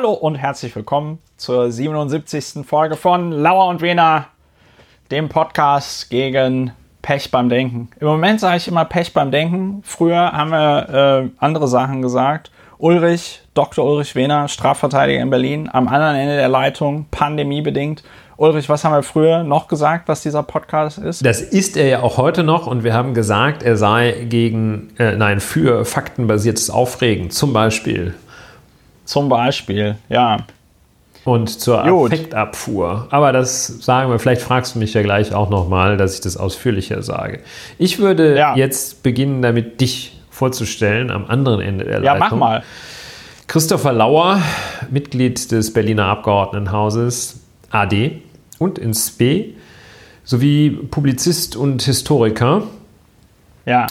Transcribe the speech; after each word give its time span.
Hallo 0.00 0.12
und 0.12 0.36
herzlich 0.36 0.74
willkommen 0.74 1.18
zur 1.36 1.70
77. 1.70 2.64
Folge 2.66 2.96
von 2.96 3.32
Lauer 3.32 3.68
und 3.68 3.82
Wena, 3.82 4.28
dem 5.10 5.28
Podcast 5.28 6.08
gegen 6.08 6.72
Pech 7.02 7.30
beim 7.30 7.50
Denken. 7.50 7.90
Im 8.00 8.06
Moment 8.06 8.40
sage 8.40 8.56
ich 8.56 8.66
immer 8.66 8.86
Pech 8.86 9.12
beim 9.12 9.30
Denken. 9.30 9.82
Früher 9.84 10.32
haben 10.32 10.52
wir 10.52 10.88
äh, 10.88 11.28
andere 11.36 11.68
Sachen 11.68 12.00
gesagt. 12.00 12.50
Ulrich, 12.78 13.42
Dr. 13.52 13.84
Ulrich 13.84 14.14
Wehner, 14.14 14.48
Strafverteidiger 14.48 15.20
in 15.20 15.28
Berlin, 15.28 15.68
am 15.70 15.86
anderen 15.86 16.16
Ende 16.16 16.36
der 16.36 16.48
Leitung, 16.48 17.04
pandemiebedingt. 17.10 18.02
Ulrich, 18.38 18.70
was 18.70 18.84
haben 18.84 18.94
wir 18.94 19.02
früher 19.02 19.42
noch 19.42 19.68
gesagt, 19.68 20.08
was 20.08 20.22
dieser 20.22 20.42
Podcast 20.42 20.96
ist? 20.96 21.26
Das 21.26 21.42
ist 21.42 21.76
er 21.76 21.88
ja 21.88 22.02
auch 22.02 22.16
heute 22.16 22.42
noch 22.42 22.66
und 22.66 22.84
wir 22.84 22.94
haben 22.94 23.12
gesagt, 23.12 23.62
er 23.62 23.76
sei 23.76 24.24
gegen, 24.30 24.94
äh, 24.98 25.14
nein, 25.16 25.40
für 25.40 25.84
faktenbasiertes 25.84 26.70
Aufregen 26.70 27.28
zum 27.28 27.52
Beispiel. 27.52 28.14
Zum 29.04 29.28
Beispiel, 29.28 29.96
ja. 30.08 30.38
Und 31.24 31.60
zur 31.60 31.82
Gut. 31.82 32.12
Affektabfuhr. 32.12 33.06
Aber 33.10 33.32
das 33.32 33.66
sagen 33.66 34.10
wir, 34.10 34.18
vielleicht 34.18 34.40
fragst 34.40 34.74
du 34.74 34.78
mich 34.78 34.94
ja 34.94 35.02
gleich 35.02 35.34
auch 35.34 35.50
nochmal, 35.50 35.96
dass 35.96 36.14
ich 36.14 36.20
das 36.22 36.36
ausführlicher 36.36 37.02
sage. 37.02 37.40
Ich 37.78 37.98
würde 37.98 38.36
ja. 38.36 38.56
jetzt 38.56 39.02
beginnen, 39.02 39.42
damit 39.42 39.80
dich 39.80 40.18
vorzustellen 40.30 41.10
am 41.10 41.26
anderen 41.26 41.60
Ende 41.60 41.84
der 41.84 42.00
Leitung. 42.00 42.04
Ja, 42.04 42.14
mach 42.18 42.32
mal. 42.32 42.62
Christopher 43.46 43.92
Lauer, 43.92 44.40
Mitglied 44.90 45.50
des 45.50 45.72
Berliner 45.72 46.06
Abgeordnetenhauses 46.06 47.40
AD 47.70 48.22
und 48.58 48.78
in 48.78 48.94
SPE, 48.94 49.54
sowie 50.24 50.70
Publizist 50.70 51.56
und 51.56 51.82
Historiker. 51.82 52.62
Ja. 53.66 53.88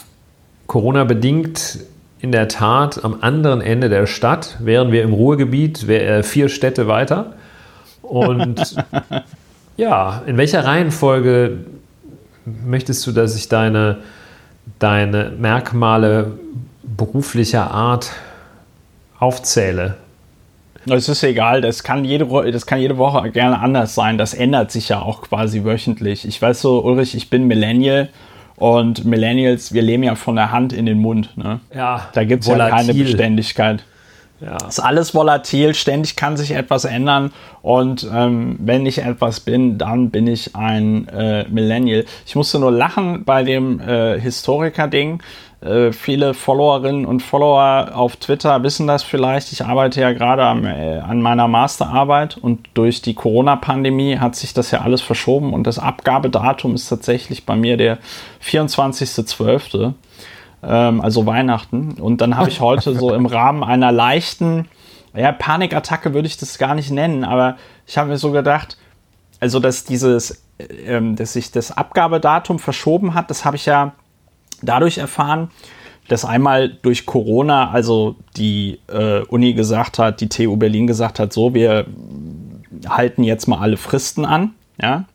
Corona-bedingt 0.66 1.80
in 2.22 2.32
der 2.32 2.48
Tat 2.48 3.04
am 3.04 3.18
anderen 3.22 3.62
Ende 3.62 3.90
der 3.90 4.06
Stadt. 4.06 4.58
Wären 4.60 4.92
wir 4.92 5.04
im 5.04 5.14
Ruhrgebiet, 5.14 5.88
wäre 5.88 6.04
er 6.04 6.24
vier 6.24 6.50
Städte 6.50 6.88
weiter. 6.88 7.34
Und 8.02 8.76
ja, 9.78 10.22
in 10.26 10.38
welcher 10.38 10.66
Reihenfolge 10.66 11.60
möchtest 12.66 13.06
du, 13.08 13.12
dass 13.12 13.36
ich 13.36 13.48
deine, 13.48 14.00
deine 14.80 15.32
Merkmale 15.38 16.34
beruflicher 16.84 17.72
Art 17.72 18.12
aufzähle? 19.20 19.96
Es 20.86 21.08
ist 21.08 21.24
egal, 21.24 21.62
das 21.62 21.84
kann, 21.84 22.04
jede, 22.04 22.26
das 22.52 22.66
kann 22.66 22.80
jede 22.80 22.98
Woche 22.98 23.30
gerne 23.32 23.60
anders 23.60 23.96
sein. 23.96 24.18
Das 24.18 24.34
ändert 24.34 24.72
sich 24.72 24.90
ja 24.90 25.02
auch 25.02 25.22
quasi 25.22 25.64
wöchentlich. 25.64 26.26
Ich 26.26 26.42
weiß 26.42 26.62
so, 26.62 26.84
Ulrich, 26.84 27.16
ich 27.16 27.30
bin 27.30 27.48
Millennial 27.48 28.10
und 28.60 29.06
Millennials, 29.06 29.74
wir 29.74 29.82
leben 29.82 30.04
ja 30.04 30.16
von 30.16 30.36
der 30.36 30.52
Hand 30.52 30.74
in 30.74 30.86
den 30.86 31.00
Mund. 31.00 31.36
Ne? 31.38 31.62
Ja, 31.74 32.10
da 32.14 32.24
gibt 32.26 32.44
es 32.44 32.50
ja 32.50 32.70
keine 32.70 32.94
Beständigkeit. 32.94 33.84
Ja. 34.42 34.56
Ist 34.68 34.80
alles 34.80 35.14
volatil, 35.14 35.74
ständig 35.74 36.16
kann 36.16 36.38
sich 36.38 36.52
etwas 36.52 36.86
ändern 36.86 37.32
und 37.62 38.10
ähm, 38.14 38.58
wenn 38.60 38.86
ich 38.86 39.00
etwas 39.00 39.42
bin, 39.42 39.78
dann 39.78 40.12
bin 40.12 40.28
ich 40.28 40.56
ein 40.56 41.10
äh, 41.10 41.44
Millennial. 41.50 42.06
Ich 42.26 42.36
musste 42.36 42.58
nur 42.58 42.72
lachen 42.72 43.26
bei 43.26 43.44
dem 43.44 43.82
äh, 43.82 44.18
Historiker-Ding. 44.20 45.22
Äh, 45.62 45.92
viele 45.92 46.34
Followerinnen 46.34 47.06
und 47.06 47.22
Follower 47.22 47.92
auf 47.94 48.16
Twitter 48.16 48.64
wissen 48.64 48.88
das 48.88 49.04
vielleicht. 49.04 49.52
Ich 49.52 49.66
arbeite 49.66 50.00
ja 50.00 50.14
gerade 50.14 50.44
äh, 50.68 51.00
an 51.00 51.22
meiner 51.22 51.50
Masterarbeit 51.50 52.38
und 52.38 52.70
durch 52.76 53.02
die 53.02 53.14
Corona-Pandemie 53.14 54.20
hat 54.20 54.36
sich 54.36 54.54
das 54.54 54.72
ja 54.72 54.82
alles 54.82 55.02
verschoben 55.02 55.54
und 55.54 55.68
das 55.68 55.78
Abgabedatum 55.78 56.76
ist 56.76 56.88
tatsächlich 56.88 57.46
bei 57.46 57.58
mir 57.58 57.76
der 57.76 57.98
24.12., 58.42 59.94
ähm, 60.64 61.02
also 61.02 61.26
Weihnachten. 61.26 61.92
Und 62.00 62.22
dann 62.22 62.38
habe 62.38 62.50
ich 62.50 62.62
heute 62.62 62.96
so 62.96 63.14
im 63.14 63.26
Rahmen 63.26 63.64
einer 63.64 63.92
leichten, 63.92 64.70
ja, 65.14 65.34
Panikattacke 65.34 66.14
würde 66.14 66.28
ich 66.28 66.38
das 66.38 66.58
gar 66.58 66.74
nicht 66.74 66.92
nennen, 66.92 67.26
aber 67.26 67.58
ich 67.86 67.98
habe 67.98 68.10
mir 68.10 68.18
so 68.18 68.32
gedacht, 68.32 68.78
also 69.42 69.60
dass 69.60 69.84
dieses, 69.84 70.42
äh, 70.58 70.64
ähm, 70.86 71.18
dass 71.18 71.34
sich 71.34 71.52
das 71.52 71.76
Abgabedatum 71.76 72.60
verschoben 72.60 73.14
hat, 73.14 73.30
das 73.30 73.44
habe 73.44 73.58
ich 73.58 73.66
ja 73.66 73.92
dadurch 74.62 74.98
erfahren, 74.98 75.50
dass 76.08 76.26
einmal 76.26 76.70
durch 76.70 77.06
Corona, 77.06 77.70
also 77.72 78.16
die 78.36 78.80
äh, 78.88 79.22
Uni 79.22 79.54
gesagt 79.54 80.00
hat, 80.00 80.22
die 80.22 80.30
TU 80.30 80.58
Berlin 80.58 80.88
gesagt 80.88 81.20
hat, 81.20 81.32
so, 81.32 81.54
wir 81.54 81.86
halten 82.88 83.24
jetzt 83.24 83.48
mal 83.48 83.60
alle 83.60 83.78
Fristen 83.78 84.26
an, 84.26 84.54
ja. 84.82 85.06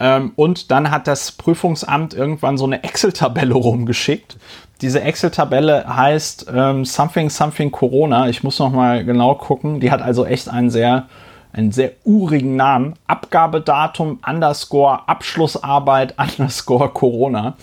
Ähm, 0.00 0.32
und 0.34 0.70
dann 0.70 0.90
hat 0.90 1.06
das 1.06 1.32
Prüfungsamt 1.32 2.14
irgendwann 2.14 2.58
so 2.58 2.64
eine 2.64 2.82
Excel-Tabelle 2.82 3.54
rumgeschickt. 3.54 4.36
Diese 4.80 5.00
Excel-Tabelle 5.00 5.84
heißt 5.86 6.46
ähm, 6.52 6.84
Something 6.84 7.30
Something 7.30 7.70
Corona. 7.70 8.28
Ich 8.28 8.42
muss 8.42 8.58
noch 8.58 8.72
mal 8.72 9.04
genau 9.04 9.34
gucken. 9.36 9.80
Die 9.80 9.90
hat 9.90 10.02
also 10.02 10.26
echt 10.26 10.48
einen 10.48 10.70
sehr, 10.70 11.06
einen 11.52 11.70
sehr 11.70 11.92
urigen 12.04 12.56
Namen. 12.56 12.94
Abgabedatum 13.06 14.18
underscore 14.26 15.08
Abschlussarbeit 15.08 16.14
underscore 16.38 16.88
Corona. 16.88 17.54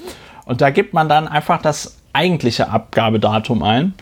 Und 0.51 0.59
da 0.59 0.69
gibt 0.69 0.93
man 0.93 1.07
dann 1.07 1.29
einfach 1.29 1.61
das 1.61 1.95
eigentliche 2.11 2.67
Abgabedatum 2.67 3.63
ein. 3.63 3.93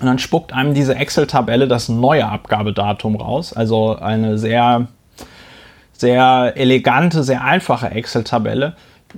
Und 0.00 0.06
dann 0.06 0.18
spuckt 0.18 0.52
einem 0.52 0.74
diese 0.74 0.96
Excel-Tabelle 0.96 1.68
das 1.68 1.88
neue 1.88 2.26
Abgabedatum 2.26 3.14
raus. 3.14 3.52
Also 3.52 3.96
eine 3.96 4.36
sehr, 4.36 4.88
sehr 5.92 6.54
elegante, 6.56 7.22
sehr 7.22 7.44
einfache 7.44 7.88
Excel-Tabelle. 7.88 8.74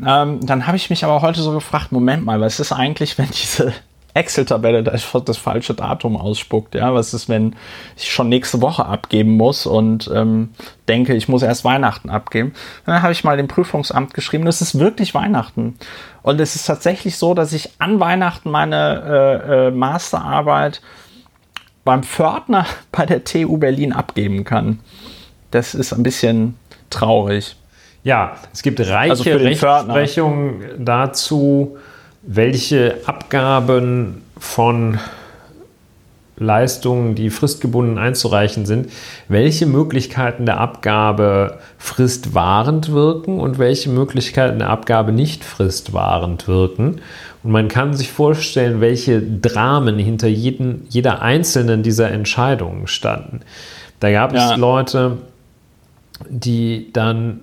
Ähm, 0.06 0.44
dann 0.44 0.66
habe 0.66 0.76
ich 0.76 0.90
mich 0.90 1.06
aber 1.06 1.22
heute 1.22 1.40
so 1.40 1.52
gefragt, 1.52 1.90
Moment 1.90 2.26
mal, 2.26 2.38
was 2.42 2.60
ist 2.60 2.72
eigentlich, 2.72 3.16
wenn 3.16 3.30
diese 3.30 3.72
Excel-Tabelle 4.18 4.82
das, 4.82 5.10
das 5.24 5.36
falsche 5.36 5.74
Datum 5.74 6.16
ausspuckt. 6.16 6.74
Ja, 6.74 6.92
was 6.92 7.14
ist, 7.14 7.28
wenn 7.28 7.54
ich 7.96 8.10
schon 8.10 8.28
nächste 8.28 8.60
Woche 8.60 8.84
abgeben 8.84 9.36
muss 9.36 9.66
und 9.66 10.10
ähm, 10.14 10.50
denke, 10.88 11.14
ich 11.14 11.28
muss 11.28 11.42
erst 11.42 11.64
Weihnachten 11.64 12.10
abgeben? 12.10 12.52
Dann 12.84 13.02
habe 13.02 13.12
ich 13.12 13.24
mal 13.24 13.36
dem 13.36 13.48
Prüfungsamt 13.48 14.14
geschrieben, 14.14 14.44
das 14.44 14.60
ist 14.60 14.78
wirklich 14.78 15.14
Weihnachten. 15.14 15.76
Und 16.22 16.40
es 16.40 16.56
ist 16.56 16.66
tatsächlich 16.66 17.16
so, 17.16 17.34
dass 17.34 17.52
ich 17.52 17.70
an 17.78 18.00
Weihnachten 18.00 18.50
meine 18.50 19.40
äh, 19.46 19.68
äh, 19.68 19.70
Masterarbeit 19.70 20.82
beim 21.84 22.02
Pförtner 22.02 22.66
bei 22.92 23.06
der 23.06 23.24
TU 23.24 23.56
Berlin 23.56 23.92
abgeben 23.92 24.44
kann. 24.44 24.80
Das 25.50 25.74
ist 25.74 25.92
ein 25.92 26.02
bisschen 26.02 26.58
traurig. 26.90 27.56
Ja, 28.04 28.36
es 28.52 28.62
gibt 28.62 28.80
reiche 28.80 29.10
also 29.10 29.22
Rechtsprechung 29.24 30.62
dazu, 30.78 31.78
welche 32.30 33.00
Abgaben 33.06 34.20
von 34.38 34.98
Leistungen, 36.36 37.14
die 37.14 37.30
fristgebunden 37.30 37.96
einzureichen 37.96 38.66
sind, 38.66 38.90
welche 39.28 39.64
Möglichkeiten 39.64 40.44
der 40.44 40.60
Abgabe 40.60 41.58
fristwahrend 41.78 42.92
wirken 42.92 43.40
und 43.40 43.58
welche 43.58 43.88
Möglichkeiten 43.88 44.58
der 44.58 44.68
Abgabe 44.68 45.10
nicht 45.10 45.42
fristwahrend 45.42 46.46
wirken. 46.46 47.00
Und 47.42 47.50
man 47.50 47.68
kann 47.68 47.94
sich 47.94 48.12
vorstellen, 48.12 48.82
welche 48.82 49.22
Dramen 49.22 49.98
hinter 49.98 50.28
jeden, 50.28 50.86
jeder 50.90 51.22
einzelnen 51.22 51.82
dieser 51.82 52.10
Entscheidungen 52.10 52.88
standen. 52.88 53.40
Da 54.00 54.12
gab 54.12 54.34
ja. 54.34 54.52
es 54.52 54.58
Leute, 54.58 55.16
die 56.28 56.90
dann 56.92 57.40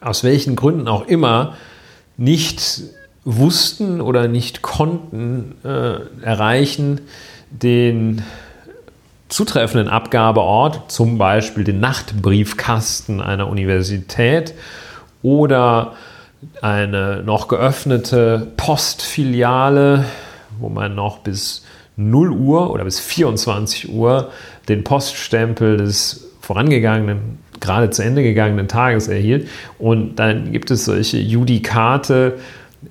aus 0.00 0.24
welchen 0.24 0.56
Gründen 0.56 0.88
auch 0.88 1.06
immer 1.06 1.56
nicht 2.16 2.84
wussten 3.24 4.00
oder 4.00 4.28
nicht 4.28 4.62
konnten 4.62 5.54
äh, 5.64 5.96
erreichen, 6.22 7.00
den 7.50 8.22
zutreffenden 9.28 9.88
Abgabeort, 9.88 10.90
zum 10.92 11.18
Beispiel 11.18 11.64
den 11.64 11.80
Nachtbriefkasten 11.80 13.20
einer 13.20 13.48
Universität 13.48 14.54
oder 15.22 15.94
eine 16.60 17.22
noch 17.24 17.48
geöffnete 17.48 18.52
Postfiliale, 18.56 20.04
wo 20.58 20.68
man 20.68 20.94
noch 20.94 21.18
bis 21.18 21.64
0 21.96 22.30
Uhr 22.30 22.70
oder 22.70 22.84
bis 22.84 23.00
24 23.00 23.90
Uhr 23.92 24.30
den 24.68 24.84
Poststempel 24.84 25.78
des 25.78 26.30
vorangegangenen, 26.40 27.38
gerade 27.60 27.90
zu 27.90 28.02
Ende 28.02 28.22
gegangenen 28.22 28.68
Tages 28.68 29.08
erhielt. 29.08 29.48
Und 29.78 30.16
dann 30.16 30.52
gibt 30.52 30.70
es 30.70 30.84
solche 30.84 31.18
Judikate, 31.18 32.38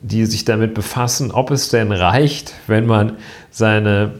die 0.01 0.25
sich 0.25 0.45
damit 0.45 0.73
befassen, 0.73 1.31
ob 1.31 1.51
es 1.51 1.69
denn 1.69 1.91
reicht, 1.91 2.53
wenn 2.67 2.85
man 2.85 3.17
seine 3.51 4.13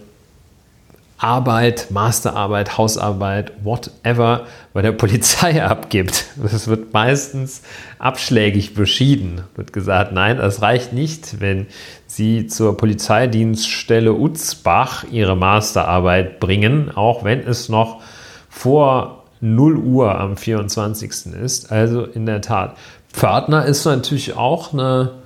Arbeit, 1.23 1.87
Masterarbeit, 1.89 2.77
Hausarbeit, 2.77 3.53
whatever 3.63 4.45
bei 4.73 4.81
der 4.81 4.91
Polizei 4.91 5.63
abgibt. 5.65 6.25
Das 6.35 6.67
wird 6.67 6.91
meistens 6.93 7.61
abschlägig 7.97 8.73
beschieden. 8.73 9.41
Wird 9.55 9.71
gesagt, 9.71 10.11
nein, 10.11 10.37
das 10.37 10.61
reicht 10.61 10.91
nicht, 10.91 11.39
wenn 11.39 11.67
Sie 12.07 12.47
zur 12.47 12.75
Polizeidienststelle 12.75 14.13
Utzbach 14.13 15.05
Ihre 15.09 15.37
Masterarbeit 15.37 16.41
bringen, 16.41 16.91
auch 16.93 17.23
wenn 17.23 17.39
es 17.39 17.69
noch 17.69 18.01
vor 18.49 19.23
0 19.39 19.77
Uhr 19.77 20.19
am 20.19 20.35
24. 20.35 21.33
ist. 21.41 21.71
Also 21.71 22.03
in 22.03 22.25
der 22.25 22.41
Tat. 22.41 22.75
Pförtner 23.13 23.65
ist 23.65 23.85
natürlich 23.85 24.35
auch 24.35 24.73
eine 24.73 25.22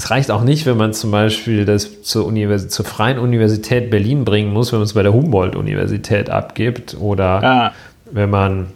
es 0.00 0.10
reicht 0.10 0.30
auch 0.30 0.40
nicht, 0.40 0.64
wenn 0.64 0.78
man 0.78 0.94
zum 0.94 1.10
Beispiel 1.10 1.66
das 1.66 2.02
zur, 2.02 2.24
Univers 2.24 2.70
zur 2.70 2.86
Freien 2.86 3.18
Universität 3.18 3.90
Berlin 3.90 4.24
bringen 4.24 4.50
muss, 4.50 4.72
wenn 4.72 4.78
man 4.78 4.86
es 4.86 4.94
bei 4.94 5.02
der 5.02 5.12
Humboldt-Universität 5.12 6.30
abgibt 6.30 6.96
oder 6.98 7.42
ja. 7.42 7.72
wenn 8.10 8.30
man 8.30 8.68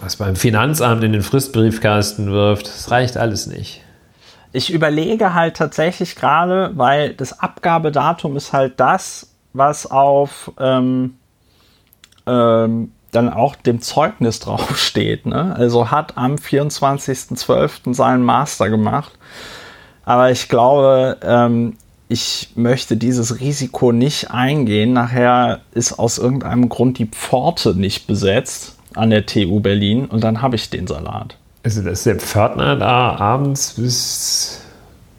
was 0.00 0.16
beim 0.16 0.34
Finanzamt 0.34 1.04
in 1.04 1.12
den 1.12 1.22
Fristbriefkasten 1.22 2.32
wirft. 2.32 2.66
Das 2.66 2.90
reicht 2.90 3.16
alles 3.16 3.46
nicht. 3.46 3.82
Ich 4.50 4.72
überlege 4.72 5.32
halt 5.32 5.56
tatsächlich 5.56 6.16
gerade, 6.16 6.72
weil 6.74 7.14
das 7.14 7.38
Abgabedatum 7.38 8.36
ist 8.36 8.52
halt 8.52 8.80
das, 8.80 9.28
was 9.52 9.88
auf 9.88 10.50
ähm, 10.58 11.14
ähm, 12.26 12.90
dann 13.12 13.32
auch 13.32 13.54
dem 13.54 13.80
Zeugnis 13.80 14.40
draufsteht. 14.40 15.24
Ne? 15.24 15.54
Also 15.56 15.92
hat 15.92 16.18
am 16.18 16.34
24.12. 16.34 17.94
seinen 17.94 18.24
Master 18.24 18.70
gemacht. 18.70 19.12
Aber 20.06 20.30
ich 20.30 20.48
glaube, 20.48 21.18
ähm, 21.22 21.74
ich 22.08 22.50
möchte 22.54 22.96
dieses 22.96 23.40
Risiko 23.40 23.92
nicht 23.92 24.30
eingehen. 24.30 24.92
Nachher 24.92 25.60
ist 25.72 25.98
aus 25.98 26.18
irgendeinem 26.18 26.68
Grund 26.68 26.98
die 26.98 27.06
Pforte 27.06 27.74
nicht 27.74 28.06
besetzt 28.06 28.76
an 28.94 29.10
der 29.10 29.26
TU 29.26 29.60
Berlin 29.60 30.06
und 30.06 30.24
dann 30.24 30.40
habe 30.40 30.56
ich 30.56 30.70
den 30.70 30.86
Salat. 30.86 31.36
Also, 31.64 31.82
dass 31.82 32.04
der 32.04 32.16
Pförtner 32.16 32.76
da 32.76 33.16
abends 33.16 33.74
bis. 33.74 34.62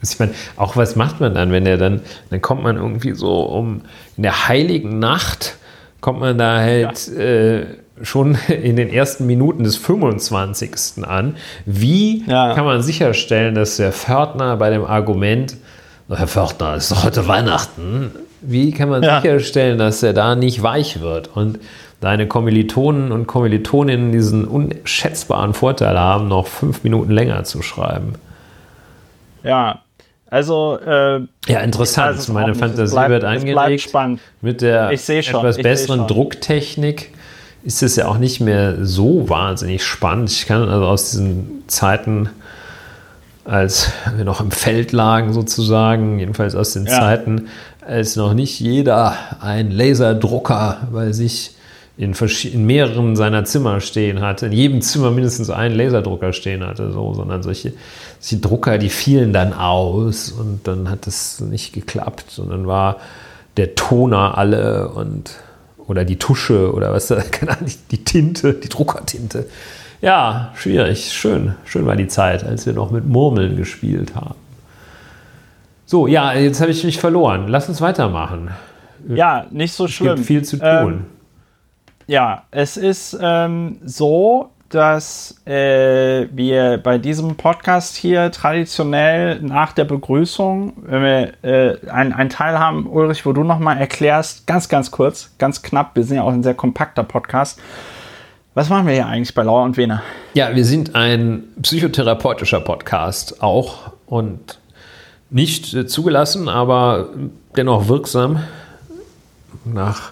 Ich 0.02 0.18
meine, 0.20 0.34
auch 0.56 0.78
was 0.78 0.96
macht 0.96 1.20
man 1.20 1.34
dann, 1.34 1.52
wenn 1.52 1.66
der 1.66 1.78
dann, 1.78 2.02
dann 2.30 2.42
kommt 2.42 2.64
man 2.64 2.78
irgendwie 2.78 3.14
so 3.14 3.42
um 3.42 3.82
in 4.16 4.24
der 4.24 4.48
heiligen 4.48 5.00
Nacht, 5.00 5.58
kommt 6.00 6.22
man 6.22 6.38
da 6.38 6.60
halt 6.60 7.08
ja. 7.08 7.22
äh, 7.22 7.66
schon 8.02 8.38
in 8.48 8.76
den 8.76 8.90
ersten 8.90 9.26
Minuten 9.26 9.64
des 9.64 9.78
25. 9.78 11.04
an. 11.04 11.36
Wie 11.66 12.24
ja. 12.28 12.54
kann 12.54 12.66
man 12.66 12.82
sicherstellen, 12.82 13.56
dass 13.56 13.78
der 13.78 13.92
Pförtner 13.92 14.58
bei 14.58 14.70
dem 14.70 14.86
Argument, 14.86 15.58
Herr 16.10 16.28
Pförtner, 16.28 16.76
es 16.76 16.84
ist 16.84 16.92
doch 16.92 17.04
heute 17.04 17.28
Weihnachten, 17.28 18.12
wie 18.42 18.72
kann 18.72 18.90
man 18.90 19.04
ja. 19.04 19.22
sicherstellen, 19.22 19.78
dass 19.78 20.04
er 20.04 20.14
da 20.14 20.36
nicht 20.36 20.64
weich 20.64 21.02
wird? 21.02 21.36
Und 21.36 21.60
deine 22.00 22.28
Kommilitonen 22.28 23.12
und 23.12 23.28
Kommilitoninnen 23.28 24.12
diesen 24.12 24.46
unschätzbaren 24.46 25.54
Vorteil 25.54 26.00
haben, 26.00 26.28
noch 26.28 26.48
fünf 26.48 26.84
Minuten 26.84 27.12
länger 27.12 27.44
zu 27.44 27.62
schreiben. 27.62 28.14
Ja, 29.44 29.82
also 30.30 30.78
äh, 30.86 31.22
ja, 31.48 31.60
interessant. 31.62 32.18
Also 32.18 32.34
Meine 32.34 32.54
Fantasie 32.54 32.94
bleibt, 32.94 33.10
wird 33.10 33.24
angelegt. 33.24 33.96
Mit 34.42 34.62
der 34.62 34.92
etwas 34.92 35.58
besseren 35.58 36.06
Drucktechnik 36.06 37.12
ist 37.68 37.84
es 37.84 37.98
ja 37.98 38.08
auch 38.08 38.18
nicht 38.18 38.40
mehr 38.40 38.86
so 38.86 39.28
wahnsinnig 39.28 39.84
spannend. 39.84 40.32
Ich 40.32 40.46
kann 40.46 40.70
also 40.70 40.86
aus 40.86 41.12
diesen 41.12 41.64
Zeiten, 41.68 42.30
als 43.44 43.92
wir 44.16 44.24
noch 44.24 44.40
im 44.40 44.52
Feld 44.52 44.94
lagen 44.94 45.34
sozusagen, 45.34 46.18
jedenfalls 46.18 46.56
aus 46.56 46.72
den 46.72 46.86
ja. 46.86 46.98
Zeiten, 46.98 47.50
als 47.86 48.16
noch 48.16 48.34
nicht 48.34 48.62
jeder 48.62 49.18
einen 49.42 49.72
Laserdrucker 49.72 50.88
bei 50.94 51.12
sich 51.12 51.58
in, 51.98 52.14
in 52.14 52.66
mehreren 52.66 53.18
seiner 53.18 53.44
Zimmer 53.44 53.82
stehen 53.82 54.22
hatte, 54.22 54.46
in 54.46 54.54
jedem 54.54 54.82
Zimmer 54.82 55.12
mindestens 55.12 55.50
einen 55.50 55.76
Laserdrucker 55.76 56.32
stehen 56.32 56.66
hatte, 56.66 56.94
so, 56.94 57.16
sondern 57.16 57.44
solche, 57.44 57.74
solche 58.22 58.42
Drucker, 58.42 58.78
die 58.78 58.88
fielen 58.88 59.34
dann 59.34 59.52
aus 59.52 60.32
und 60.32 60.66
dann 60.70 60.90
hat 60.90 61.06
es 61.06 61.42
nicht 61.42 61.74
geklappt 61.74 62.40
und 62.40 62.50
dann 62.50 62.66
war 62.66 62.96
der 63.58 63.76
Toner 63.76 64.38
alle 64.38 64.88
und 64.88 65.36
oder 65.88 66.06
die 66.06 66.18
Tusche 66.18 66.74
oder 66.74 66.92
was 66.92 67.08
keine 67.32 67.52
Ahnung, 67.52 67.72
die 67.92 68.04
Tinte, 68.04 68.54
die 68.54 68.70
Druckertinte. 68.70 69.48
Ja, 70.02 70.52
schwierig, 70.56 71.12
schön, 71.12 71.56
schön 71.66 71.86
war 71.86 71.96
die 71.96 72.08
Zeit, 72.08 72.44
als 72.44 72.66
wir 72.66 72.74
noch 72.74 72.92
mit 72.92 73.06
Murmeln 73.06 73.58
gespielt 73.58 74.16
haben. 74.16 74.36
So, 75.86 76.06
ja, 76.06 76.34
jetzt 76.34 76.62
habe 76.62 76.70
ich 76.72 76.84
mich 76.84 77.00
verloren. 77.00 77.48
Lass 77.48 77.70
uns 77.70 77.82
weitermachen. 77.82 78.52
Ja, 79.08 79.48
nicht 79.52 79.74
so 79.74 79.88
schlimm. 79.88 80.10
Es 80.10 80.16
gibt 80.16 80.28
viel 80.28 80.44
zu 80.44 80.58
tun. 80.58 80.68
Ähm, 80.68 81.06
ja, 82.08 82.44
es 82.52 82.78
ist 82.78 83.18
ähm, 83.20 83.78
so, 83.84 84.50
dass 84.70 85.36
äh, 85.46 86.28
wir 86.32 86.78
bei 86.78 86.98
diesem 86.98 87.36
Podcast 87.36 87.96
hier 87.96 88.32
traditionell 88.32 89.42
nach 89.42 89.72
der 89.72 89.86
Begrüßung, 89.86 90.74
wenn 90.84 91.02
wir 91.02 91.34
äh, 91.44 91.90
einen 91.90 92.30
Teil 92.30 92.60
haben, 92.60 92.88
Ulrich, 92.88 93.26
wo 93.26 93.32
du 93.32 93.44
nochmal 93.44 93.78
erklärst, 93.78 94.46
ganz, 94.46 94.68
ganz 94.68 94.92
kurz, 94.92 95.32
ganz 95.38 95.62
knapp, 95.62 95.96
wir 95.96 96.04
sind 96.04 96.18
ja 96.18 96.24
auch 96.24 96.34
ein 96.34 96.44
sehr 96.44 96.54
kompakter 96.54 97.04
Podcast. 97.04 97.60
Was 98.56 98.70
machen 98.70 98.88
wir 98.88 98.94
hier 98.94 99.06
eigentlich 99.06 99.34
bei 99.34 99.44
Lauer 99.44 99.64
und 99.64 99.78
Wiener? 99.78 100.02
Ja, 100.34 100.54
wir 100.56 100.66
sind 100.66 100.96
ein 100.96 101.44
psychotherapeutischer 101.62 102.60
Podcast 102.60 103.42
auch 103.42 103.92
und 104.06 104.60
nicht 105.30 105.74
äh, 105.74 105.88
zugelassen, 105.88 106.50
aber 106.50 107.10
dennoch 107.56 107.88
wirksam 107.88 108.44
nach 109.64 110.12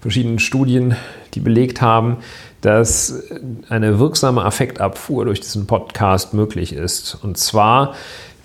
verschiedenen 0.00 0.38
Studien, 0.38 0.96
die 1.34 1.40
belegt 1.40 1.80
haben, 1.80 2.18
dass 2.64 3.22
eine 3.68 3.98
wirksame 3.98 4.42
Affektabfuhr 4.42 5.26
durch 5.26 5.40
diesen 5.40 5.66
Podcast 5.66 6.32
möglich 6.32 6.72
ist. 6.72 7.18
Und 7.22 7.36
zwar 7.36 7.94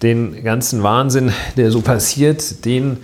den 0.02 0.44
ganzen 0.44 0.84
Wahnsinn, 0.84 1.32
der 1.56 1.72
so 1.72 1.80
passiert, 1.80 2.66
den 2.66 2.98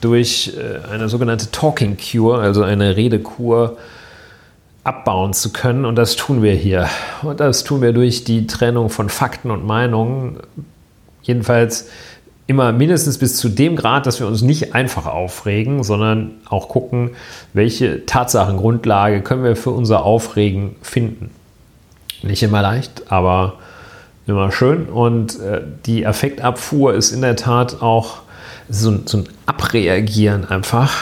durch 0.00 0.54
äh, 0.56 0.90
eine 0.90 1.10
sogenannte 1.10 1.50
Talking 1.50 1.98
Cure, 1.98 2.40
also 2.40 2.62
eine 2.62 2.96
Redekur, 2.96 3.76
abbauen 4.82 5.34
zu 5.34 5.52
können. 5.52 5.84
Und 5.84 5.96
das 5.96 6.16
tun 6.16 6.42
wir 6.42 6.54
hier. 6.54 6.88
Und 7.22 7.40
das 7.40 7.64
tun 7.64 7.82
wir 7.82 7.92
durch 7.92 8.24
die 8.24 8.46
Trennung 8.46 8.88
von 8.88 9.10
Fakten 9.10 9.50
und 9.50 9.66
Meinungen. 9.66 10.38
Jedenfalls 11.22 11.90
immer 12.52 12.70
mindestens 12.70 13.16
bis 13.16 13.36
zu 13.38 13.48
dem 13.48 13.76
Grad, 13.76 14.04
dass 14.04 14.20
wir 14.20 14.26
uns 14.26 14.42
nicht 14.42 14.74
einfach 14.74 15.06
aufregen, 15.06 15.82
sondern 15.82 16.32
auch 16.46 16.68
gucken, 16.68 17.12
welche 17.54 18.04
Tatsachengrundlage 18.04 19.22
können 19.22 19.42
wir 19.42 19.56
für 19.56 19.70
unser 19.70 20.04
Aufregen 20.04 20.76
finden. 20.82 21.30
Nicht 22.22 22.42
immer 22.42 22.60
leicht, 22.60 23.10
aber 23.10 23.54
immer 24.26 24.52
schön. 24.52 24.84
Und 24.84 25.40
äh, 25.40 25.62
die 25.86 26.06
Affektabfuhr 26.06 26.92
ist 26.92 27.12
in 27.12 27.22
der 27.22 27.36
Tat 27.36 27.80
auch 27.80 28.18
so, 28.68 29.00
so 29.06 29.18
ein 29.18 29.28
Abreagieren 29.46 30.44
einfach. 30.44 30.92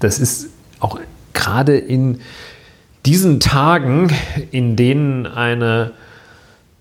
Das 0.00 0.18
ist 0.18 0.48
auch 0.80 0.98
gerade 1.34 1.76
in 1.76 2.20
diesen 3.04 3.38
Tagen, 3.38 4.08
in 4.50 4.76
denen 4.76 5.26
eine 5.26 5.90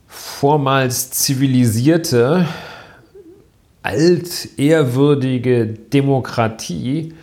vormals 0.07 1.11
zivilisierte 1.11 2.47
altehrwürdige 3.87 5.65
Demokratie, 5.65 7.13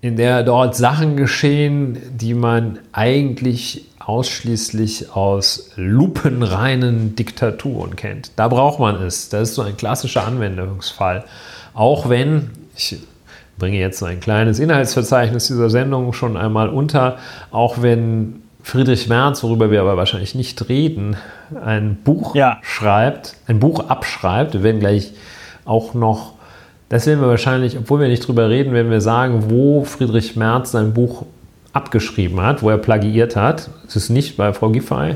in 0.00 0.16
der 0.16 0.42
dort 0.42 0.74
Sachen 0.74 1.16
geschehen, 1.16 1.98
die 2.16 2.34
man 2.34 2.80
eigentlich 2.90 3.86
ausschließlich 4.00 5.14
aus 5.14 5.70
lupenreinen 5.76 7.14
Diktaturen 7.14 7.94
kennt. 7.94 8.32
Da 8.34 8.48
braucht 8.48 8.80
man 8.80 8.96
es. 8.96 9.28
Das 9.28 9.50
ist 9.50 9.54
so 9.54 9.62
ein 9.62 9.76
klassischer 9.76 10.26
Anwendungsfall. 10.26 11.24
Auch 11.72 12.08
wenn, 12.08 12.50
ich 12.76 12.98
bringe 13.56 13.78
jetzt 13.78 14.00
so 14.00 14.06
ein 14.06 14.18
kleines 14.18 14.58
Inhaltsverzeichnis 14.58 15.46
dieser 15.46 15.70
Sendung 15.70 16.12
schon 16.12 16.36
einmal 16.36 16.68
unter, 16.68 17.18
auch 17.52 17.80
wenn 17.80 18.42
Friedrich 18.64 19.08
Merz, 19.08 19.44
worüber 19.44 19.70
wir 19.70 19.80
aber 19.80 19.96
wahrscheinlich 19.96 20.34
nicht 20.34 20.68
reden, 20.68 21.16
ein 21.64 21.96
Buch 22.02 22.34
ja. 22.34 22.58
schreibt, 22.62 23.36
ein 23.46 23.60
Buch 23.60 23.88
abschreibt. 23.88 24.54
Wir 24.54 24.64
werden 24.64 24.80
gleich 24.80 25.12
auch 25.64 25.94
noch, 25.94 26.34
das 26.88 27.06
werden 27.06 27.20
wir 27.20 27.28
wahrscheinlich, 27.28 27.78
obwohl 27.78 28.00
wir 28.00 28.08
nicht 28.08 28.26
drüber 28.26 28.48
reden, 28.48 28.72
werden 28.72 28.90
wir 28.90 29.00
sagen, 29.00 29.44
wo 29.48 29.84
Friedrich 29.84 30.36
Merz 30.36 30.72
sein 30.72 30.92
Buch 30.92 31.24
abgeschrieben 31.72 32.40
hat, 32.40 32.62
wo 32.62 32.70
er 32.70 32.78
plagiiert 32.78 33.36
hat. 33.36 33.70
Es 33.86 33.96
ist 33.96 34.10
nicht 34.10 34.36
bei 34.36 34.52
Frau 34.52 34.70
Giffey. 34.70 35.14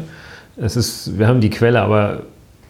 Es 0.57 0.77
ist, 0.77 1.19
wir 1.19 1.29
haben 1.29 1.41
die 1.41 1.51
Quelle 1.51 1.83
aber 1.83 2.23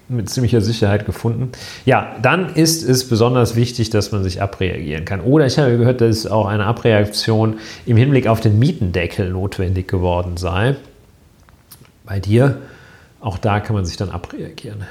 mit 0.09 0.29
ziemlicher 0.29 0.61
Sicherheit 0.61 1.05
gefunden. 1.05 1.51
Ja, 1.85 2.15
dann 2.23 2.55
ist 2.55 2.89
es 2.89 3.09
besonders 3.09 3.57
wichtig, 3.57 3.91
dass 3.91 4.13
man 4.13 4.23
sich 4.23 4.41
abreagieren 4.41 5.05
kann. 5.05 5.21
Oder 5.21 5.47
ich 5.47 5.59
habe 5.59 5.77
gehört, 5.77 6.01
dass 6.01 6.27
auch 6.27 6.47
eine 6.47 6.65
Abreaktion 6.65 7.59
im 7.87 7.97
Hinblick 7.97 8.27
auf 8.29 8.41
den 8.41 8.59
Mietendeckel 8.59 9.31
notwendig 9.31 9.89
geworden 9.89 10.37
sei. 10.37 10.77
Bei 12.05 12.21
dir, 12.21 12.59
auch 13.21 13.39
da 13.39 13.59
kann 13.59 13.75
man 13.75 13.85
sich 13.85 13.97
dann 13.97 14.11
abreagieren. 14.11 14.85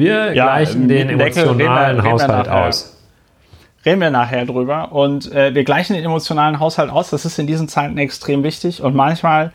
Wir 0.00 0.32
ja, 0.32 0.46
gleichen 0.46 0.88
den 0.88 1.10
emotionalen 1.10 2.00
reden 2.00 2.12
Haushalt 2.12 2.46
reden 2.46 2.50
aus. 2.50 2.96
Reden 3.84 4.00
wir 4.00 4.10
nachher 4.10 4.46
drüber. 4.46 4.92
Und 4.92 5.30
äh, 5.30 5.54
wir 5.54 5.62
gleichen 5.62 5.92
den 5.92 6.04
emotionalen 6.04 6.58
Haushalt 6.58 6.90
aus. 6.90 7.10
Das 7.10 7.26
ist 7.26 7.38
in 7.38 7.46
diesen 7.46 7.68
Zeiten 7.68 7.98
extrem 7.98 8.42
wichtig. 8.42 8.82
Und 8.82 8.94
manchmal 8.94 9.52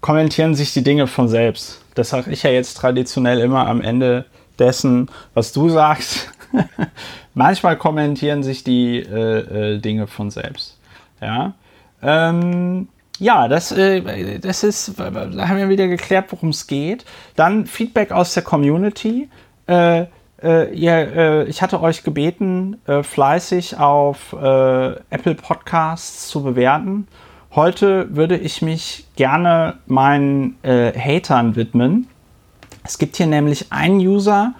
kommentieren 0.00 0.56
sich 0.56 0.72
die 0.72 0.82
Dinge 0.82 1.06
von 1.06 1.28
selbst. 1.28 1.80
Das 1.94 2.10
sage 2.10 2.32
ich 2.32 2.42
ja 2.42 2.50
jetzt 2.50 2.74
traditionell 2.74 3.38
immer 3.38 3.68
am 3.68 3.80
Ende 3.80 4.24
dessen, 4.58 5.08
was 5.32 5.52
du 5.52 5.68
sagst. 5.68 6.28
manchmal 7.34 7.76
kommentieren 7.76 8.42
sich 8.42 8.64
die 8.64 8.98
äh, 8.98 9.74
äh, 9.74 9.78
Dinge 9.78 10.08
von 10.08 10.32
selbst. 10.32 10.76
Ja. 11.20 11.54
Ähm, 12.02 12.88
ja, 13.20 13.46
das, 13.46 13.70
äh, 13.70 14.40
das 14.40 14.64
ist, 14.64 14.98
da 14.98 15.48
haben 15.48 15.58
wir 15.58 15.68
wieder 15.68 15.86
geklärt, 15.86 16.32
worum 16.32 16.48
es 16.48 16.66
geht. 16.66 17.04
Dann 17.36 17.66
Feedback 17.66 18.10
aus 18.10 18.34
der 18.34 18.42
Community. 18.42 19.28
Äh, 19.66 20.06
äh, 20.42 20.74
äh, 20.74 21.44
ich 21.44 21.62
hatte 21.62 21.80
euch 21.80 22.02
gebeten, 22.02 22.80
äh, 22.86 23.02
fleißig 23.02 23.78
auf 23.78 24.34
äh, 24.34 24.36
Apple 25.10 25.34
Podcasts 25.34 26.28
zu 26.28 26.42
bewerten. 26.42 27.08
Heute 27.54 28.14
würde 28.14 28.36
ich 28.36 28.62
mich 28.62 29.06
gerne 29.16 29.78
meinen 29.86 30.58
äh, 30.62 30.92
Hatern 30.92 31.56
widmen. 31.56 32.08
Es 32.82 32.98
gibt 32.98 33.16
hier 33.16 33.26
nämlich 33.26 33.72
einen 33.72 34.00
User, 34.00 34.52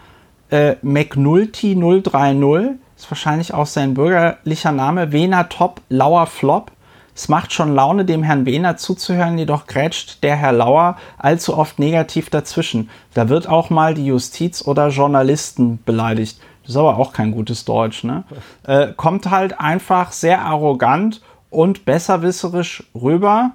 äh, 0.50 0.76
McNulty030, 0.84 2.76
ist 2.96 3.11
wahrscheinlich 3.11 3.52
auch 3.52 3.66
sein 3.66 3.94
bürgerlicher 3.94 4.73
Name, 4.73 5.12
Wena 5.12 5.44
Top 5.44 5.82
Lauer 5.88 6.26
Flop. 6.26 6.70
Es 7.14 7.28
macht 7.28 7.52
schon 7.52 7.75
Laune, 7.75 8.04
dem 8.04 8.23
Herrn 8.25 8.44
Wehner 8.44 8.76
zuzuhören, 8.76 9.38
jedoch 9.38 9.66
grätscht 9.66 10.23
der 10.25 10.35
Herr 10.37 10.52
Lauer 10.52 10.97
allzu 11.16 11.56
oft 11.56 11.78
negativ 11.78 12.28
dazwischen. 12.28 12.90
Da 13.14 13.28
wird 13.28 13.49
auch 13.49 13.71
mal 13.71 13.94
die 13.94 14.06
Justiz 14.06 14.66
oder 14.66 14.88
Journalisten 14.88 15.78
beleidigt. 15.85 16.40
Das 16.62 16.71
ist 16.71 16.76
aber 16.76 16.99
auch 16.99 17.12
kein 17.12 17.30
gutes 17.30 17.64
Deutsch, 17.64 18.04
ne? 18.04 18.25
Äh, 18.64 18.88
kommt 18.97 19.30
halt 19.30 19.61
einfach 19.61 20.12
sehr 20.12 20.40
arrogant 20.42 21.21
und 21.50 21.85
besserwisserisch 21.85 22.85
rüber. 22.94 23.52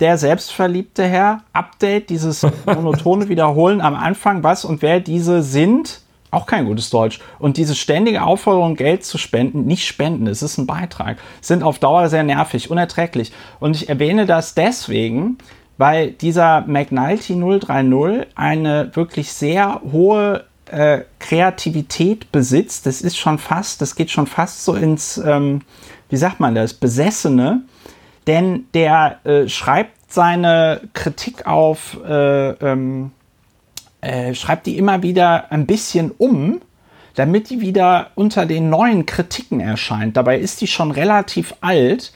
Der 0.00 0.16
selbstverliebte 0.16 1.04
Herr, 1.04 1.42
Update, 1.52 2.08
dieses 2.08 2.46
monotone 2.66 3.28
Wiederholen 3.28 3.82
am 3.82 3.94
Anfang, 3.94 4.42
was 4.42 4.64
und 4.64 4.82
wer 4.82 4.98
diese 4.98 5.42
sind, 5.42 6.00
auch 6.30 6.46
kein 6.46 6.66
gutes 6.66 6.90
Deutsch. 6.90 7.20
Und 7.38 7.56
diese 7.56 7.74
ständige 7.74 8.22
Aufforderung, 8.22 8.76
Geld 8.76 9.04
zu 9.04 9.18
spenden, 9.18 9.64
nicht 9.66 9.86
spenden, 9.86 10.26
es 10.26 10.42
ist 10.42 10.58
ein 10.58 10.66
Beitrag, 10.66 11.18
sind 11.40 11.62
auf 11.62 11.78
Dauer 11.78 12.08
sehr 12.08 12.22
nervig, 12.22 12.70
unerträglich. 12.70 13.32
Und 13.58 13.76
ich 13.76 13.88
erwähne 13.88 14.26
das 14.26 14.54
deswegen, 14.54 15.38
weil 15.78 16.12
dieser 16.12 16.62
McNulty 16.66 17.34
030 17.34 18.26
eine 18.36 18.90
wirklich 18.94 19.32
sehr 19.32 19.80
hohe 19.90 20.44
äh, 20.70 21.00
Kreativität 21.18 22.30
besitzt. 22.32 22.86
Das 22.86 23.00
ist 23.00 23.16
schon 23.16 23.38
fast, 23.38 23.80
das 23.80 23.96
geht 23.96 24.10
schon 24.10 24.26
fast 24.26 24.64
so 24.64 24.74
ins, 24.74 25.18
ähm, 25.18 25.62
wie 26.08 26.16
sagt 26.16 26.38
man 26.38 26.54
das, 26.54 26.74
Besessene. 26.74 27.62
Denn 28.26 28.66
der 28.74 29.24
äh, 29.24 29.48
schreibt 29.48 30.12
seine 30.12 30.82
Kritik 30.92 31.46
auf 31.46 31.98
äh, 32.06 32.50
ähm, 32.50 33.12
äh, 34.00 34.34
schreibt 34.34 34.66
die 34.66 34.78
immer 34.78 35.02
wieder 35.02 35.50
ein 35.52 35.66
bisschen 35.66 36.10
um, 36.10 36.60
damit 37.14 37.50
die 37.50 37.60
wieder 37.60 38.10
unter 38.14 38.46
den 38.46 38.70
neuen 38.70 39.06
Kritiken 39.06 39.60
erscheint. 39.60 40.16
Dabei 40.16 40.38
ist 40.38 40.60
die 40.60 40.66
schon 40.66 40.90
relativ 40.90 41.54
alt. 41.60 42.12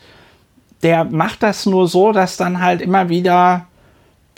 Der 0.82 1.04
macht 1.04 1.42
das 1.42 1.66
nur 1.66 1.88
so, 1.88 2.12
dass 2.12 2.36
dann 2.36 2.60
halt 2.60 2.80
immer 2.80 3.08
wieder 3.08 3.66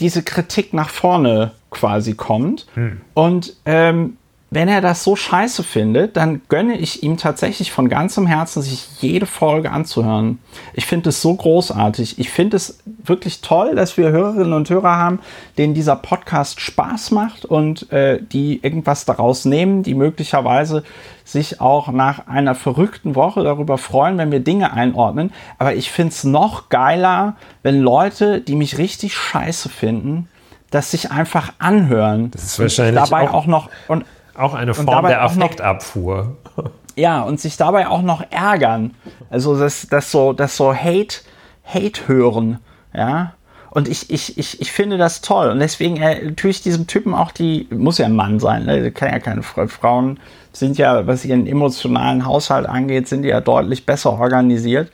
diese 0.01 0.23
Kritik 0.23 0.73
nach 0.73 0.91
vorne 0.91 1.53
quasi 1.71 2.15
kommt. 2.15 2.67
Hm. 2.75 3.01
Und 3.15 3.55
ähm, 3.65 4.17
wenn 4.57 4.69
er 4.69 4.81
das 4.81 5.05
so 5.05 5.17
scheiße 5.17 5.63
findet, 5.63 6.17
dann 6.17 6.41
gönne 6.49 6.79
ich 6.79 7.03
ihm 7.03 7.19
tatsächlich 7.19 7.73
von 7.73 7.91
ganzem 7.91 8.27
Herzen, 8.27 8.63
sich 8.63 8.89
jede 9.01 9.27
Folge 9.27 9.71
anzuhören. 9.71 10.39
Ich 10.73 10.87
finde 10.87 11.11
es 11.11 11.21
so 11.21 11.35
großartig. 11.35 12.19
Ich 12.19 12.31
finde 12.31 12.57
es 12.57 12.79
wirklich 12.87 13.43
toll, 13.43 13.75
dass 13.75 13.99
wir 13.99 14.13
Hörerinnen 14.13 14.55
und 14.55 14.71
Hörer 14.71 14.97
haben, 14.97 15.19
denen 15.59 15.75
dieser 15.75 15.95
Podcast 15.95 16.59
Spaß 16.63 17.11
macht 17.11 17.45
und 17.45 17.93
äh, 17.93 18.19
die 18.23 18.59
irgendwas 18.63 19.05
daraus 19.05 19.45
nehmen, 19.45 19.83
die 19.83 19.93
möglicherweise 19.93 20.85
sich 21.23 21.61
auch 21.61 21.89
nach 21.89 22.27
einer 22.27 22.55
verrückten 22.55 23.15
Woche 23.15 23.45
darüber 23.45 23.77
freuen, 23.77 24.17
wenn 24.17 24.33
wir 24.33 24.41
Dinge 24.41 24.73
einordnen. 24.73 25.35
Aber 25.59 25.75
ich 25.75 25.91
finde 25.91 26.13
es 26.13 26.25
noch 26.25 26.71
geiler, 26.71 27.37
wenn 27.63 27.79
Leute, 27.79 28.41
die 28.41 28.55
mich 28.55 28.79
richtig 28.79 29.19
scheiße 29.19 29.69
finden, 29.69 30.31
das 30.71 30.91
sich 30.91 31.11
einfach 31.11 31.53
anhören. 31.59 32.31
Das 32.31 32.43
ist 32.43 32.59
wahrscheinlich 32.59 33.05
dabei 33.05 33.29
auch, 33.29 33.35
auch 33.35 33.47
noch 33.47 33.69
und 33.89 34.07
auch 34.39 34.55
eine 34.55 34.75
Form 34.75 35.07
der 35.07 35.23
Affektabfuhr. 35.23 36.37
Ja, 36.99 37.21
und 37.21 37.39
sich 37.39 37.59
dabei 37.59 37.89
auch 37.89 38.01
noch 38.01 38.25
ärgern. 38.31 38.95
Also 39.29 39.59
das, 39.59 39.87
das 39.91 40.11
so, 40.11 40.33
das 40.33 40.57
so 40.57 40.75
Hate, 40.75 41.19
Hate 41.63 42.09
hören, 42.09 42.59
ja. 42.95 43.35
Und 43.69 43.89
ich, 43.89 44.09
ich, 44.09 44.39
ich, 44.39 44.63
ich 44.63 44.73
finde 44.73 44.97
das 44.97 45.21
toll. 45.21 45.51
Und 45.51 45.61
deswegen 45.61 45.99
äh, 45.99 46.33
tue 46.33 46.49
ich 46.49 46.63
diesem 46.63 46.87
Typen 46.87 47.13
auch 47.13 47.31
die, 47.31 47.69
muss 47.71 47.99
ja 47.99 48.07
ein 48.07 48.17
Mann 48.17 48.41
sein, 48.41 48.65
ne? 48.65 48.91
kann 48.91 49.13
ja 49.13 49.19
keine 49.19 49.43
Frau. 49.43 49.67
Frauen 49.67 50.19
sind 50.55 50.79
ja, 50.79 51.07
was 51.07 51.27
ihren 51.27 51.47
emotionalen 51.47 52.25
Haushalt 52.25 52.67
angeht, 52.67 53.07
sind 53.07 53.27
ja 53.27 53.43
deutlich 53.43 53.85
besser 53.85 54.19
organisiert. 54.19 54.91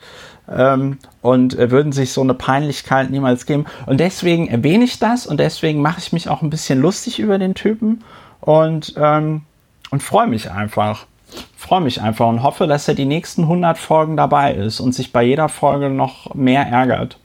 Ähm, 0.53 0.97
und 1.21 1.57
äh, 1.57 1.71
würden 1.71 1.93
sich 1.93 2.11
so 2.11 2.19
eine 2.19 2.33
Peinlichkeit 2.33 3.09
niemals 3.09 3.45
geben. 3.45 3.63
Und 3.85 4.01
deswegen 4.01 4.49
erwähne 4.49 4.83
ich 4.83 4.99
das 4.99 5.25
und 5.25 5.39
deswegen 5.39 5.81
mache 5.81 5.99
ich 5.99 6.11
mich 6.11 6.27
auch 6.27 6.41
ein 6.41 6.49
bisschen 6.49 6.81
lustig 6.81 7.19
über 7.19 7.37
den 7.37 7.53
Typen 7.53 8.03
und, 8.43 8.93
ähm, 8.97 9.41
und 9.89 10.03
freue 10.03 10.27
mich 10.27 10.51
einfach. 10.51 11.05
Freue 11.55 11.81
mich 11.81 12.01
einfach 12.01 12.27
und 12.27 12.43
hoffe, 12.43 12.67
dass 12.67 12.87
er 12.87 12.93
die 12.93 13.05
nächsten 13.05 13.43
100 13.43 13.77
Folgen 13.77 14.17
dabei 14.17 14.53
ist 14.53 14.79
und 14.81 14.93
sich 14.93 15.13
bei 15.13 15.23
jeder 15.23 15.47
Folge 15.47 15.89
noch 15.89 16.35
mehr 16.35 16.67
ärgert 16.67 17.17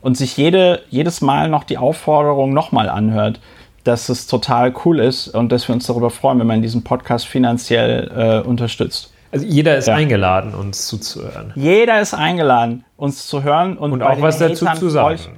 und 0.00 0.16
sich 0.16 0.36
jede, 0.36 0.82
jedes 0.90 1.20
Mal 1.20 1.48
noch 1.48 1.64
die 1.64 1.78
Aufforderung 1.78 2.52
nochmal 2.52 2.88
anhört, 2.88 3.40
dass 3.84 4.08
es 4.08 4.26
total 4.26 4.74
cool 4.84 4.98
ist 4.98 5.28
und 5.28 5.52
dass 5.52 5.68
wir 5.68 5.74
uns 5.74 5.86
darüber 5.86 6.10
freuen, 6.10 6.40
wenn 6.40 6.46
man 6.46 6.60
diesen 6.60 6.82
Podcast 6.82 7.26
finanziell 7.26 8.42
äh, 8.44 8.46
unterstützt. 8.46 9.12
Also 9.30 9.46
jeder 9.46 9.76
ist 9.76 9.88
ja. 9.88 9.94
eingeladen, 9.94 10.54
uns 10.54 10.86
zuzuhören. 10.86 11.52
Jeder 11.54 12.00
ist 12.00 12.14
eingeladen, 12.14 12.84
uns 12.96 13.26
zu 13.26 13.44
hören 13.44 13.78
und, 13.78 13.92
und 13.92 14.02
auch 14.02 14.20
was 14.20 14.38
dazu 14.38 14.66
zu 14.76 14.88
sagen. 14.88 15.14
Ich, 15.14 15.30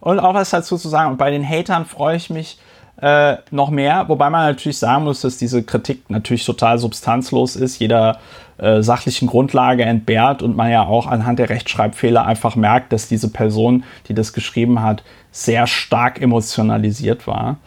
und 0.00 0.18
auch 0.18 0.34
was 0.34 0.50
dazu 0.50 0.76
zu 0.78 0.88
sagen. 0.88 1.12
Und 1.12 1.16
bei 1.18 1.30
den 1.30 1.46
Hatern 1.46 1.84
freue 1.84 2.16
ich 2.16 2.30
mich, 2.30 2.58
äh, 3.00 3.36
noch 3.50 3.70
mehr, 3.70 4.08
wobei 4.08 4.30
man 4.30 4.46
natürlich 4.46 4.78
sagen 4.78 5.04
muss, 5.04 5.20
dass 5.20 5.36
diese 5.36 5.62
Kritik 5.62 6.08
natürlich 6.08 6.46
total 6.46 6.78
substanzlos 6.78 7.56
ist, 7.56 7.78
jeder 7.78 8.18
äh, 8.58 8.82
sachlichen 8.82 9.28
Grundlage 9.28 9.84
entbehrt 9.84 10.42
und 10.42 10.56
man 10.56 10.70
ja 10.70 10.84
auch 10.84 11.06
anhand 11.06 11.38
der 11.38 11.50
Rechtschreibfehler 11.50 12.24
einfach 12.24 12.56
merkt, 12.56 12.92
dass 12.92 13.08
diese 13.08 13.30
Person, 13.30 13.84
die 14.08 14.14
das 14.14 14.32
geschrieben 14.32 14.80
hat, 14.80 15.04
sehr 15.30 15.66
stark 15.66 16.22
emotionalisiert 16.22 17.26
war. 17.26 17.58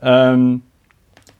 Ähm, 0.00 0.62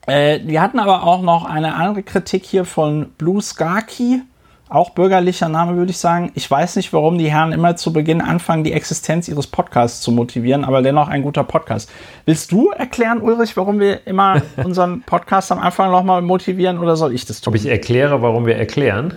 äh, 0.07 0.41
wir 0.45 0.61
hatten 0.61 0.81
aber 0.81 1.05
auch 1.05 1.23
noch 1.23 1.45
eine 1.45 1.75
andere 1.75 2.03
Kritik 2.03 2.45
hier 2.45 2.65
von 2.65 3.11
Blue 3.17 3.41
Skarky 3.41 4.23
auch 4.69 4.91
bürgerlicher 4.91 5.49
Name, 5.49 5.77
würde 5.77 5.91
ich 5.91 5.99
sagen. 5.99 6.33
Ich 6.35 6.51
weiß 6.51 6.77
nicht, 6.77 6.93
warum 6.93 7.19
die 7.19 7.31
Herren 7.31 7.53
immer 7.53 7.77
zu 7.77 7.93
Beginn 7.93 8.21
anfangen, 8.21 8.65
die 8.65 8.73
Existenz 8.73 9.29
ihres 9.29 9.47
Podcasts 9.47 10.01
zu 10.01 10.11
motivieren, 10.11 10.65
aber 10.65 10.83
dennoch 10.83 11.09
ein 11.09 11.23
guter 11.23 11.45
Podcast. 11.45 11.91
Willst 12.25 12.51
du 12.51 12.71
erklären, 12.71 13.21
Ulrich, 13.21 13.57
warum 13.57 13.79
wir 13.79 14.07
immer 14.07 14.43
unseren 14.65 15.03
Podcast 15.03 15.53
am 15.53 15.61
Anfang 15.61 15.91
nochmal 15.91 16.23
motivieren 16.23 16.79
oder 16.79 16.97
soll 16.97 17.15
ich 17.15 17.25
das 17.25 17.41
tun? 17.41 17.53
Ob 17.53 17.57
ich 17.57 17.67
erkläre, 17.67 18.23
warum 18.23 18.47
wir 18.47 18.57
erklären? 18.57 19.15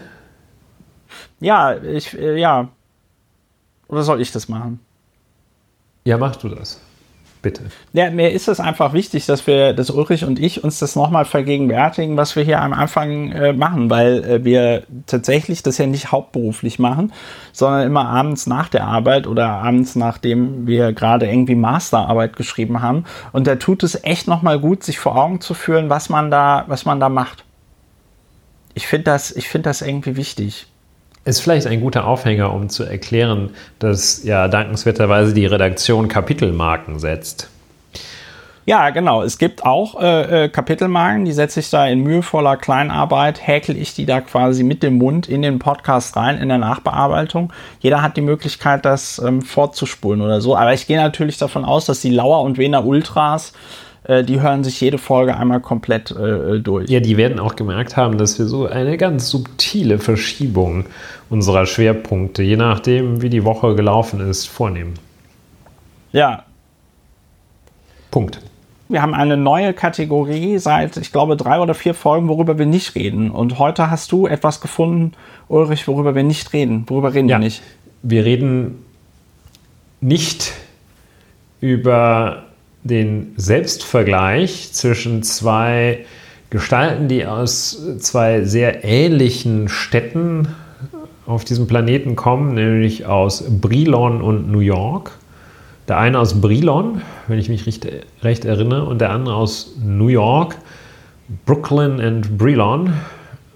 Ja, 1.39 1.75
ich, 1.75 2.17
äh, 2.17 2.39
ja. 2.39 2.69
Oder 3.87 4.03
soll 4.03 4.21
ich 4.21 4.31
das 4.31 4.49
machen? 4.49 4.79
Ja, 6.03 6.17
mach 6.17 6.35
du 6.35 6.49
das. 6.49 6.79
Bitte. 7.41 7.63
Ja, 7.93 8.11
mir 8.11 8.31
ist 8.33 8.49
es 8.49 8.59
einfach 8.59 8.91
wichtig, 8.91 9.25
dass 9.25 9.47
wir, 9.47 9.71
dass 9.71 9.89
Ulrich 9.89 10.25
und 10.25 10.39
ich 10.39 10.61
uns 10.61 10.79
das 10.79 10.97
nochmal 10.97 11.23
vergegenwärtigen, 11.23 12.17
was 12.17 12.35
wir 12.35 12.43
hier 12.43 12.61
am 12.61 12.73
Anfang 12.73 13.31
äh, 13.31 13.53
machen, 13.53 13.89
weil 13.89 14.23
äh, 14.25 14.43
wir 14.43 14.83
tatsächlich 15.05 15.63
das 15.63 15.77
ja 15.77 15.85
nicht 15.85 16.11
hauptberuflich 16.11 16.79
machen, 16.79 17.13
sondern 17.53 17.87
immer 17.87 18.09
abends 18.09 18.45
nach 18.45 18.67
der 18.67 18.83
Arbeit 18.85 19.25
oder 19.25 19.47
abends 19.47 19.95
nachdem 19.95 20.67
wir 20.67 20.91
gerade 20.91 21.27
irgendwie 21.27 21.55
Masterarbeit 21.55 22.35
geschrieben 22.35 22.81
haben. 22.81 23.05
Und 23.31 23.47
da 23.47 23.55
tut 23.55 23.83
es 23.83 24.03
echt 24.03 24.27
nochmal 24.27 24.59
gut, 24.59 24.83
sich 24.83 24.99
vor 24.99 25.15
Augen 25.15 25.39
zu 25.39 25.53
führen, 25.53 25.89
was 25.89 26.09
man 26.09 26.29
da, 26.29 26.65
was 26.67 26.83
man 26.83 26.99
da 26.99 27.07
macht. 27.07 27.45
Ich 28.73 28.85
finde 28.85 29.05
das, 29.05 29.31
ich 29.31 29.47
finde 29.47 29.69
das 29.69 29.81
irgendwie 29.81 30.17
wichtig 30.17 30.68
ist 31.29 31.41
vielleicht 31.41 31.67
ein 31.67 31.81
guter 31.81 32.05
Aufhänger, 32.05 32.53
um 32.53 32.69
zu 32.69 32.83
erklären, 32.83 33.51
dass 33.79 34.23
ja 34.23 34.47
dankenswerterweise 34.47 35.33
die 35.33 35.45
Redaktion 35.45 36.07
Kapitelmarken 36.07 36.99
setzt. 36.99 37.49
Ja, 38.69 38.91
genau. 38.91 39.23
Es 39.23 39.39
gibt 39.39 39.65
auch 39.65 39.99
äh, 39.99 40.45
äh, 40.45 40.49
Kapitelmarken, 40.49 41.25
die 41.25 41.31
setze 41.31 41.59
ich 41.59 41.71
da 41.71 41.87
in 41.87 42.01
mühevoller 42.01 42.55
Kleinarbeit, 42.55 43.47
häkel 43.47 43.75
ich 43.75 43.95
die 43.95 44.05
da 44.05 44.21
quasi 44.21 44.61
mit 44.61 44.83
dem 44.83 44.99
Mund 44.99 45.27
in 45.27 45.41
den 45.41 45.57
Podcast 45.57 46.15
rein, 46.15 46.37
in 46.37 46.49
der 46.49 46.59
Nachbearbeitung. 46.59 47.51
Jeder 47.79 48.03
hat 48.03 48.15
die 48.15 48.21
Möglichkeit, 48.21 48.85
das 48.85 49.17
ähm, 49.17 49.41
fortzuspulen 49.41 50.21
oder 50.21 50.39
so. 50.39 50.55
Aber 50.55 50.71
ich 50.73 50.85
gehe 50.85 50.97
natürlich 50.97 51.39
davon 51.39 51.65
aus, 51.65 51.85
dass 51.85 52.01
die 52.01 52.11
Lauer 52.11 52.43
und 52.43 52.59
Wener 52.59 52.85
Ultras 52.85 53.53
äh, 54.09 54.23
die 54.23 54.41
hören 54.41 54.63
sich 54.63 54.81
jede 54.81 54.97
Folge 54.97 55.37
einmal 55.37 55.59
komplett 55.59 56.09
äh, 56.09 56.59
durch. 56.59 56.89
Ja, 56.89 56.99
die 56.99 57.15
werden 57.15 57.39
auch 57.39 57.55
gemerkt 57.55 57.95
haben, 57.95 58.17
dass 58.17 58.39
wir 58.39 58.47
so 58.47 58.65
eine 58.65 58.97
ganz 58.97 59.29
subtile 59.29 59.99
Verschiebung 59.99 60.85
unserer 61.29 61.67
Schwerpunkte, 61.67 62.41
je 62.41 62.57
nachdem, 62.57 63.21
wie 63.21 63.29
die 63.29 63.45
Woche 63.45 63.75
gelaufen 63.75 64.19
ist, 64.19 64.47
vornehmen. 64.47 64.95
Ja. 66.11 66.43
Punkt. 68.09 68.41
Wir 68.87 69.03
haben 69.03 69.13
eine 69.13 69.37
neue 69.37 69.73
Kategorie 69.73 70.57
seit, 70.57 70.97
ich 70.97 71.11
glaube, 71.11 71.37
drei 71.37 71.59
oder 71.59 71.75
vier 71.75 71.93
Folgen, 71.93 72.27
worüber 72.27 72.57
wir 72.57 72.65
nicht 72.65 72.95
reden. 72.95 73.29
Und 73.29 73.59
heute 73.59 73.91
hast 73.91 74.11
du 74.11 74.25
etwas 74.25 74.59
gefunden, 74.59 75.11
Ulrich, 75.47 75.87
worüber 75.87 76.15
wir 76.15 76.23
nicht 76.23 76.51
reden. 76.53 76.85
Worüber 76.87 77.13
reden 77.13 77.29
ja. 77.29 77.35
wir 77.35 77.45
nicht? 77.45 77.61
Wir 78.01 78.25
reden 78.25 78.83
nicht 80.01 80.53
über 81.61 82.48
den 82.83 83.33
Selbstvergleich 83.35 84.71
zwischen 84.71 85.23
zwei 85.23 86.05
Gestalten, 86.49 87.07
die 87.07 87.25
aus 87.25 87.79
zwei 87.99 88.43
sehr 88.43 88.83
ähnlichen 88.83 89.69
Städten 89.69 90.47
auf 91.27 91.45
diesem 91.45 91.67
Planeten 91.67 92.15
kommen, 92.15 92.55
nämlich 92.55 93.05
aus 93.05 93.43
Brilon 93.47 94.21
und 94.21 94.51
New 94.51 94.59
York. 94.59 95.11
Der 95.87 95.97
eine 95.97 96.19
aus 96.19 96.41
Brilon, 96.41 97.01
wenn 97.27 97.37
ich 97.37 97.49
mich 97.49 97.67
recht, 97.67 97.87
recht 98.23 98.45
erinnere, 98.45 98.85
und 98.85 98.99
der 98.99 99.11
andere 99.11 99.35
aus 99.35 99.75
New 99.83 100.07
York, 100.07 100.55
Brooklyn 101.45 101.99
und 101.99 102.37
Brilon. 102.37 102.93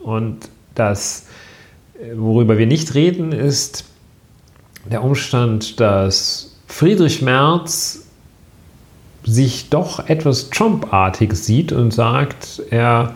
Und 0.03 0.49
das, 0.75 1.27
worüber 2.15 2.57
wir 2.57 2.67
nicht 2.67 2.93
reden, 2.93 3.31
ist 3.31 3.85
der 4.85 5.03
Umstand, 5.03 5.79
dass 5.79 6.55
Friedrich 6.67 7.21
Merz 7.21 8.02
sich 9.25 9.69
doch 9.69 10.07
etwas 10.07 10.49
Trump-artig 10.49 11.33
sieht 11.33 11.71
und 11.71 11.91
sagt, 11.91 12.61
er 12.69 13.13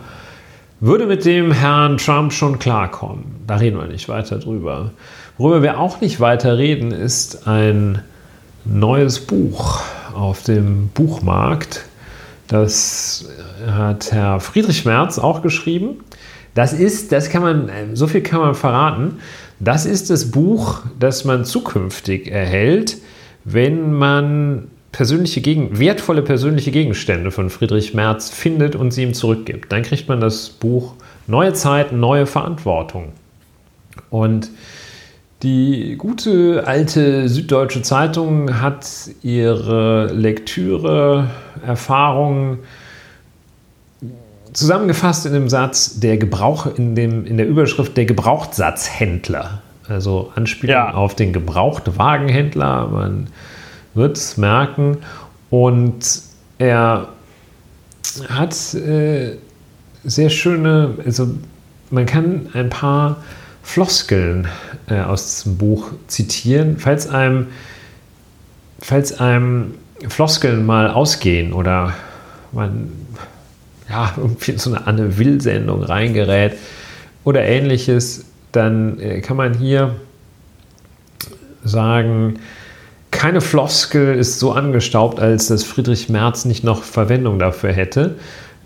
würde 0.80 1.06
mit 1.06 1.24
dem 1.24 1.52
Herrn 1.52 1.98
Trump 1.98 2.32
schon 2.32 2.58
klarkommen. 2.58 3.24
Da 3.46 3.56
reden 3.56 3.78
wir 3.78 3.86
nicht 3.86 4.08
weiter 4.08 4.38
drüber. 4.38 4.92
Worüber 5.36 5.62
wir 5.62 5.80
auch 5.80 6.00
nicht 6.00 6.20
weiter 6.20 6.58
reden, 6.58 6.92
ist 6.92 7.46
ein 7.46 8.02
neues 8.64 9.20
Buch 9.20 9.80
auf 10.14 10.42
dem 10.42 10.88
Buchmarkt. 10.88 11.84
Das 12.46 13.28
hat 13.66 14.12
Herr 14.12 14.40
Friedrich 14.40 14.84
Merz 14.84 15.18
auch 15.18 15.42
geschrieben. 15.42 16.04
Das 16.54 16.72
ist, 16.72 17.12
das 17.12 17.28
kann 17.30 17.42
man, 17.42 17.70
so 17.94 18.06
viel 18.06 18.22
kann 18.22 18.40
man 18.40 18.54
verraten. 18.54 19.18
Das 19.60 19.86
ist 19.86 20.10
das 20.10 20.30
Buch, 20.30 20.82
das 20.98 21.24
man 21.24 21.44
zukünftig 21.44 22.30
erhält, 22.30 22.96
wenn 23.44 23.92
man 23.92 24.68
persönliche 24.92 25.40
Gegen 25.40 25.78
wertvolle 25.78 26.22
persönliche 26.22 26.70
Gegenstände 26.70 27.30
von 27.30 27.50
Friedrich 27.50 27.94
Merz 27.94 28.30
findet 28.30 28.74
und 28.74 28.90
sie 28.90 29.02
ihm 29.02 29.14
zurückgibt. 29.14 29.70
Dann 29.70 29.82
kriegt 29.82 30.08
man 30.08 30.20
das 30.20 30.48
Buch 30.48 30.94
Neue 31.28 31.52
Zeiten, 31.52 32.00
neue 32.00 32.24
Verantwortung. 32.24 33.12
Und 34.08 34.50
die 35.42 35.96
gute 35.98 36.64
alte 36.66 37.28
Süddeutsche 37.28 37.82
Zeitung 37.82 38.62
hat 38.62 38.86
ihre 39.22 40.06
Lektüre, 40.06 41.28
Erfahrungen 41.64 42.60
zusammengefasst 44.54 45.26
in 45.26 45.34
dem 45.34 45.50
Satz 45.50 46.00
der 46.00 46.16
Gebrauch 46.16 46.66
in, 46.78 46.94
dem, 46.94 47.26
in 47.26 47.36
der 47.36 47.46
Überschrift 47.46 47.96
der 47.96 48.06
Gebrauchtsatzhändler. 48.06 49.62
Also 49.86 50.32
Anspielung 50.34 50.74
ja. 50.74 50.94
auf 50.94 51.14
den 51.14 51.34
Gebrauchtwagenhändler. 51.34 52.88
Man 52.88 53.26
wird 53.98 54.16
es 54.16 54.36
merken. 54.36 54.98
Und 55.50 56.22
er 56.58 57.08
hat 58.28 58.74
äh, 58.74 59.36
sehr 60.04 60.30
schöne, 60.30 60.94
also 61.04 61.28
man 61.90 62.06
kann 62.06 62.48
ein 62.54 62.70
paar 62.70 63.16
Floskeln 63.62 64.48
äh, 64.88 65.00
aus 65.00 65.36
diesem 65.36 65.58
Buch 65.58 65.90
zitieren, 66.06 66.78
falls 66.78 67.08
einem, 67.08 67.48
falls 68.78 69.20
einem 69.20 69.74
Floskeln 70.08 70.64
mal 70.64 70.90
ausgehen 70.90 71.52
oder 71.52 71.92
man 72.52 72.92
ja, 73.88 74.12
irgendwie 74.16 74.52
in 74.52 74.58
so 74.58 74.72
eine 74.72 74.86
Anne 74.86 75.18
Will-Sendung 75.18 75.82
reingerät 75.82 76.54
oder 77.24 77.42
ähnliches, 77.42 78.24
dann 78.52 78.98
äh, 79.00 79.20
kann 79.20 79.36
man 79.36 79.54
hier 79.54 79.96
sagen, 81.64 82.38
keine 83.10 83.40
Floskel 83.40 84.14
ist 84.14 84.38
so 84.38 84.52
angestaubt, 84.52 85.20
als 85.20 85.48
dass 85.48 85.64
Friedrich 85.64 86.08
Merz 86.08 86.44
nicht 86.44 86.64
noch 86.64 86.82
Verwendung 86.82 87.38
dafür 87.38 87.72
hätte. 87.72 88.16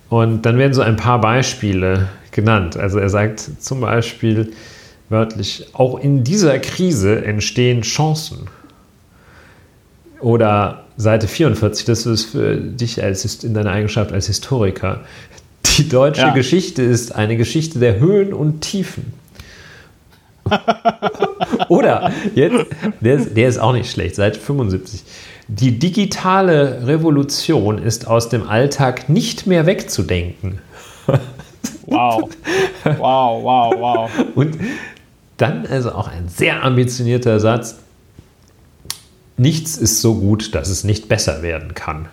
Und 0.08 0.42
dann 0.42 0.58
werden 0.58 0.74
so 0.74 0.82
ein 0.82 0.96
paar 0.96 1.20
Beispiele 1.20 2.08
genannt. 2.32 2.76
Also 2.76 2.98
er 2.98 3.08
sagt 3.08 3.40
zum 3.60 3.80
Beispiel 3.80 4.52
wörtlich, 5.08 5.68
auch 5.72 5.98
in 6.00 6.24
dieser 6.24 6.58
Krise 6.58 7.24
entstehen 7.24 7.82
Chancen. 7.82 8.48
Oder 10.20 10.84
Seite 10.96 11.28
44, 11.28 11.84
das 11.84 12.06
ist 12.06 12.24
für 12.26 12.56
dich 12.56 13.02
als, 13.02 13.42
in 13.44 13.54
deiner 13.54 13.70
Eigenschaft 13.70 14.12
als 14.12 14.26
Historiker. 14.26 15.00
Die 15.76 15.88
deutsche 15.88 16.22
ja. 16.22 16.34
Geschichte 16.34 16.82
ist 16.82 17.14
eine 17.14 17.36
Geschichte 17.36 17.78
der 17.78 17.98
Höhen 17.98 18.32
und 18.32 18.60
Tiefen. 18.60 19.12
Oder, 21.68 22.12
jetzt, 22.34 22.66
der 23.00 23.14
ist, 23.14 23.36
der 23.36 23.48
ist 23.48 23.58
auch 23.58 23.72
nicht 23.72 23.90
schlecht, 23.90 24.16
Seite 24.16 24.38
75. 24.38 25.02
Die 25.48 25.78
digitale 25.78 26.86
Revolution 26.86 27.78
ist 27.78 28.06
aus 28.06 28.28
dem 28.28 28.48
Alltag 28.48 29.08
nicht 29.08 29.46
mehr 29.46 29.66
wegzudenken. 29.66 30.58
Wow. 31.86 32.30
Wow, 32.84 33.42
wow, 33.42 33.74
wow. 33.78 34.10
Und 34.34 34.58
dann 35.36 35.66
also 35.66 35.92
auch 35.92 36.08
ein 36.08 36.28
sehr 36.28 36.62
ambitionierter 36.62 37.40
Satz. 37.40 37.76
Nichts 39.36 39.76
ist 39.76 40.00
so 40.00 40.14
gut, 40.14 40.54
dass 40.54 40.68
es 40.68 40.84
nicht 40.84 41.08
besser 41.08 41.42
werden 41.42 41.74
kann. 41.74 42.08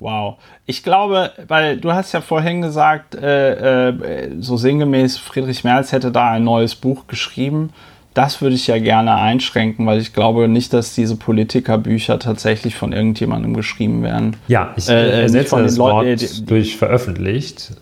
Wow. 0.00 0.36
Ich 0.66 0.82
glaube, 0.82 1.32
weil 1.48 1.78
du 1.78 1.92
hast 1.92 2.12
ja 2.12 2.20
vorhin 2.20 2.62
gesagt, 2.62 3.14
äh, 3.14 3.90
äh, 3.90 4.30
so 4.38 4.56
sinngemäß, 4.56 5.18
Friedrich 5.18 5.64
Merz 5.64 5.92
hätte 5.92 6.12
da 6.12 6.30
ein 6.32 6.44
neues 6.44 6.74
Buch 6.74 7.06
geschrieben. 7.06 7.72
Das 8.14 8.40
würde 8.40 8.56
ich 8.56 8.66
ja 8.66 8.78
gerne 8.78 9.14
einschränken, 9.14 9.86
weil 9.86 10.00
ich 10.00 10.12
glaube 10.12 10.48
nicht, 10.48 10.72
dass 10.72 10.94
diese 10.94 11.16
Politikerbücher 11.16 12.18
tatsächlich 12.18 12.74
von 12.74 12.92
irgendjemandem 12.92 13.54
geschrieben 13.54 14.02
werden. 14.02 14.36
Ja, 14.48 14.72
ich 14.76 14.88
äh, 14.88 15.22
ersetze 15.22 15.50
von 15.50 15.62
das 15.62 15.74
den 15.74 15.80
Wort 15.80 16.04
Leuten, 16.04 16.18
die, 16.18 16.46
durch 16.46 16.76
veröffentlicht. 16.76 17.72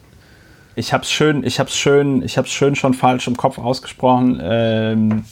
Ich 0.74 0.92
habe 0.92 1.04
es 1.04 1.10
schön, 1.10 1.42
ich 1.42 1.58
habe 1.58 1.70
schön, 1.70 2.22
ich 2.22 2.36
habe 2.36 2.48
schön 2.48 2.74
schon 2.74 2.92
falsch 2.92 3.26
im 3.28 3.36
Kopf 3.36 3.58
ausgesprochen. 3.58 4.40
Ähm, 4.42 5.24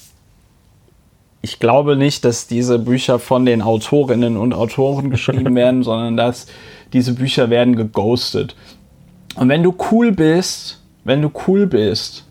ich 1.42 1.60
glaube 1.60 1.96
nicht, 1.96 2.24
dass 2.24 2.46
diese 2.46 2.78
Bücher 2.78 3.18
von 3.18 3.44
den 3.44 3.60
Autorinnen 3.60 4.38
und 4.38 4.54
Autoren 4.54 5.10
geschrieben 5.10 5.54
werden, 5.54 5.82
sondern 5.82 6.16
dass 6.16 6.46
diese 6.92 7.14
Bücher 7.14 7.50
werden 7.50 7.76
geghostet. 7.76 8.54
Und 9.36 9.48
wenn 9.48 9.62
du 9.62 9.74
cool 9.90 10.12
bist, 10.12 10.80
wenn 11.04 11.22
du 11.22 11.30
cool 11.46 11.66
bist, 11.66 12.24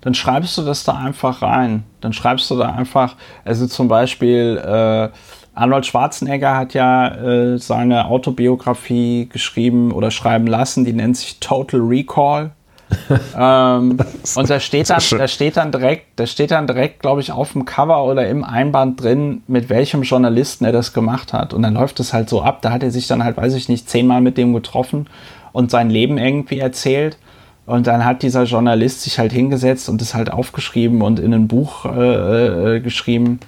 dann 0.00 0.14
schreibst 0.14 0.56
du 0.58 0.62
das 0.62 0.84
da 0.84 0.94
einfach 0.94 1.42
rein. 1.42 1.84
Dann 2.00 2.12
schreibst 2.12 2.50
du 2.50 2.56
da 2.56 2.72
einfach, 2.72 3.16
also 3.44 3.66
zum 3.66 3.88
Beispiel 3.88 4.60
äh, 4.64 5.08
Arnold 5.54 5.86
Schwarzenegger 5.86 6.56
hat 6.56 6.74
ja 6.74 7.08
äh, 7.16 7.58
seine 7.58 8.06
Autobiografie 8.06 9.28
geschrieben 9.28 9.90
oder 9.90 10.12
schreiben 10.12 10.46
lassen, 10.46 10.84
die 10.84 10.92
nennt 10.92 11.16
sich 11.16 11.40
Total 11.40 11.80
Recall. 11.80 12.52
ähm, 13.36 13.98
und 14.36 14.50
da 14.50 14.60
steht 14.60 14.90
dann, 14.90 15.02
da 15.10 15.28
steht 15.28 15.56
dann 15.56 15.72
direkt, 15.72 16.06
da 16.16 16.26
steht 16.26 16.50
dann 16.50 16.66
direkt, 16.66 17.00
glaube 17.00 17.20
ich, 17.20 17.32
auf 17.32 17.52
dem 17.52 17.64
Cover 17.64 18.04
oder 18.04 18.28
im 18.28 18.44
Einband 18.44 19.02
drin, 19.02 19.42
mit 19.46 19.68
welchem 19.68 20.02
Journalisten 20.02 20.64
er 20.64 20.72
das 20.72 20.92
gemacht 20.92 21.32
hat. 21.32 21.52
Und 21.54 21.62
dann 21.62 21.74
läuft 21.74 22.00
es 22.00 22.12
halt 22.12 22.28
so 22.28 22.42
ab. 22.42 22.62
Da 22.62 22.70
hat 22.72 22.82
er 22.82 22.90
sich 22.90 23.06
dann 23.06 23.24
halt, 23.24 23.36
weiß 23.36 23.54
ich 23.54 23.68
nicht, 23.68 23.88
zehnmal 23.88 24.20
mit 24.20 24.36
dem 24.38 24.52
getroffen 24.52 25.06
und 25.52 25.70
sein 25.70 25.90
Leben 25.90 26.18
irgendwie 26.18 26.58
erzählt. 26.58 27.18
Und 27.66 27.86
dann 27.86 28.04
hat 28.04 28.22
dieser 28.22 28.44
Journalist 28.44 29.02
sich 29.02 29.18
halt 29.18 29.32
hingesetzt 29.32 29.90
und 29.90 30.00
es 30.00 30.14
halt 30.14 30.32
aufgeschrieben 30.32 31.02
und 31.02 31.20
in 31.20 31.34
ein 31.34 31.48
Buch 31.48 31.84
äh, 31.84 32.76
äh, 32.76 32.80
geschrieben. 32.80 33.40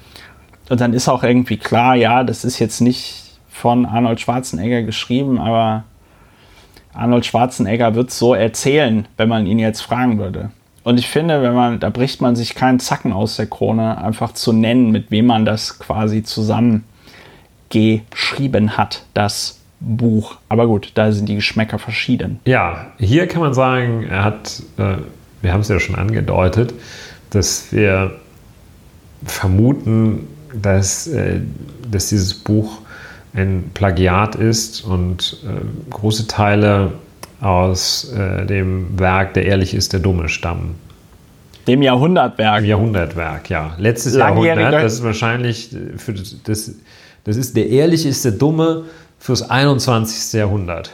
Und 0.69 0.81
dann 0.81 0.93
ist 0.93 1.09
auch 1.09 1.23
irgendwie 1.23 1.57
klar, 1.57 1.97
ja, 1.97 2.23
das 2.23 2.45
ist 2.45 2.59
jetzt 2.59 2.81
nicht 2.81 3.39
von 3.49 3.87
Arnold 3.87 4.21
Schwarzenegger 4.21 4.83
geschrieben, 4.83 5.39
aber 5.39 5.85
Arnold 6.93 7.27
Schwarzenegger 7.27 7.95
wird 7.95 8.11
so 8.11 8.35
erzählen, 8.35 9.07
wenn 9.17 9.29
man 9.29 9.47
ihn 9.47 9.59
jetzt 9.59 9.81
fragen 9.81 10.19
würde. 10.19 10.51
Und 10.83 10.99
ich 10.99 11.09
finde, 11.09 11.43
wenn 11.43 11.55
man, 11.55 11.79
da 11.79 11.91
bricht 11.91 12.21
man 12.21 12.37
sich 12.37 12.55
keinen 12.55 12.81
Zacken 12.81 13.13
aus 13.13 13.37
der 13.37 13.47
Krone, 13.47 14.03
einfach 14.03 14.33
zu 14.33 14.53
nennen, 14.53 14.91
mit 14.91 15.11
wem 15.11 15.27
man 15.27 15.45
das 15.45 15.79
quasi 15.79 16.23
zusammen 16.23 16.85
geschrieben 17.69 18.77
hat, 18.77 19.05
das 19.15 19.61
Buch. 19.79 20.37
Aber 20.49 20.67
gut, 20.67 20.93
da 20.95 21.13
sind 21.13 21.29
die 21.29 21.37
Geschmäcker 21.37 21.79
verschieden. 21.79 22.41
Ja, 22.45 22.87
hier 22.99 23.27
kann 23.27 23.41
man 23.41 23.55
sagen, 23.55 24.05
er 24.05 24.25
hat, 24.25 24.63
äh, 24.79 24.97
wir 25.43 25.53
haben 25.53 25.61
es 25.61 25.69
ja 25.69 25.79
schon 25.81 25.97
angedeutet, 25.97 26.75
dass 27.31 27.73
wir 27.73 28.13
vermuten, 29.25 30.27
dass, 30.55 31.07
äh, 31.07 31.41
dass 31.91 32.09
dieses 32.09 32.35
Buch 32.35 32.79
ein 33.35 33.71
Plagiat 33.75 34.35
ist 34.35 34.85
und 34.85 35.39
äh, 35.45 35.91
große 35.91 36.27
Teile 36.27 36.93
aus 37.41 38.13
äh, 38.13 38.47
dem 38.47 38.99
Werk 38.99 39.35
Der 39.35 39.47
Ehrlich 39.47 39.75
ist 39.75 39.93
der 39.93 40.01
Dumme 40.01 40.29
stammen. 40.29 40.75
Dem 41.67 41.83
Jahrhundertwerk. 41.83 42.61
Dem 42.61 42.69
Jahrhundertwerk, 42.69 43.51
ja. 43.51 43.75
Letztes 43.79 44.15
Langjährige 44.15 44.63
Jahrhundert, 44.63 44.85
das 44.85 44.95
ist 44.95 45.05
wahrscheinlich 45.05 45.77
für 45.97 46.13
das, 46.13 46.75
das 47.25 47.37
ist 47.37 47.57
Der 47.57 47.69
Ehrlich 47.69 48.07
ist 48.07 48.25
der 48.25 48.33
Dumme 48.33 48.85
fürs 49.19 49.49
21. 49.49 50.33
Jahrhundert. 50.39 50.91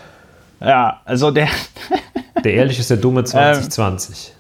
Ja, 0.60 1.00
also 1.04 1.30
der. 1.30 1.48
der 2.44 2.54
Ehrlich 2.54 2.78
ist 2.78 2.90
der 2.90 2.96
Dumme 2.96 3.24
2020. 3.24 4.32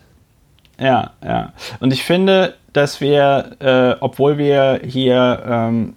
Ähm, 0.78 0.86
ja, 0.86 1.10
ja. 1.24 1.52
Und 1.80 1.92
ich 1.92 2.02
finde, 2.02 2.54
dass 2.72 3.00
wir, 3.00 3.56
äh, 3.60 3.96
obwohl 4.00 4.36
wir 4.36 4.80
hier 4.84 5.42
ähm, 5.48 5.94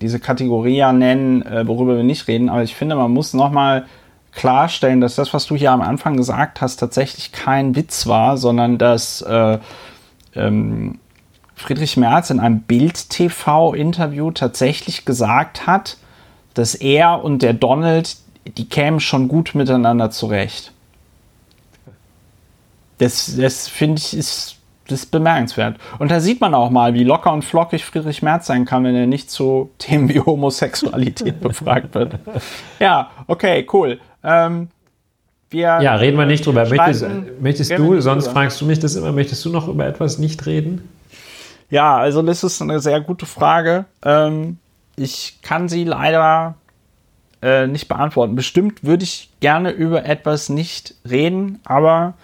diese 0.00 0.20
Kategorie 0.20 0.84
nennen, 0.92 1.42
äh, 1.42 1.66
worüber 1.66 1.96
wir 1.96 2.02
nicht 2.02 2.28
reden, 2.28 2.48
aber 2.48 2.62
ich 2.62 2.74
finde, 2.74 2.96
man 2.96 3.12
muss 3.12 3.34
nochmal 3.34 3.86
klarstellen, 4.32 5.00
dass 5.00 5.16
das, 5.16 5.34
was 5.34 5.46
du 5.46 5.56
hier 5.56 5.72
am 5.72 5.80
Anfang 5.80 6.16
gesagt 6.16 6.60
hast, 6.60 6.76
tatsächlich 6.76 7.32
kein 7.32 7.74
Witz 7.74 8.06
war, 8.06 8.36
sondern 8.36 8.78
dass 8.78 9.22
äh, 9.22 9.58
ähm, 10.34 10.98
Friedrich 11.54 11.96
Merz 11.96 12.30
in 12.30 12.40
einem 12.40 12.60
Bild-TV-Interview 12.60 14.30
tatsächlich 14.30 15.04
gesagt 15.04 15.66
hat, 15.66 15.98
dass 16.54 16.74
er 16.74 17.22
und 17.22 17.42
der 17.42 17.52
Donald, 17.52 18.16
die 18.56 18.68
kämen 18.68 19.00
schon 19.00 19.28
gut 19.28 19.54
miteinander 19.54 20.10
zurecht. 20.10 20.72
Das, 22.98 23.34
das 23.36 23.68
finde 23.68 23.98
ich 23.98 24.16
ist, 24.16 24.56
das 24.90 25.00
ist 25.00 25.10
bemerkenswert. 25.10 25.76
Und 25.98 26.10
da 26.10 26.20
sieht 26.20 26.40
man 26.40 26.54
auch 26.54 26.70
mal, 26.70 26.94
wie 26.94 27.04
locker 27.04 27.32
und 27.32 27.44
flockig 27.44 27.84
Friedrich 27.84 28.22
Merz 28.22 28.46
sein 28.46 28.64
kann, 28.64 28.84
wenn 28.84 28.94
er 28.94 29.06
nicht 29.06 29.30
zu 29.30 29.70
Themen 29.78 30.08
wie 30.08 30.20
Homosexualität 30.20 31.40
befragt 31.40 31.94
wird. 31.94 32.14
Ja, 32.78 33.10
okay, 33.26 33.66
cool. 33.72 34.00
Ähm, 34.22 34.68
wir 35.50 35.80
ja, 35.82 35.94
reden 35.96 36.16
wir 36.16 36.26
nicht 36.26 36.46
drüber. 36.46 36.68
Möchtest, 36.68 37.06
möchtest 37.40 37.70
du, 37.72 38.00
sonst 38.00 38.26
drüber. 38.26 38.40
fragst 38.40 38.60
du 38.60 38.66
mich 38.66 38.78
das 38.78 38.94
immer, 38.94 39.12
möchtest 39.12 39.44
du 39.44 39.50
noch 39.50 39.66
über 39.66 39.86
etwas 39.86 40.18
nicht 40.18 40.46
reden? 40.46 40.88
Ja, 41.70 41.96
also 41.96 42.22
das 42.22 42.44
ist 42.44 42.60
eine 42.62 42.80
sehr 42.80 43.00
gute 43.00 43.26
Frage. 43.26 43.84
Ähm, 44.04 44.58
ich 44.96 45.38
kann 45.42 45.68
sie 45.68 45.84
leider 45.84 46.54
äh, 47.42 47.66
nicht 47.66 47.88
beantworten. 47.88 48.34
Bestimmt 48.34 48.84
würde 48.84 49.04
ich 49.04 49.30
gerne 49.40 49.70
über 49.70 50.04
etwas 50.04 50.48
nicht 50.48 50.94
reden, 51.08 51.60
aber 51.64 52.14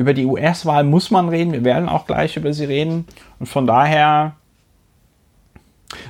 über 0.00 0.14
die 0.14 0.24
US-Wahl 0.24 0.84
muss 0.84 1.10
man 1.10 1.28
reden. 1.28 1.52
Wir 1.52 1.64
werden 1.64 1.90
auch 1.90 2.06
gleich 2.06 2.38
über 2.38 2.54
sie 2.54 2.64
reden. 2.64 3.04
Und 3.38 3.50
von 3.50 3.66
daher. 3.66 4.36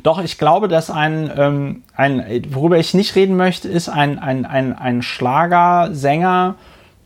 Doch, 0.03 0.23
ich 0.23 0.39
glaube, 0.39 0.69
dass 0.69 0.91
ein, 0.91 1.31
ähm, 1.37 1.83
ein 1.95 2.45
worüber 2.51 2.79
ich 2.79 2.95
nicht 2.95 3.17
reden 3.17 3.37
möchte, 3.37 3.69
ist 3.69 3.89
ein, 3.89 4.19
ein, 4.19 4.45
ein, 4.45 4.77
ein 4.77 5.03
Schlagersänger, 5.03 6.57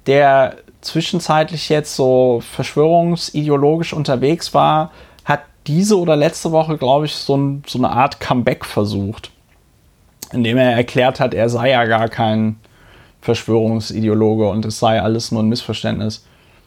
der 0.06 0.56
zwischenzeitlich 0.80 1.68
jetzt 1.68 1.96
so 1.96 2.42
verschwörungsideologisch 2.52 3.92
unterwegs 3.92 4.54
war, 4.54 4.90
hat 5.24 5.40
diese 5.66 5.98
oder 5.98 6.16
letzte 6.16 6.52
Woche, 6.52 6.76
glaube 6.76 7.06
ich, 7.06 7.14
so, 7.14 7.36
ein, 7.36 7.62
so 7.66 7.78
eine 7.78 7.90
Art 7.90 8.20
Comeback 8.20 8.64
versucht, 8.64 9.30
indem 10.32 10.58
er 10.58 10.72
erklärt 10.72 11.20
hat, 11.20 11.32
er 11.32 11.48
sei 11.48 11.70
ja 11.70 11.84
gar 11.86 12.08
kein 12.08 12.56
Verschwörungsideologe 13.22 14.48
und 14.48 14.66
es 14.66 14.78
sei 14.78 15.00
alles 15.00 15.32
nur 15.32 15.42
ein 15.42 15.48
Missverständnis. 15.48 16.26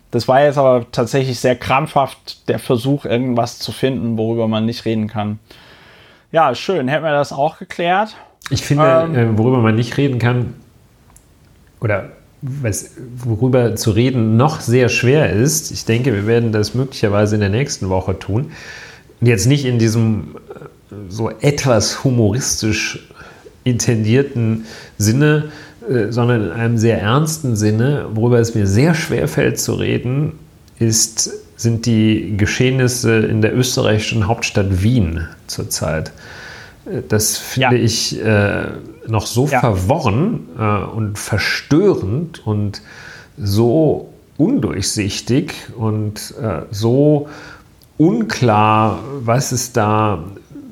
Das 0.09 0.27
war 0.27 0.41
jetzt 0.41 0.57
aber 0.57 0.85
tatsächlich 0.91 1.39
sehr 1.39 1.55
krampfhaft 1.55 2.47
der 2.47 2.59
Versuch, 2.59 3.05
irgendwas 3.05 3.59
zu 3.59 3.71
finden, 3.71 4.17
worüber 4.17 4.47
man 4.47 4.65
nicht 4.65 4.85
reden 4.85 5.07
kann. 5.07 5.39
Ja, 6.31 6.53
schön. 6.55 6.87
Hätten 6.87 7.03
wir 7.03 7.11
das 7.11 7.31
auch 7.31 7.57
geklärt. 7.57 8.15
Ich 8.49 8.63
finde, 8.63 9.09
ähm, 9.09 9.15
äh, 9.15 9.37
worüber 9.37 9.59
man 9.59 9.75
nicht 9.75 9.97
reden 9.97 10.19
kann, 10.19 10.53
oder 11.79 12.09
was, 12.41 12.91
worüber 13.17 13.75
zu 13.75 13.91
reden 13.91 14.37
noch 14.37 14.61
sehr 14.61 14.89
schwer 14.89 15.31
ist, 15.31 15.71
ich 15.71 15.85
denke, 15.85 16.13
wir 16.13 16.27
werden 16.27 16.51
das 16.51 16.75
möglicherweise 16.75 17.35
in 17.35 17.41
der 17.41 17.49
nächsten 17.49 17.89
Woche 17.89 18.17
tun. 18.17 18.51
Und 19.19 19.27
jetzt 19.27 19.47
nicht 19.47 19.65
in 19.65 19.79
diesem 19.79 20.35
äh, 20.49 20.95
so 21.09 21.29
etwas 21.29 22.03
humoristisch 22.03 23.07
intendierten 23.63 24.65
Sinne, 24.97 25.51
äh, 25.89 26.11
sondern 26.11 26.45
in 26.45 26.51
einem 26.51 26.77
sehr 26.77 27.01
ernsten 27.01 27.55
Sinne, 27.55 28.07
worüber 28.13 28.39
es 28.39 28.53
mir 28.53 28.67
sehr 28.67 28.93
schwer 28.93 29.27
fällt 29.27 29.59
zu 29.59 29.73
reden, 29.73 30.33
ist, 30.79 31.31
sind 31.55 31.85
die 31.85 32.35
Geschehnisse 32.37 33.17
in 33.17 33.41
der 33.41 33.55
österreichischen 33.55 34.27
Hauptstadt 34.27 34.83
Wien 34.83 35.27
zurzeit. 35.47 36.11
Das 37.09 37.37
finde 37.37 37.77
ja. 37.77 37.83
ich 37.83 38.23
äh, 38.23 38.67
noch 39.07 39.27
so 39.27 39.47
ja. 39.47 39.59
verworren 39.59 40.47
äh, 40.57 40.95
und 40.95 41.17
verstörend 41.17 42.45
und 42.45 42.81
so 43.37 44.09
undurchsichtig 44.37 45.53
und 45.75 46.33
äh, 46.41 46.61
so 46.71 47.27
unklar, 47.97 48.99
was 49.21 49.51
es 49.51 49.73
da 49.73 50.23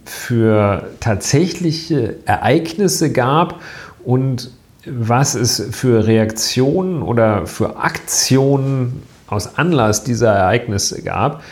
für 0.06 0.88
tatsächliche 1.00 2.18
Ereignisse 2.26 3.12
gab 3.12 3.60
und 4.04 4.52
was 4.86 5.34
es 5.34 5.64
für 5.72 6.06
Reaktionen 6.06 7.02
oder 7.02 7.48
für 7.48 7.78
Aktionen 7.78 9.02
aus 9.28 9.58
Anlass 9.58 10.04
dieser 10.04 10.34
Ereignisse 10.34 11.02
gab. 11.04 11.44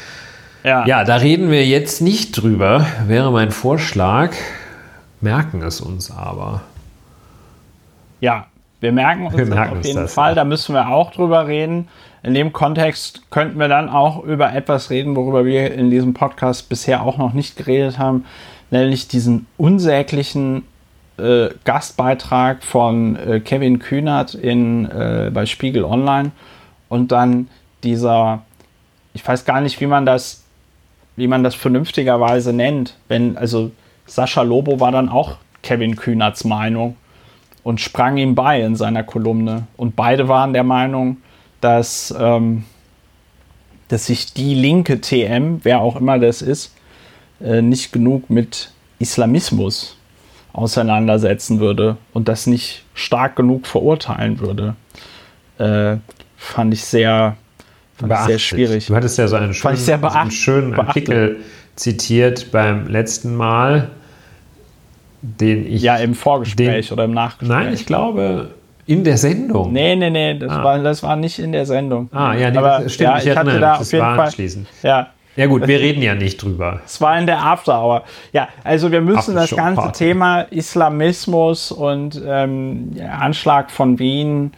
Ja. 0.63 0.85
ja, 0.85 1.03
da 1.03 1.17
reden 1.17 1.51
wir 1.51 1.65
jetzt 1.65 2.01
nicht 2.01 2.31
drüber, 2.41 2.85
wäre 3.07 3.31
mein 3.31 3.51
Vorschlag. 3.51 4.31
Merken 5.19 5.61
es 5.61 5.81
uns 5.81 6.09
aber. 6.09 6.61
Ja, 8.21 8.47
wir 8.79 8.91
merken 8.91 9.27
uns 9.27 9.37
wir 9.37 9.45
merken 9.45 9.79
auf 9.79 9.85
jeden 9.85 10.01
das, 10.01 10.13
Fall, 10.13 10.31
ja. 10.31 10.35
da 10.35 10.43
müssen 10.45 10.73
wir 10.73 10.87
auch 10.87 11.11
drüber 11.11 11.47
reden. 11.47 11.87
In 12.21 12.33
dem 12.33 12.53
Kontext 12.53 13.29
könnten 13.31 13.59
wir 13.59 13.67
dann 13.67 13.89
auch 13.89 14.23
über 14.23 14.53
etwas 14.53 14.89
reden, 14.89 15.15
worüber 15.15 15.43
wir 15.43 15.73
in 15.73 15.89
diesem 15.89 16.13
Podcast 16.13 16.69
bisher 16.69 17.03
auch 17.03 17.17
noch 17.17 17.33
nicht 17.33 17.57
geredet 17.57 17.99
haben, 17.99 18.25
nämlich 18.71 19.09
diesen 19.09 19.47
unsäglichen 19.57 20.63
äh, 21.17 21.49
Gastbeitrag 21.65 22.63
von 22.63 23.17
äh, 23.17 23.39
Kevin 23.41 23.79
Kühnert 23.79 24.33
in, 24.35 24.89
äh, 24.89 25.31
bei 25.33 25.45
Spiegel 25.45 25.83
Online 25.83 26.31
und 26.87 27.11
dann 27.11 27.49
dieser, 27.83 28.43
ich 29.13 29.27
weiß 29.27 29.45
gar 29.45 29.61
nicht, 29.61 29.79
wie 29.81 29.87
man 29.87 30.05
das, 30.05 30.43
wie 31.15 31.27
man 31.27 31.43
das 31.43 31.55
vernünftigerweise 31.55 32.53
nennt, 32.53 32.95
wenn, 33.07 33.37
also 33.37 33.71
Sascha 34.05 34.41
Lobo 34.41 34.79
war 34.79 34.91
dann 34.91 35.09
auch 35.09 35.37
Kevin 35.61 35.95
Kühnerts 35.95 36.43
Meinung 36.43 36.95
und 37.63 37.79
sprang 37.79 38.17
ihm 38.17 38.35
bei 38.35 38.61
in 38.61 38.75
seiner 38.75 39.03
Kolumne. 39.03 39.67
Und 39.77 39.95
beide 39.95 40.27
waren 40.27 40.53
der 40.53 40.63
Meinung, 40.63 41.17
dass, 41.61 42.13
ähm, 42.17 42.65
dass 43.87 44.07
sich 44.07 44.33
die 44.33 44.53
linke 44.53 44.99
TM, 44.99 45.59
wer 45.63 45.79
auch 45.79 45.95
immer 45.95 46.19
das 46.19 46.41
ist, 46.41 46.75
äh, 47.41 47.61
nicht 47.61 47.93
genug 47.93 48.29
mit 48.29 48.71
Islamismus 48.99 49.97
auseinandersetzen 50.51 51.59
würde 51.59 51.97
und 52.13 52.27
das 52.27 52.47
nicht 52.47 52.83
stark 52.93 53.35
genug 53.35 53.65
verurteilen 53.65 54.39
würde, 54.39 54.75
äh, 55.57 55.97
fand 56.37 56.73
ich 56.73 56.83
sehr, 56.83 57.37
ich 58.01 58.17
sehr 58.25 58.39
schwierig. 58.39 58.87
Du 58.87 58.95
hattest 58.95 59.17
ja 59.17 59.27
so 59.27 59.35
einen 59.35 59.53
schönen, 59.53 59.77
so 59.77 59.93
einen 59.93 60.31
schönen 60.31 60.73
Artikel 60.73 61.37
zitiert 61.75 62.51
beim 62.51 62.87
letzten 62.87 63.35
Mal, 63.35 63.89
den 65.21 65.65
ich. 65.65 65.81
Ja, 65.81 65.97
im 65.97 66.15
Vorgespräch 66.15 66.87
den, 66.87 66.93
oder 66.93 67.05
im 67.05 67.13
Nachgespräch. 67.13 67.57
Nein, 67.57 67.73
ich 67.73 67.85
glaube. 67.85 68.51
In 68.85 69.05
der 69.05 69.17
Sendung? 69.17 69.71
Nee, 69.71 69.95
nee, 69.95 70.09
nee, 70.09 70.37
das, 70.37 70.51
ah. 70.51 70.61
war, 70.61 70.79
das 70.79 71.01
war 71.03 71.15
nicht 71.15 71.39
in 71.39 71.53
der 71.53 71.65
Sendung. 71.65 72.09
Ah, 72.11 72.33
ja, 72.33 72.51
nee, 72.51 72.57
Aber, 72.57 72.81
das 72.83 72.93
stimmt, 72.93 73.11
ja, 73.11 73.17
ich, 73.17 73.27
ich 73.27 73.37
hatte 73.37 73.57
da 73.57 73.75
auf 73.77 73.89
jeden 73.89 74.03
Fall, 74.03 74.33
Ja, 74.81 75.07
ja 75.35 75.47
gut, 75.47 75.67
wir 75.67 75.79
reden 75.79 76.01
ja 76.03 76.13
nicht 76.13 76.43
drüber. 76.43 76.81
Es 76.85 77.01
war 77.01 77.17
in 77.17 77.25
der 77.25 77.43
After 77.43 77.81
Hour. 77.81 78.03
Ja, 78.33 78.49
also 78.63 78.91
wir 78.91 79.01
müssen 79.01 79.35
das 79.35 79.55
ganze 79.55 79.81
Party. 79.81 80.05
Thema 80.05 80.41
Islamismus 80.41 81.71
und 81.71 82.21
ähm, 82.25 82.91
Anschlag 83.19 83.71
von 83.71 83.97
Wien, 83.97 84.51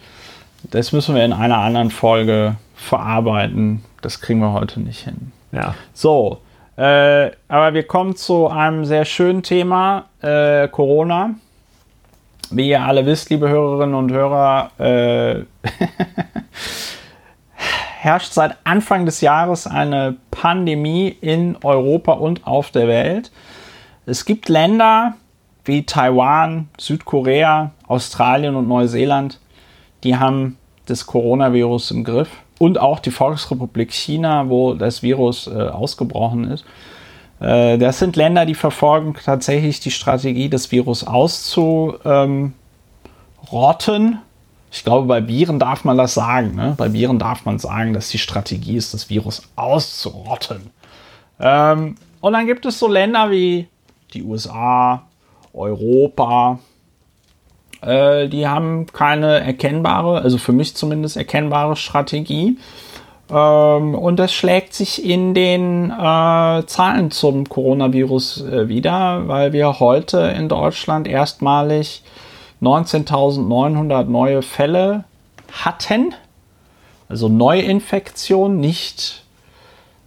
das 0.71 0.91
müssen 0.91 1.15
wir 1.15 1.24
in 1.24 1.32
einer 1.32 1.60
anderen 1.60 1.91
Folge 1.91 2.56
verarbeiten. 2.86 3.84
Das 4.02 4.21
kriegen 4.21 4.39
wir 4.39 4.54
heute 4.54 4.80
nicht 4.80 5.04
hin. 5.04 5.32
Ja. 5.52 5.76
So, 5.93 6.41
äh, 6.78 7.32
aber 7.48 7.74
wir 7.74 7.84
kommen 7.84 8.15
zu 8.15 8.48
einem 8.48 8.86
sehr 8.86 9.06
schönen 9.06 9.43
Thema, 9.43 10.06
äh, 10.21 10.67
Corona. 10.67 11.36
Wie 12.52 12.69
ihr 12.69 12.84
alle 12.84 13.06
wisst, 13.06 13.30
liebe 13.30 13.50
Hörerinnen 13.50 13.95
und 13.95 14.12
Hörer, 14.12 14.71
äh, 14.78 15.45
herrscht 18.00 18.34
seit 18.34 18.56
Anfang 18.65 19.06
des 19.06 19.21
Jahres 19.21 19.65
eine 19.65 20.15
Pandemie 20.30 21.08
in 21.21 21.58
Europa 21.63 22.13
und 22.13 22.45
auf 22.45 22.69
der 22.69 22.88
Welt. 22.88 23.32
Es 24.06 24.26
gibt 24.26 24.48
Länder 24.48 25.15
wie 25.63 25.84
Taiwan, 25.84 26.69
Südkorea, 26.78 27.71
Australien 27.88 28.56
und 28.56 28.67
Neuseeland, 28.67 29.39
die 30.04 30.15
haben 30.17 30.58
das 30.86 31.08
Coronavirus 31.08 31.91
im 31.91 32.04
Griff. 32.04 32.30
Und 32.58 32.80
auch 32.80 33.00
die 33.00 33.12
Volksrepublik 33.12 33.91
China, 33.91 34.50
wo 34.50 34.74
das 34.74 35.04
Virus 35.04 35.48
äh, 35.48 35.52
ausgebrochen 35.52 36.52
ist. 36.52 36.65
Äh, 37.39 37.78
das 37.78 38.00
sind 38.00 38.15
Länder, 38.15 38.46
die 38.46 38.56
verfolgen 38.56 39.15
tatsächlich 39.24 39.80
die 39.80 39.91
Strategie, 39.91 40.50
das 40.50 40.72
Virus 40.72 41.06
auszurotten. 41.06 42.54
Ähm, 43.54 44.20
ich 44.72 44.84
glaube, 44.84 45.08
bei 45.08 45.28
Viren 45.28 45.60
darf 45.60 45.84
man 45.86 45.98
das 45.98 46.13
sagen. 46.13 46.56
Ne? 46.56 46.76
Bei 46.78 46.91
Viren 46.91 47.20
darf 47.20 47.46
man 47.46 47.60
sagen, 47.60 47.94
dass 47.94 48.10
die 48.10 48.18
Strategie 48.18 48.76
ist, 48.76 48.94
das 48.94 49.10
Virus 49.10 49.44
auszurotten. 49.56 50.70
Ähm, 51.39 51.96
und 52.20 52.34
dann 52.34 52.46
gibt 52.46 52.65
es 52.65 52.80
so 52.80 52.88
Länder 52.88 53.32
wie 53.32 53.68
die 54.13 54.24
USA, 54.24 55.04
Europa, 55.54 56.60
Äh, 57.86 58.28
die 58.30 58.48
haben 58.48 58.88
keine 58.88 59.41
erkennbare, 59.41 60.21
also 60.21 60.38
für 60.38 60.52
mich 60.52 60.76
zumindest 60.76 61.17
erkennbare 61.17 61.76
Strategie. 61.76 62.58
Ähm, 63.30 63.95
und 63.95 64.17
das 64.17 64.34
schlägt 64.34 64.74
sich 64.74 65.04
in 65.04 65.34
den 65.34 65.91
äh, 65.91 66.65
Zahlen 66.65 67.12
zum 67.12 67.48
Coronavirus 67.48 68.41
äh, 68.41 68.67
wieder, 68.67 69.28
weil 69.28 69.54
wir 69.54 69.80
heute 69.80 70.19
in 70.38 70.50
Deutschland 70.50 71.08
erstmalig 71.08 72.04
19.900 72.62 74.04
neue 74.06 74.41
Fälle 74.41 75.04
hatten. 75.52 76.13
Also 77.08 77.30
Neuinfektion, 77.30 78.60
nicht 78.60 79.24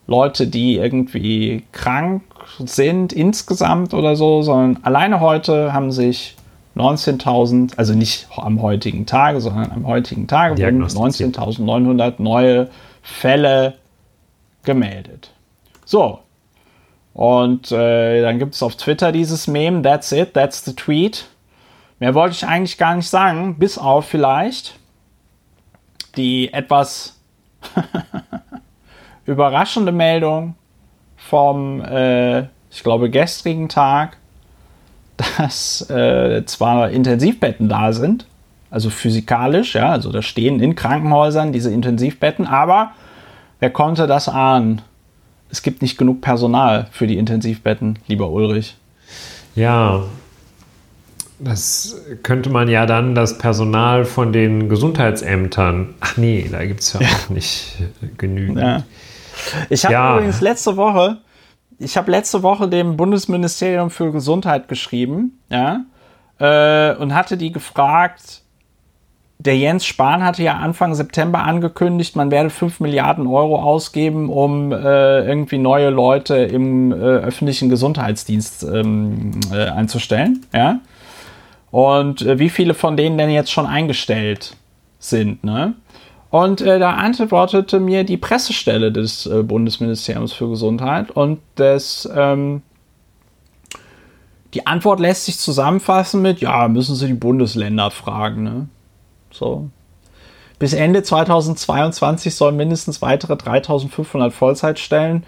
Leute, 0.07 0.47
die 0.47 0.77
irgendwie 0.77 1.65
krank 1.73 2.23
sind 2.59 3.13
insgesamt 3.13 3.95
oder 3.95 4.17
so, 4.17 4.43
sondern 4.43 4.83
alleine 4.83 5.21
heute 5.21 5.73
haben 5.73 5.93
sich 5.93 6.35
19.000, 6.79 7.77
also 7.77 7.95
nicht 7.95 8.29
am 8.37 8.63
heutigen 8.63 9.07
Tage, 9.07 9.41
sondern 9.41 9.73
am 9.73 9.87
heutigen 9.87 10.27
Tage 10.27 10.59
wurden 10.59 10.85
19.900 10.85 12.15
neue 12.19 12.69
Fälle 13.03 13.75
gemeldet. 14.63 15.31
So. 15.85 16.21
Und 17.15 17.73
äh, 17.73 18.23
dann 18.23 18.39
gibt 18.39 18.55
es 18.55 18.63
auf 18.63 18.77
Twitter 18.77 19.11
dieses 19.11 19.49
Meme, 19.49 19.83
that's 19.83 20.13
it, 20.13 20.35
that's 20.35 20.65
the 20.65 20.75
tweet. 20.75 21.27
Mehr 21.99 22.15
wollte 22.15 22.37
ich 22.37 22.47
eigentlich 22.47 22.79
gar 22.79 22.95
nicht 22.95 23.09
sagen, 23.09 23.59
bis 23.59 23.77
auf 23.77 24.07
vielleicht 24.07 24.79
die 26.17 26.53
etwas 26.53 27.19
überraschende 29.27 29.93
Meldung 29.93 30.55
vom, 31.17 31.81
äh, 31.83 32.41
ich 32.71 32.83
glaube, 32.83 33.11
gestrigen 33.11 33.69
Tag, 33.69 34.19
dass 35.39 35.89
äh, 35.91 36.45
zwar 36.47 36.91
Intensivbetten 36.91 37.69
da 37.69 37.93
sind, 37.93 38.27
also 38.71 38.91
physikalisch, 38.91 39.75
ja, 39.75 39.91
also 39.91 40.13
da 40.13 40.23
stehen 40.23 40.61
in 40.61 40.75
Krankenhäusern 40.75 41.53
diese 41.53 41.71
Intensivbetten, 41.71 42.47
aber 42.47 42.93
wer 43.61 43.71
konnte 43.71 44.07
das 44.07 44.29
ahnen? 44.29 44.83
Es 45.51 45.63
gibt 45.63 45.83
nicht 45.83 45.97
genug 45.97 46.21
Personal 46.21 46.87
für 46.91 47.07
die 47.07 47.17
Intensivbetten, 47.17 47.99
lieber 48.07 48.31
Ulrich. 48.31 48.77
Ja, 49.55 50.03
das 51.39 51.97
könnte 52.23 52.51
man 52.51 52.69
ja 52.69 52.85
dann 52.85 53.15
das 53.15 53.39
Personal 53.39 54.05
von 54.05 54.33
den 54.33 54.69
Gesundheitsämtern. 54.69 55.95
Ach 56.01 56.17
nee, 56.17 56.49
da 56.51 56.65
gibt 56.65 56.81
es 56.81 56.93
ja, 56.93 57.01
ja, 57.01 57.09
auch 57.09 57.29
nicht 57.31 57.77
genügend. 58.19 58.59
Ja. 58.59 58.83
Ich 59.71 59.85
habe 59.85 59.95
ja. 59.95 60.17
übrigens 60.17 60.41
letzte 60.41 60.77
Woche, 60.77 61.19
ich 61.79 61.97
habe 61.97 62.11
letzte 62.11 62.43
Woche 62.43 62.69
dem 62.69 62.97
Bundesministerium 62.97 63.91
für 63.91 64.13
Gesundheit 64.13 64.69
geschrieben, 64.69 65.39
ja, 65.51 65.85
äh, 66.39 66.95
und 66.97 67.15
hatte 67.15 67.37
die 67.37 67.53
gefragt, 67.53 68.43
der 69.41 69.57
Jens 69.57 69.87
Spahn 69.87 70.25
hatte 70.25 70.43
ja 70.43 70.57
Anfang 70.57 70.95
September 70.95 71.45
angekündigt, 71.45 72.17
man 72.17 72.33
werde 72.33 72.51
5 72.51 72.81
Milliarden 72.81 73.27
Euro 73.29 73.63
ausgeben, 73.63 74.31
um 74.31 74.73
äh, 74.73 75.25
irgendwie 75.25 75.59
neue 75.59 75.91
Leute 75.91 76.37
im 76.37 76.91
äh, 76.91 76.97
öffentlichen 76.97 77.69
Gesundheitsdienst 77.69 78.65
ähm, 78.65 79.39
äh, 79.53 79.67
einzustellen. 79.67 80.45
Ja? 80.53 80.81
Und 81.71 82.23
äh, 82.23 82.41
wie 82.41 82.49
viele 82.49 82.75
von 82.75 82.97
denen 82.97 83.17
denn 83.17 83.31
jetzt 83.31 83.53
schon 83.53 83.67
eingestellt 83.67 84.57
sind. 84.99 85.45
Ne? 85.45 85.75
Und 86.31 86.61
äh, 86.61 86.79
da 86.79 86.93
antwortete 86.93 87.81
mir 87.81 88.05
die 88.05 88.19
Pressestelle 88.19 88.93
des 88.93 89.27
äh, 89.27 89.43
Bundesministeriums 89.43 90.33
für 90.33 90.49
Gesundheit 90.51 91.11
und 91.11 91.41
das, 91.55 92.09
ähm, 92.15 92.63
die 94.53 94.67
Antwort 94.67 95.01
lässt 95.01 95.25
sich 95.25 95.39
zusammenfassen 95.39 96.21
mit, 96.21 96.41
ja, 96.41 96.69
müssen 96.69 96.97
Sie 96.97 97.07
die 97.07 97.15
Bundesländer 97.15 97.91
fragen. 97.91 98.43
Ne? 98.43 98.69
So. 99.31 99.71
Bis 100.59 100.75
Ende 100.75 101.03
2022 101.03 102.35
sollen 102.35 102.57
mindestens 102.57 103.01
weitere 103.01 103.37
3500 103.37 104.33
Vollzeitstellen 104.33 105.25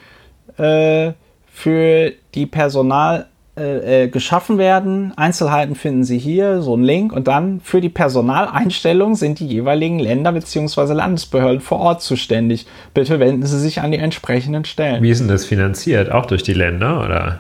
äh, 0.59 1.13
für 1.47 2.13
die 2.35 2.47
Personal 2.47 3.29
äh, 3.61 4.05
äh, 4.05 4.09
geschaffen 4.09 4.57
werden. 4.57 5.13
Einzelheiten 5.17 5.75
finden 5.75 6.03
Sie 6.03 6.19
hier, 6.19 6.63
so 6.63 6.75
ein 6.77 6.83
Link. 6.83 7.13
Und 7.13 7.29
dann 7.29 7.61
für 7.61 7.83
die 7.83 7.91
Personaleinstellung 7.91 9.17
sind 9.17 9.39
die 9.39 9.47
jeweiligen 9.47 9.99
Länder 9.99 10.33
bzw. 10.33 10.95
Landesbehörden 10.95 11.61
vor 11.61 11.81
Ort 11.81 12.01
zuständig. 12.01 12.67
Bitte 12.95 13.21
wenden 13.21 13.45
Sie 13.45 13.59
sich 13.59 13.83
an 13.83 13.91
die 13.91 13.99
entsprechenden 13.99 14.65
Stellen. 14.65 15.03
Wie 15.03 15.11
ist 15.11 15.21
denn 15.21 15.29
das 15.29 15.45
finanziert? 15.45 16.11
Auch 16.11 16.25
durch 16.25 16.43
die 16.43 16.55
Länder 16.55 17.05
oder? 17.05 17.39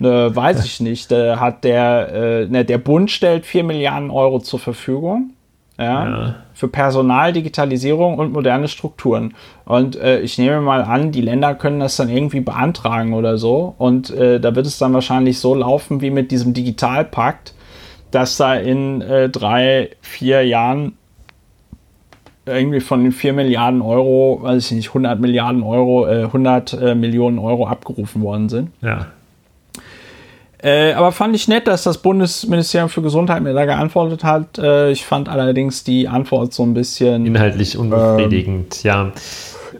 Äh, 0.00 0.36
weiß 0.36 0.64
ich 0.66 0.80
nicht. 0.80 1.10
Äh, 1.12 1.36
hat 1.36 1.64
der, 1.64 2.12
äh, 2.12 2.46
ne, 2.46 2.66
der 2.66 2.78
Bund 2.78 3.10
stellt 3.10 3.46
4 3.46 3.64
Milliarden 3.64 4.10
Euro 4.10 4.40
zur 4.40 4.58
Verfügung 4.58 5.30
ja, 5.78 6.08
ja. 6.08 6.34
für 6.54 6.68
Personal, 6.68 7.32
Digitalisierung 7.32 8.18
und 8.18 8.32
moderne 8.32 8.68
Strukturen. 8.68 9.34
Und 9.64 9.96
äh, 9.96 10.20
ich 10.20 10.36
nehme 10.38 10.60
mal 10.60 10.82
an, 10.82 11.12
die 11.12 11.20
Länder 11.20 11.54
können 11.54 11.80
das 11.80 11.96
dann 11.96 12.08
irgendwie 12.08 12.40
beantragen 12.40 13.14
oder 13.14 13.38
so. 13.38 13.74
Und 13.78 14.10
äh, 14.10 14.40
da 14.40 14.54
wird 14.54 14.66
es 14.66 14.78
dann 14.78 14.92
wahrscheinlich 14.92 15.38
so 15.38 15.54
laufen 15.54 16.00
wie 16.00 16.10
mit 16.10 16.30
diesem 16.30 16.52
Digitalpakt, 16.52 17.54
dass 18.10 18.36
da 18.36 18.54
in 18.54 19.02
äh, 19.02 19.28
drei, 19.28 19.90
vier 20.00 20.44
Jahren 20.44 20.94
irgendwie 22.48 22.80
von 22.80 23.02
den 23.02 23.12
4 23.12 23.34
Milliarden 23.34 23.82
Euro, 23.82 24.40
weiß 24.42 24.70
ich 24.70 24.72
nicht, 24.72 24.88
100 24.88 25.20
Milliarden 25.20 25.62
Euro, 25.62 26.04
100 26.04 26.72
äh, 26.72 26.90
äh, 26.90 26.94
Millionen 26.94 27.38
Euro 27.38 27.66
abgerufen 27.66 28.22
worden 28.22 28.48
sind. 28.48 28.70
Ja. 28.80 29.06
Äh, 30.60 30.92
aber 30.92 31.12
fand 31.12 31.36
ich 31.36 31.46
nett, 31.46 31.68
dass 31.68 31.84
das 31.84 31.98
Bundesministerium 31.98 32.88
für 32.88 33.02
Gesundheit 33.02 33.42
mir 33.42 33.54
da 33.54 33.64
geantwortet 33.64 34.24
hat. 34.24 34.58
Äh, 34.58 34.90
ich 34.90 35.06
fand 35.06 35.28
allerdings 35.28 35.84
die 35.84 36.08
Antwort 36.08 36.52
so 36.52 36.64
ein 36.64 36.74
bisschen. 36.74 37.26
Inhaltlich 37.26 37.78
unbefriedigend, 37.78 38.84
ähm, 38.84 38.88
ja. 38.88 39.12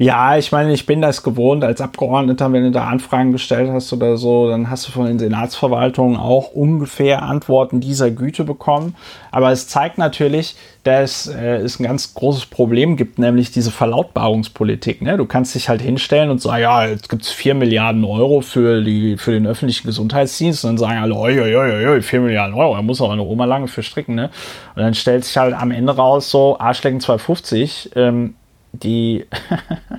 Ja, 0.00 0.38
ich 0.38 0.52
meine, 0.52 0.72
ich 0.72 0.87
bin 0.87 1.02
das 1.02 1.24
gewohnt 1.24 1.64
als 1.64 1.80
Abgeordneter, 1.80 2.52
wenn 2.52 2.62
du 2.62 2.70
da 2.70 2.87
Anfragen 2.87 3.32
gestellt 3.32 3.68
hast 3.72 3.92
oder 3.92 4.16
so, 4.16 4.48
dann 4.48 4.70
hast 4.70 4.87
du 4.87 4.92
von 4.92 5.06
den 5.06 5.18
Senatsverwaltungen 5.18 6.16
auch 6.16 6.52
ungefähr 6.52 7.22
Antworten 7.24 7.80
dieser 7.80 8.12
Güte 8.12 8.44
bekommen. 8.44 8.94
Aber 9.32 9.50
es 9.50 9.66
zeigt 9.66 9.98
natürlich, 9.98 10.54
dass 10.84 11.26
äh, 11.26 11.56
es 11.56 11.80
ein 11.80 11.82
ganz 11.82 12.14
großes 12.14 12.46
Problem 12.46 12.96
gibt, 12.96 13.18
nämlich 13.18 13.50
diese 13.50 13.72
Verlautbarungspolitik. 13.72 15.02
Ne? 15.02 15.16
Du 15.16 15.26
kannst 15.26 15.56
dich 15.56 15.68
halt 15.68 15.82
hinstellen 15.82 16.30
und 16.30 16.40
sagen, 16.40 16.62
ja, 16.62 16.87
jetzt 16.87 17.08
gibt 17.08 17.22
es 17.22 17.30
4 17.30 17.54
Milliarden 17.54 18.04
Euro 18.04 18.40
für, 18.40 18.80
die, 18.82 19.16
für 19.16 19.32
den 19.32 19.48
öffentlichen 19.48 19.84
Gesundheitsdienst. 19.84 20.64
Und 20.64 20.70
dann 20.70 20.78
sagen 20.78 21.02
alle, 21.02 21.14
oi, 21.16 21.40
oi, 21.40 21.56
oi, 21.56 21.88
oi 21.88 22.02
4 22.02 22.20
Milliarden 22.20 22.54
Euro, 22.54 22.76
da 22.76 22.82
muss 22.82 23.02
aber 23.02 23.14
eine 23.14 23.22
Oma 23.22 23.46
lange 23.46 23.66
für 23.66 23.82
stricken. 23.82 24.14
Ne? 24.14 24.30
Und 24.76 24.82
dann 24.82 24.94
stellt 24.94 25.24
sich 25.24 25.37
halt 25.37 25.54
am 25.54 25.72
Ende 25.72 25.96
raus, 25.96 26.30
so 26.30 26.56
Arschlecken 26.61 27.00
250. 27.00 27.90
Ähm, 27.96 28.34
die, 28.72 29.24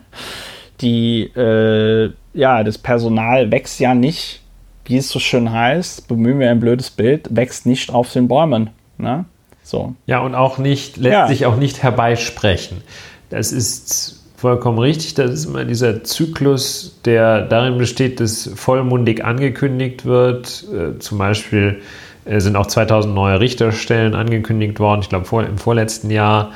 die, 0.82 1.24
äh, 1.36 2.12
ja, 2.34 2.64
das 2.64 2.78
Personal 2.78 3.52
wächst 3.52 3.80
ja 3.80 3.94
nicht, 3.94 4.42
wie 4.86 4.98
es 4.98 5.10
so 5.10 5.20
schön 5.20 5.52
heißt, 5.52 6.08
bemühen 6.08 6.40
wir 6.40 6.50
ein 6.50 6.60
blödes 6.60 6.90
Bild, 6.90 7.28
wächst 7.30 7.66
nicht 7.66 7.94
auf 7.94 8.12
den 8.12 8.28
Bäumen. 8.28 8.72
Ne? 8.98 9.26
So. 9.64 9.94
Ja, 10.08 10.20
und 10.20 10.36
auch 10.36 10.58
nicht, 10.58 10.98
lässt 10.98 11.14
ja. 11.14 11.28
sich 11.28 11.46
auch 11.46 11.58
nicht 11.58 11.84
herbeisprechen. 11.84 12.82
Das 13.30 13.52
ist 13.52 14.20
vollkommen 14.40 14.80
richtig. 14.80 15.14
Das 15.14 15.32
ist 15.32 15.46
immer 15.46 15.66
dieser 15.66 16.04
Zyklus, 16.04 17.00
der 17.06 17.42
darin 17.42 17.78
besteht, 17.78 18.20
dass 18.20 18.50
vollmundig 18.56 19.24
angekündigt 19.24 20.06
wird. 20.06 20.66
Äh, 20.74 20.98
zum 21.00 21.18
Beispiel 21.18 21.82
äh, 22.26 22.40
sind 22.40 22.56
auch 22.56 22.68
2000 22.68 23.14
neue 23.14 23.40
Richterstellen 23.40 24.16
angekündigt 24.16 24.80
worden, 24.80 25.02
ich 25.02 25.10
glaube 25.10 25.26
vor, 25.26 25.44
im 25.44 25.58
vorletzten 25.58 26.10
Jahr. 26.10 26.52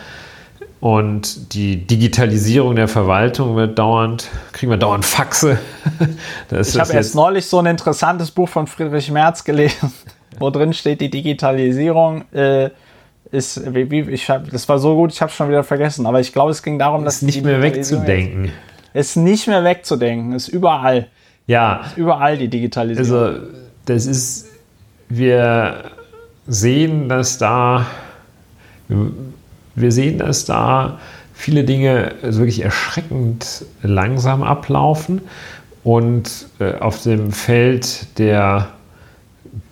Und 0.84 1.54
die 1.54 1.78
Digitalisierung 1.78 2.76
der 2.76 2.89
Verwaltung 2.89 3.56
wird 3.56 3.80
dauernd, 3.80 4.28
kriegen 4.52 4.69
wir 4.69 4.78
dauernd 4.78 5.06
Faxe. 5.06 5.58
ich 6.52 6.78
habe 6.78 6.91
erst 6.91 7.15
neulich 7.15 7.46
so 7.46 7.60
ein 7.60 7.67
interessantes 7.67 8.32
Buch 8.32 8.50
von 8.50 8.67
Friedrich 8.67 9.10
Merz 9.10 9.46
gelesen, 9.46 9.93
wo 10.39 10.50
drin 10.50 10.74
steht, 10.74 11.00
die 11.00 11.10
Digitalisierung 11.10 12.26
äh, 12.34 12.69
ist, 13.32 13.74
wie, 13.74 13.89
wie, 13.91 14.02
ich 14.12 14.30
hab, 14.30 14.50
das 14.50 14.67
war 14.67 14.78
so 14.78 14.98
gut, 14.98 15.13
ich 15.13 15.22
habe 15.22 15.30
es 15.30 15.38
schon 15.38 15.48
wieder 15.48 15.63
vergessen, 15.63 16.06
aber 16.06 16.19
ich 16.19 16.34
glaube, 16.34 16.52
es 16.52 16.62
ging 16.62 16.78
darum, 16.78 17.06
dass. 17.06 17.15
Ist 17.15 17.22
nicht 17.22 17.46
mehr 17.46 17.62
wegzudenken. 17.62 18.52
Ist 18.93 19.15
nicht 19.15 19.48
mehr 19.48 19.63
wegzudenken, 19.63 20.34
ist 20.34 20.50
überall. 20.50 21.08
Ja. 21.48 21.84
Ist 21.86 21.98
überall 21.98 22.38
die 22.38 22.50
Digitalisierung. 22.50 23.26
Also, 23.26 23.39
das 23.86 24.06
ist, 24.06 24.50
wir 25.08 25.91
sehen, 26.46 27.08
dass 27.08 27.38
da 27.38 27.86
wir 29.76 29.92
sehen, 29.92 30.18
dass 30.18 30.46
da 30.46 31.00
viele 31.34 31.64
Dinge 31.64 32.14
wirklich 32.22 32.62
erschreckend 32.62 33.66
langsam 33.82 34.44
ablaufen 34.44 35.22
und 35.84 36.48
äh, 36.60 36.76
auf 36.76 37.02
dem 37.02 37.32
Feld 37.32 38.18
der 38.18 38.70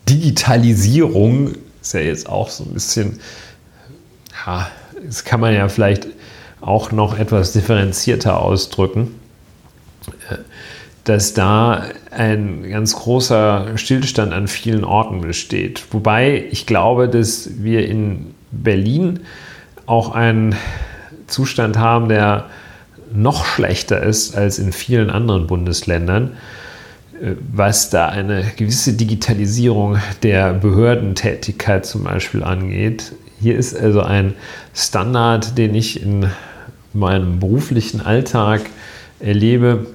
Digitalisierung 0.10 1.56
ist 1.82 1.94
ja 1.94 2.02
jetzt 2.02 2.28
auch 2.28 2.50
so 2.50 2.64
ein 2.64 2.74
bisschen, 2.74 3.20
ja, 4.46 4.68
das 5.06 5.24
kann 5.24 5.40
man 5.40 5.54
ja 5.54 5.70
vielleicht 5.70 6.08
auch 6.60 6.92
noch 6.92 7.18
etwas 7.18 7.54
differenzierter 7.54 8.40
ausdrücken, 8.40 9.16
äh, 10.30 10.38
dass 11.06 11.34
da 11.34 11.86
ein 12.12 12.70
ganz 12.70 12.96
großer 12.96 13.78
Stillstand 13.78 14.34
an 14.34 14.48
vielen 14.48 14.84
Orten 14.84 15.22
besteht. 15.22 15.84
Wobei 15.92 16.46
ich 16.52 16.68
glaube, 16.68 17.10
dass 17.10 17.64
wir 17.64 17.88
in 17.88 18.36
Berlin 18.52 19.22
auch 19.91 20.13
einen 20.15 20.56
Zustand 21.27 21.77
haben, 21.77 22.08
der 22.08 22.45
noch 23.13 23.43
schlechter 23.43 24.01
ist 24.01 24.38
als 24.38 24.58
in 24.58 24.71
vielen 24.71 25.10
anderen 25.10 25.47
Bundesländern, 25.47 26.38
äh, 27.21 27.34
was 27.51 27.89
da 27.89 28.08
eine 28.08 28.45
gewisse 28.56 28.93
Digitalisierung 28.93 29.97
der 30.23 30.54
Behördentätigkeit 30.54 31.86
zum 31.86 32.06
Beispiel 32.06 32.41
angeht. 32.41 33.12
Hier 33.41 33.58
ist 33.58 33.77
also 33.77 34.01
ein 34.01 34.34
Standard, 34.73 35.58
den 35.58 35.75
ich 35.75 36.01
in 36.01 36.27
meinem 36.93 37.39
beruflichen 37.39 37.99
Alltag 37.99 38.62
erlebe, 39.19 39.88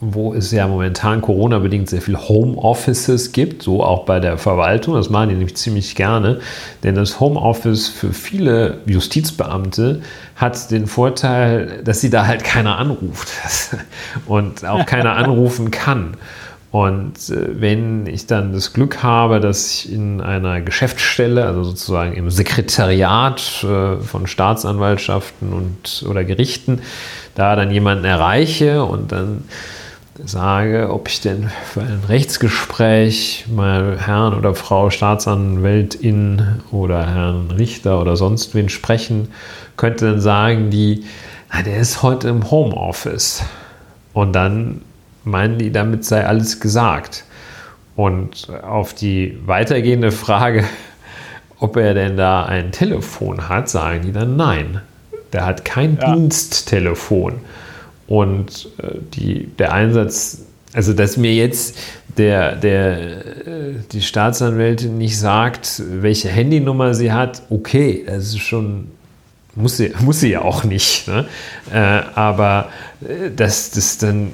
wo 0.00 0.32
es 0.32 0.52
ja 0.52 0.68
momentan 0.68 1.20
Corona-bedingt 1.22 1.88
sehr 1.88 2.00
viel 2.00 2.16
Homeoffices 2.16 3.32
gibt, 3.32 3.62
so 3.62 3.82
auch 3.82 4.04
bei 4.04 4.20
der 4.20 4.38
Verwaltung. 4.38 4.94
Das 4.94 5.10
machen 5.10 5.30
die 5.30 5.34
nämlich 5.34 5.56
ziemlich 5.56 5.96
gerne, 5.96 6.40
denn 6.84 6.94
das 6.94 7.18
Homeoffice 7.18 7.88
für 7.88 8.12
viele 8.12 8.78
Justizbeamte 8.86 10.02
hat 10.36 10.70
den 10.70 10.86
Vorteil, 10.86 11.82
dass 11.82 12.00
sie 12.00 12.10
da 12.10 12.26
halt 12.26 12.44
keiner 12.44 12.78
anruft 12.78 13.28
und 14.26 14.64
auch 14.64 14.86
keiner 14.86 15.16
anrufen 15.16 15.70
kann. 15.70 16.16
Und 16.70 17.30
äh, 17.30 17.60
wenn 17.60 18.06
ich 18.06 18.26
dann 18.26 18.52
das 18.52 18.74
Glück 18.74 19.02
habe, 19.02 19.40
dass 19.40 19.72
ich 19.72 19.92
in 19.92 20.20
einer 20.20 20.60
Geschäftsstelle, 20.60 21.46
also 21.46 21.64
sozusagen 21.64 22.12
im 22.12 22.30
Sekretariat 22.30 23.64
äh, 23.64 23.96
von 23.96 24.26
Staatsanwaltschaften 24.26 25.52
und 25.52 26.04
oder 26.08 26.24
Gerichten, 26.24 26.80
da 27.34 27.56
dann 27.56 27.70
jemanden 27.70 28.04
erreiche 28.04 28.84
und 28.84 29.12
dann 29.12 29.44
sage, 30.24 30.90
ob 30.90 31.08
ich 31.08 31.20
denn 31.20 31.50
für 31.72 31.80
ein 31.80 32.02
Rechtsgespräch 32.08 33.46
mal 33.54 33.98
Herrn 33.98 34.34
oder 34.34 34.54
Frau 34.54 34.90
Staatsanwältin 34.90 36.60
oder 36.70 37.06
Herrn 37.06 37.50
Richter 37.52 38.00
oder 38.00 38.16
sonst 38.16 38.54
wen 38.54 38.68
sprechen 38.68 39.28
könnte, 39.76 40.06
dann 40.06 40.20
sagen 40.20 40.70
die, 40.70 41.04
na, 41.52 41.62
der 41.62 41.78
ist 41.78 42.02
heute 42.02 42.28
im 42.28 42.50
Homeoffice. 42.50 43.44
Und 44.12 44.32
dann 44.32 44.82
meinen 45.24 45.58
die, 45.58 45.70
damit 45.70 46.04
sei 46.04 46.26
alles 46.26 46.60
gesagt. 46.60 47.24
Und 47.96 48.48
auf 48.62 48.94
die 48.94 49.38
weitergehende 49.46 50.12
Frage, 50.12 50.64
ob 51.58 51.76
er 51.76 51.94
denn 51.94 52.16
da 52.16 52.44
ein 52.44 52.72
Telefon 52.72 53.48
hat, 53.48 53.68
sagen 53.68 54.02
die 54.02 54.12
dann 54.12 54.36
nein. 54.36 54.80
Der 55.32 55.44
hat 55.44 55.64
kein 55.64 55.98
ja. 56.00 56.14
Diensttelefon. 56.14 57.40
Und 58.08 58.70
äh, 58.78 58.96
die, 59.14 59.46
der 59.58 59.72
Einsatz, 59.72 60.42
also 60.72 60.94
dass 60.94 61.16
mir 61.16 61.34
jetzt 61.34 61.76
der, 62.16 62.56
der, 62.56 62.98
äh, 63.46 63.74
die 63.92 64.02
Staatsanwältin 64.02 64.98
nicht 64.98 65.18
sagt, 65.18 65.82
welche 65.86 66.28
Handynummer 66.28 66.94
sie 66.94 67.12
hat, 67.12 67.42
okay, 67.50 68.04
das 68.06 68.28
ist 68.28 68.40
schon, 68.40 68.88
muss 69.54 69.76
sie, 69.76 69.92
muss 70.00 70.20
sie 70.20 70.30
ja 70.30 70.42
auch 70.42 70.64
nicht. 70.64 71.06
Ne? 71.06 71.26
Äh, 71.72 71.78
aber 72.14 72.70
dass 73.36 73.70
das 73.70 73.98
dann 73.98 74.32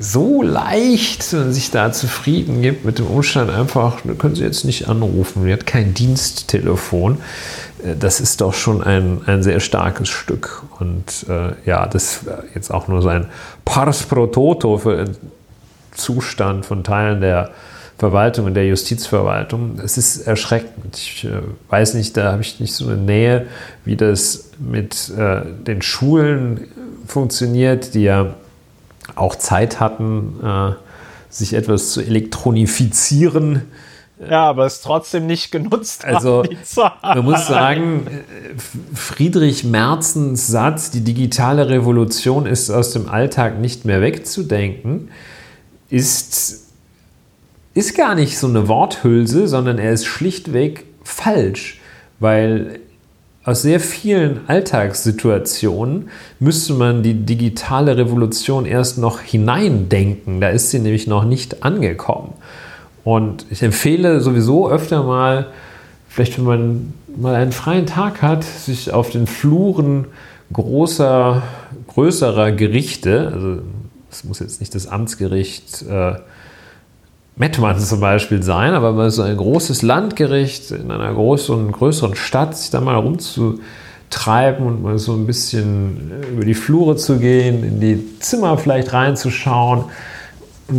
so 0.00 0.40
leicht 0.42 1.22
sich 1.22 1.70
da 1.70 1.92
zufrieden 1.92 2.62
gibt 2.62 2.86
mit 2.86 2.98
dem 2.98 3.06
Umstand, 3.06 3.50
einfach, 3.50 3.98
können 4.16 4.34
Sie 4.34 4.42
jetzt 4.42 4.64
nicht 4.64 4.88
anrufen, 4.88 5.42
sie 5.44 5.52
hat 5.52 5.66
kein 5.66 5.92
Diensttelefon. 5.92 7.18
Das 7.98 8.20
ist 8.20 8.40
doch 8.40 8.54
schon 8.54 8.82
ein, 8.82 9.20
ein 9.26 9.42
sehr 9.42 9.60
starkes 9.60 10.08
Stück. 10.08 10.62
Und 10.80 11.26
äh, 11.28 11.52
ja, 11.66 11.86
das 11.86 12.24
jetzt 12.54 12.72
auch 12.72 12.88
nur 12.88 13.02
so 13.02 13.08
ein 13.08 13.26
Pars 13.64 14.04
pro 14.04 14.26
Toto 14.26 14.78
für 14.78 15.04
den 15.04 15.16
Zustand 15.92 16.66
von 16.66 16.82
Teilen 16.82 17.20
der 17.20 17.50
Verwaltung 17.98 18.46
und 18.46 18.54
der 18.54 18.66
Justizverwaltung. 18.66 19.78
Es 19.84 19.98
ist 19.98 20.26
erschreckend. 20.26 20.96
Ich 20.96 21.24
äh, 21.24 21.42
weiß 21.68 21.94
nicht, 21.94 22.16
da 22.16 22.32
habe 22.32 22.42
ich 22.42 22.58
nicht 22.58 22.74
so 22.74 22.86
eine 22.86 22.96
Nähe, 22.96 23.46
wie 23.84 23.96
das 23.96 24.50
mit 24.58 25.10
äh, 25.10 25.42
den 25.66 25.82
Schulen 25.82 26.66
funktioniert, 27.06 27.92
die 27.92 28.04
ja 28.04 28.34
auch 29.16 29.36
Zeit 29.36 29.80
hatten, 29.80 30.40
äh, 30.42 30.72
sich 31.28 31.52
etwas 31.52 31.92
zu 31.92 32.00
elektronifizieren 32.00 33.62
ja, 34.28 34.44
aber 34.44 34.66
es 34.66 34.82
trotzdem 34.82 35.26
nicht 35.26 35.50
genutzt. 35.50 36.04
Also 36.04 36.44
man 37.02 37.24
muss 37.24 37.46
sagen, 37.46 38.06
Friedrich 38.94 39.64
Merzens 39.64 40.46
Satz, 40.46 40.90
die 40.90 41.00
digitale 41.00 41.68
Revolution 41.68 42.46
ist 42.46 42.70
aus 42.70 42.92
dem 42.92 43.08
Alltag 43.08 43.58
nicht 43.60 43.84
mehr 43.84 44.02
wegzudenken, 44.02 45.10
ist, 45.88 46.66
ist 47.74 47.96
gar 47.96 48.14
nicht 48.14 48.38
so 48.38 48.46
eine 48.46 48.68
Worthülse, 48.68 49.48
sondern 49.48 49.78
er 49.78 49.92
ist 49.92 50.04
schlichtweg 50.04 50.84
falsch, 51.02 51.80
weil 52.18 52.80
aus 53.42 53.62
sehr 53.62 53.80
vielen 53.80 54.48
Alltagssituationen 54.48 56.10
müsste 56.40 56.74
man 56.74 57.02
die 57.02 57.14
digitale 57.14 57.96
Revolution 57.96 58.66
erst 58.66 58.98
noch 58.98 59.20
hineindenken. 59.20 60.42
Da 60.42 60.50
ist 60.50 60.70
sie 60.70 60.78
nämlich 60.78 61.06
noch 61.06 61.24
nicht 61.24 61.62
angekommen. 61.62 62.34
Und 63.04 63.46
ich 63.50 63.62
empfehle 63.62 64.20
sowieso 64.20 64.68
öfter 64.68 65.02
mal, 65.02 65.46
vielleicht 66.08 66.38
wenn 66.38 66.44
man 66.44 66.94
mal 67.16 67.34
einen 67.34 67.52
freien 67.52 67.86
Tag 67.86 68.22
hat, 68.22 68.44
sich 68.44 68.92
auf 68.92 69.10
den 69.10 69.26
Fluren 69.26 70.06
großer, 70.52 71.42
größerer 71.88 72.52
Gerichte, 72.52 73.30
also 73.32 73.58
es 74.10 74.24
muss 74.24 74.40
jetzt 74.40 74.60
nicht 74.60 74.74
das 74.74 74.88
Amtsgericht 74.88 75.82
äh, 75.88 76.14
Mettmann 77.36 77.78
zum 77.78 78.00
Beispiel 78.00 78.42
sein, 78.42 78.74
aber 78.74 78.92
mal 78.92 79.10
so 79.10 79.22
ein 79.22 79.36
großes 79.36 79.82
Landgericht 79.82 80.72
in 80.72 80.90
einer 80.90 81.12
großen, 81.14 81.70
größeren 81.72 82.16
Stadt, 82.16 82.56
sich 82.56 82.70
da 82.70 82.80
mal 82.80 82.96
rumzutreiben 82.96 84.66
und 84.66 84.82
mal 84.82 84.98
so 84.98 85.14
ein 85.14 85.26
bisschen 85.26 86.10
über 86.32 86.44
die 86.44 86.54
Flure 86.54 86.96
zu 86.96 87.18
gehen, 87.18 87.64
in 87.64 87.80
die 87.80 88.18
Zimmer 88.18 88.58
vielleicht 88.58 88.92
reinzuschauen 88.92 89.84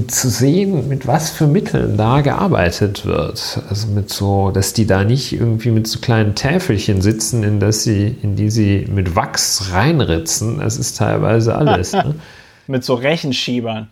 zu 0.08 0.30
sehen, 0.30 0.88
mit 0.88 1.08
was 1.08 1.32
für 1.32 1.48
Mitteln 1.48 1.98
da 1.98 2.22
gearbeitet 2.22 3.06
wird. 3.06 3.62
Also 3.70 3.88
mit 3.88 4.10
so, 4.10 4.52
dass 4.52 4.74
die 4.74 4.88
da 4.88 5.04
nicht 5.04 5.34
irgendwie 5.34 5.72
mit 5.72 5.88
so 5.88 6.00
kleinen 6.00 6.36
Täfelchen 6.36 7.02
sitzen, 7.02 7.44
in, 7.44 7.60
das 7.60 7.84
sie, 7.84 8.16
in 8.22 8.36
die 8.36 8.50
sie 8.50 8.88
mit 8.90 9.16
Wachs 9.16 9.72
reinritzen. 9.72 10.60
Das 10.60 10.78
ist 10.78 10.98
teilweise 10.98 11.56
alles. 11.56 11.94
ne? 11.94 12.16
Mit 12.68 12.86
so 12.86 12.94
Rechenschiebern. 12.94 13.90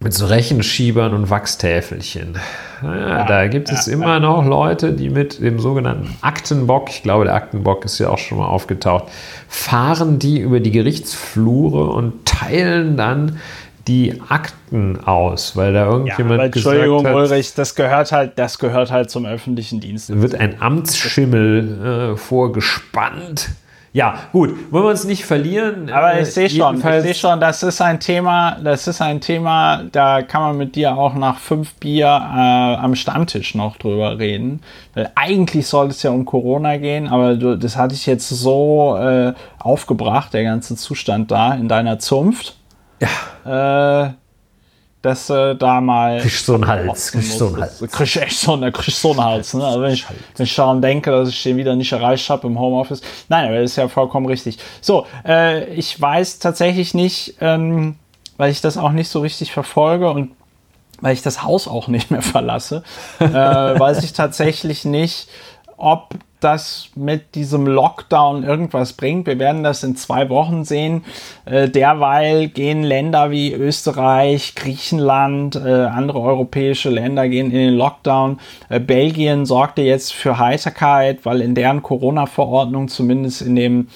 Mit 0.00 0.12
so 0.14 0.26
Rechenschiebern 0.26 1.14
und 1.14 1.30
Wachstäfelchen. 1.30 2.36
Naja, 2.82 3.08
ja, 3.08 3.26
da 3.26 3.46
gibt 3.48 3.68
ja, 3.68 3.74
es 3.74 3.86
immer 3.86 4.14
ja. 4.14 4.20
noch 4.20 4.44
Leute, 4.44 4.92
die 4.92 5.08
mit 5.08 5.40
dem 5.40 5.58
sogenannten 5.58 6.14
Aktenbock, 6.20 6.90
ich 6.90 7.02
glaube, 7.02 7.24
der 7.24 7.34
Aktenbock 7.34 7.84
ist 7.84 7.98
ja 7.98 8.10
auch 8.10 8.18
schon 8.18 8.38
mal 8.38 8.46
aufgetaucht, 8.46 9.04
fahren 9.48 10.18
die 10.18 10.38
über 10.40 10.60
die 10.60 10.72
Gerichtsflure 10.72 11.90
und 11.90 12.24
teilen 12.26 12.96
dann 12.96 13.38
die 13.86 14.20
Akten 14.28 14.98
aus, 15.04 15.56
weil 15.56 15.72
da 15.72 15.86
irgendjemand 15.86 16.38
ja, 16.38 16.44
Entschuldigung, 16.46 17.06
hat, 17.06 17.14
Ulrich, 17.14 17.54
das 17.54 17.74
gehört 17.74 18.12
halt, 18.12 18.38
das 18.38 18.58
gehört 18.58 18.90
halt 18.90 19.10
zum 19.10 19.26
öffentlichen 19.26 19.80
Dienst. 19.80 20.20
Wird 20.20 20.34
ein 20.34 20.60
Amtsschimmel 20.60 22.12
äh, 22.12 22.16
vorgespannt. 22.16 23.50
Ja, 23.94 24.18
gut, 24.32 24.72
wollen 24.72 24.84
wir 24.86 24.90
uns 24.90 25.04
nicht 25.04 25.24
verlieren. 25.24 25.88
Aber 25.88 26.18
ich 26.18 26.32
sehe 26.32 26.50
schon, 26.50 26.78
ich 26.78 26.82
sehe 26.82 27.14
schon, 27.14 27.38
das 27.38 27.62
ist 27.62 27.80
ein 27.80 28.00
Thema, 28.00 28.56
das 28.60 28.88
ist 28.88 29.00
ein 29.00 29.20
Thema, 29.20 29.84
da 29.92 30.22
kann 30.22 30.42
man 30.42 30.56
mit 30.56 30.74
dir 30.74 30.98
auch 30.98 31.14
nach 31.14 31.38
fünf 31.38 31.74
Bier 31.74 32.06
äh, 32.06 32.74
am 32.74 32.96
Stammtisch 32.96 33.54
noch 33.54 33.76
drüber 33.76 34.18
reden. 34.18 34.62
Weil 34.94 35.12
eigentlich 35.14 35.68
soll 35.68 35.90
es 35.90 36.02
ja 36.02 36.10
um 36.10 36.24
Corona 36.24 36.76
gehen, 36.78 37.06
aber 37.06 37.36
du, 37.36 37.56
das 37.56 37.76
hatte 37.76 37.94
ich 37.94 38.04
jetzt 38.06 38.28
so 38.28 38.96
äh, 38.98 39.32
aufgebracht, 39.60 40.34
der 40.34 40.42
ganze 40.42 40.74
Zustand 40.74 41.30
da 41.30 41.54
in 41.54 41.68
deiner 41.68 42.00
Zunft 42.00 42.56
ja. 43.44 44.04
Äh, 44.06 44.12
dass 45.04 45.28
äh, 45.28 45.54
da 45.54 45.80
mal. 45.80 46.20
Kriegst 46.20 46.46
so 46.46 46.54
einen 46.54 46.66
Hals. 46.66 47.12
Kriegst 47.12 47.38
so 47.38 47.48
einen 47.48 47.60
Hals. 47.60 47.84
Kriegst 47.90 48.16
echt 48.16 48.38
so, 48.38 48.56
ne, 48.56 48.72
kriegst 48.72 49.00
so 49.00 49.10
einen 49.10 49.22
Hals. 49.22 49.52
Ne? 49.52 49.64
Also 49.64 49.82
wenn, 49.82 49.92
ich, 49.92 50.06
wenn 50.36 50.44
ich 50.44 50.54
daran 50.54 50.80
denke, 50.80 51.10
dass 51.10 51.28
ich 51.28 51.42
den 51.42 51.58
wieder 51.58 51.76
nicht 51.76 51.92
erreicht 51.92 52.28
habe 52.30 52.46
im 52.46 52.58
Homeoffice. 52.58 53.02
Nein, 53.28 53.46
aber 53.46 53.60
das 53.60 53.72
ist 53.72 53.76
ja 53.76 53.88
vollkommen 53.88 54.26
richtig. 54.26 54.58
So, 54.80 55.06
äh, 55.26 55.64
ich 55.74 56.00
weiß 56.00 56.38
tatsächlich 56.38 56.94
nicht, 56.94 57.34
ähm, 57.42 57.96
weil 58.38 58.50
ich 58.50 58.62
das 58.62 58.78
auch 58.78 58.92
nicht 58.92 59.10
so 59.10 59.20
richtig 59.20 59.52
verfolge 59.52 60.10
und 60.10 60.32
weil 61.00 61.12
ich 61.12 61.22
das 61.22 61.42
Haus 61.42 61.68
auch 61.68 61.88
nicht 61.88 62.10
mehr 62.10 62.22
verlasse, 62.22 62.82
äh, 63.20 63.26
weiß 63.28 64.02
ich 64.04 64.14
tatsächlich 64.14 64.86
nicht, 64.86 65.28
ob 65.76 66.14
das 66.44 66.90
mit 66.94 67.34
diesem 67.34 67.66
Lockdown 67.66 68.44
irgendwas 68.44 68.92
bringt. 68.92 69.26
Wir 69.26 69.38
werden 69.38 69.62
das 69.62 69.82
in 69.82 69.96
zwei 69.96 70.28
Wochen 70.28 70.64
sehen. 70.64 71.04
Äh, 71.46 71.68
derweil 71.68 72.48
gehen 72.48 72.82
Länder 72.82 73.30
wie 73.30 73.52
Österreich, 73.52 74.54
Griechenland, 74.54 75.56
äh, 75.56 75.86
andere 75.86 76.20
europäische 76.20 76.90
Länder 76.90 77.28
gehen 77.28 77.46
in 77.46 77.58
den 77.58 77.74
Lockdown. 77.74 78.38
Äh, 78.68 78.80
Belgien 78.80 79.46
sorgte 79.46 79.82
jetzt 79.82 80.12
für 80.12 80.38
Heiterkeit, 80.38 81.24
weil 81.24 81.40
in 81.40 81.54
deren 81.54 81.82
Corona-Verordnung 81.82 82.88
zumindest 82.88 83.42
in 83.42 83.56
dem 83.56 83.88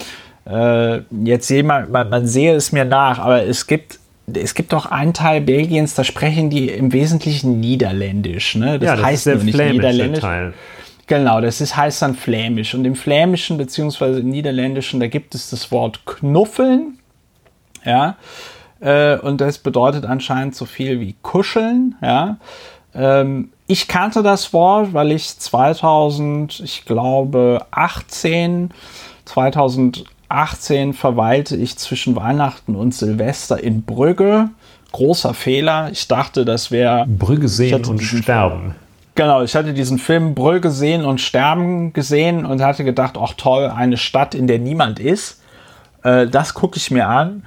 äh, 0.48 1.00
jetzt 1.24 1.50
wir, 1.50 1.62
man, 1.62 1.90
man 1.90 2.26
sehe 2.26 2.54
es 2.54 2.72
mir 2.72 2.84
nach, 2.84 3.18
aber 3.18 3.44
es 3.44 3.66
gibt 3.66 3.98
es 4.34 4.54
gibt 4.54 4.72
doch 4.72 4.86
einen 4.86 5.14
Teil 5.14 5.40
Belgiens, 5.40 5.94
da 5.94 6.04
sprechen 6.04 6.50
die 6.50 6.68
im 6.68 6.92
Wesentlichen 6.92 7.60
Niederländisch. 7.60 8.56
Ne? 8.56 8.78
Das, 8.78 8.86
ja, 8.86 8.96
das 8.96 9.04
heißt 9.04 9.26
ist 9.26 9.26
der 9.26 9.36
nicht 9.36 9.72
Niederländisch. 9.72 10.20
Teil. 10.20 10.52
Genau, 11.08 11.40
das 11.40 11.62
ist, 11.62 11.74
heißt 11.74 12.02
dann 12.02 12.14
Flämisch. 12.14 12.74
Und 12.74 12.84
im 12.84 12.94
Flämischen 12.94 13.56
beziehungsweise 13.56 14.20
im 14.20 14.28
Niederländischen, 14.28 15.00
da 15.00 15.08
gibt 15.08 15.34
es 15.34 15.48
das 15.50 15.72
Wort 15.72 16.04
Knuffeln. 16.04 16.98
Ja. 17.84 18.16
Äh, 18.80 19.18
und 19.18 19.40
das 19.40 19.58
bedeutet 19.58 20.04
anscheinend 20.04 20.54
so 20.54 20.66
viel 20.66 21.00
wie 21.00 21.16
kuscheln. 21.22 21.94
Ja. 22.02 22.36
Ähm, 22.94 23.50
ich 23.66 23.88
kannte 23.88 24.22
das 24.22 24.52
Wort, 24.52 24.92
weil 24.92 25.12
ich 25.12 25.38
2000, 25.38 26.60
ich 26.60 26.84
glaube 26.84 27.64
18, 27.70 28.70
2018 29.24 30.92
verweilte 30.92 31.56
ich 31.56 31.78
zwischen 31.78 32.16
Weihnachten 32.16 32.76
und 32.76 32.94
Silvester 32.94 33.62
in 33.62 33.82
Brügge. 33.82 34.50
Großer 34.92 35.32
Fehler. 35.32 35.90
Ich 35.90 36.06
dachte, 36.06 36.44
das 36.44 36.70
wäre 36.70 37.06
Brügge 37.06 37.48
sehen 37.48 37.82
und 37.86 38.00
sterben. 38.00 38.74
Genau, 39.18 39.42
ich 39.42 39.56
hatte 39.56 39.74
diesen 39.74 39.98
Film 39.98 40.36
Brüll 40.36 40.60
gesehen 40.60 41.04
und 41.04 41.20
Sterben 41.20 41.92
gesehen 41.92 42.46
und 42.46 42.62
hatte 42.62 42.84
gedacht, 42.84 43.16
ach 43.20 43.32
toll, 43.36 43.64
eine 43.66 43.96
Stadt, 43.96 44.32
in 44.32 44.46
der 44.46 44.60
niemand 44.60 45.00
ist. 45.00 45.42
Äh, 46.04 46.28
das 46.28 46.54
gucke 46.54 46.76
ich 46.76 46.92
mir 46.92 47.08
an. 47.08 47.42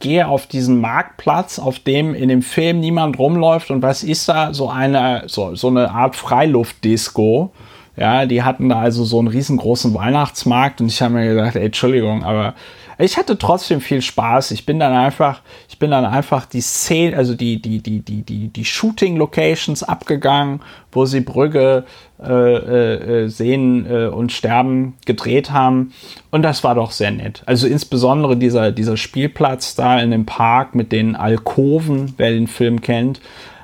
Gehe 0.00 0.26
auf 0.26 0.48
diesen 0.48 0.80
Marktplatz, 0.80 1.60
auf 1.60 1.78
dem 1.78 2.16
in 2.16 2.28
dem 2.28 2.42
Film 2.42 2.80
niemand 2.80 3.20
rumläuft 3.20 3.70
und 3.70 3.82
was 3.82 4.02
ist 4.02 4.28
da? 4.28 4.52
So 4.52 4.68
eine, 4.68 5.22
so, 5.28 5.54
so 5.54 5.68
eine 5.68 5.92
Art 5.92 6.16
Freiluftdisco. 6.16 7.52
Ja, 7.96 8.26
die 8.26 8.42
hatten 8.42 8.68
da 8.68 8.80
also 8.80 9.04
so 9.04 9.20
einen 9.20 9.28
riesengroßen 9.28 9.94
Weihnachtsmarkt 9.94 10.80
und 10.80 10.88
ich 10.88 11.00
habe 11.02 11.14
mir 11.14 11.28
gedacht, 11.28 11.54
ey, 11.54 11.66
Entschuldigung, 11.66 12.24
aber 12.24 12.54
ich 12.98 13.16
hatte 13.16 13.38
trotzdem 13.38 13.80
viel 13.80 14.02
Spaß. 14.02 14.50
Ich 14.50 14.66
bin 14.66 14.78
dann 14.78 14.92
einfach, 14.92 15.40
ich 15.68 15.78
bin 15.78 15.90
dann 15.90 16.04
einfach 16.04 16.46
die 16.46 16.60
Szene, 16.60 17.16
also 17.16 17.34
die, 17.34 17.60
die, 17.60 17.80
die, 17.80 18.00
die, 18.00 18.22
die, 18.22 18.48
die 18.48 18.64
Shooting-Locations 18.64 19.82
abgegangen, 19.82 20.60
wo 20.90 21.06
sie 21.06 21.20
Brügge 21.20 21.84
äh, 22.22 23.24
äh, 23.24 23.28
sehen 23.28 23.86
äh, 23.90 24.06
und 24.06 24.30
sterben 24.30 24.94
gedreht 25.06 25.50
haben. 25.50 25.92
Und 26.30 26.42
das 26.42 26.62
war 26.62 26.74
doch 26.74 26.92
sehr 26.92 27.10
nett. 27.10 27.42
Also 27.46 27.66
insbesondere 27.66 28.36
dieser, 28.36 28.70
dieser 28.70 28.96
Spielplatz 28.96 29.74
da 29.74 29.98
in 29.98 30.10
dem 30.10 30.26
Park 30.26 30.74
mit 30.74 30.92
den 30.92 31.16
Alkoven, 31.16 32.14
wer 32.18 32.30
den 32.30 32.46
Film 32.46 32.80
kennt. 32.80 33.20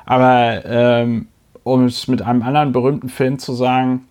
Aber 0.07 0.65
ähm, 0.65 1.29
um 1.63 1.85
es 1.85 2.09
mit 2.09 2.23
einem 2.23 2.43
anderen 2.43 2.73
berühmten 2.73 3.11
Film 3.11 3.39
zu 3.39 3.53
sagen, 3.53 4.08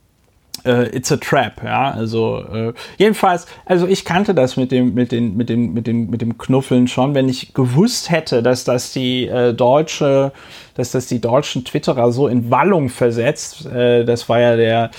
äh, 0.68 0.96
It's 0.96 1.12
a 1.12 1.18
Trap, 1.18 1.64
ja. 1.64 1.92
Also 1.92 2.44
äh, 2.54 2.74
jedenfalls, 2.98 3.48
also 3.66 3.88
ich 3.88 4.06
kannte 4.06 4.36
das 4.36 4.58
mit 4.58 4.72
dem, 4.72 4.94
mit 4.94 5.12
den, 5.12 5.36
mit 5.38 5.50
dem, 5.50 5.74
mit 5.74 5.88
dem, 5.88 6.10
mit 6.10 6.22
dem 6.22 6.38
Knuffeln 6.38 6.88
schon, 6.88 7.16
wenn 7.16 7.30
ich 7.30 7.54
gewusst 7.54 8.12
hätte, 8.12 8.44
dass 8.44 8.64
das 8.64 8.92
die 8.92 9.28
äh, 9.28 9.54
deutsche, 9.54 10.32
dass 10.76 10.92
das 10.92 11.08
die 11.08 11.22
deutschen 11.22 11.66
Twitterer 11.66 12.12
so 12.12 12.28
in 12.28 12.52
Wallung 12.52 12.90
versetzt. 12.90 13.66
Äh, 13.66 14.06
das 14.06 14.30
war 14.30 14.40
ja 14.40 14.56
der, 14.56 14.92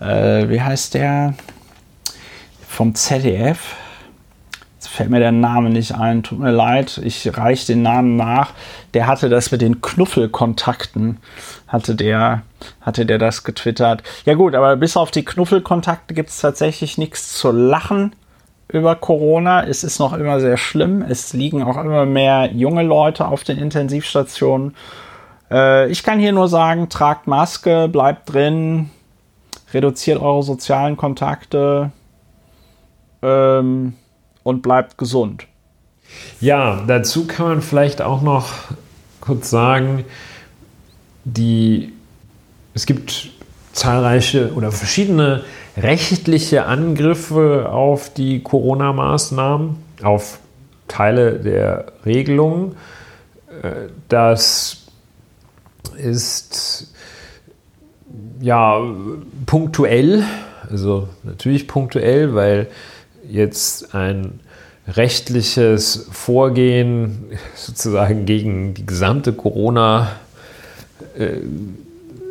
äh, 0.00 0.48
wie 0.48 0.60
heißt 0.60 0.94
der 0.94 1.34
vom 2.68 2.94
ZDF? 2.94 3.76
Jetzt 4.74 4.88
fällt 4.88 5.10
mir 5.10 5.20
der 5.20 5.32
Name 5.32 5.70
nicht 5.70 5.94
ein, 5.94 6.24
tut 6.24 6.40
mir 6.40 6.50
leid, 6.50 7.00
ich 7.04 7.36
reiche 7.38 7.66
den 7.68 7.82
Namen 7.82 8.16
nach. 8.16 8.50
Der 8.94 9.06
hatte 9.06 9.28
das 9.28 9.52
mit 9.52 9.62
den 9.62 9.80
Knuffelkontakten 9.80 11.18
hatte 11.72 11.94
der, 11.94 12.42
hatte 12.82 13.06
der 13.06 13.18
das 13.18 13.44
getwittert. 13.44 14.02
Ja 14.26 14.34
gut, 14.34 14.54
aber 14.54 14.76
bis 14.76 14.96
auf 14.96 15.10
die 15.10 15.24
Knuffelkontakte 15.24 16.12
gibt 16.12 16.28
es 16.28 16.38
tatsächlich 16.38 16.98
nichts 16.98 17.32
zu 17.34 17.50
lachen 17.50 18.14
über 18.68 18.94
Corona. 18.94 19.64
Es 19.64 19.82
ist 19.82 19.98
noch 19.98 20.12
immer 20.12 20.38
sehr 20.38 20.58
schlimm. 20.58 21.02
Es 21.02 21.32
liegen 21.32 21.62
auch 21.62 21.82
immer 21.82 22.04
mehr 22.04 22.50
junge 22.52 22.82
Leute 22.82 23.26
auf 23.26 23.42
den 23.42 23.58
Intensivstationen. 23.58 24.76
Äh, 25.50 25.90
ich 25.90 26.02
kann 26.02 26.18
hier 26.18 26.32
nur 26.32 26.48
sagen, 26.48 26.90
tragt 26.90 27.26
Maske, 27.26 27.88
bleibt 27.88 28.32
drin, 28.32 28.90
reduziert 29.72 30.20
eure 30.20 30.42
sozialen 30.42 30.98
Kontakte 30.98 31.90
ähm, 33.22 33.94
und 34.42 34.60
bleibt 34.60 34.98
gesund. 34.98 35.46
Ja, 36.38 36.82
dazu 36.86 37.26
kann 37.26 37.46
man 37.46 37.62
vielleicht 37.62 38.02
auch 38.02 38.20
noch 38.20 38.48
kurz 39.22 39.48
sagen, 39.48 40.04
die, 41.24 41.92
es 42.74 42.86
gibt 42.86 43.30
zahlreiche 43.72 44.52
oder 44.54 44.72
verschiedene 44.72 45.44
rechtliche 45.76 46.66
Angriffe 46.66 47.70
auf 47.70 48.12
die 48.12 48.42
Corona-Maßnahmen, 48.42 49.76
auf 50.02 50.38
Teile 50.88 51.38
der 51.38 51.92
Regelungen. 52.04 52.76
Äh, 53.62 53.88
das 54.08 54.86
ist 55.96 56.92
ja 58.40 58.80
punktuell, 59.46 60.24
also 60.70 61.08
natürlich 61.22 61.68
punktuell, 61.68 62.34
weil 62.34 62.68
jetzt 63.28 63.94
ein 63.94 64.40
rechtliches 64.88 66.08
Vorgehen 66.10 67.30
sozusagen 67.54 68.26
gegen 68.26 68.74
die 68.74 68.84
gesamte 68.84 69.32
Corona- 69.32 70.10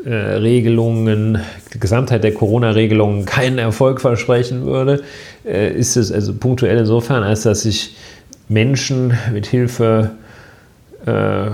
Regelungen, 0.05 1.39
Gesamtheit 1.79 2.23
der 2.23 2.33
Corona-Regelungen 2.33 3.25
keinen 3.25 3.59
Erfolg 3.59 4.01
versprechen 4.01 4.65
würde, 4.65 5.03
äh, 5.45 5.71
ist 5.71 5.95
es 5.95 6.11
also 6.11 6.33
punktuell 6.33 6.79
insofern, 6.79 7.23
als 7.23 7.43
dass 7.43 7.61
sich 7.61 7.95
Menschen 8.49 9.13
mit 9.31 9.45
Hilfe 9.45 10.11
äh, 11.05 11.49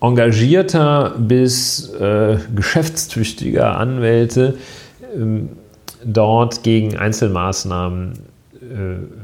engagierter 0.00 1.14
bis 1.18 1.90
äh, 1.94 2.36
geschäftstüchtiger 2.54 3.76
Anwälte 3.78 4.54
ähm, 5.14 5.48
dort 6.04 6.62
gegen 6.62 6.96
Einzelmaßnahmen 6.96 8.12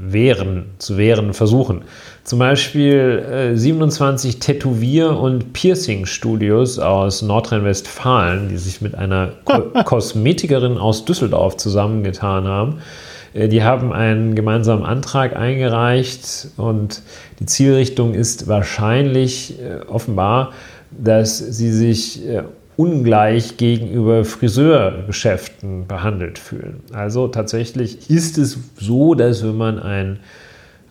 wehren, 0.01 0.67
zu 0.79 0.97
wehren 0.97 1.35
versuchen. 1.35 1.83
Zum 2.25 2.39
Beispiel 2.39 3.53
äh, 3.53 3.57
27 3.57 4.39
Tätowier- 4.39 5.19
und 5.19 5.53
Piercing-Studios 5.53 6.79
aus 6.79 7.21
Nordrhein-Westfalen, 7.23 8.49
die 8.49 8.59
sich 8.59 8.81
mit 8.81 8.95
einer 8.95 9.33
Ko 9.45 9.63
Kosmetikerin 9.85 10.79
aus 10.79 11.05
Düsseldorf 11.05 11.57
zusammengetan 11.57 12.47
haben. 12.47 12.79
Äh, 13.35 13.49
die 13.49 13.65
haben 13.65 13.93
einen 13.93 14.37
gemeinsamen 14.37 14.85
Antrag 14.85 15.35
eingereicht 15.35 16.49
und 16.57 17.03
die 17.41 17.47
Zielrichtung 17.47 18.15
ist 18.15 18.47
wahrscheinlich 18.47 19.59
äh, 19.59 19.81
offenbar, 19.89 20.53
dass 20.93 21.39
sie 21.39 21.73
sich 21.73 22.25
äh, 22.25 22.43
ungleich 22.83 23.59
gegenüber 23.59 24.25
Friseurgeschäften 24.25 25.87
behandelt 25.87 26.41
fühlen. 26.41 26.81
Also 26.93 27.29
tatsächlich 27.29 28.11
ist 28.11 28.39
es 28.39 28.59
so, 28.77 29.15
dass 29.15 29.45
wenn 29.45 29.57
man 29.57 29.79
ein, 29.79 30.19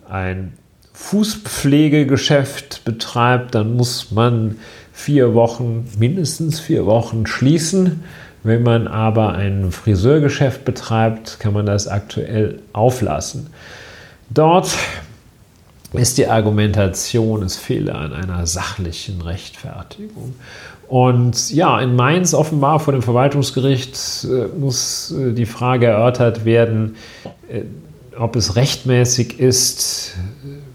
ein 0.10 0.54
Fußpflegegeschäft 0.94 2.86
betreibt, 2.86 3.56
dann 3.56 3.76
muss 3.76 4.10
man 4.12 4.56
vier 4.94 5.34
Wochen, 5.34 5.86
mindestens 6.00 6.62
vier 6.62 6.86
Wochen 6.86 7.26
schließen. 7.26 8.04
Wenn 8.44 8.64
man 8.64 8.88
aber 8.88 9.34
ein 9.34 9.74
Friseurgeschäft 9.74 10.64
betreibt, 10.64 11.42
kann 11.42 11.52
man 11.52 11.66
das 11.66 11.90
aktuell 11.90 12.60
auflassen. 12.72 13.48
Dort 14.30 14.78
ist 15.94 16.18
die 16.18 16.28
Argumentation, 16.28 17.44
es 17.44 17.58
fehle 17.58 17.94
an 17.96 18.14
einer 18.14 18.46
sachlichen 18.48 19.22
Rechtfertigung. 19.22 20.36
Und 20.88 21.52
ja, 21.52 21.80
in 21.80 21.96
Mainz 21.96 22.34
offenbar 22.34 22.80
vor 22.80 22.94
dem 22.94 23.02
Verwaltungsgericht 23.02 24.26
äh, 24.26 24.48
muss 24.58 25.12
äh, 25.12 25.32
die 25.32 25.46
Frage 25.46 25.88
erörtert 25.88 26.44
werden, 26.44 26.96
äh, 27.50 27.62
ob 28.18 28.36
es 28.36 28.58
rechtmäßig 28.58 29.40
ist, 29.40 30.16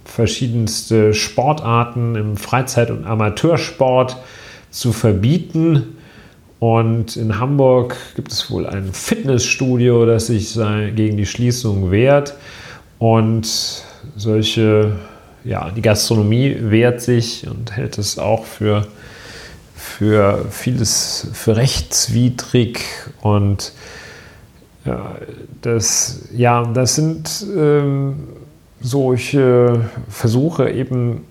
verschiedenste 0.07 1.13
Sportarten 1.13 2.15
im 2.15 2.37
Freizeit- 2.39 2.91
und 2.91 3.05
Amateursport 3.05 4.17
zu 4.71 4.93
verbieten. 4.93 5.99
Und 6.61 7.17
in 7.17 7.39
Hamburg 7.39 7.97
gibt 8.17 8.33
es 8.33 8.51
wohl 8.51 8.67
ein 8.67 8.95
Fitnessstudio, 8.95 10.07
das 10.07 10.29
sich 10.29 10.55
gegen 10.55 11.19
die 11.19 11.27
Schließung 11.27 11.91
wehrt. 11.91 12.35
Und 12.99 13.85
solche, 14.17 14.93
ja, 15.45 15.71
die 15.71 15.83
Gastronomie 15.83 16.57
wehrt 16.59 17.01
sich 17.01 17.47
und 17.49 17.77
hält 17.77 17.99
es 17.99 18.19
auch 18.19 18.45
für, 18.45 18.87
für 19.75 20.47
vieles 20.51 21.29
für 21.33 21.57
rechtswidrig. 21.57 22.81
Und 23.21 23.73
ja, 24.85 25.17
das, 25.63 26.29
ja, 26.33 26.65
das 26.65 26.95
sind 26.95 27.47
ähm, 27.57 28.29
solche 28.81 29.89
Versuche 30.09 30.71
eben 30.71 31.25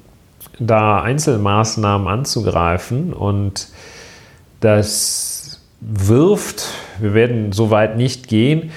da 0.59 1.01
Einzelmaßnahmen 1.01 2.07
anzugreifen 2.07 3.13
und 3.13 3.67
das 4.61 5.61
wirft, 5.81 6.67
wir 6.99 7.13
werden 7.13 7.51
so 7.51 7.71
weit 7.71 7.97
nicht 7.97 8.27
gehen, 8.27 8.71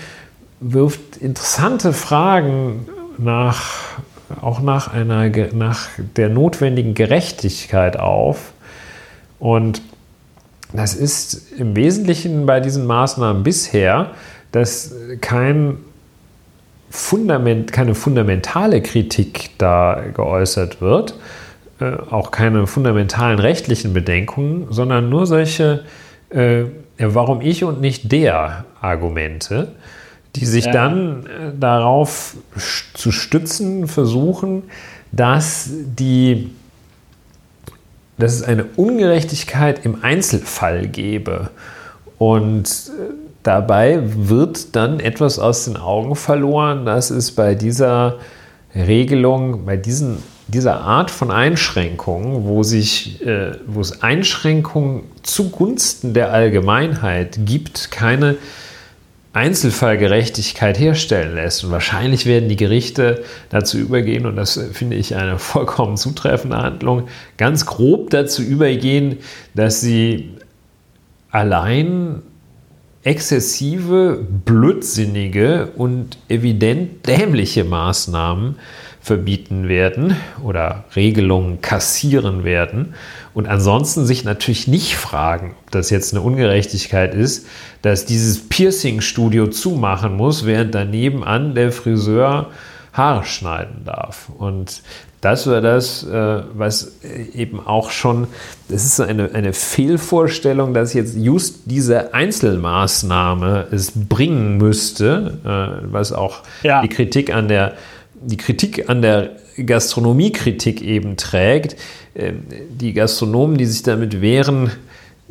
wirft 0.60 1.16
interessante 1.18 1.92
Fragen 1.92 2.88
nach 3.18 3.98
auch 4.42 4.60
nach, 4.60 4.92
einer, 4.92 5.30
nach 5.54 5.88
der 6.16 6.28
notwendigen 6.28 6.94
Gerechtigkeit 6.94 7.98
auf. 7.98 8.52
Und 9.38 9.82
das 10.72 10.94
ist 10.94 11.52
im 11.52 11.76
Wesentlichen 11.76 12.44
bei 12.46 12.60
diesen 12.60 12.86
Maßnahmen 12.86 13.42
bisher, 13.42 14.10
dass 14.52 14.94
kein 15.20 15.78
Fundament, 16.90 17.72
keine 17.72 17.94
fundamentale 17.94 18.82
Kritik 18.82 19.50
da 19.58 20.02
geäußert 20.14 20.80
wird, 20.80 21.14
äh, 21.80 21.92
auch 22.10 22.30
keine 22.30 22.66
fundamentalen 22.66 23.38
rechtlichen 23.38 23.92
Bedenkungen, 23.92 24.66
sondern 24.70 25.10
nur 25.10 25.26
solche, 25.26 25.84
äh, 26.30 26.64
warum 26.98 27.40
ich 27.40 27.64
und 27.64 27.80
nicht 27.80 28.10
der 28.10 28.64
Argumente, 28.80 29.74
die 30.36 30.46
sich 30.46 30.66
ja. 30.66 30.72
dann 30.72 31.26
äh, 31.26 31.28
darauf 31.58 32.36
zu 32.94 33.12
stützen 33.12 33.88
versuchen, 33.88 34.64
dass 35.12 35.70
die 35.72 36.50
dass 38.18 38.34
es 38.34 38.42
eine 38.42 38.64
Ungerechtigkeit 38.76 39.84
im 39.84 40.02
Einzelfall 40.02 40.88
gebe. 40.88 41.50
Und 42.18 42.66
äh, 42.66 43.12
dabei 43.44 44.00
wird 44.02 44.74
dann 44.74 45.00
etwas 45.00 45.38
aus 45.38 45.64
den 45.64 45.76
Augen 45.76 46.16
verloren, 46.16 46.84
dass 46.84 47.10
es 47.10 47.30
bei 47.32 47.54
dieser 47.54 48.16
Regelung, 48.74 49.64
bei 49.64 49.76
diesen, 49.76 50.18
dieser 50.48 50.80
Art 50.80 51.10
von 51.10 51.30
Einschränkungen, 51.30 52.44
wo, 52.44 52.64
sich, 52.64 53.24
äh, 53.24 53.52
wo 53.66 53.80
es 53.80 54.02
Einschränkungen 54.02 55.04
zugunsten 55.22 56.12
der 56.12 56.32
Allgemeinheit 56.32 57.38
gibt, 57.44 57.92
keine 57.92 58.36
Einzelfallgerechtigkeit 59.38 60.80
herstellen 60.80 61.36
lässt. 61.36 61.62
Und 61.62 61.70
wahrscheinlich 61.70 62.26
werden 62.26 62.48
die 62.48 62.56
Gerichte 62.56 63.22
dazu 63.50 63.78
übergehen, 63.78 64.26
und 64.26 64.34
das 64.34 64.60
finde 64.72 64.96
ich 64.96 65.14
eine 65.14 65.38
vollkommen 65.38 65.96
zutreffende 65.96 66.56
Handlung, 66.56 67.08
ganz 67.36 67.64
grob 67.64 68.10
dazu 68.10 68.42
übergehen, 68.42 69.18
dass 69.54 69.80
sie 69.80 70.30
allein 71.30 72.22
exzessive, 73.04 74.26
blödsinnige 74.44 75.68
und 75.76 76.18
evident 76.28 77.06
dämliche 77.06 77.62
Maßnahmen 77.62 78.56
verbieten 79.00 79.68
werden 79.68 80.16
oder 80.42 80.84
Regelungen 80.96 81.60
kassieren 81.60 82.42
werden 82.42 82.94
und 83.38 83.46
ansonsten 83.46 84.04
sich 84.04 84.24
natürlich 84.24 84.66
nicht 84.66 84.96
fragen, 84.96 85.54
ob 85.62 85.70
das 85.70 85.90
jetzt 85.90 86.12
eine 86.12 86.22
Ungerechtigkeit 86.22 87.14
ist, 87.14 87.46
dass 87.82 88.04
dieses 88.04 88.48
Piercing-Studio 88.48 89.46
zumachen 89.46 90.16
muss, 90.16 90.44
während 90.44 90.74
daneben 90.74 91.22
an 91.22 91.54
der 91.54 91.70
Friseur 91.70 92.50
Haare 92.92 93.24
schneiden 93.24 93.84
darf. 93.84 94.28
Und 94.36 94.82
das 95.20 95.46
war 95.46 95.60
das, 95.60 96.02
äh, 96.02 96.42
was 96.52 96.96
eben 97.32 97.64
auch 97.64 97.92
schon, 97.92 98.26
das 98.68 98.84
ist 98.84 98.98
eine, 99.00 99.30
eine 99.32 99.52
Fehlvorstellung, 99.52 100.74
dass 100.74 100.92
jetzt 100.92 101.16
just 101.16 101.60
diese 101.66 102.14
Einzelmaßnahme 102.14 103.68
es 103.70 103.92
bringen 103.94 104.56
müsste, 104.56 105.38
äh, 105.44 105.92
was 105.92 106.10
auch 106.12 106.42
ja. 106.64 106.82
die 106.82 106.88
Kritik 106.88 107.32
an 107.32 107.46
der, 107.46 107.74
die 108.20 108.36
Kritik 108.36 108.90
an 108.90 109.00
der 109.00 109.36
Gastronomiekritik 109.66 110.82
eben 110.82 111.16
trägt. 111.16 111.76
Ähm, 112.14 112.42
die 112.70 112.92
Gastronomen, 112.92 113.58
die 113.58 113.66
sich 113.66 113.82
damit 113.82 114.20
wehren, 114.20 114.70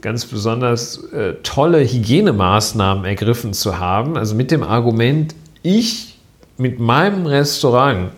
ganz 0.01 0.25
besonders 0.25 1.03
äh, 1.11 1.33
tolle 1.43 1.79
Hygienemaßnahmen 1.79 3.05
ergriffen 3.05 3.53
zu 3.53 3.79
haben. 3.79 4.17
Also 4.17 4.35
mit 4.35 4.51
dem 4.51 4.63
Argument, 4.63 5.33
ich 5.63 6.19
mit 6.57 6.79
meinem 6.79 7.25
Restaurant, 7.25 8.11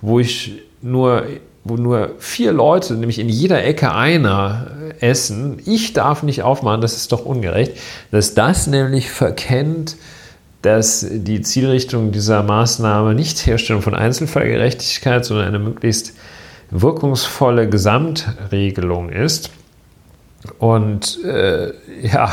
wo 0.00 0.20
ich 0.20 0.62
nur 0.80 1.24
wo 1.64 1.76
nur 1.76 2.16
vier 2.18 2.52
Leute, 2.52 2.94
nämlich 2.94 3.18
in 3.18 3.28
jeder 3.28 3.64
Ecke 3.64 3.94
einer, 3.94 4.66
äh, 5.00 5.10
essen, 5.10 5.60
ich 5.64 5.92
darf 5.92 6.22
nicht 6.22 6.42
aufmachen, 6.42 6.80
das 6.80 6.96
ist 6.96 7.12
doch 7.12 7.24
ungerecht, 7.24 7.76
dass 8.10 8.34
das 8.34 8.66
nämlich 8.66 9.10
verkennt, 9.10 9.96
dass 10.62 11.06
die 11.10 11.42
Zielrichtung 11.42 12.12
dieser 12.12 12.42
Maßnahme 12.42 13.14
nicht 13.14 13.46
Herstellung 13.46 13.82
von 13.82 13.94
Einzelfallgerechtigkeit, 13.94 15.24
sondern 15.24 15.48
eine 15.48 15.58
möglichst 15.58 16.14
wirkungsvolle 16.70 17.68
Gesamtregelung 17.68 19.10
ist. 19.10 19.50
Und 20.58 21.22
äh, 21.24 21.72
ja, 22.02 22.32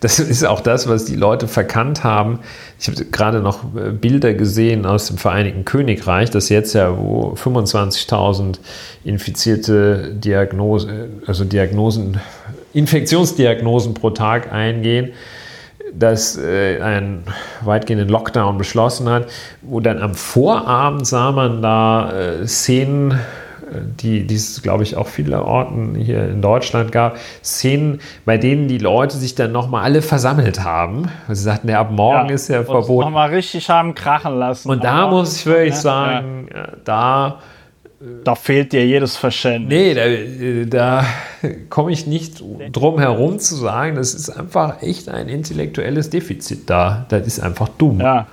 das 0.00 0.18
ist 0.18 0.44
auch 0.44 0.60
das, 0.60 0.88
was 0.88 1.04
die 1.06 1.16
Leute 1.16 1.48
verkannt 1.48 2.04
haben. 2.04 2.40
Ich 2.78 2.88
habe 2.88 3.04
gerade 3.06 3.40
noch 3.40 3.64
äh, 3.76 3.92
Bilder 3.92 4.34
gesehen 4.34 4.84
aus 4.84 5.06
dem 5.06 5.16
Vereinigten 5.16 5.64
Königreich, 5.64 6.30
das 6.30 6.48
jetzt 6.48 6.74
ja, 6.74 6.96
wo 6.96 7.34
25.000 7.34 8.58
infizierte 9.04 10.12
Diagnose, 10.14 11.08
also 11.26 11.44
Diagnosen, 11.44 12.20
Infektionsdiagnosen 12.74 13.94
pro 13.94 14.10
Tag 14.10 14.52
eingehen, 14.52 15.12
das 15.98 16.36
äh, 16.38 16.80
einen 16.80 17.24
weitgehenden 17.62 18.08
Lockdown 18.08 18.58
beschlossen 18.58 19.08
hat, 19.08 19.26
wo 19.62 19.80
dann 19.80 20.00
am 20.00 20.14
Vorabend 20.14 21.06
sah 21.06 21.32
man 21.32 21.62
da 21.62 22.12
äh, 22.12 22.46
Szenen 22.46 23.18
die, 24.00 24.26
die 24.26 24.34
es, 24.34 24.62
glaube 24.62 24.82
ich, 24.82 24.96
auch 24.96 25.08
viele 25.08 25.44
Orten 25.44 25.94
hier 25.94 26.28
in 26.28 26.40
Deutschland 26.40 26.92
gab, 26.92 27.16
Szenen, 27.42 28.00
bei 28.24 28.38
denen 28.38 28.68
die 28.68 28.78
Leute 28.78 29.16
sich 29.16 29.34
dann 29.34 29.52
nochmal 29.52 29.84
alle 29.84 30.02
versammelt 30.02 30.62
haben. 30.62 31.10
Sie 31.28 31.42
sagten, 31.42 31.68
ja, 31.68 31.80
ab 31.80 31.90
morgen 31.90 32.28
ja, 32.28 32.34
ist 32.34 32.48
ja 32.48 32.62
verboten. 32.62 33.06
Nochmal 33.06 33.30
richtig 33.30 33.68
haben 33.68 33.94
krachen 33.94 34.38
lassen. 34.38 34.70
Und 34.70 34.84
da 34.84 35.08
muss 35.08 35.36
ich 35.36 35.46
wirklich 35.46 35.74
sagen, 35.74 36.48
ja. 36.54 36.68
da. 36.84 37.38
Da 38.24 38.34
fehlt 38.34 38.72
dir 38.72 38.86
jedes 38.86 39.16
Verständnis. 39.16 39.70
Nee, 39.70 40.64
da, 40.66 40.66
da 40.66 41.06
komme 41.70 41.92
ich 41.92 42.06
nicht 42.06 42.42
drum 42.72 42.98
herum 42.98 43.38
zu 43.38 43.54
sagen, 43.56 43.96
das 43.96 44.14
ist 44.14 44.28
einfach 44.28 44.82
echt 44.82 45.08
ein 45.08 45.28
intellektuelles 45.28 46.10
Defizit 46.10 46.68
da. 46.68 47.06
Das 47.08 47.26
ist 47.26 47.40
einfach 47.40 47.68
dumm. 47.68 48.00
Ja. 48.00 48.26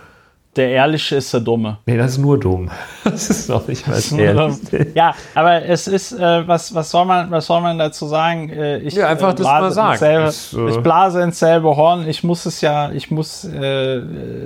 Der 0.56 0.70
Ehrliche 0.70 1.16
ist 1.16 1.34
der 1.34 1.40
Dumme. 1.40 1.80
Nee, 1.88 1.98
das 1.98 2.12
ist 2.12 2.18
nur 2.20 2.40
dumm. 2.40 2.70
Das 3.04 3.30
ist 3.30 3.50
doch 3.50 3.68
nicht 3.68 3.88
mal 3.88 4.00
ehrlich. 4.20 4.58
Ja, 4.96 5.14
aber 5.36 5.64
es 5.66 5.88
ist, 5.88 6.14
äh, 6.14 6.48
was, 6.48 6.74
was, 6.74 6.90
soll 6.90 7.06
man, 7.06 7.30
was 7.30 7.46
soll 7.46 7.62
man 7.62 7.78
dazu 7.78 8.08
sagen? 8.08 8.50
Äh, 8.50 8.80
ich, 8.80 8.96
ja, 8.96 9.08
einfach 9.08 9.34
äh, 9.34 9.36
das 9.36 9.46
mal 9.46 9.72
sagen. 9.72 9.98
Selbe, 10.00 10.24
das, 10.24 10.54
äh 10.54 10.70
ich 10.70 10.78
blase 10.78 11.22
ins 11.22 11.38
selbe 11.38 11.76
Horn. 11.76 12.08
Ich 12.08 12.24
muss 12.24 12.46
es 12.46 12.62
ja, 12.62 12.92
ich 12.92 13.12
muss 13.12 13.44
äh, 13.46 13.98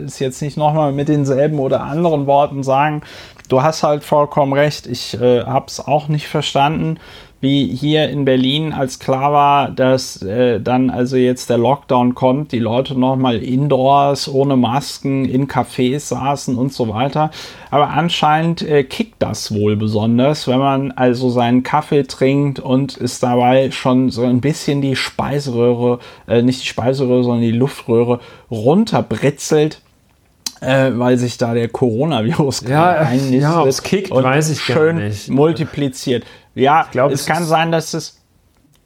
es 0.06 0.20
jetzt 0.20 0.42
nicht 0.42 0.58
nochmal 0.58 0.92
mit 0.92 1.08
denselben 1.08 1.60
oder 1.60 1.82
anderen 1.82 2.26
Worten 2.26 2.64
sagen. 2.64 3.04
Du 3.48 3.62
hast 3.62 3.84
halt 3.84 4.04
vollkommen 4.04 4.54
recht. 4.54 4.88
Ich 4.88 5.14
äh, 5.22 5.44
habe 5.44 5.68
es 5.68 5.80
auch 5.80 6.08
nicht 6.10 6.28
verstanden 6.28 7.00
wie 7.40 7.68
hier 7.68 8.10
in 8.10 8.26
Berlin, 8.26 8.74
als 8.74 8.98
klar 8.98 9.32
war, 9.32 9.70
dass 9.70 10.22
äh, 10.24 10.60
dann 10.60 10.90
also 10.90 11.18
jetzt 11.18 11.50
der 11.50 11.60
Lockdown 11.60 12.16
kommt, 12.16 12.52
die 12.52 12.60
Leute 12.60 13.00
nochmal 13.00 13.38
indoors 13.44 14.28
ohne 14.28 14.56
Masken 14.56 15.26
in 15.26 15.48
Cafés 15.48 16.00
saßen 16.00 16.58
und 16.58 16.74
so 16.74 16.90
weiter. 16.90 17.30
Aber 17.70 17.90
anscheinend 17.92 18.64
äh, 18.64 18.84
kickt 18.84 19.16
das 19.20 19.54
wohl 19.54 19.76
besonders, 19.76 20.48
wenn 20.48 20.60
man 20.60 20.92
also 20.92 21.30
seinen 21.30 21.62
Kaffee 21.62 22.04
trinkt 22.04 22.60
und 22.60 22.98
ist 22.98 23.22
dabei 23.22 23.70
schon 23.70 24.10
so 24.10 24.24
ein 24.24 24.42
bisschen 24.42 24.82
die 24.82 24.96
Speiseröhre, 24.96 26.00
äh, 26.28 26.42
nicht 26.42 26.64
die 26.64 26.68
Speiseröhre, 26.68 27.24
sondern 27.24 27.44
die 27.44 27.52
Luftröhre 27.52 28.20
runterbritzelt. 28.50 29.82
Äh, 30.60 30.94
weil 30.96 31.20
sich 31.20 31.38
da 31.38 31.54
der 31.54 31.68
Coronavirus 31.68 32.64
ja, 32.68 32.90
einnistet 32.98 33.42
ja, 33.42 33.64
es 33.64 33.84
kickt, 33.84 34.10
und 34.10 34.24
weiß 34.24 34.50
ich 34.50 34.60
schön 34.60 35.14
multipliziert. 35.28 36.24
Ja, 36.58 36.84
ich 36.86 36.92
glaub, 36.92 37.12
es, 37.12 37.22
es 37.22 37.26
kann 37.26 37.46
sein, 37.46 37.72
dass 37.72 37.94
es 37.94 38.18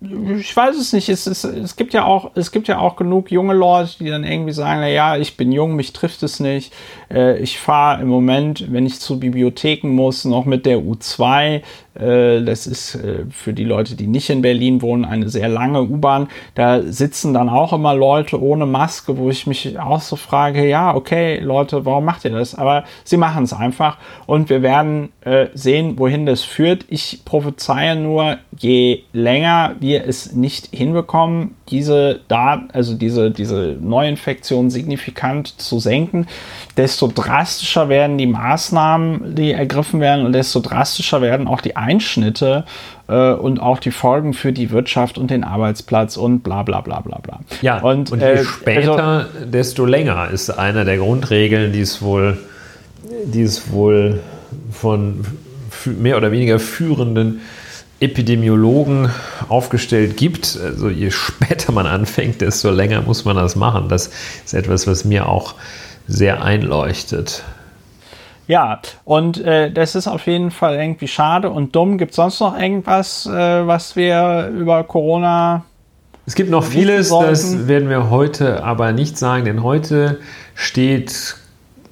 ich 0.01 0.57
weiß 0.57 0.78
es 0.78 0.93
nicht. 0.93 1.09
Es, 1.09 1.28
ist, 1.28 1.43
es, 1.43 1.76
gibt 1.76 1.93
ja 1.93 2.05
auch, 2.05 2.32
es 2.34 2.51
gibt 2.51 2.67
ja 2.67 2.80
auch 2.80 2.95
genug 2.95 3.30
junge 3.32 3.53
Leute, 3.53 3.91
die 3.99 4.09
dann 4.09 4.24
irgendwie 4.24 4.51
sagen, 4.51 4.80
na 4.82 4.88
ja, 4.88 5.15
ich 5.15 5.38
bin 5.38 5.51
jung, 5.51 5.76
mich 5.76 5.93
trifft 5.93 6.24
es 6.24 6.39
nicht. 6.39 6.74
Äh, 7.12 7.39
ich 7.39 7.59
fahre 7.59 8.01
im 8.01 8.07
Moment, 8.07 8.72
wenn 8.72 8.86
ich 8.86 8.99
zu 8.99 9.20
Bibliotheken 9.20 9.89
muss, 9.89 10.26
noch 10.26 10.45
mit 10.45 10.66
der 10.66 10.80
U2. 10.80 11.62
Äh, 11.93 12.43
das 12.43 12.68
ist 12.68 12.95
äh, 12.95 13.26
für 13.30 13.53
die 13.53 13.64
Leute, 13.64 13.95
die 13.95 14.07
nicht 14.07 14.30
in 14.30 14.41
Berlin 14.41 14.82
wohnen, 14.82 15.05
eine 15.05 15.30
sehr 15.30 15.49
lange 15.49 15.84
U-Bahn. 15.84 16.28
Da 16.55 16.82
sitzen 16.82 17.34
dann 17.34 17.49
auch 17.49 17.74
immer 17.74 17.93
Leute 17.93 18.41
ohne 18.41 18.66
Maske, 18.66 19.18
wo 19.18 19.30
ich 19.30 19.47
mich 19.47 19.78
auch 19.78 20.01
so 20.01 20.16
frage, 20.16 20.68
ja, 20.68 20.95
okay, 20.95 21.39
Leute, 21.39 21.86
warum 21.86 22.05
macht 22.05 22.26
ihr 22.26 22.32
das? 22.32 22.55
Aber 22.55 22.86
sie 23.03 23.18
machen 23.18 23.43
es 23.43 23.53
einfach 23.53 23.97
und 24.26 24.49
wir 24.49 24.62
werden 24.62 25.09
äh, 25.22 25.47
sehen, 25.53 25.99
wohin 25.99 26.26
das 26.26 26.43
führt. 26.43 26.86
Ich 26.89 27.22
prophezeie 27.26 27.95
nur, 27.95 28.38
je 28.57 29.03
länger 29.12 29.76
wir 29.80 30.07
es 30.07 30.34
nicht 30.34 30.68
hinbekommen, 30.74 31.55
diese 31.72 32.19
Daten, 32.28 32.69
also 32.74 32.93
diese, 32.93 33.32
diese 33.32 33.78
Neuinfektion 33.80 34.69
signifikant 34.69 35.59
zu 35.59 35.80
senken, 35.80 36.28
desto 36.78 37.07
drastischer 37.07 37.89
werden 37.89 38.17
die 38.17 38.28
Maßnahmen, 38.28 39.36
die 39.36 39.53
ergriffen 39.53 40.01
werden 40.01 40.26
und 40.26 40.34
desto 40.34 40.59
drastischer 40.59 41.22
werden 41.22 41.47
auch 41.47 41.61
die 41.61 41.78
Einschnitte 41.78 42.65
äh, 43.07 43.32
und 43.32 43.59
auch 43.59 43.80
die 43.80 43.91
Folgen 43.91 44.34
für 44.34 44.51
die 44.51 44.72
Wirtschaft 44.72 45.17
und 45.17 45.32
den 45.32 45.43
Arbeitsplatz 45.43 46.17
und 46.17 46.41
bla 46.41 46.63
bla 46.63 46.82
bla 46.82 46.99
bla 46.99 47.19
bla. 47.19 47.39
Ja, 47.61 47.80
und, 47.80 48.11
und 48.11 48.19
je 48.19 48.26
äh, 48.26 48.43
später, 48.43 49.03
also, 49.03 49.45
desto 49.45 49.86
länger 49.86 50.30
ist 50.30 50.49
einer 50.49 50.84
der 50.86 50.97
Grundregeln, 50.97 51.72
die 51.72 51.82
es 51.82 52.01
wohl, 52.01 52.38
die 53.26 53.43
es 53.43 53.72
wohl 53.72 54.19
von 54.72 55.24
mehr 55.86 56.17
oder 56.17 56.32
weniger 56.32 56.59
führenden 56.59 57.39
Epidemiologen 58.02 59.12
aufgestellt 59.47 60.18
gibt. 60.18 60.60
Also 60.62 60.89
je 60.89 61.12
später 61.12 61.72
man 61.72 61.86
anfängt, 61.86 62.41
desto 62.41 62.72
länger 62.72 63.02
muss 63.02 63.26
man 63.26 63.36
das 63.36 63.56
machen. 63.56 63.89
Das 63.89 64.10
ist 64.43 64.54
etwas, 64.54 64.88
was 64.88 65.06
mir 65.06 65.30
auch 65.30 65.54
sehr 66.08 66.43
einleuchtet. 66.43 67.43
Ja, 68.47 68.82
und 69.06 69.39
äh, 69.45 69.72
das 69.72 69.95
ist 69.95 70.08
auf 70.08 70.26
jeden 70.26 70.49
Fall 70.49 70.76
irgendwie 70.76 71.08
schade 71.08 71.52
und 71.52 71.76
dumm. 71.76 71.99
Gibt 71.99 72.12
es 72.12 72.16
sonst 72.16 72.39
noch 72.39 72.60
irgendwas, 72.60 73.28
äh, 73.28 73.32
was 73.68 73.95
wir 73.95 74.52
über 74.54 74.84
Corona. 74.84 75.64
Es 76.26 76.34
gibt 76.36 76.49
noch 76.49 76.64
vieles, 76.64 77.10
das 77.10 77.68
werden 77.68 77.88
wir 77.88 78.10
heute 78.10 78.64
aber 78.64 78.93
nicht 78.93 79.18
sagen, 79.18 79.45
denn 79.45 79.64
heute 79.64 80.20
steht 80.56 81.36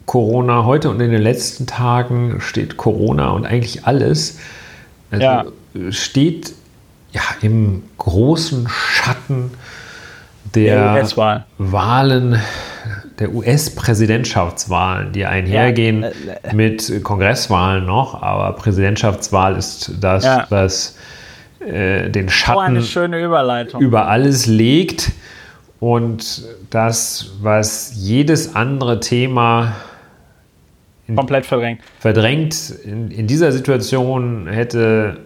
Corona, 0.06 0.66
heute 0.66 0.90
und 0.90 1.00
in 1.02 1.12
den 1.12 1.22
letzten 1.22 1.68
Tagen 1.68 2.38
steht 2.40 2.78
Corona 2.78 3.30
und 3.30 3.46
eigentlich 3.46 3.86
alles. 3.86 4.40
Also 5.12 5.24
ja 5.24 5.46
steht 5.92 6.54
ja 7.12 7.22
im 7.42 7.84
großen 7.98 8.68
Schatten 8.70 9.52
der, 10.56 10.96
der 10.96 11.46
Wahlen, 11.58 12.40
der 13.20 13.34
US-Präsidentschaftswahlen, 13.34 15.12
die 15.12 15.26
einhergehen 15.26 16.04
ja, 16.04 16.10
äh, 16.10 16.50
äh, 16.50 16.56
mit 16.56 17.04
Kongresswahlen 17.04 17.86
noch, 17.86 18.22
aber 18.22 18.54
Präsidentschaftswahl 18.54 19.56
ist 19.58 19.92
das, 20.00 20.24
ja. 20.24 20.48
was 20.50 20.98
äh, 21.60 22.10
den 22.10 22.30
Schatten 22.30 22.78
oh, 22.78 23.80
über 23.80 24.08
alles 24.08 24.46
legt 24.48 25.12
und 25.80 26.44
das, 26.70 27.32
was 27.42 27.94
jedes 27.96 28.56
andere 28.56 29.00
Thema 29.00 29.76
komplett 31.16 31.46
verdrängt. 31.46 31.82
Verdrängt 32.00 32.70
in, 32.84 33.12
in 33.12 33.28
dieser 33.28 33.52
Situation 33.52 34.48
hätte 34.48 35.18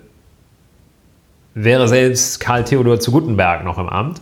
wäre 1.56 1.88
selbst 1.88 2.40
Karl 2.40 2.64
Theodor 2.64 3.00
zu 3.00 3.12
Guttenberg 3.12 3.64
noch 3.64 3.78
im 3.78 3.90
Amt 3.90 4.22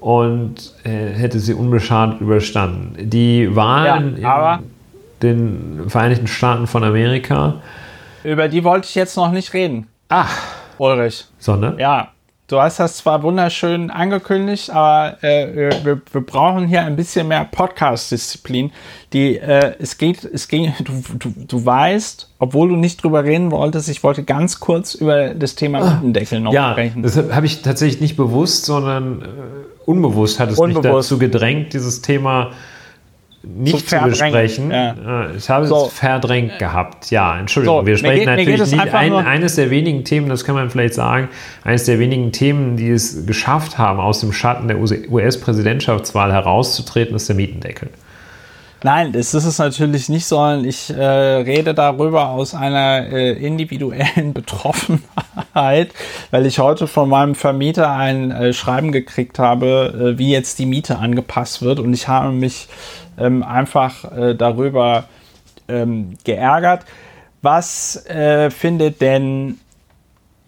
und 0.00 0.74
äh, 0.84 1.12
hätte 1.14 1.38
sie 1.38 1.54
unbeschadet 1.54 2.20
überstanden. 2.20 3.10
Die 3.10 3.54
Wahlen 3.54 4.20
ja, 4.20 4.56
in 4.56 4.62
den 5.22 5.88
Vereinigten 5.88 6.26
Staaten 6.26 6.66
von 6.66 6.84
Amerika. 6.84 7.54
Über 8.24 8.48
die 8.48 8.64
wollte 8.64 8.86
ich 8.88 8.94
jetzt 8.94 9.16
noch 9.16 9.30
nicht 9.30 9.52
reden. 9.54 9.86
Ach. 10.08 10.30
Ulrich. 10.78 11.24
Sondern? 11.38 11.78
Ja, 11.78 12.08
Du 12.48 12.60
hast 12.60 12.78
das 12.78 12.98
zwar 12.98 13.24
wunderschön 13.24 13.90
angekündigt, 13.90 14.70
aber 14.70 15.20
äh, 15.24 15.72
wir, 15.82 16.00
wir, 16.12 16.20
brauchen 16.20 16.68
hier 16.68 16.82
ein 16.82 16.94
bisschen 16.94 17.26
mehr 17.26 17.44
Podcast-Disziplin. 17.44 18.70
Die, 19.12 19.36
äh, 19.36 19.74
es 19.80 19.98
geht, 19.98 20.22
es 20.22 20.46
ging, 20.46 20.72
du, 20.84 21.02
du, 21.18 21.34
du 21.44 21.66
weißt, 21.66 22.30
obwohl 22.38 22.68
du 22.68 22.76
nicht 22.76 23.02
drüber 23.02 23.24
reden 23.24 23.50
wolltest, 23.50 23.88
ich 23.88 24.04
wollte 24.04 24.22
ganz 24.22 24.60
kurz 24.60 24.94
über 24.94 25.34
das 25.34 25.56
Thema 25.56 25.80
ah, 25.80 25.94
Mietendeckel 25.94 26.38
noch 26.38 26.52
ja, 26.52 26.70
sprechen. 26.70 27.02
Das 27.02 27.16
habe 27.16 27.46
ich 27.46 27.62
tatsächlich 27.62 28.00
nicht 28.00 28.16
bewusst, 28.16 28.64
sondern 28.64 29.22
äh, 29.22 29.24
unbewusst 29.84 30.38
hat 30.38 30.48
es 30.48 30.58
unbewusst. 30.60 30.84
mich 30.84 30.92
dazu 30.92 31.18
gedrängt, 31.18 31.72
dieses 31.72 32.00
Thema 32.00 32.52
nicht 33.54 33.88
zu, 33.88 33.98
besprechen. 33.98 34.70
Ja. 34.70 35.30
Ich 35.36 35.48
habe 35.48 35.66
so. 35.66 35.86
es 35.86 35.92
verdrängt 35.92 36.58
gehabt. 36.58 37.10
Ja, 37.10 37.38
Entschuldigung. 37.38 37.80
So, 37.80 37.86
wir 37.86 37.96
sprechen 37.96 38.18
geht, 38.18 38.26
natürlich 38.26 38.72
nicht 38.72 38.94
ein, 38.94 39.12
eines 39.14 39.54
der 39.54 39.70
wenigen 39.70 40.04
Themen, 40.04 40.28
das 40.28 40.44
kann 40.44 40.54
man 40.54 40.70
vielleicht 40.70 40.94
sagen, 40.94 41.28
eines 41.62 41.84
der 41.84 41.98
wenigen 41.98 42.32
Themen, 42.32 42.76
die 42.76 42.90
es 42.90 43.26
geschafft 43.26 43.78
haben, 43.78 44.00
aus 44.00 44.20
dem 44.20 44.32
Schatten 44.32 44.68
der 44.68 44.78
US-Präsidentschaftswahl 44.78 46.32
herauszutreten, 46.32 47.14
ist 47.14 47.28
der 47.28 47.36
Mietendeckel. 47.36 47.88
Nein, 48.82 49.12
das 49.12 49.32
ist 49.32 49.46
es 49.46 49.58
natürlich 49.58 50.08
nicht, 50.10 50.26
sondern 50.26 50.64
ich 50.64 50.90
äh, 50.90 51.02
rede 51.02 51.72
darüber 51.72 52.28
aus 52.28 52.54
einer 52.54 53.06
äh, 53.10 53.32
individuellen 53.32 54.32
Betroffenheit, 54.34 55.92
weil 56.30 56.46
ich 56.46 56.58
heute 56.58 56.86
von 56.86 57.08
meinem 57.08 57.34
Vermieter 57.34 57.90
ein 57.90 58.30
äh, 58.30 58.52
Schreiben 58.52 58.92
gekriegt 58.92 59.38
habe, 59.38 60.14
äh, 60.14 60.18
wie 60.18 60.30
jetzt 60.30 60.58
die 60.58 60.66
Miete 60.66 60.98
angepasst 60.98 61.62
wird. 61.62 61.80
Und 61.80 61.94
ich 61.94 62.06
habe 62.06 62.32
mich 62.32 62.68
ähm, 63.18 63.42
einfach 63.42 64.16
äh, 64.16 64.34
darüber 64.34 65.04
ähm, 65.68 66.16
geärgert. 66.24 66.84
Was 67.42 68.06
äh, 68.06 68.50
findet 68.50 69.00
denn 69.00 69.58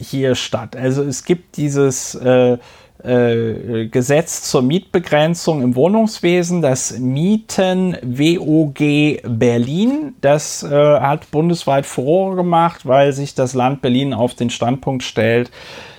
hier 0.00 0.34
statt? 0.34 0.76
Also 0.76 1.02
es 1.02 1.24
gibt 1.24 1.56
dieses 1.56 2.14
äh, 2.14 2.58
äh 3.04 3.88
Gesetz 3.88 4.42
zur 4.42 4.62
Mietbegrenzung 4.62 5.62
im 5.62 5.76
Wohnungswesen, 5.76 6.62
das 6.62 6.98
Mieten 6.98 7.96
WOG 8.02 8.78
Berlin. 9.22 10.14
Das 10.20 10.62
äh, 10.62 11.00
hat 11.00 11.30
bundesweit 11.30 11.86
Furore 11.86 12.36
gemacht, 12.36 12.86
weil 12.86 13.12
sich 13.12 13.34
das 13.34 13.54
Land 13.54 13.82
Berlin 13.82 14.14
auf 14.14 14.34
den 14.34 14.50
Standpunkt 14.50 15.04
stellt, 15.04 15.50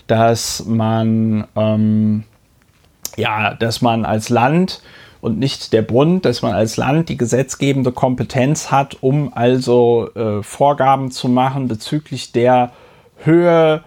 dass 0.08 0.66
man 0.66 1.48
ähm, 1.56 2.24
ja, 3.20 3.54
dass 3.54 3.82
man 3.82 4.06
als 4.06 4.30
Land 4.30 4.82
und 5.22 5.40
nicht 5.40 5.74
der 5.74 5.82
Bund, 5.82 6.26
dass 6.26 6.42
man 6.42 6.54
als 6.54 6.78
Land 6.78 7.10
die 7.10 7.18
gesetzgebende 7.18 7.92
Kompetenz 7.92 8.72
hat, 8.72 8.98
um 9.02 9.34
also 9.34 10.10
äh, 10.16 10.44
Vorgaben 10.44 11.12
zu 11.12 11.28
machen 11.28 11.68
bezüglich 11.68 12.32
der 12.32 12.72
Höhe 13.18 13.84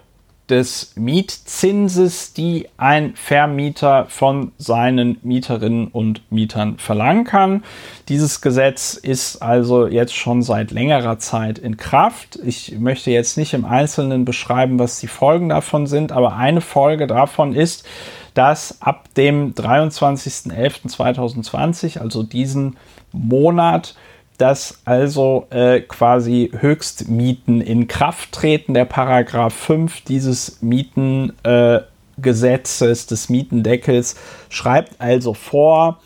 des 0.52 0.92
Mietzinses, 0.96 2.34
die 2.34 2.68
ein 2.76 3.14
Vermieter 3.14 4.06
von 4.10 4.52
seinen 4.58 5.16
Mieterinnen 5.22 5.86
und 5.86 6.30
Mietern 6.30 6.76
verlangen 6.78 7.24
kann. 7.24 7.64
Dieses 8.10 8.40
Gesetz 8.42 8.94
ist 8.94 9.40
also 9.40 9.86
jetzt 9.86 10.14
schon 10.14 10.42
seit 10.42 10.70
längerer 10.70 11.18
Zeit 11.18 11.58
in 11.58 11.78
Kraft. 11.78 12.38
Ich 12.44 12.78
möchte 12.78 13.10
jetzt 13.10 13.38
nicht 13.38 13.54
im 13.54 13.64
Einzelnen 13.64 14.26
beschreiben, 14.26 14.78
was 14.78 15.00
die 15.00 15.06
Folgen 15.06 15.48
davon 15.48 15.86
sind, 15.86 16.12
aber 16.12 16.36
eine 16.36 16.60
Folge 16.60 17.06
davon 17.06 17.54
ist, 17.54 17.86
dass 18.34 18.82
ab 18.82 19.08
dem 19.14 19.54
23.11.2020, 19.54 21.98
also 21.98 22.22
diesen 22.22 22.76
Monat, 23.12 23.94
dass 24.38 24.80
also 24.84 25.46
äh, 25.50 25.80
quasi 25.80 26.50
Höchstmieten 26.58 27.60
in 27.60 27.86
Kraft 27.86 28.32
treten. 28.32 28.72
Der 28.74 28.86
Paragraph 28.86 29.54
5 29.54 30.00
dieses 30.02 30.62
Mietengesetzes, 30.62 33.04
äh, 33.04 33.08
des 33.08 33.28
Mietendeckels, 33.28 34.16
schreibt 34.48 35.00
also 35.00 35.34
vor, 35.34 36.00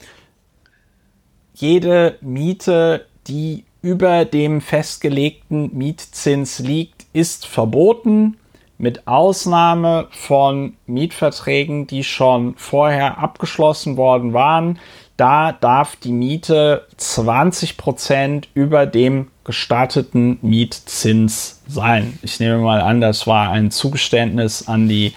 jede 1.55 2.19
Miete, 2.21 3.07
die 3.27 3.65
über 3.81 4.25
dem 4.25 4.61
festgelegten 4.61 5.77
Mietzins 5.77 6.59
liegt, 6.59 7.07
ist 7.13 7.47
verboten 7.47 8.37
mit 8.79 9.07
Ausnahme 9.07 10.09
von 10.11 10.75
Mietverträgen, 10.87 11.87
die 11.87 12.05
schon 12.05 12.55
vorher 12.57 13.19
abgeschlossen 13.19 13.97
worden 13.97 14.33
waren. 14.33 14.79
Da 15.17 15.53
darf 15.53 15.97
die 15.97 16.13
Miete 16.13 16.87
20 16.99 17.79
Prozent 17.79 18.49
über 18.53 18.85
dem 18.85 19.29
gestatteten 19.45 20.39
Mietzins 20.43 21.63
sein. 21.67 22.19
Ich 22.23 22.39
nehme 22.39 22.59
mal 22.59 22.83
an, 22.83 23.01
das 23.01 23.27
war 23.27 23.51
ein 23.51 23.71
Zugeständnis 23.71 24.69
an 24.69 24.89
die 24.89 25.15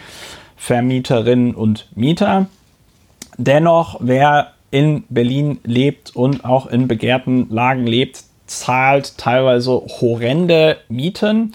Vermieterinnen 0.55 1.53
und 1.53 1.87
Mieter. 1.95 2.47
Dennoch, 3.37 3.97
wer 4.01 4.53
in 4.71 5.03
Berlin 5.09 5.59
lebt 5.63 6.15
und 6.15 6.45
auch 6.45 6.67
in 6.67 6.87
begehrten 6.87 7.49
Lagen 7.49 7.87
lebt, 7.87 8.23
zahlt 8.45 9.17
teilweise 9.17 9.71
horrende 9.71 10.77
Mieten. 10.89 11.53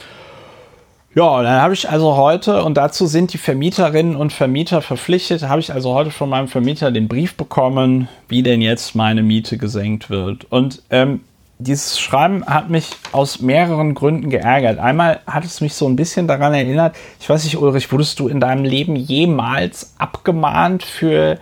Ja, 1.15 1.43
dann 1.43 1.63
habe 1.63 1.75
ich 1.75 1.89
also 1.89 2.17
heute, 2.17 2.65
und 2.65 2.77
dazu 2.77 3.07
sind 3.07 3.33
die 3.33 3.39
Vermieterinnen 3.39 4.17
und 4.17 4.33
Vermieter 4.33 4.83
verpflichtet, 4.83 5.43
habe 5.45 5.61
ich 5.61 5.73
also 5.73 5.95
heute 5.95 6.11
von 6.11 6.29
meinem 6.29 6.49
Vermieter 6.49 6.91
den 6.91 7.07
Brief 7.07 7.37
bekommen, 7.37 8.09
wie 8.29 8.43
denn 8.43 8.61
jetzt 8.61 8.97
meine 8.97 9.23
Miete 9.23 9.57
gesenkt 9.57 10.11
wird. 10.11 10.51
Und 10.51 10.83
ähm, 10.91 11.21
dieses 11.61 12.01
Schreiben 12.01 12.45
hat 12.47 12.69
mich 12.69 12.91
aus 13.13 13.41
mehreren 13.41 13.95
Gründen 13.95 14.29
geärgert. 14.29 14.81
Einmal 14.81 15.21
hat 15.25 15.45
es 15.45 15.61
mich 15.61 15.75
so 15.75 15.87
ein 15.87 15.95
bisschen 15.95 16.27
daran 16.27 16.53
erinnert, 16.53 16.97
ich 17.21 17.29
weiß 17.29 17.45
nicht, 17.45 17.59
Ulrich, 17.59 17.93
wurdest 17.93 18.19
du 18.19 18.27
in 18.27 18.41
deinem 18.41 18.65
Leben 18.65 18.97
jemals 18.97 19.95
abgemahnt 19.99 20.83
für 20.83 21.39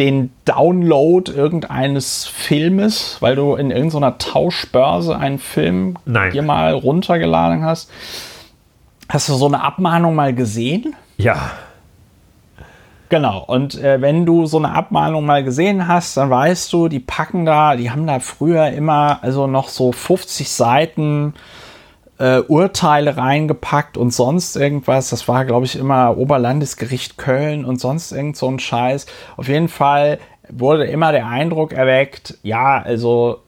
den 0.00 0.32
Download 0.46 1.30
irgendeines 1.30 2.26
Filmes, 2.26 3.18
weil 3.20 3.36
du 3.36 3.54
in 3.54 3.70
irgendeiner 3.70 4.18
Tauschbörse 4.18 5.16
einen 5.16 5.38
Film 5.38 5.96
Nein. 6.06 6.32
dir 6.32 6.42
mal 6.42 6.72
runtergeladen 6.72 7.62
hast? 7.62 7.88
Hast 9.12 9.28
du 9.28 9.34
so 9.34 9.44
eine 9.44 9.62
Abmahnung 9.62 10.14
mal 10.14 10.34
gesehen? 10.34 10.96
Ja. 11.18 11.50
Genau, 13.10 13.44
und 13.46 13.74
äh, 13.74 14.00
wenn 14.00 14.24
du 14.24 14.46
so 14.46 14.56
eine 14.56 14.70
Abmahnung 14.70 15.26
mal 15.26 15.44
gesehen 15.44 15.86
hast, 15.86 16.16
dann 16.16 16.30
weißt 16.30 16.72
du, 16.72 16.88
die 16.88 16.98
packen 16.98 17.44
da, 17.44 17.76
die 17.76 17.90
haben 17.90 18.06
da 18.06 18.20
früher 18.20 18.68
immer 18.70 19.18
also 19.20 19.46
noch 19.46 19.68
so 19.68 19.92
50 19.92 20.48
Seiten 20.48 21.34
äh, 22.18 22.38
Urteile 22.38 23.18
reingepackt 23.18 23.98
und 23.98 24.14
sonst 24.14 24.56
irgendwas. 24.56 25.10
Das 25.10 25.28
war, 25.28 25.44
glaube 25.44 25.66
ich, 25.66 25.76
immer 25.76 26.16
Oberlandesgericht 26.16 27.18
Köln 27.18 27.66
und 27.66 27.78
sonst 27.78 28.12
irgend 28.12 28.38
so 28.38 28.48
ein 28.48 28.60
Scheiß. 28.60 29.04
Auf 29.36 29.46
jeden 29.46 29.68
Fall 29.68 30.20
wurde 30.48 30.86
immer 30.86 31.12
der 31.12 31.26
Eindruck 31.26 31.74
erweckt, 31.74 32.38
ja, 32.42 32.80
also 32.80 33.40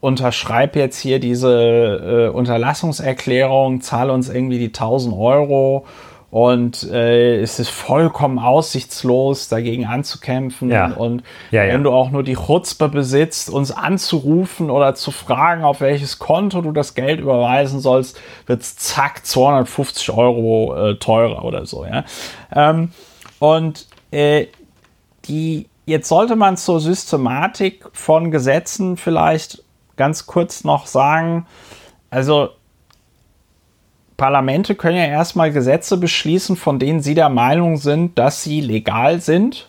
unterschreibe 0.00 0.78
jetzt 0.78 0.98
hier 0.98 1.18
diese 1.18 2.28
äh, 2.30 2.36
Unterlassungserklärung, 2.36 3.80
zahle 3.80 4.12
uns 4.12 4.28
irgendwie 4.28 4.58
die 4.58 4.68
1000 4.68 5.14
Euro 5.16 5.84
und 6.30 6.82
äh, 6.90 7.40
es 7.40 7.58
ist 7.58 7.70
vollkommen 7.70 8.38
aussichtslos, 8.38 9.48
dagegen 9.48 9.86
anzukämpfen. 9.86 10.70
Ja. 10.70 10.92
Und 10.92 11.22
ja, 11.50 11.64
ja. 11.64 11.72
wenn 11.72 11.84
du 11.84 11.90
auch 11.90 12.10
nur 12.10 12.22
die 12.22 12.34
Chutzpe 12.34 12.88
besitzt, 12.88 13.48
uns 13.48 13.72
anzurufen 13.72 14.70
oder 14.70 14.94
zu 14.94 15.10
fragen, 15.10 15.64
auf 15.64 15.80
welches 15.80 16.18
Konto 16.18 16.60
du 16.60 16.72
das 16.72 16.94
Geld 16.94 17.20
überweisen 17.20 17.80
sollst, 17.80 18.20
wird 18.46 18.60
es 18.60 18.76
zack 18.76 19.24
250 19.24 20.10
Euro 20.10 20.90
äh, 20.90 20.94
teurer 20.96 21.44
oder 21.44 21.64
so. 21.64 21.86
Ja? 21.86 22.04
Ähm, 22.54 22.90
und 23.38 23.86
äh, 24.10 24.48
die, 25.24 25.66
jetzt 25.86 26.08
sollte 26.08 26.36
man 26.36 26.58
zur 26.58 26.80
Systematik 26.80 27.86
von 27.94 28.30
Gesetzen 28.30 28.98
vielleicht 28.98 29.62
ganz 29.98 30.26
kurz 30.26 30.64
noch 30.64 30.86
sagen, 30.86 31.46
also 32.08 32.48
Parlamente 34.16 34.74
können 34.74 34.96
ja 34.96 35.04
erstmal 35.04 35.52
Gesetze 35.52 35.96
beschließen, 35.96 36.56
von 36.56 36.78
denen 36.78 37.02
sie 37.02 37.14
der 37.14 37.28
Meinung 37.28 37.76
sind, 37.76 38.18
dass 38.18 38.42
sie 38.42 38.60
legal 38.60 39.20
sind. 39.20 39.68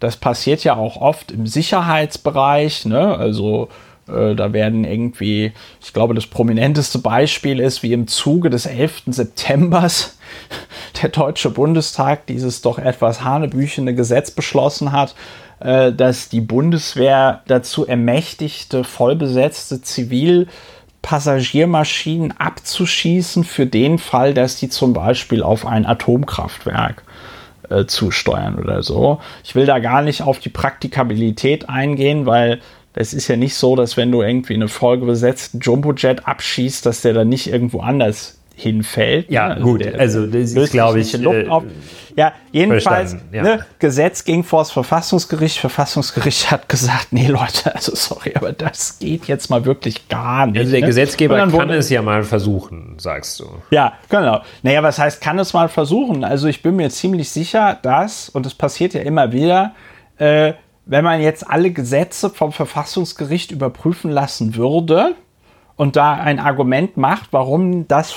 Das 0.00 0.16
passiert 0.16 0.64
ja 0.64 0.76
auch 0.76 0.96
oft 0.96 1.30
im 1.30 1.46
Sicherheitsbereich. 1.46 2.84
Ne? 2.84 3.16
Also 3.16 3.68
äh, 4.06 4.34
da 4.34 4.52
werden 4.52 4.84
irgendwie, 4.84 5.52
ich 5.80 5.92
glaube, 5.94 6.14
das 6.14 6.26
prominenteste 6.26 6.98
Beispiel 6.98 7.58
ist, 7.58 7.82
wie 7.82 7.92
im 7.92 8.06
Zuge 8.06 8.50
des 8.50 8.66
11. 8.66 9.04
Septembers 9.06 10.18
der 11.02 11.08
Deutsche 11.08 11.48
Bundestag 11.50 12.26
dieses 12.26 12.60
doch 12.60 12.78
etwas 12.78 13.24
hanebüchene 13.24 13.94
Gesetz 13.94 14.30
beschlossen 14.30 14.92
hat, 14.92 15.14
äh, 15.60 15.92
dass 15.92 16.28
die 16.28 16.40
Bundeswehr 16.40 17.42
dazu 17.46 17.86
ermächtigte, 17.86 18.84
vollbesetzte 18.84 19.76
Zivil- 19.76 20.46
Passagiermaschinen 21.04 22.32
abzuschießen 22.38 23.44
für 23.44 23.66
den 23.66 23.98
Fall, 23.98 24.32
dass 24.32 24.56
die 24.56 24.70
zum 24.70 24.94
Beispiel 24.94 25.42
auf 25.42 25.66
ein 25.66 25.84
Atomkraftwerk 25.84 27.02
äh, 27.68 27.84
zusteuern 27.84 28.54
oder 28.58 28.82
so. 28.82 29.20
Ich 29.44 29.54
will 29.54 29.66
da 29.66 29.80
gar 29.80 30.00
nicht 30.00 30.22
auf 30.22 30.38
die 30.38 30.48
Praktikabilität 30.48 31.68
eingehen, 31.68 32.24
weil 32.24 32.60
es 32.94 33.12
ist 33.12 33.28
ja 33.28 33.36
nicht 33.36 33.54
so, 33.54 33.76
dass 33.76 33.98
wenn 33.98 34.10
du 34.10 34.22
irgendwie 34.22 34.54
eine 34.54 34.68
vollbesetzten 34.68 35.60
Jumbojet 35.60 36.26
abschießt, 36.26 36.86
dass 36.86 37.02
der 37.02 37.12
dann 37.12 37.28
nicht 37.28 37.48
irgendwo 37.48 37.80
anders 37.80 38.38
hinfällt. 38.56 39.30
Ja, 39.30 39.54
ne? 39.54 39.60
gut, 39.60 39.86
also 39.94 40.26
das 40.26 40.52
ist, 40.52 40.72
glaube 40.72 41.00
ich, 41.00 41.14
äh, 41.14 41.46
ja, 42.16 42.32
jedenfalls, 42.52 43.16
ja. 43.32 43.42
Ne, 43.42 43.66
Gesetz 43.80 44.24
ging 44.24 44.44
vor 44.44 44.60
das 44.60 44.70
Verfassungsgericht. 44.70 45.58
Verfassungsgericht 45.58 46.50
hat 46.50 46.68
gesagt, 46.68 47.08
nee, 47.10 47.26
Leute, 47.26 47.74
also 47.74 47.94
sorry, 47.96 48.32
aber 48.36 48.52
das 48.52 49.00
geht 49.00 49.26
jetzt 49.26 49.50
mal 49.50 49.64
wirklich 49.64 50.08
gar 50.08 50.46
nicht. 50.46 50.58
Also 50.58 50.70
der 50.70 50.80
ne? 50.82 50.86
Gesetzgeber 50.86 51.38
kann 51.38 51.52
wurde, 51.52 51.74
es 51.74 51.90
ja 51.90 52.02
mal 52.02 52.22
versuchen, 52.22 52.94
sagst 52.98 53.40
du. 53.40 53.46
Ja, 53.70 53.94
genau. 54.08 54.42
Naja, 54.62 54.82
was 54.84 54.98
heißt, 54.98 55.20
kann 55.20 55.38
es 55.40 55.52
mal 55.52 55.68
versuchen? 55.68 56.22
Also 56.22 56.46
ich 56.46 56.62
bin 56.62 56.76
mir 56.76 56.90
ziemlich 56.90 57.30
sicher, 57.30 57.78
dass, 57.82 58.28
und 58.28 58.46
das 58.46 58.54
passiert 58.54 58.94
ja 58.94 59.00
immer 59.00 59.32
wieder, 59.32 59.74
äh, 60.18 60.52
wenn 60.86 61.02
man 61.02 61.20
jetzt 61.20 61.48
alle 61.50 61.72
Gesetze 61.72 62.30
vom 62.30 62.52
Verfassungsgericht 62.52 63.50
überprüfen 63.50 64.10
lassen 64.10 64.54
würde 64.54 65.16
und 65.76 65.96
da 65.96 66.12
ein 66.14 66.38
Argument 66.38 66.96
macht, 66.96 67.32
warum 67.32 67.88
das 67.88 68.14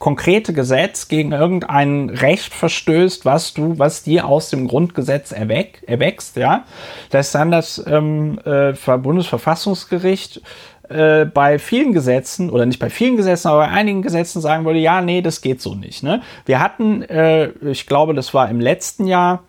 konkrete 0.00 0.52
Gesetz 0.52 1.06
gegen 1.06 1.30
irgendein 1.30 2.08
Recht 2.08 2.52
verstößt, 2.52 3.24
was 3.24 3.54
du, 3.54 3.78
was 3.78 4.02
dir 4.02 4.26
aus 4.26 4.48
dem 4.48 4.66
Grundgesetz 4.66 5.30
erweck, 5.30 5.84
erwächst, 5.86 6.36
ja, 6.36 6.64
dass 7.10 7.30
dann 7.30 7.52
das 7.52 7.84
ähm, 7.86 8.40
äh, 8.44 8.72
Bundesverfassungsgericht 8.96 10.40
äh, 10.88 11.26
bei 11.26 11.58
vielen 11.58 11.92
Gesetzen 11.92 12.50
oder 12.50 12.66
nicht 12.66 12.80
bei 12.80 12.90
vielen 12.90 13.16
Gesetzen, 13.16 13.48
aber 13.48 13.66
bei 13.66 13.68
einigen 13.68 14.00
Gesetzen 14.00 14.40
sagen 14.40 14.64
würde, 14.64 14.80
ja, 14.80 15.02
nee, 15.02 15.20
das 15.20 15.42
geht 15.42 15.60
so 15.60 15.74
nicht. 15.74 16.02
Ne? 16.02 16.22
Wir 16.46 16.60
hatten, 16.60 17.02
äh, 17.02 17.50
ich 17.70 17.86
glaube, 17.86 18.14
das 18.14 18.32
war 18.32 18.48
im 18.48 18.58
letzten 18.58 19.06
Jahr 19.06 19.44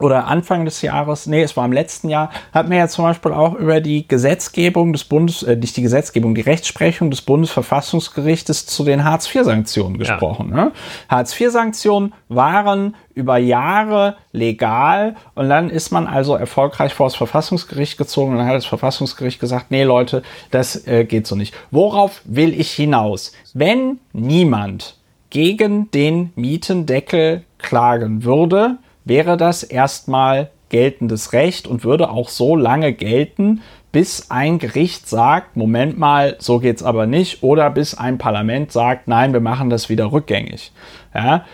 oder 0.00 0.26
Anfang 0.26 0.64
des 0.64 0.82
Jahres, 0.82 1.26
nee, 1.26 1.42
es 1.42 1.56
war 1.56 1.64
im 1.64 1.72
letzten 1.72 2.08
Jahr, 2.08 2.30
hat 2.52 2.70
wir 2.70 2.78
ja 2.78 2.88
zum 2.88 3.04
Beispiel 3.04 3.32
auch 3.32 3.54
über 3.54 3.80
die 3.80 4.08
Gesetzgebung 4.08 4.92
des 4.92 5.04
Bundes, 5.04 5.42
äh, 5.42 5.56
nicht 5.56 5.76
die 5.76 5.82
Gesetzgebung, 5.82 6.34
die 6.34 6.40
Rechtsprechung 6.40 7.10
des 7.10 7.22
Bundesverfassungsgerichtes 7.22 8.66
zu 8.66 8.84
den 8.84 9.04
Hartz-IV-Sanktionen 9.04 9.98
gesprochen. 9.98 10.50
Ja. 10.50 10.64
Ne? 10.64 10.72
Hartz-IV-Sanktionen 11.08 12.14
waren 12.28 12.96
über 13.14 13.36
Jahre 13.38 14.16
legal 14.32 15.16
und 15.34 15.48
dann 15.48 15.68
ist 15.68 15.90
man 15.90 16.06
also 16.06 16.34
erfolgreich 16.34 16.94
vor 16.94 17.06
das 17.06 17.16
Verfassungsgericht 17.16 17.98
gezogen 17.98 18.32
und 18.32 18.38
dann 18.38 18.46
hat 18.46 18.56
das 18.56 18.66
Verfassungsgericht 18.66 19.40
gesagt, 19.40 19.70
nee 19.70 19.84
Leute, 19.84 20.22
das 20.50 20.86
äh, 20.86 21.04
geht 21.04 21.26
so 21.26 21.36
nicht. 21.36 21.54
Worauf 21.70 22.22
will 22.24 22.58
ich 22.58 22.70
hinaus? 22.70 23.32
Wenn 23.52 23.98
niemand 24.12 24.96
gegen 25.28 25.90
den 25.92 26.32
Mietendeckel 26.34 27.44
klagen 27.58 28.24
würde, 28.24 28.78
wäre 29.04 29.36
das 29.36 29.62
erstmal 29.62 30.50
geltendes 30.68 31.32
Recht 31.32 31.66
und 31.66 31.84
würde 31.84 32.10
auch 32.10 32.28
so 32.28 32.56
lange 32.56 32.92
gelten, 32.92 33.60
bis 33.92 34.30
ein 34.30 34.58
Gericht 34.58 35.08
sagt, 35.08 35.56
Moment 35.56 35.98
mal, 35.98 36.36
so 36.38 36.60
geht's 36.60 36.82
aber 36.82 37.06
nicht, 37.06 37.42
oder 37.42 37.70
bis 37.70 37.98
ein 37.98 38.18
Parlament 38.18 38.70
sagt, 38.70 39.08
nein, 39.08 39.32
wir 39.32 39.40
machen 39.40 39.68
das 39.68 39.88
wieder 39.88 40.12
rückgängig. 40.12 40.72
Ja, 41.14 41.44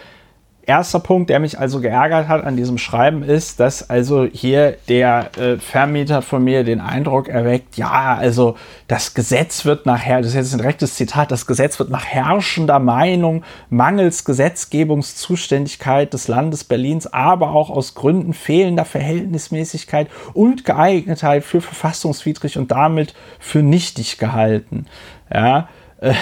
erster 0.67 0.99
Punkt, 0.99 1.31
der 1.31 1.39
mich 1.39 1.59
also 1.59 1.81
geärgert 1.81 2.29
hat 2.29 2.45
an 2.45 2.57
diesem 2.57 2.77
Schreiben, 2.77 3.23
ist, 3.23 3.61
dass 3.61 3.89
also 3.89 4.25
hier 4.25 4.77
der 4.89 5.31
äh, 5.39 5.59
Vermieter 5.59 6.23
von 6.23 6.43
mir 6.43 6.65
den 6.65 6.81
Eindruck 6.81 7.29
erweckt, 7.29 7.77
ja, 7.77 8.17
also 8.17 8.57
das 8.89 9.15
Gesetz 9.15 9.65
wird 9.65 9.87
nachher, 9.87 10.19
das 10.19 10.29
ist 10.29 10.35
jetzt 10.35 10.55
ein 10.55 10.61
rechtes 10.61 10.97
Zitat, 10.97 11.31
das 11.31 11.47
Gesetz 11.47 11.79
wird 11.79 11.91
nach 11.91 12.05
herrschender 12.05 12.81
Meinung, 12.81 13.45
mangels 13.71 14.25
Gesetzgebungszuständigkeit 14.25 16.13
des 16.13 16.27
Landes 16.27 16.65
Berlins, 16.65 17.07
aber 17.07 17.53
auch 17.53 17.71
aus 17.71 17.95
Gründen 17.95 18.33
fehlender 18.33 18.85
Verhältnismäßigkeit 18.85 20.09
und 20.35 20.65
Geeignetheit 20.65 21.45
für 21.45 21.61
verfassungswidrig 21.61 22.59
und 22.59 22.73
damit 22.73 23.15
für 23.39 23.63
nichtig 23.63 24.19
gehalten. 24.19 24.87
Ja, 25.33 25.69
äh, 26.01 26.15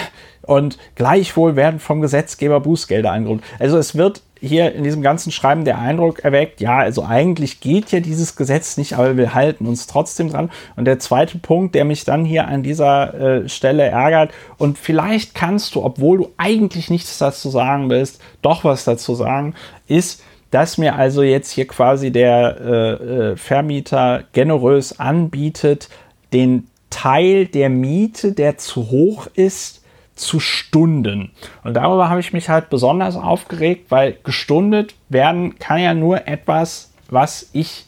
und 0.43 0.77
gleichwohl 0.93 1.55
werden 1.55 1.79
vom 1.79 2.01
Gesetzgeber 2.01 2.59
Bußgelder 2.59 3.11
eingeholt. 3.11 3.41
Also 3.59 3.77
es 3.77 3.95
wird 3.95 4.21
hier 4.39 4.73
in 4.73 4.83
diesem 4.83 5.01
ganzen 5.01 5.31
Schreiben 5.31 5.65
der 5.65 5.79
Eindruck 5.79 6.23
erweckt, 6.23 6.61
ja, 6.61 6.77
also 6.77 7.03
eigentlich 7.03 7.61
geht 7.61 7.91
ja 7.91 7.99
dieses 7.99 8.35
Gesetz 8.35 8.77
nicht, 8.77 8.93
aber 8.93 9.17
wir 9.17 9.33
halten 9.33 9.65
uns 9.65 9.87
trotzdem 9.87 10.29
dran. 10.29 10.51
Und 10.75 10.85
der 10.85 10.99
zweite 10.99 11.37
Punkt, 11.37 11.75
der 11.75 11.85
mich 11.85 12.03
dann 12.03 12.25
hier 12.25 12.47
an 12.47 12.63
dieser 12.63 13.13
äh, 13.13 13.49
Stelle 13.49 13.83
ärgert, 13.83 14.31
und 14.57 14.77
vielleicht 14.77 15.35
kannst 15.35 15.75
du, 15.75 15.83
obwohl 15.83 16.17
du 16.17 16.31
eigentlich 16.37 16.89
nichts 16.89 17.17
dazu 17.17 17.49
sagen 17.49 17.89
willst, 17.89 18.21
doch 18.41 18.63
was 18.63 18.83
dazu 18.83 19.15
sagen, 19.15 19.55
ist, 19.87 20.23
dass 20.51 20.77
mir 20.77 20.95
also 20.95 21.23
jetzt 21.23 21.51
hier 21.51 21.67
quasi 21.67 22.11
der 22.11 22.57
äh, 22.61 23.31
äh 23.31 23.35
Vermieter 23.37 24.23
generös 24.33 24.99
anbietet, 24.99 25.89
den 26.33 26.67
Teil 26.89 27.45
der 27.45 27.69
Miete, 27.69 28.31
der 28.31 28.57
zu 28.57 28.89
hoch 28.89 29.27
ist, 29.35 29.84
zu 30.15 30.39
Stunden. 30.39 31.31
Und 31.63 31.75
darüber 31.75 32.09
habe 32.09 32.19
ich 32.19 32.33
mich 32.33 32.49
halt 32.49 32.69
besonders 32.69 33.15
aufgeregt, 33.15 33.91
weil 33.91 34.17
gestundet 34.23 34.95
werden 35.09 35.59
kann 35.59 35.79
ja 35.79 35.93
nur 35.93 36.27
etwas, 36.27 36.93
was 37.09 37.49
ich 37.53 37.85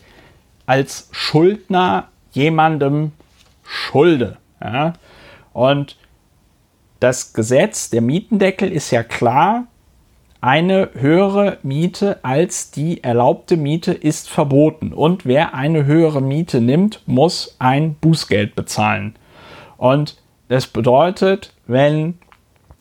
als 0.65 1.09
Schuldner 1.11 2.09
jemandem 2.31 3.13
schulde. 3.63 4.37
Ja? 4.61 4.93
Und 5.53 5.97
das 6.99 7.33
Gesetz, 7.33 7.89
der 7.89 8.01
Mietendeckel 8.01 8.71
ist 8.71 8.91
ja 8.91 9.03
klar, 9.03 9.67
eine 10.39 10.91
höhere 10.93 11.57
Miete 11.63 12.23
als 12.23 12.69
die 12.69 13.03
erlaubte 13.03 13.57
Miete 13.57 13.91
ist 13.93 14.29
verboten. 14.29 14.93
Und 14.93 15.25
wer 15.25 15.55
eine 15.55 15.85
höhere 15.85 16.21
Miete 16.21 16.61
nimmt, 16.61 17.01
muss 17.07 17.55
ein 17.59 17.95
Bußgeld 17.95 18.55
bezahlen. 18.55 19.15
Und 19.77 20.17
das 20.49 20.67
bedeutet, 20.67 21.53
wenn 21.67 22.15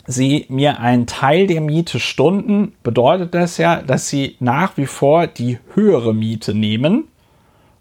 Sie 0.09 0.47
mir 0.49 0.79
einen 0.79 1.07
Teil 1.07 1.49
der 1.49 1.61
Miete 1.61 1.99
stunden, 1.99 2.75
bedeutet 2.85 3.35
das 3.35 3.59
ja, 3.59 3.83
dass 3.83 4.09
Sie 4.09 4.37
nach 4.39 4.77
wie 4.77 4.87
vor 4.87 5.27
die 5.27 5.59
höhere 5.75 6.15
Miete 6.15 6.55
nehmen 6.55 7.05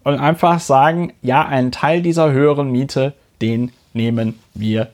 und 0.04 0.16
einfach 0.20 0.60
sagen, 0.60 1.14
ja, 1.22 1.46
einen 1.46 1.72
Teil 1.72 2.02
dieser 2.02 2.32
höheren 2.32 2.72
Miete, 2.72 3.14
den 3.42 3.72
nehmen 3.94 4.40
wir 4.54 4.90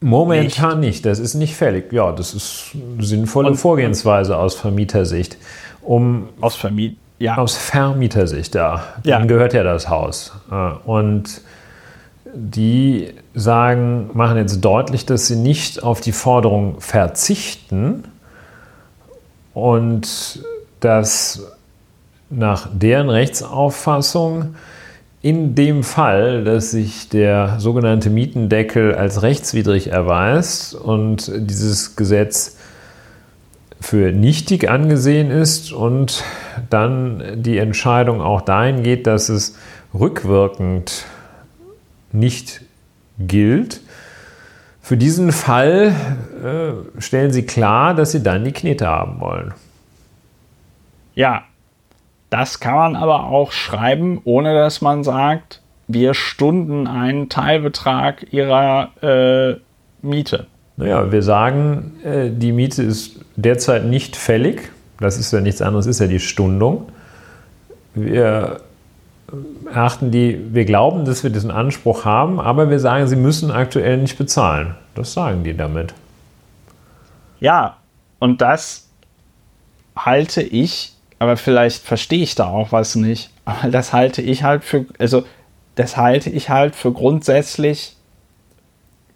Momentan 0.00 0.80
nicht. 0.80 0.88
nicht. 0.88 1.06
Das 1.06 1.18
ist 1.20 1.34
nicht 1.34 1.54
fällig. 1.54 1.92
Ja, 1.92 2.12
das 2.12 2.34
ist 2.34 2.72
eine 2.74 3.04
sinnvolle 3.04 3.50
und, 3.50 3.56
Vorgehensweise 3.56 4.36
aus 4.36 4.54
Vermietersicht. 4.54 5.36
Um 5.80 6.28
aus 6.40 6.56
Vermiet 6.56 6.96
ja. 7.22 7.36
Aus 7.38 7.56
Vermietersicht, 7.56 8.56
ja. 8.56 8.82
ja. 9.04 9.18
Dann 9.18 9.28
gehört 9.28 9.52
ja 9.52 9.62
das 9.62 9.88
Haus. 9.88 10.32
Und 10.84 11.40
die 12.34 13.12
sagen, 13.34 14.10
machen 14.14 14.38
jetzt 14.38 14.60
deutlich, 14.60 15.06
dass 15.06 15.26
sie 15.26 15.36
nicht 15.36 15.82
auf 15.82 16.00
die 16.00 16.12
Forderung 16.12 16.80
verzichten 16.80 18.04
und 19.54 20.42
dass 20.80 21.46
nach 22.30 22.68
deren 22.72 23.10
Rechtsauffassung 23.10 24.54
in 25.20 25.54
dem 25.54 25.84
Fall, 25.84 26.42
dass 26.42 26.72
sich 26.72 27.08
der 27.08 27.60
sogenannte 27.60 28.10
Mietendeckel 28.10 28.94
als 28.94 29.22
rechtswidrig 29.22 29.88
erweist 29.88 30.74
und 30.74 31.30
dieses 31.32 31.94
Gesetz 31.94 32.56
für 33.80 34.12
nichtig 34.12 34.68
angesehen 34.68 35.30
ist 35.30 35.72
und 35.72 36.24
dann 36.70 37.22
die 37.42 37.58
Entscheidung 37.58 38.20
auch 38.20 38.40
dahin 38.40 38.82
geht, 38.82 39.06
dass 39.06 39.28
es 39.28 39.56
rückwirkend 39.94 41.04
nicht 42.12 42.62
gilt. 43.18 43.80
Für 44.80 44.96
diesen 44.96 45.32
Fall 45.32 45.94
äh, 46.42 47.00
stellen 47.00 47.32
Sie 47.32 47.44
klar, 47.44 47.94
dass 47.94 48.12
Sie 48.12 48.22
dann 48.22 48.44
die 48.44 48.52
Knete 48.52 48.86
haben 48.86 49.20
wollen. 49.20 49.54
Ja, 51.14 51.44
das 52.30 52.60
kann 52.60 52.74
man 52.74 52.96
aber 52.96 53.26
auch 53.26 53.52
schreiben, 53.52 54.20
ohne 54.24 54.54
dass 54.54 54.80
man 54.80 55.04
sagt, 55.04 55.60
wir 55.86 56.14
stunden 56.14 56.86
einen 56.86 57.28
Teilbetrag 57.28 58.32
ihrer 58.32 58.90
äh, 59.02 59.60
Miete. 60.00 60.46
Naja, 60.76 61.12
wir 61.12 61.22
sagen, 61.22 61.92
äh, 62.02 62.30
die 62.30 62.52
Miete 62.52 62.82
ist 62.82 63.20
derzeit 63.36 63.84
nicht 63.84 64.16
fällig. 64.16 64.70
Das 64.98 65.18
ist 65.18 65.32
ja 65.32 65.40
nichts 65.40 65.60
anderes, 65.60 65.86
ist 65.86 66.00
ja 66.00 66.06
die 66.06 66.20
Stundung. 66.20 66.88
Wir 67.94 68.60
erachten 69.66 70.10
die, 70.10 70.54
wir 70.54 70.64
glauben, 70.64 71.04
dass 71.04 71.22
wir 71.22 71.30
diesen 71.30 71.50
Anspruch 71.50 72.04
haben, 72.04 72.40
aber 72.40 72.70
wir 72.70 72.78
sagen, 72.78 73.06
sie 73.06 73.16
müssen 73.16 73.50
aktuell 73.50 73.98
nicht 73.98 74.18
bezahlen. 74.18 74.74
Das 74.94 75.12
sagen 75.12 75.44
die 75.44 75.56
damit. 75.56 75.94
Ja, 77.40 77.78
und 78.18 78.40
das 78.40 78.88
halte 79.96 80.42
ich 80.42 80.92
aber 81.22 81.36
vielleicht 81.36 81.84
verstehe 81.84 82.24
ich 82.24 82.34
da 82.34 82.48
auch 82.48 82.72
was 82.72 82.96
nicht. 82.96 83.30
Aber 83.44 83.70
das 83.70 83.92
halte 83.92 84.20
ich 84.20 84.42
halt 84.42 84.64
für, 84.64 84.86
also 84.98 85.24
das 85.76 85.96
halte 85.96 86.30
ich 86.30 86.50
halt 86.50 86.74
für 86.74 86.92
grundsätzlich 86.92 87.96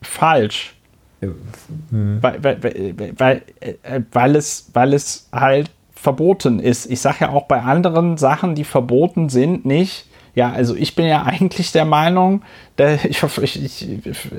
falsch. 0.03 0.77
Mhm. 1.21 2.19
Weil, 2.21 2.45
weil, 2.45 3.13
weil, 3.19 3.43
äh, 3.59 4.03
weil, 4.13 4.37
es, 4.37 4.71
weil 4.73 4.95
es 4.95 5.29
halt 5.33 5.69
verboten 5.97 6.61
ist. 6.61 6.91
Ich 6.91 7.01
sage 7.01 7.17
ja 7.23 7.31
auch 7.31 7.47
bei 7.47 7.61
anderen 7.61 8.17
Sachen, 8.17 8.55
die 8.55 8.65
verboten 8.65 9.29
sind, 9.29 9.65
nicht, 9.65 10.07
ja, 10.37 10.53
also 10.53 10.77
ich 10.77 10.95
bin 10.95 11.07
ja 11.07 11.23
eigentlich 11.23 11.73
der 11.73 11.87
Meinung, 11.87 12.43
ich, 12.79 13.23
ich, 13.43 13.65
ich, 13.65 13.89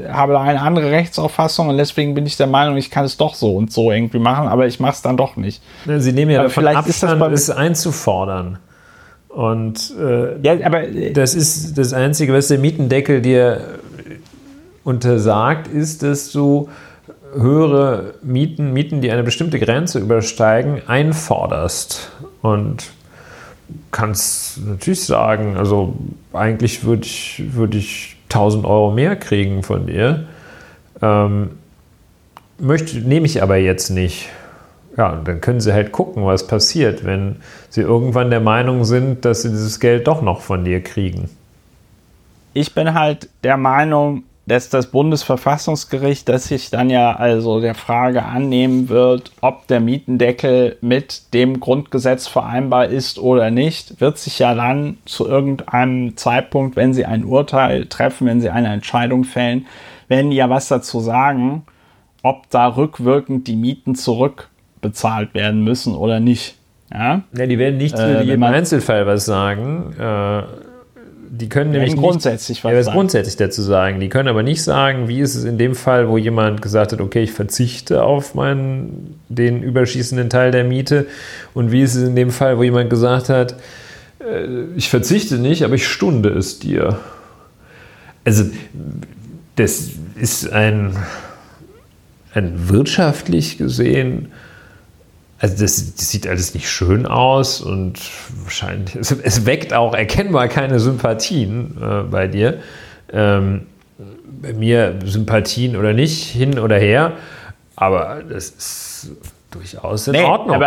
habe 0.07 0.39
eine 0.39 0.61
andere 0.61 0.91
Rechtsauffassung 0.91 1.69
und 1.69 1.77
deswegen 1.77 2.13
bin 2.13 2.27
ich 2.27 2.37
der 2.37 2.45
Meinung, 2.45 2.77
ich 2.77 2.91
kann 2.91 3.03
es 3.03 3.17
doch 3.17 3.33
so 3.33 3.55
und 3.55 3.73
so 3.73 3.91
irgendwie 3.91 4.19
machen, 4.19 4.47
aber 4.47 4.67
ich 4.67 4.79
mache 4.79 4.93
es 4.93 5.01
dann 5.01 5.17
doch 5.17 5.37
nicht. 5.37 5.63
Sie 5.97 6.13
nehmen 6.13 6.29
ja 6.29 6.41
aber 6.41 6.49
davon 6.49 6.61
vielleicht 6.61 6.77
Abstand, 6.77 7.33
ist 7.33 7.49
das 7.49 7.49
es 7.49 7.49
einzufordern. 7.49 8.59
Und 9.29 9.93
äh, 9.99 10.39
ja, 10.41 10.65
aber, 10.65 10.83
äh, 10.87 11.13
das 11.13 11.33
ist 11.33 11.79
das 11.79 11.93
Einzige, 11.93 12.31
was 12.31 12.47
der 12.47 12.59
Mietendeckel 12.59 13.23
dir 13.23 13.79
untersagt, 14.83 15.67
ist, 15.67 16.03
dass 16.03 16.31
du 16.31 16.69
höhere 17.33 18.15
Mieten, 18.21 18.73
Mieten, 18.73 19.01
die 19.01 19.11
eine 19.11 19.23
bestimmte 19.23 19.59
Grenze 19.59 19.99
übersteigen, 19.99 20.81
einforderst. 20.87 22.11
Und 22.41 22.91
kannst 23.91 24.65
natürlich 24.65 25.05
sagen, 25.05 25.57
also 25.57 25.95
eigentlich 26.33 26.83
würde 26.83 27.03
ich, 27.03 27.43
würd 27.53 27.75
ich 27.75 28.17
1000 28.29 28.65
Euro 28.65 28.91
mehr 28.91 29.15
kriegen 29.15 29.63
von 29.63 29.87
dir. 29.87 30.25
Ähm, 31.01 31.51
möchte, 32.59 32.97
nehme 32.99 33.25
ich 33.25 33.41
aber 33.41 33.57
jetzt 33.57 33.89
nicht. 33.89 34.29
Ja, 34.97 35.11
und 35.11 35.27
dann 35.27 35.41
können 35.41 35.61
sie 35.61 35.73
halt 35.73 35.91
gucken, 35.91 36.25
was 36.25 36.47
passiert, 36.47 37.05
wenn 37.05 37.37
sie 37.69 37.81
irgendwann 37.81 38.31
der 38.31 38.39
Meinung 38.39 38.83
sind, 38.83 39.25
dass 39.25 39.43
sie 39.43 39.49
dieses 39.49 39.79
Geld 39.79 40.07
doch 40.07 40.23
noch 40.23 40.41
von 40.41 40.65
dir 40.65 40.81
kriegen. 40.81 41.29
Ich 42.53 42.73
bin 42.73 42.95
halt 42.95 43.29
der 43.43 43.57
Meinung, 43.57 44.23
dass 44.47 44.69
das 44.69 44.87
Bundesverfassungsgericht, 44.87 46.27
das 46.29 46.45
sich 46.45 46.69
dann 46.69 46.89
ja 46.89 47.13
also 47.13 47.59
der 47.59 47.75
Frage 47.75 48.23
annehmen 48.23 48.87
wird, 48.87 49.31
ob 49.41 49.67
der 49.67 49.81
Mietendeckel 49.81 50.77
mit 50.79 51.33
dem 51.33 51.59
Grundgesetz 51.59 52.27
vereinbar 52.27 52.85
ist 52.85 53.19
oder 53.19 53.51
nicht, 53.51 53.99
wird 53.99 54.17
sich 54.17 54.39
ja 54.39 54.55
dann 54.55 54.97
zu 55.05 55.27
irgendeinem 55.27 56.15
Zeitpunkt, 56.15 56.77
wenn 56.77 56.93
sie 56.93 57.05
ein 57.05 57.25
Urteil 57.25 57.87
treffen, 57.87 58.25
wenn 58.25 58.39
sie 58.39 58.49
eine 58.49 58.69
Entscheidung 58.69 59.25
fällen, 59.25 59.65
werden 60.07 60.31
ja 60.31 60.49
was 60.49 60.69
dazu 60.69 61.01
sagen, 61.01 61.63
ob 62.23 62.49
da 62.49 62.67
rückwirkend 62.67 63.47
die 63.47 63.57
Mieten 63.57 63.95
zurückbezahlt 63.95 65.33
werden 65.33 65.61
müssen 65.65 65.93
oder 65.93 66.21
nicht. 66.21 66.55
Ja, 66.89 67.23
ja 67.35 67.45
die 67.47 67.59
werden 67.59 67.77
nicht 67.77 67.99
äh, 67.99 68.21
im 68.21 68.43
Einzelfall 68.43 69.05
was 69.05 69.25
sagen. 69.25 69.93
Äh 69.99 70.66
die 71.29 71.49
können 71.49 71.71
nämlich 71.71 71.91
nicht, 71.91 72.01
grundsätzlich 72.01 72.63
was, 72.63 72.71
ja, 72.71 72.77
was 72.77 72.87
grundsätzlich 72.87 73.35
dazu 73.35 73.61
sagen. 73.61 73.99
Die 73.99 74.09
können 74.09 74.27
aber 74.27 74.43
nicht 74.43 74.63
sagen, 74.63 75.07
wie 75.07 75.19
ist 75.19 75.35
es 75.35 75.43
in 75.43 75.57
dem 75.57 75.75
Fall, 75.75 76.09
wo 76.09 76.17
jemand 76.17 76.61
gesagt 76.61 76.91
hat, 76.91 77.01
okay, 77.01 77.23
ich 77.23 77.31
verzichte 77.31 78.03
auf 78.03 78.35
meinen, 78.35 79.19
den 79.29 79.63
überschießenden 79.63 80.29
Teil 80.29 80.51
der 80.51 80.63
Miete 80.63 81.07
und 81.53 81.71
wie 81.71 81.81
ist 81.81 81.95
es 81.95 82.07
in 82.07 82.15
dem 82.15 82.31
Fall, 82.31 82.57
wo 82.57 82.63
jemand 82.63 82.89
gesagt 82.89 83.29
hat, 83.29 83.55
äh, 84.19 84.45
ich 84.75 84.89
verzichte 84.89 85.35
nicht, 85.35 85.63
aber 85.63 85.75
ich 85.75 85.87
stunde 85.87 86.29
es 86.29 86.59
dir. 86.59 86.99
Also 88.23 88.45
das 89.55 89.89
ist 90.15 90.51
ein, 90.51 90.95
ein 92.33 92.69
wirtschaftlich 92.69 93.57
gesehen 93.57 94.31
also 95.39 95.55
das, 95.63 95.95
das, 95.95 96.09
sieht 96.09 96.27
alles 96.27 96.53
nicht 96.53 96.69
schön 96.69 97.05
aus 97.05 97.61
und 97.61 97.99
wahrscheinlich, 98.43 98.95
es, 98.95 99.11
es 99.11 99.45
weckt 99.45 99.73
auch 99.73 99.93
erkennbar 99.93 100.47
keine 100.47 100.79
Sympathien 100.79 101.77
äh, 101.79 102.03
bei 102.03 102.27
dir. 102.27 102.59
Ähm, 103.11 103.67
bei 104.41 104.53
mir 104.53 104.99
Sympathien 105.05 105.75
oder 105.75 105.93
nicht, 105.93 106.23
hin 106.23 106.59
oder 106.59 106.77
her, 106.77 107.13
aber 107.75 108.21
das 108.27 108.49
ist 108.49 109.11
durchaus 109.51 110.07
in 110.07 110.13
nee, 110.13 110.23
Ordnung. 110.23 110.59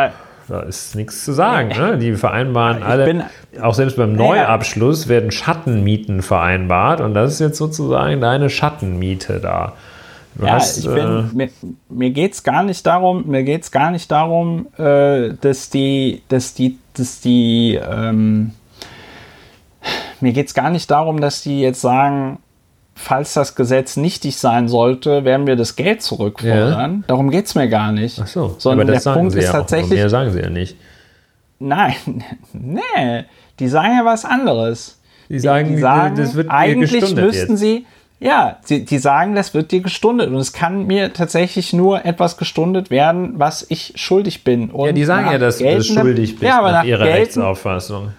Da 0.49 0.63
ist 0.63 0.97
nichts 0.97 1.25
zu 1.25 1.33
sagen. 1.33 1.69
Ne? 1.69 1.97
Die 1.99 2.15
vereinbaren 2.15 2.83
alle, 2.83 3.05
bin, 3.05 3.23
auch 3.63 3.75
selbst 3.75 3.97
beim 3.97 4.15
Neuabschluss 4.15 5.07
werden 5.07 5.31
Schattenmieten 5.31 6.23
vereinbart 6.23 7.01
und 7.01 7.15
das 7.15 7.35
ist 7.35 7.39
jetzt 7.39 7.59
sozusagen 7.59 8.21
deine 8.21 8.51
Schattenmiete 8.51 9.39
da. 9.39 9.75
Du 10.35 10.47
ja, 10.47 10.53
hast, 10.53 10.79
ich 10.79 10.87
bin, 10.87 10.97
äh, 10.99 11.35
mir, 11.35 11.49
mir 11.89 12.11
geht 12.11 12.35
es 12.35 12.43
gar 12.43 12.63
nicht 12.63 12.87
darum, 12.87 13.27
mir 13.27 13.43
geht's 13.43 13.71
gar 13.71 13.91
nicht 13.91 14.11
darum, 14.11 14.69
äh, 14.79 15.35
dass 15.41 15.71
die, 15.71 16.23
dass 16.29 16.55
die, 16.55 16.79
dass 16.95 17.21
die, 17.21 17.81
ähm, 17.83 18.53
mir 20.21 20.33
geht 20.33 20.47
es 20.47 20.55
gar 20.55 20.71
nicht 20.71 20.91
darum, 20.91 21.21
dass 21.21 21.43
die 21.43 21.61
jetzt 21.61 21.81
sagen, 21.81 22.39
falls 22.95 23.35
das 23.35 23.55
Gesetz 23.55 23.97
nichtig 23.97 24.37
sein 24.37 24.69
sollte, 24.69 25.25
werden 25.25 25.47
wir 25.47 25.57
das 25.57 25.75
Geld 25.75 26.03
zurückfordern. 26.03 26.97
Ja. 26.99 27.05
Darum 27.07 27.31
geht 27.31 27.47
es 27.47 27.55
mir 27.55 27.69
gar 27.69 27.93
nicht. 27.93 28.21
Ach 28.23 28.27
so, 28.27 28.55
Sondern 28.59 28.87
aber 28.87 28.95
das 28.95 29.05
der 29.05 29.15
Punkt 29.15 29.35
ist 29.35 29.45
ja 29.45 29.53
tatsächlich. 29.53 29.99
Mehr 29.99 30.11
sagen 30.11 30.31
sie 30.31 30.41
ja 30.41 30.51
nicht. 30.51 30.77
Nein, 31.59 31.95
nee, 32.53 33.25
die 33.59 33.69
sagen 33.69 33.97
ja 33.97 34.05
was 34.05 34.25
anderes. 34.25 34.99
Die 35.29 35.39
sagen, 35.39 35.69
die, 35.69 35.75
die 35.77 35.81
sagen 35.81 36.17
das 36.17 36.35
wird 36.35 36.51
eigentlich 36.51 37.15
müssten 37.15 37.53
jetzt. 37.53 37.59
sie 37.59 37.87
ja, 38.21 38.59
die, 38.69 38.85
die 38.85 38.99
sagen, 38.99 39.35
das 39.35 39.55
wird 39.55 39.73
dir 39.73 39.81
gestundet 39.81 40.29
und 40.29 40.37
es 40.37 40.53
kann 40.53 40.87
mir 40.87 41.13
tatsächlich 41.15 41.73
nur 41.73 42.05
etwas 42.05 42.37
gestundet 42.37 42.91
werden, 42.91 43.33
was 43.37 43.67
ich 43.69 43.95
schuldig 43.97 44.45
bin. 44.45 44.71
Und 44.71 44.87
ja, 44.89 44.93
die 44.93 45.05
sagen 45.05 45.33
ja, 45.33 45.39
dass 45.39 45.59
du 45.59 45.65
das 45.65 45.87
schuldig 45.87 46.33
bist 46.33 46.43
ja, 46.43 46.59
aber 46.59 46.71
nach, 46.71 46.79
nach 46.79 46.85
ihrer 46.85 47.05
gelten, 47.05 47.19
Rechtsauffassung. 47.19 48.13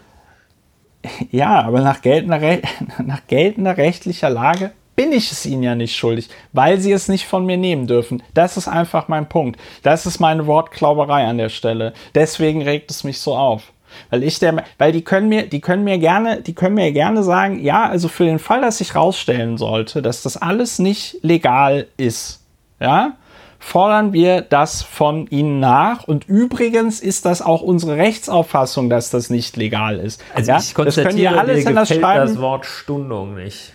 Ja, 1.29 1.61
aber 1.61 1.81
nach 1.81 2.01
geltender, 2.01 2.41
Re 2.41 2.61
nach 3.05 3.21
geltender 3.27 3.77
rechtlicher 3.77 4.31
Lage 4.31 4.71
bin 4.95 5.11
ich 5.11 5.31
es 5.31 5.45
ihnen 5.45 5.63
ja 5.63 5.75
nicht 5.75 5.95
schuldig, 5.95 6.29
weil 6.51 6.79
sie 6.79 6.91
es 6.91 7.07
nicht 7.07 7.25
von 7.27 7.45
mir 7.45 7.57
nehmen 7.57 7.85
dürfen. 7.85 8.23
Das 8.33 8.57
ist 8.57 8.67
einfach 8.67 9.07
mein 9.07 9.29
Punkt. 9.29 9.59
Das 9.83 10.05
ist 10.05 10.19
meine 10.19 10.47
Wortklauberei 10.47 11.25
an 11.25 11.37
der 11.37 11.49
Stelle. 11.49 11.93
Deswegen 12.15 12.63
regt 12.63 12.91
es 12.91 13.03
mich 13.03 13.19
so 13.19 13.35
auf. 13.35 13.71
Weil 14.09 14.23
ich 14.23 14.39
der, 14.39 14.63
weil 14.77 14.91
die 14.91 15.03
können 15.03 15.29
mir, 15.29 15.47
die 15.47 15.61
können 15.61 15.83
mir 15.83 15.97
gerne, 15.97 16.41
die 16.41 16.53
können 16.53 16.75
mir 16.75 16.91
gerne 16.91 17.23
sagen, 17.23 17.59
ja, 17.59 17.87
also 17.87 18.07
für 18.07 18.25
den 18.25 18.39
Fall, 18.39 18.61
dass 18.61 18.81
ich 18.81 18.95
rausstellen 18.95 19.57
sollte, 19.57 20.01
dass 20.01 20.23
das 20.23 20.37
alles 20.37 20.79
nicht 20.79 21.17
legal 21.21 21.87
ist, 21.97 22.43
ja, 22.79 23.13
fordern 23.59 24.11
wir 24.11 24.41
das 24.41 24.81
von 24.81 25.27
ihnen 25.27 25.59
nach. 25.59 26.03
Und 26.03 26.27
übrigens 26.27 26.99
ist 26.99 27.25
das 27.25 27.41
auch 27.41 27.61
unsere 27.61 27.95
Rechtsauffassung, 27.95 28.89
dass 28.89 29.11
das 29.11 29.29
nicht 29.29 29.55
legal 29.55 29.99
ist. 29.99 30.21
Also 30.33 30.51
ja? 30.51 30.59
ich 30.59 30.73
konstatiere, 30.73 31.33
das 31.33 31.39
alles 31.39 31.65
mir 31.65 31.73
das, 31.73 31.89
das 31.89 32.41
Wort 32.41 32.65
Stundung 32.65 33.35
nicht. 33.35 33.73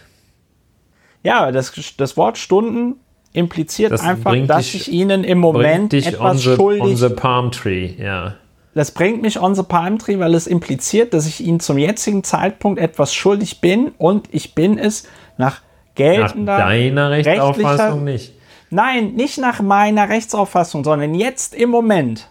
Ja, 1.22 1.50
das, 1.50 1.72
das 1.96 2.16
Wort 2.16 2.36
Stunden 2.36 2.96
impliziert 3.32 3.92
das 3.92 4.00
einfach, 4.02 4.34
dass 4.46 4.70
dich, 4.70 4.88
ich 4.88 4.92
ihnen 4.92 5.22
im 5.22 5.38
Moment 5.38 5.92
etwas 5.92 6.20
on 6.20 6.38
the, 6.38 6.54
schuldig... 6.54 6.82
On 6.82 6.96
the 6.96 7.08
palm 7.10 7.50
tree, 7.50 7.94
ja. 7.98 8.34
Das 8.76 8.90
bringt 8.90 9.22
mich 9.22 9.40
on 9.40 9.54
the 9.54 9.62
palm 9.62 9.98
tree, 9.98 10.18
weil 10.18 10.34
es 10.34 10.46
impliziert, 10.46 11.14
dass 11.14 11.26
ich 11.26 11.40
ihnen 11.40 11.60
zum 11.60 11.78
jetzigen 11.78 12.22
Zeitpunkt 12.24 12.78
etwas 12.78 13.14
schuldig 13.14 13.62
bin 13.62 13.92
und 13.96 14.28
ich 14.32 14.54
bin 14.54 14.78
es 14.78 15.08
nach 15.38 15.62
geltender 15.94 16.58
nach 16.58 16.66
deiner 16.66 17.10
Rechtsauffassung 17.10 18.04
nicht. 18.04 18.34
Nein, 18.68 19.14
nicht 19.14 19.38
nach 19.38 19.62
meiner 19.62 20.10
Rechtsauffassung, 20.10 20.84
sondern 20.84 21.14
jetzt 21.14 21.54
im 21.54 21.70
Moment 21.70 22.28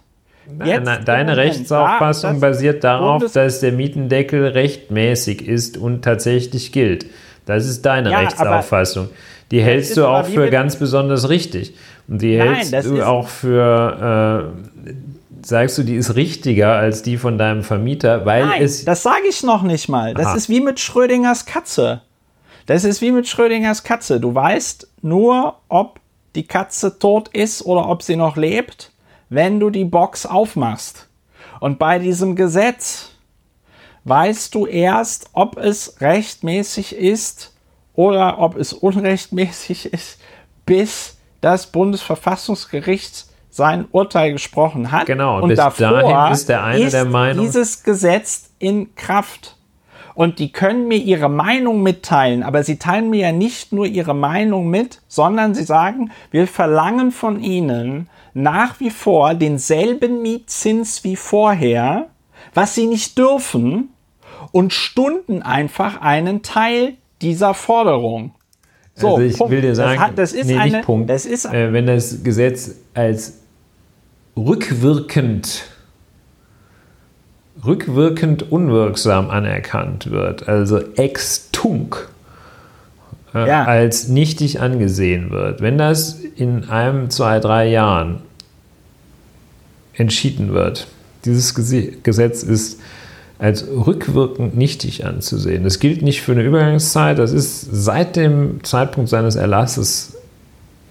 Jetzt 0.64 0.86
nein, 0.86 1.04
deine 1.04 1.36
Rechtsauffassung 1.36 2.40
basiert 2.40 2.84
darauf, 2.84 3.22
Bundes 3.22 3.34
dass 3.34 3.62
der 3.62 3.72
Mietendeckel 3.72 4.46
rechtmäßig 4.46 5.48
ist 5.48 5.78
und 5.78 6.04
tatsächlich 6.04 6.72
gilt. 6.72 7.08
Das 7.48 7.66
ist 7.66 7.88
deine 7.88 8.12
ja, 8.12 8.20
Rechtsauffassung. 8.20 9.10
Die 9.50 9.64
hältst 9.64 9.98
du 9.98 10.06
auch 10.06 10.28
für 10.28 10.52
ganz 10.52 10.76
besonders 10.76 11.28
richtig. 11.30 11.74
Und 12.08 12.22
die 12.22 12.38
Nein, 12.38 12.56
hältst 12.56 12.86
du 12.86 13.02
auch 13.02 13.28
für, 13.28 14.54
äh, 14.86 14.92
sagst 15.48 15.78
du, 15.78 15.84
die 15.84 15.96
ist 15.96 16.16
richtiger 16.16 16.74
als 16.74 17.04
die 17.04 17.18
von 17.18 17.38
deinem 17.38 17.64
Vermieter, 17.64 18.26
weil 18.26 18.46
Nein, 18.46 18.62
es. 18.62 18.86
Das 18.86 19.04
sage 19.04 19.28
ich 19.30 19.44
noch 19.44 19.64
nicht 19.64 19.90
mal. 19.90 20.14
Das 20.14 20.28
Aha. 20.28 20.36
ist 20.36 20.50
wie 20.50 20.62
mit 20.62 20.80
Schrödingers 20.80 21.46
Katze. 21.46 22.02
Das 22.66 22.84
ist 22.84 23.02
wie 23.02 23.12
mit 23.12 23.28
Schrödingers 23.28 23.84
Katze. 23.84 24.20
Du 24.20 24.34
weißt 24.34 24.88
nur, 25.02 25.56
ob 25.70 26.00
die 26.36 26.48
Katze 26.48 26.98
tot 26.98 27.30
ist 27.30 27.64
oder 27.64 27.88
ob 27.88 28.02
sie 28.02 28.16
noch 28.16 28.38
lebt, 28.38 28.92
wenn 29.30 29.60
du 29.60 29.70
die 29.70 29.86
Box 29.86 30.26
aufmachst. 30.26 31.08
Und 31.60 31.80
bei 31.80 32.00
diesem 32.00 32.36
Gesetz 32.36 33.12
weißt 34.04 34.54
du 34.54 34.66
erst, 34.66 35.30
ob 35.34 35.58
es 35.58 36.02
rechtmäßig 36.02 36.96
ist 36.96 37.54
oder 37.94 38.40
ob 38.40 38.58
es 38.58 38.74
unrechtmäßig 38.74 39.94
ist, 39.94 40.20
bis 40.66 41.18
das 41.42 41.68
Bundesverfassungsgericht 41.68 43.26
sein 43.56 43.86
Urteil 43.94 44.34
gesprochen 44.34 44.92
hat. 44.92 45.06
Genau, 45.06 45.42
und, 45.42 45.48
bis 45.48 45.56
davor 45.56 46.02
dahin 46.02 46.34
ist 46.34 46.50
der 46.50 46.62
eine 46.66 46.84
ist 46.84 46.92
der 46.92 47.06
Meinung. 47.06 47.46
Dieses 47.46 47.84
Gesetz 47.84 48.50
in 48.60 48.94
Kraft. 48.96 49.56
Und 50.14 50.40
die 50.40 50.52
können 50.52 50.90
mir 50.90 50.98
ihre 50.98 51.30
Meinung 51.30 51.82
mitteilen, 51.82 52.44
aber 52.44 52.64
sie 52.64 52.78
teilen 52.78 53.10
mir 53.10 53.20
ja 53.20 53.32
nicht 53.32 53.72
nur 53.72 53.86
ihre 53.86 54.14
Meinung 54.14 54.70
mit, 54.70 55.02
sondern 55.08 55.56
sie 55.56 55.64
sagen, 55.64 56.12
wir 56.32 56.48
verlangen 56.48 57.12
von 57.12 57.42
ihnen 57.42 58.10
nach 58.34 58.82
wie 58.82 58.90
vor 58.90 59.36
denselben 59.36 60.22
Mietzins 60.22 61.06
wie 61.06 61.16
vorher, 61.16 62.08
was 62.54 62.76
sie 62.76 62.88
nicht 62.88 63.18
dürfen, 63.18 63.90
und 64.52 64.74
stunden 64.74 65.42
einfach 65.42 66.02
einen 66.02 66.42
Teil 66.44 66.96
dieser 67.22 67.54
Forderung. 67.54 68.36
So, 68.96 69.16
also 69.16 69.22
ich 69.22 69.38
Punkt. 69.38 69.52
will 69.52 69.62
dir 69.62 69.76
sagen, 69.76 69.96
das, 69.98 70.02
hat, 70.02 70.18
das 70.18 70.34
ist 70.34 70.48
nee, 70.48 70.58
eine, 70.58 70.82
Punkt. 70.82 71.10
Das 71.10 71.26
ist, 71.26 71.46
äh, 71.46 71.72
wenn 71.72 71.88
das 71.88 72.24
Gesetz 72.24 72.76
als 72.94 73.45
rückwirkend 74.36 75.64
rückwirkend 77.66 78.52
unwirksam 78.52 79.30
anerkannt 79.30 80.12
wird, 80.12 80.48
also 80.48 80.80
ex 80.96 81.50
tunc, 81.52 82.10
äh, 83.34 83.48
ja. 83.48 83.64
als 83.64 84.08
nichtig 84.08 84.60
angesehen 84.62 85.32
wird, 85.32 85.62
wenn 85.62 85.78
das 85.78 86.20
in 86.36 86.66
einem, 86.70 87.10
zwei, 87.10 87.40
drei 87.40 87.68
Jahren 87.68 88.22
entschieden 89.94 90.54
wird, 90.54 90.88
dieses 91.24 91.56
Gesetz 91.56 92.44
ist 92.44 92.80
als 93.38 93.68
rückwirkend 93.68 94.56
nichtig 94.56 95.06
anzusehen. 95.06 95.64
Das 95.64 95.80
gilt 95.80 96.02
nicht 96.02 96.22
für 96.22 96.34
eine 96.34 96.44
Übergangszeit, 96.44 97.18
das 97.20 97.32
ist 97.32 97.68
seit 97.72 98.16
dem 98.16 98.64
Zeitpunkt 98.64 99.10
seines 99.10 99.36
Erlasses 99.36 100.18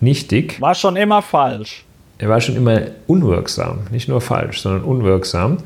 nichtig. 0.00 0.60
War 0.60 0.74
schon 0.74 0.96
immer 0.96 1.22
falsch. 1.22 1.84
Er 2.18 2.28
war 2.28 2.40
schon 2.40 2.56
immer 2.56 2.82
unwirksam, 3.06 3.80
nicht 3.90 4.08
nur 4.08 4.20
falsch, 4.20 4.60
sondern 4.60 4.82
unwirksam. 4.82 5.58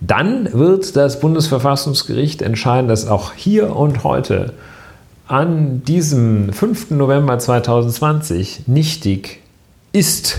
Dann 0.00 0.48
wird 0.52 0.96
das 0.96 1.18
Bundesverfassungsgericht 1.18 2.40
entscheiden, 2.40 2.88
dass 2.88 3.08
auch 3.08 3.32
hier 3.34 3.74
und 3.74 4.04
heute 4.04 4.52
an 5.26 5.82
diesem 5.84 6.52
5. 6.52 6.92
November 6.92 7.38
2020 7.38 8.68
nichtig 8.68 9.40
ist. 9.92 10.38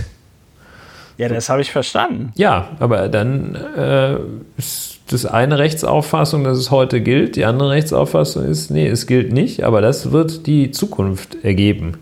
Ja, 1.18 1.28
das 1.28 1.50
habe 1.50 1.62
ich 1.62 1.72
verstanden. 1.72 2.32
Ja, 2.36 2.70
aber 2.80 3.10
dann 3.10 3.56
äh, 3.56 4.16
ist 4.58 5.00
das 5.10 5.26
eine 5.26 5.60
Rechtsauffassung, 5.60 6.46
dass 6.46 6.58
es 6.58 6.72
heute 6.72 7.02
gilt, 7.02 7.36
die 7.36 7.44
andere 7.44 7.72
Rechtsauffassung 7.72 8.46
ist, 8.46 8.72
nee, 8.72 8.88
es 8.88 9.06
gilt 9.06 9.34
nicht, 9.34 9.64
aber 9.64 9.82
das 9.82 10.12
wird 10.14 10.48
die 10.48 10.72
Zukunft 10.72 11.44
ergeben. 11.44 11.98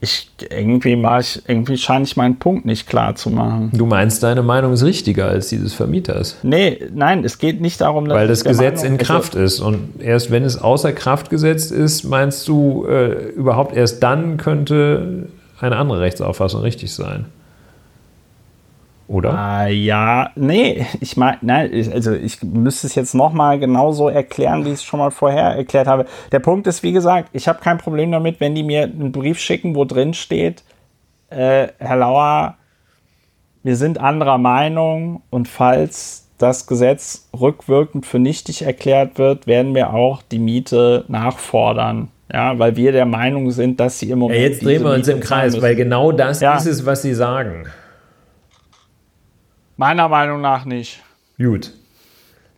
Ich 0.00 0.30
irgendwie 0.50 0.94
mach 0.94 1.20
ich, 1.20 1.42
irgendwie 1.48 1.76
scheine 1.76 2.04
ich 2.04 2.16
meinen 2.16 2.38
Punkt 2.38 2.64
nicht 2.64 2.86
klar 2.88 3.16
zu 3.16 3.30
machen. 3.30 3.70
Du 3.72 3.84
meinst, 3.84 4.22
deine 4.22 4.42
Meinung 4.42 4.72
ist 4.72 4.84
richtiger 4.84 5.26
als 5.26 5.48
die 5.48 5.58
des 5.58 5.74
Vermieters? 5.74 6.36
Nee, 6.44 6.80
nein, 6.94 7.24
es 7.24 7.38
geht 7.38 7.60
nicht 7.60 7.80
darum, 7.80 8.06
dass. 8.06 8.16
Weil 8.16 8.28
das 8.28 8.44
Gesetz 8.44 8.82
Meinung, 8.82 8.98
in 8.98 9.04
Kraft 9.04 9.34
also, 9.34 9.44
ist. 9.44 9.60
Und 9.60 10.00
erst 10.00 10.30
wenn 10.30 10.44
es 10.44 10.56
außer 10.56 10.92
Kraft 10.92 11.30
gesetzt 11.30 11.72
ist, 11.72 12.04
meinst 12.04 12.46
du, 12.46 12.86
äh, 12.86 13.30
überhaupt 13.30 13.76
erst 13.76 14.02
dann 14.02 14.36
könnte 14.36 15.28
eine 15.60 15.76
andere 15.76 16.00
Rechtsauffassung 16.00 16.62
richtig 16.62 16.94
sein? 16.94 17.26
Oder? 19.08 19.32
Ah, 19.32 19.66
ja, 19.68 20.30
nee, 20.36 20.86
ich 21.00 21.16
meine, 21.16 21.38
nein, 21.40 21.90
also 21.94 22.12
ich 22.12 22.42
müsste 22.42 22.86
es 22.86 22.94
jetzt 22.94 23.14
nochmal 23.14 23.58
genauso 23.58 24.10
erklären, 24.10 24.66
wie 24.66 24.68
ich 24.68 24.74
es 24.74 24.84
schon 24.84 25.00
mal 25.00 25.10
vorher 25.10 25.56
erklärt 25.56 25.86
habe. 25.86 26.04
Der 26.30 26.40
Punkt 26.40 26.66
ist, 26.66 26.82
wie 26.82 26.92
gesagt, 26.92 27.30
ich 27.32 27.48
habe 27.48 27.58
kein 27.60 27.78
Problem 27.78 28.12
damit, 28.12 28.38
wenn 28.38 28.54
die 28.54 28.62
mir 28.62 28.82
einen 28.82 29.10
Brief 29.10 29.38
schicken, 29.38 29.74
wo 29.74 29.86
drin 29.86 30.12
steht, 30.12 30.62
äh, 31.30 31.68
Herr 31.78 31.96
Lauer, 31.96 32.56
wir 33.62 33.76
sind 33.76 33.98
anderer 33.98 34.36
Meinung 34.36 35.22
und 35.30 35.48
falls 35.48 36.28
das 36.36 36.66
Gesetz 36.66 37.28
rückwirkend 37.38 38.04
für 38.04 38.18
nichtig 38.18 38.60
erklärt 38.60 39.18
wird, 39.18 39.46
werden 39.46 39.74
wir 39.74 39.94
auch 39.94 40.20
die 40.20 40.38
Miete 40.38 41.06
nachfordern. 41.08 42.08
Ja, 42.30 42.58
weil 42.58 42.76
wir 42.76 42.92
der 42.92 43.06
Meinung 43.06 43.50
sind, 43.52 43.80
dass 43.80 43.98
sie 43.98 44.10
im 44.10 44.18
Moment. 44.18 44.38
Ja, 44.38 44.46
jetzt 44.46 44.62
drehen 44.62 44.84
wir 44.84 44.92
uns 44.92 45.08
im 45.08 45.20
Kreis, 45.20 45.60
weil 45.62 45.74
genau 45.74 46.12
das 46.12 46.40
ja. 46.40 46.58
ist 46.58 46.66
es, 46.66 46.84
was 46.84 47.00
sie 47.00 47.14
sagen. 47.14 47.64
Meiner 49.78 50.08
Meinung 50.08 50.40
nach 50.40 50.64
nicht. 50.64 51.00
Gut. 51.38 51.72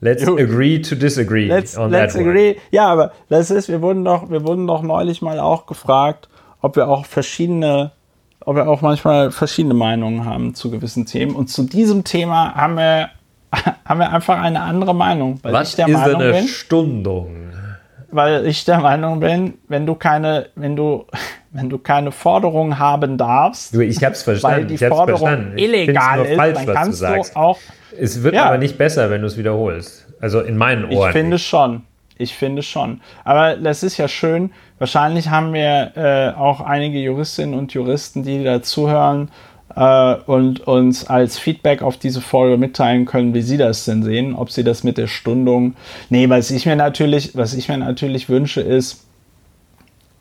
Let's 0.00 0.24
Gut. 0.24 0.40
agree 0.40 0.80
to 0.80 0.94
disagree. 0.94 1.46
Let's, 1.46 1.76
let's 1.76 2.16
agree. 2.16 2.56
Ja, 2.70 2.86
aber 2.86 3.12
das 3.28 3.50
ist, 3.50 3.68
wir 3.68 3.82
wurden 3.82 4.06
doch, 4.06 4.30
wir 4.30 4.42
wurden 4.42 4.66
doch 4.66 4.80
neulich 4.80 5.20
mal 5.20 5.38
auch 5.38 5.66
gefragt, 5.66 6.30
ob 6.62 6.76
wir 6.76 6.88
auch 6.88 7.04
verschiedene, 7.04 7.92
ob 8.40 8.56
wir 8.56 8.66
auch 8.66 8.80
manchmal 8.80 9.30
verschiedene 9.30 9.74
Meinungen 9.74 10.24
haben 10.24 10.54
zu 10.54 10.70
gewissen 10.70 11.04
Themen. 11.04 11.36
Und 11.36 11.48
zu 11.50 11.64
diesem 11.64 12.04
Thema 12.04 12.54
haben 12.54 12.76
wir, 12.76 13.10
haben 13.84 14.00
wir 14.00 14.10
einfach 14.10 14.40
eine 14.40 14.62
andere 14.62 14.94
Meinung. 14.94 15.38
Weil 15.42 15.52
Was 15.52 15.70
ich 15.70 15.76
der 15.76 15.88
ist 15.88 15.92
Meinung 15.92 16.22
eine 16.22 16.32
bin, 16.32 16.48
Stundung? 16.48 17.36
Weil 18.10 18.46
ich 18.46 18.64
der 18.64 18.80
Meinung 18.80 19.20
bin, 19.20 19.58
wenn 19.68 19.84
du 19.84 19.94
keine, 19.94 20.48
wenn 20.54 20.74
du, 20.74 21.04
wenn 21.52 21.68
du 21.68 21.78
keine 21.78 22.12
Forderung 22.12 22.78
haben 22.78 23.18
darfst, 23.18 23.74
du, 23.74 23.80
ich 23.80 24.02
hab's 24.04 24.22
verstanden, 24.22 24.58
weil 24.58 24.66
die 24.66 24.78
Forderung 24.78 25.28
verstanden. 25.28 25.58
illegal 25.58 26.24
ist, 26.24 26.36
falsch, 26.36 26.58
dann 26.64 26.74
kannst 26.74 27.02
du, 27.02 27.06
du, 27.06 27.36
auch. 27.36 27.58
Es 27.98 28.22
wird 28.22 28.34
ja, 28.34 28.44
aber 28.44 28.58
nicht 28.58 28.78
besser, 28.78 29.10
wenn 29.10 29.20
du 29.20 29.26
es 29.26 29.36
wiederholst. 29.36 30.06
Also 30.20 30.40
in 30.40 30.56
meinen 30.56 30.84
Ohren. 30.84 31.08
Ich 31.08 31.12
finde 31.12 31.36
nicht. 31.36 31.46
schon. 31.46 31.82
Ich 32.18 32.34
finde 32.34 32.62
schon. 32.62 33.00
Aber 33.24 33.56
das 33.56 33.82
ist 33.82 33.96
ja 33.96 34.06
schön. 34.06 34.50
Wahrscheinlich 34.78 35.30
haben 35.30 35.54
wir 35.54 35.92
äh, 35.96 36.38
auch 36.38 36.60
einige 36.60 36.98
Juristinnen 36.98 37.58
und 37.58 37.72
Juristen, 37.72 38.22
die 38.22 38.44
da 38.44 38.62
zuhören 38.62 39.30
äh, 39.74 40.14
und 40.26 40.66
uns 40.66 41.06
als 41.06 41.38
Feedback 41.38 41.82
auf 41.82 41.96
diese 41.96 42.20
Folge 42.20 42.58
mitteilen 42.58 43.06
können, 43.06 43.34
wie 43.34 43.42
sie 43.42 43.56
das 43.56 43.86
denn 43.86 44.02
sehen, 44.02 44.34
ob 44.34 44.50
sie 44.50 44.64
das 44.64 44.84
mit 44.84 44.98
der 44.98 45.06
Stundung. 45.06 45.74
Nee, 46.10 46.28
was 46.28 46.50
ich 46.50 46.66
mir 46.66 46.76
natürlich, 46.76 47.36
was 47.36 47.54
ich 47.54 47.68
mir 47.68 47.78
natürlich 47.78 48.28
wünsche, 48.28 48.60
ist, 48.60 49.06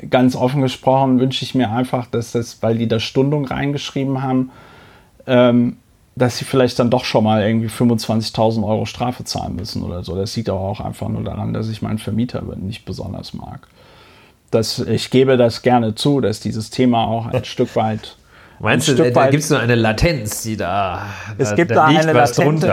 ganz 0.09 0.35
offen 0.35 0.61
gesprochen 0.61 1.19
wünsche 1.19 1.43
ich 1.43 1.55
mir 1.55 1.71
einfach, 1.71 2.07
dass 2.07 2.31
das, 2.31 2.61
weil 2.61 2.77
die 2.77 2.87
da 2.87 2.99
Stundung 2.99 3.45
reingeschrieben 3.45 4.21
haben, 4.21 4.51
ähm, 5.27 5.77
dass 6.15 6.37
sie 6.37 6.45
vielleicht 6.45 6.79
dann 6.79 6.89
doch 6.89 7.05
schon 7.05 7.23
mal 7.23 7.41
irgendwie 7.41 7.67
25.000 7.67 8.65
Euro 8.65 8.85
Strafe 8.85 9.23
zahlen 9.23 9.55
müssen 9.55 9.83
oder 9.83 10.03
so. 10.03 10.15
Das 10.15 10.35
liegt 10.35 10.49
aber 10.49 10.59
auch 10.59 10.79
einfach 10.79 11.07
nur 11.07 11.23
daran, 11.23 11.53
dass 11.53 11.69
ich 11.69 11.81
meinen 11.81 11.97
Vermieter 11.97 12.41
nicht 12.57 12.85
besonders 12.85 13.33
mag. 13.33 13.67
Das, 14.51 14.79
ich 14.79 15.11
gebe 15.11 15.37
das 15.37 15.61
gerne 15.61 15.95
zu, 15.95 16.21
dass 16.21 16.39
dieses 16.39 16.69
Thema 16.69 17.05
auch 17.05 17.27
ein 17.27 17.43
Stück 17.45 17.75
weit. 17.75 18.17
Meinst 18.59 18.89
du, 18.89 18.95
da 18.95 19.29
gibt 19.29 19.43
es 19.43 19.49
nur 19.49 19.59
eine 19.59 19.75
Latenz, 19.75 20.41
die 20.41 20.57
da. 20.57 21.05
Es 21.37 21.51
da, 21.51 21.55
gibt 21.55 21.71
da, 21.71 21.75
da 21.75 21.85
eine 21.85 22.11
Latenz. 22.11 22.65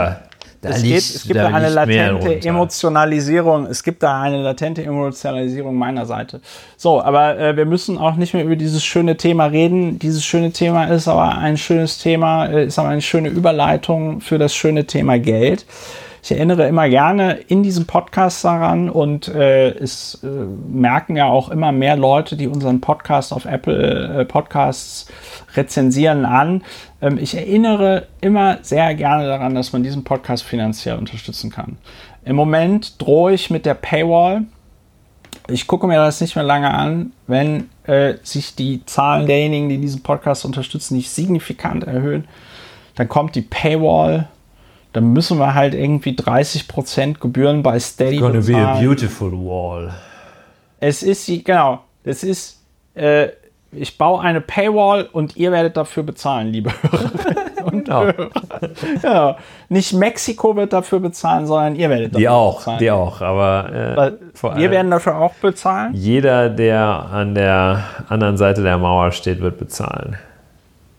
Da 0.67 0.75
es, 0.75 0.83
liegt, 0.83 0.95
geht, 0.95 1.15
es 1.17 1.23
gibt 1.23 1.37
da, 1.37 1.47
eine 1.47 1.69
latente 1.69 2.49
Emotionalisierung. 2.49 3.67
Es 3.67 3.83
gibt 3.83 4.03
da 4.03 4.23
eine 4.23 4.43
latente 4.43 4.83
Emotionalisierung 4.83 5.77
meiner 5.77 6.07
Seite. 6.07 6.41
So, 6.77 7.01
aber 7.01 7.39
äh, 7.39 7.57
wir 7.57 7.67
müssen 7.67 7.99
auch 7.99 8.17
nicht 8.17 8.35
mehr 8.35 8.45
über 8.45 8.57
dieses 8.57 8.85
schöne 8.85 9.17
Thema 9.17 9.47
reden. 9.47 9.99
Dieses 9.99 10.25
schöne 10.25 10.53
Thema 10.53 10.87
ist 10.87 11.09
aber 11.09 11.39
ein 11.39 11.57
schönes 11.57 11.99
Thema, 11.99 12.47
äh, 12.47 12.67
ist 12.67 12.79
aber 12.79 12.89
eine 12.89 13.03
schöne 13.03 13.29
Überleitung 13.29 14.21
für 14.21 14.39
das 14.39 14.55
schöne 14.55 14.87
Thema 14.87 15.19
Geld. 15.19 15.65
Ich 16.27 16.33
erinnere 16.33 16.67
immer 16.67 16.89
gerne 16.89 17.35
in 17.35 17.63
diesem 17.63 17.87
Podcast 17.87 18.45
daran 18.45 18.91
und 18.91 19.29
äh, 19.29 19.69
es 19.69 20.25
äh, 20.25 20.27
merken 20.27 21.15
ja 21.15 21.27
auch 21.27 21.51
immer 21.51 21.71
mehr 21.71 21.97
Leute, 21.97 22.37
die 22.37 22.49
unseren 22.49 22.81
Podcast 22.81 23.33
auf 23.33 23.45
Apple 23.45 24.23
äh, 24.23 24.25
Podcasts 24.25 25.07
rezensieren 25.55 26.25
an. 26.25 26.65
Ähm, 27.01 27.17
ich 27.17 27.37
erinnere 27.37 28.09
immer 28.21 28.59
sehr 28.63 28.93
gerne 28.97 29.29
daran, 29.29 29.55
dass 29.55 29.73
man 29.73 29.85
diesen 29.85 30.03
Podcast 30.03 30.43
finanziell 30.43 30.99
unterstützen 30.99 31.53
kann. 31.53 31.79
Im 32.25 32.35
Moment 32.35 33.01
drohe 33.01 33.33
ich 33.33 33.51
mit 33.51 33.65
der 33.65 33.75
Paywall. 33.75 34.47
Ich 35.47 35.69
gucke 35.69 35.87
mir 35.87 35.99
das 35.99 36.21
nicht 36.21 36.35
mehr 36.35 36.45
lange 36.45 36.75
an, 36.75 37.13
wenn 37.29 37.71
äh, 37.85 38.15
sich 38.25 38.57
die 38.57 38.85
Zahlen 38.85 39.29
derjenigen, 39.29 39.69
die 39.69 39.79
diesen 39.79 40.03
Podcast 40.03 40.45
unterstützen, 40.45 40.97
nicht 40.97 41.09
signifikant 41.09 41.85
erhöhen 41.85 42.27
dann 42.97 43.09
kommt 43.09 43.35
die 43.35 43.43
Paywall, 43.43 44.27
dann 44.97 45.13
müssen 45.13 45.39
wir 45.39 45.53
halt 45.53 45.75
irgendwie 45.75 46.13
30% 46.13 47.19
Gebühren 47.21 47.63
bei 47.63 47.79
Steady 47.79 48.15
It's 48.15 48.23
gonna 48.23 48.39
bezahlen. 48.39 48.65
be 48.65 48.71
a 48.71 48.81
beautiful 48.81 49.31
wall. 49.31 49.93
Es 50.81 51.03
ist, 51.03 51.27
genau, 51.45 51.81
es 52.03 52.25
ist, 52.25 52.63
äh, 52.95 53.29
ich 53.73 53.99
baue 53.99 54.23
eine 54.23 54.41
Paywall 54.41 55.07
und 55.13 55.37
ihr 55.37 55.53
werdet 55.53 55.77
dafür 55.77 56.03
bezahlen, 56.03 56.49
liebe 56.49 56.71
Hörerinnen 56.83 57.65
und 57.65 57.85
genau. 57.85 58.05
Hörer. 58.05 58.31
Ja, 59.03 59.37
nicht 59.69 59.93
Mexiko 59.93 60.57
wird 60.57 60.73
dafür 60.73 61.01
bezahlen, 61.01 61.47
sondern 61.47 61.77
ihr 61.77 61.91
werdet 61.91 62.15
dafür 62.15 62.21
die 62.21 62.29
auch, 62.31 62.57
bezahlen. 62.57 62.79
Die 62.79 62.91
auch, 62.91 63.21
aber 63.21 64.17
äh, 64.43 64.59
wir 64.59 64.71
werden 64.71 64.91
dafür 64.91 65.19
auch 65.19 65.35
bezahlen. 65.35 65.93
Jeder, 65.93 66.49
der 66.49 66.81
an 67.13 67.35
der 67.35 67.85
anderen 68.09 68.39
Seite 68.39 68.63
der 68.63 68.79
Mauer 68.79 69.13
steht, 69.13 69.43
wird 69.43 69.59
bezahlen. 69.59 70.17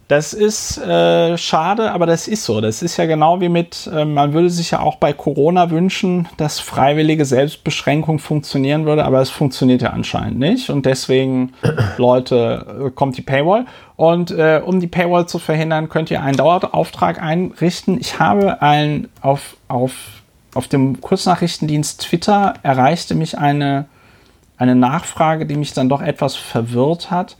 Das 0.07 0.33
ist 0.33 0.77
äh, 0.77 1.37
schade, 1.37 1.91
aber 1.91 2.05
das 2.05 2.29
ist 2.29 2.45
so. 2.45 2.61
Das 2.61 2.81
ist 2.81 2.95
ja 2.95 3.05
genau 3.05 3.41
wie 3.41 3.49
mit, 3.49 3.89
äh, 3.93 4.05
man 4.05 4.31
würde 4.31 4.49
sich 4.49 4.71
ja 4.71 4.79
auch 4.79 4.95
bei 4.95 5.11
Corona 5.11 5.69
wünschen, 5.69 6.29
dass 6.37 6.61
freiwillige 6.61 7.25
Selbstbeschränkung 7.25 8.19
funktionieren 8.19 8.85
würde, 8.85 9.03
aber 9.03 9.19
es 9.19 9.29
funktioniert 9.29 9.81
ja 9.81 9.89
anscheinend 9.89 10.39
nicht. 10.39 10.69
Und 10.69 10.85
deswegen, 10.85 11.51
Leute, 11.97 12.85
äh, 12.85 12.89
kommt 12.91 13.17
die 13.17 13.21
Paywall. 13.21 13.65
Und 13.97 14.31
äh, 14.31 14.61
um 14.63 14.79
die 14.79 14.87
Paywall 14.87 15.27
zu 15.27 15.39
verhindern, 15.39 15.89
könnt 15.89 16.09
ihr 16.09 16.23
einen 16.23 16.37
Dauerauftrag 16.37 17.21
einrichten. 17.21 17.99
Ich 17.99 18.17
habe 18.17 18.61
ein 18.61 19.09
auf, 19.21 19.57
auf, 19.67 19.91
auf 20.53 20.69
dem 20.69 21.01
Kurznachrichtendienst 21.01 21.99
Twitter 21.99 22.53
erreichte 22.63 23.13
mich 23.13 23.37
eine, 23.37 23.87
eine 24.57 24.75
Nachfrage, 24.75 25.45
die 25.45 25.57
mich 25.57 25.73
dann 25.73 25.89
doch 25.89 26.01
etwas 26.01 26.37
verwirrt 26.37 27.11
hat. 27.11 27.35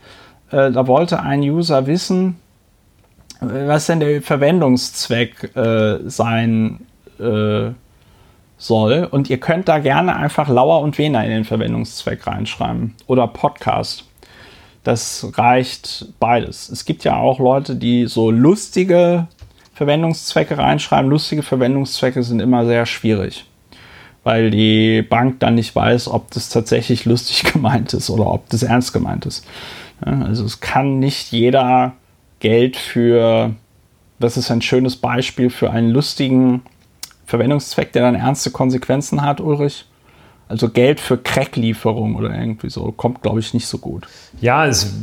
Äh, 0.50 0.70
da 0.70 0.86
wollte 0.86 1.22
ein 1.22 1.40
User 1.40 1.86
wissen, 1.86 2.36
was 3.40 3.86
denn 3.86 4.00
der 4.00 4.22
Verwendungszweck 4.22 5.56
äh, 5.56 5.98
sein 6.08 6.80
äh, 7.18 7.70
soll. 8.58 9.08
Und 9.10 9.30
ihr 9.30 9.38
könnt 9.38 9.68
da 9.68 9.78
gerne 9.78 10.16
einfach 10.16 10.48
Lauer 10.48 10.80
und 10.80 10.98
Wena 10.98 11.22
in 11.22 11.30
den 11.30 11.44
Verwendungszweck 11.44 12.26
reinschreiben. 12.26 12.94
Oder 13.06 13.28
Podcast. 13.28 14.04
Das 14.84 15.26
reicht 15.34 16.06
beides. 16.18 16.68
Es 16.68 16.84
gibt 16.84 17.04
ja 17.04 17.16
auch 17.16 17.38
Leute, 17.38 17.76
die 17.76 18.06
so 18.06 18.30
lustige 18.30 19.28
Verwendungszwecke 19.74 20.58
reinschreiben. 20.58 21.10
Lustige 21.10 21.42
Verwendungszwecke 21.42 22.22
sind 22.22 22.40
immer 22.40 22.66
sehr 22.66 22.86
schwierig, 22.86 23.44
weil 24.24 24.50
die 24.50 25.02
Bank 25.02 25.40
dann 25.40 25.56
nicht 25.56 25.76
weiß, 25.76 26.08
ob 26.08 26.30
das 26.30 26.48
tatsächlich 26.48 27.04
lustig 27.04 27.44
gemeint 27.52 27.92
ist 27.94 28.10
oder 28.10 28.26
ob 28.26 28.48
das 28.50 28.62
ernst 28.62 28.92
gemeint 28.92 29.26
ist. 29.26 29.44
Also 30.00 30.44
es 30.44 30.60
kann 30.60 30.98
nicht 31.00 31.32
jeder 31.32 31.92
Geld 32.40 32.76
für, 32.76 33.54
das 34.18 34.36
ist 34.36 34.50
ein 34.50 34.62
schönes 34.62 34.96
Beispiel 34.96 35.50
für 35.50 35.70
einen 35.70 35.90
lustigen 35.90 36.62
Verwendungszweck, 37.26 37.92
der 37.92 38.02
dann 38.02 38.14
ernste 38.14 38.50
Konsequenzen 38.50 39.22
hat, 39.22 39.40
Ulrich? 39.40 39.84
Also 40.48 40.70
Geld 40.70 40.98
für 40.98 41.18
Cracklieferung 41.18 42.16
oder 42.16 42.34
irgendwie 42.34 42.70
so, 42.70 42.90
kommt, 42.92 43.22
glaube 43.22 43.40
ich, 43.40 43.52
nicht 43.52 43.66
so 43.66 43.78
gut. 43.78 44.06
Ja, 44.40 44.66
es 44.66 44.94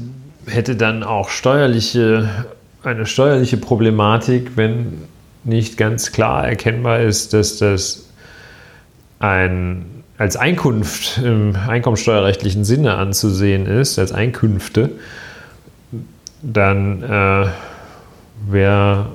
hätte 0.48 0.76
dann 0.76 1.04
auch 1.04 1.30
steuerliche, 1.30 2.46
eine 2.84 3.06
steuerliche 3.06 3.58
Problematik, 3.58 4.52
wenn 4.56 5.04
nicht 5.44 5.78
ganz 5.78 6.12
klar 6.12 6.48
erkennbar 6.48 7.02
ist, 7.02 7.34
dass 7.34 7.58
das 7.58 8.10
ein, 9.20 9.86
als 10.18 10.36
Einkunft 10.36 11.20
im 11.20 11.56
einkommensteuerrechtlichen 11.56 12.66
Sinne 12.66 12.96
anzusehen 12.96 13.68
ist, 13.68 14.00
als 14.00 14.12
Einkünfte 14.12 14.92
dann 16.46 17.04
äh, 17.04 17.48
wäre 18.48 19.08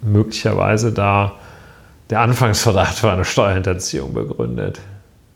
möglicherweise 0.00 0.92
da 0.92 1.32
der 2.10 2.20
Anfangsverdacht 2.20 2.98
für 2.98 3.12
eine 3.12 3.24
Steuerhinterziehung 3.24 4.14
begründet. 4.14 4.80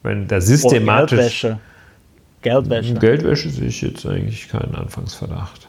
Wenn 0.02 0.28
der 0.28 0.40
systematisch. 0.40 1.44
Oh, 1.44 1.48
Geldwäsche. 1.48 1.58
Geldwäsche. 2.42 2.94
Geldwäsche 2.94 3.50
sehe 3.50 3.68
ich 3.68 3.82
jetzt 3.82 4.06
eigentlich 4.06 4.48
keinen 4.48 4.74
Anfangsverdacht. 4.74 5.66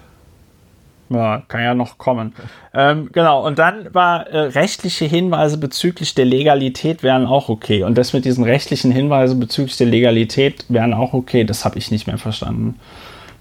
Ja, 1.10 1.42
kann 1.48 1.62
ja 1.62 1.74
noch 1.74 1.98
kommen. 1.98 2.36
Ähm, 2.72 3.10
genau, 3.12 3.46
und 3.46 3.58
dann 3.58 3.92
war 3.96 4.28
äh, 4.28 4.40
rechtliche 4.40 5.06
Hinweise 5.06 5.58
bezüglich 5.58 6.14
der 6.14 6.26
Legalität 6.26 7.02
wären 7.02 7.26
auch 7.26 7.50
okay. 7.50 7.82
Und 7.82 7.98
das 7.98 8.14
mit 8.14 8.26
diesen 8.26 8.44
rechtlichen 8.44 8.92
Hinweisen 8.92 9.40
bezüglich 9.40 9.78
der 9.78 9.88
Legalität 9.88 10.66
wären 10.70 10.94
auch 10.94 11.14
okay. 11.14 11.46
Das 11.46 11.66
habe 11.66 11.80
ich 11.80 11.90
nicht 11.90 12.06
mehr 12.06 12.20
verstanden 12.20 12.80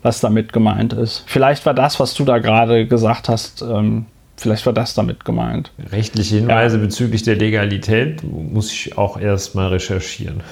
was 0.02 0.20
damit 0.20 0.52
gemeint 0.52 0.92
ist. 0.92 1.24
Vielleicht 1.26 1.66
war 1.66 1.74
das, 1.74 1.98
was 2.00 2.14
du 2.14 2.24
da 2.24 2.38
gerade 2.38 2.86
gesagt 2.86 3.28
hast, 3.28 3.62
ähm, 3.62 4.06
vielleicht 4.36 4.66
war 4.66 4.72
das 4.72 4.94
damit 4.94 5.24
gemeint. 5.24 5.72
Rechtliche 5.90 6.36
Hinweise 6.36 6.76
ja. 6.76 6.84
bezüglich 6.84 7.22
der 7.22 7.36
Legalität 7.36 8.22
muss 8.22 8.72
ich 8.72 8.96
auch 8.96 9.18
erstmal 9.18 9.68
recherchieren. 9.68 10.42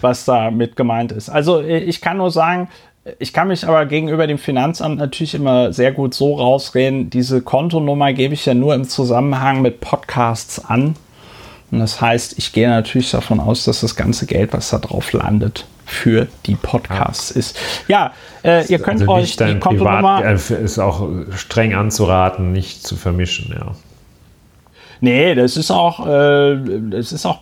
Was 0.00 0.24
damit 0.24 0.76
gemeint 0.76 1.12
ist. 1.12 1.28
Also 1.28 1.60
äh, 1.60 1.78
ich 1.78 2.00
kann 2.00 2.18
nur 2.18 2.30
sagen, 2.30 2.68
ich 3.18 3.32
kann 3.32 3.48
mich 3.48 3.66
aber 3.66 3.86
gegenüber 3.86 4.26
dem 4.26 4.38
Finanzamt 4.38 4.98
natürlich 4.98 5.34
immer 5.34 5.72
sehr 5.72 5.90
gut 5.90 6.14
so 6.14 6.36
rausreden, 6.36 7.10
diese 7.10 7.42
Kontonummer 7.42 8.12
gebe 8.12 8.34
ich 8.34 8.46
ja 8.46 8.54
nur 8.54 8.74
im 8.74 8.84
Zusammenhang 8.84 9.60
mit 9.60 9.80
Podcasts 9.80 10.64
an. 10.64 10.94
Und 11.72 11.80
das 11.80 12.00
heißt, 12.00 12.38
ich 12.38 12.52
gehe 12.52 12.68
natürlich 12.68 13.10
davon 13.10 13.40
aus, 13.40 13.64
dass 13.64 13.80
das 13.80 13.96
ganze 13.96 14.26
Geld, 14.26 14.52
was 14.52 14.70
da 14.70 14.78
drauf 14.78 15.12
landet, 15.12 15.64
für 15.92 16.26
die 16.46 16.56
Podcasts 16.56 17.30
ja. 17.30 17.38
ist. 17.38 17.58
Ja, 17.88 18.12
äh, 18.42 18.66
ihr 18.66 18.78
könnt 18.78 19.02
also 19.02 19.12
euch 19.12 19.36
die 19.36 19.58
Kontonummer... 19.58 20.24
ist 20.32 20.78
auch 20.78 21.08
streng 21.36 21.74
anzuraten, 21.74 22.52
nicht 22.52 22.86
zu 22.86 22.96
vermischen, 22.96 23.54
ja. 23.54 23.72
Nee, 25.04 25.34
das 25.34 25.56
ist 25.56 25.72
auch, 25.72 26.06
äh, 26.06 26.56
das 26.90 27.10
ist 27.10 27.26
auch 27.26 27.40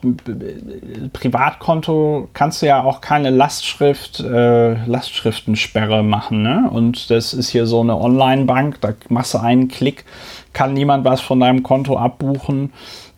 Privatkonto 1.12 2.30
kannst 2.32 2.62
du 2.62 2.66
ja 2.66 2.82
auch 2.82 3.02
keine 3.02 3.28
Lastschrift, 3.28 4.20
äh, 4.20 4.82
Lastschriftensperre 4.86 6.02
machen, 6.02 6.42
ne? 6.42 6.70
Und 6.72 7.10
das 7.10 7.34
ist 7.34 7.50
hier 7.50 7.66
so 7.66 7.82
eine 7.82 8.00
Online-Bank, 8.00 8.80
da 8.80 8.94
machst 9.10 9.34
du 9.34 9.38
einen 9.38 9.68
Klick, 9.68 10.06
kann 10.54 10.72
niemand 10.72 11.04
was 11.04 11.20
von 11.20 11.38
deinem 11.38 11.62
Konto 11.62 11.98
abbuchen, 11.98 12.72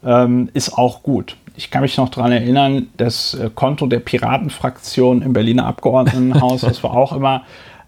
ähm, 0.04 0.50
ist 0.54 0.76
auch 0.76 1.04
gut 1.04 1.36
ich 1.56 1.70
kann 1.70 1.82
mich 1.82 1.96
noch 1.96 2.08
daran 2.08 2.32
erinnern, 2.32 2.88
das 2.96 3.34
äh, 3.34 3.50
Konto 3.54 3.86
der 3.86 4.00
Piratenfraktion 4.00 5.22
im 5.22 5.32
Berliner 5.32 5.66
Abgeordnetenhaus, 5.66 6.62
das 6.62 6.82
war 6.82 6.92
auch 6.92 7.12
immer 7.12 7.42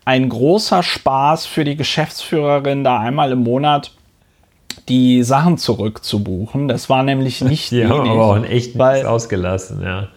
ein 0.05 0.29
großer 0.29 0.83
Spaß 0.83 1.47
für 1.47 1.65
die 1.65 1.77
Geschäftsführerin, 1.77 2.85
da 2.85 2.99
einmal 2.99 3.33
im 3.33 3.43
Monat 3.43 3.93
die 4.89 5.23
Sachen 5.23 5.57
zurückzubuchen. 5.57 6.69
Das 6.69 6.91
war 6.91 7.03
nämlich 7.03 7.41
nicht 7.41 7.71
Die 7.71 7.87
haben 7.87 8.09
aber 8.09 8.25
auch 8.25 8.37
in 8.37 8.45
echt 8.45 8.79
weil, 8.79 8.95
nichts 8.95 9.09
ausgelassen, 9.09 9.83
ja. 9.83 10.09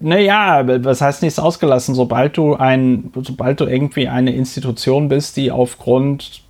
Naja, 0.00 0.64
was 0.84 1.00
heißt 1.00 1.22
nichts 1.22 1.38
ausgelassen? 1.38 1.94
Sobald 1.94 2.36
du 2.36 2.56
ein, 2.56 3.12
sobald 3.22 3.60
du 3.60 3.66
irgendwie 3.66 4.08
eine 4.08 4.34
Institution 4.34 5.08
bist, 5.08 5.36
die 5.36 5.52
aufgrund 5.52 6.42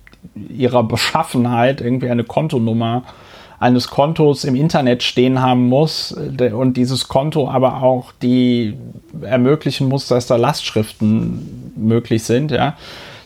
ihrer 0.49 0.83
Beschaffenheit 0.83 1.79
irgendwie 1.79 2.09
eine 2.09 2.23
Kontonummer 2.23 3.03
äh, 3.05 3.24
eines 3.65 3.87
Kontos 3.87 4.43
im 4.43 4.53
Internet 4.53 5.01
stehen 5.01 5.41
haben 5.41 5.67
muss 5.67 6.11
und 6.11 6.77
dieses 6.77 7.07
Konto 7.07 7.49
aber 7.49 7.81
auch 7.81 8.11
die 8.21 8.77
ermöglichen 9.23 9.89
muss, 9.89 10.07
dass 10.07 10.27
da 10.27 10.35
Lastschriften 10.35 11.73
möglich 11.75 12.23
sind, 12.23 12.51
ja, 12.51 12.77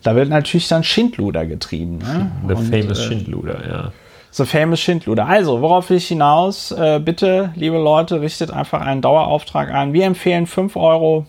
da 0.02 0.16
wird 0.16 0.30
natürlich 0.30 0.70
dann 0.70 0.86
Schindluder 0.86 1.46
getrieben. 1.46 1.98
Ne? 1.98 2.32
The 2.48 2.54
und, 2.54 2.74
famous 2.74 3.00
äh, 3.00 3.04
Schindluder, 3.04 3.70
ja. 3.70 3.92
The 4.32 4.46
famous 4.46 4.80
Schindluder. 4.80 5.28
Also, 5.28 5.60
worauf 5.62 5.90
will 5.90 5.98
ich 5.98 6.08
hinaus? 6.08 6.72
Äh, 6.72 7.02
bitte, 7.04 7.52
liebe 7.56 7.78
Leute, 7.78 8.22
richtet 8.22 8.52
einfach 8.52 8.80
einen 8.80 9.02
Dauerauftrag 9.02 9.74
ein. 9.74 9.92
Wir 9.92 10.06
empfehlen 10.06 10.48
5 10.48 10.78
Euro. 10.78 11.26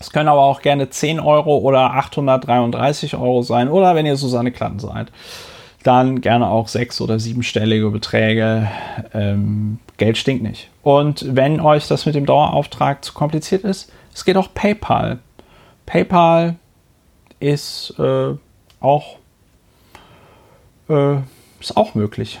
Es 0.00 0.10
können 0.10 0.28
aber 0.28 0.42
auch 0.42 0.62
gerne 0.62 0.88
10 0.88 1.20
Euro 1.20 1.58
oder 1.58 1.92
833 1.94 3.14
Euro 3.16 3.42
sein. 3.42 3.68
Oder 3.68 3.94
wenn 3.94 4.06
ihr 4.06 4.16
Susanne 4.16 4.52
Klatten 4.52 4.78
seid 4.78 5.08
dann 5.82 6.20
gerne 6.20 6.48
auch 6.48 6.68
sechs- 6.68 7.00
oder 7.00 7.18
siebenstellige 7.18 7.90
Beträge. 7.90 8.68
Ähm, 9.12 9.78
Geld 9.96 10.18
stinkt 10.18 10.42
nicht. 10.42 10.68
Und 10.82 11.24
wenn 11.36 11.60
euch 11.60 11.88
das 11.88 12.06
mit 12.06 12.14
dem 12.14 12.26
Dauerauftrag 12.26 13.04
zu 13.04 13.12
kompliziert 13.12 13.64
ist, 13.64 13.92
es 14.14 14.24
geht 14.24 14.36
auch 14.36 14.52
PayPal. 14.52 15.18
PayPal 15.86 16.56
ist 17.40 17.94
äh, 17.98 18.34
auch 18.80 19.16
äh, 20.88 21.16
ist 21.60 21.76
auch 21.76 21.94
möglich. 21.94 22.40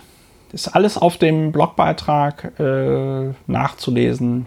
Ist 0.52 0.68
alles 0.68 0.98
auf 0.98 1.16
dem 1.16 1.52
Blogbeitrag 1.52 2.58
äh, 2.60 3.32
nachzulesen, 3.46 4.46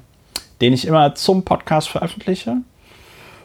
den 0.61 0.73
ich 0.73 0.85
immer 0.85 1.15
zum 1.15 1.43
Podcast 1.43 1.89
veröffentliche. 1.89 2.57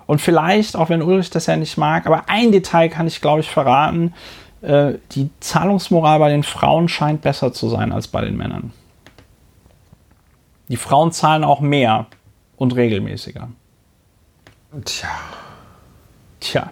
Und 0.06 0.20
vielleicht, 0.20 0.76
auch 0.76 0.88
wenn 0.88 1.02
Ulrich 1.02 1.30
das 1.30 1.46
ja 1.46 1.56
nicht 1.56 1.78
mag, 1.78 2.06
aber 2.06 2.24
ein 2.28 2.52
Detail 2.52 2.88
kann 2.88 3.06
ich, 3.06 3.20
glaube 3.20 3.40
ich, 3.40 3.48
verraten. 3.48 4.12
Äh, 4.62 4.94
die 5.12 5.30
Zahlungsmoral 5.40 6.18
bei 6.18 6.30
den 6.30 6.42
Frauen 6.42 6.88
scheint 6.88 7.22
besser 7.22 7.52
zu 7.52 7.68
sein 7.68 7.92
als 7.92 8.08
bei 8.08 8.20
den 8.20 8.36
Männern. 8.36 8.72
Die 10.68 10.76
Frauen 10.76 11.12
zahlen 11.12 11.44
auch 11.44 11.60
mehr 11.60 12.06
und 12.56 12.76
regelmäßiger. 12.76 13.48
Tja. 14.84 15.08
Tja. 16.38 16.70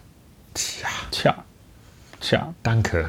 Tja. 0.55 0.89
Tja. 1.11 1.45
Tja. 2.21 2.55
Danke. 2.63 3.09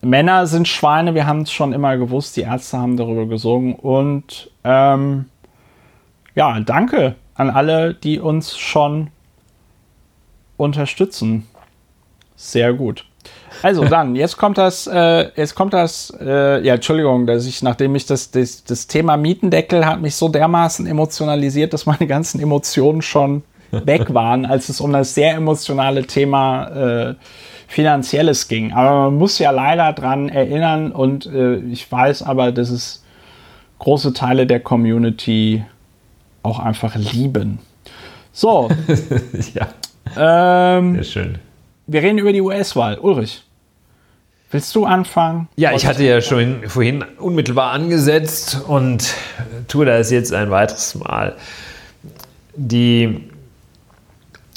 Männer 0.00 0.46
sind 0.46 0.68
Schweine, 0.68 1.14
wir 1.14 1.26
haben 1.26 1.42
es 1.42 1.52
schon 1.52 1.72
immer 1.72 1.96
gewusst, 1.96 2.36
die 2.36 2.42
Ärzte 2.42 2.78
haben 2.78 2.96
darüber 2.96 3.26
gesungen. 3.26 3.74
Und 3.74 4.50
ähm, 4.62 5.26
ja, 6.34 6.60
danke 6.60 7.16
an 7.34 7.50
alle, 7.50 7.94
die 7.94 8.20
uns 8.20 8.56
schon 8.56 9.10
unterstützen. 10.56 11.48
Sehr 12.36 12.72
gut. 12.74 13.07
Also 13.62 13.84
dann, 13.88 14.14
jetzt 14.14 14.36
kommt 14.36 14.58
das, 14.58 14.86
äh, 14.86 15.30
jetzt 15.36 15.54
kommt 15.54 15.72
das, 15.72 16.12
äh, 16.20 16.64
ja, 16.64 16.74
Entschuldigung, 16.74 17.26
dass 17.26 17.46
ich, 17.46 17.62
nachdem 17.62 17.94
ich 17.94 18.06
das, 18.06 18.30
das, 18.30 18.64
das 18.64 18.86
Thema 18.86 19.16
Mietendeckel 19.16 19.86
hat 19.86 20.00
mich 20.00 20.16
so 20.16 20.28
dermaßen 20.28 20.86
emotionalisiert, 20.86 21.72
dass 21.72 21.86
meine 21.86 22.06
ganzen 22.06 22.40
Emotionen 22.40 23.02
schon 23.02 23.42
weg 23.70 24.12
waren, 24.14 24.46
als 24.46 24.68
es 24.68 24.80
um 24.80 24.92
das 24.92 25.14
sehr 25.14 25.34
emotionale 25.34 26.06
Thema 26.06 26.68
äh, 27.10 27.14
Finanzielles 27.66 28.48
ging. 28.48 28.72
Aber 28.72 29.10
man 29.10 29.16
muss 29.16 29.38
ja 29.38 29.50
leider 29.50 29.92
dran 29.92 30.28
erinnern 30.30 30.90
und 30.90 31.26
äh, 31.26 31.56
ich 31.56 31.90
weiß 31.90 32.22
aber, 32.22 32.50
dass 32.50 32.70
es 32.70 33.04
große 33.78 34.14
Teile 34.14 34.46
der 34.46 34.60
Community 34.60 35.64
auch 36.42 36.58
einfach 36.58 36.96
lieben. 36.96 37.58
So. 38.32 38.68
ja. 39.54 39.68
Ähm, 40.16 40.94
Sehr 40.94 41.04
schön. 41.04 41.38
Wir 41.86 42.02
reden 42.02 42.18
über 42.18 42.32
die 42.32 42.40
US-Wahl. 42.40 42.98
Ulrich, 42.98 43.42
willst 44.50 44.74
du 44.74 44.84
anfangen? 44.84 45.48
Ja, 45.56 45.72
ich 45.72 45.86
hatte 45.86 46.04
ja 46.04 46.20
schon 46.20 46.68
vorhin 46.68 47.04
unmittelbar 47.18 47.72
angesetzt 47.72 48.62
und 48.66 49.14
tue 49.68 49.86
das 49.86 50.10
jetzt 50.10 50.32
ein 50.32 50.50
weiteres 50.50 50.94
Mal. 50.94 51.36
Die 52.56 53.28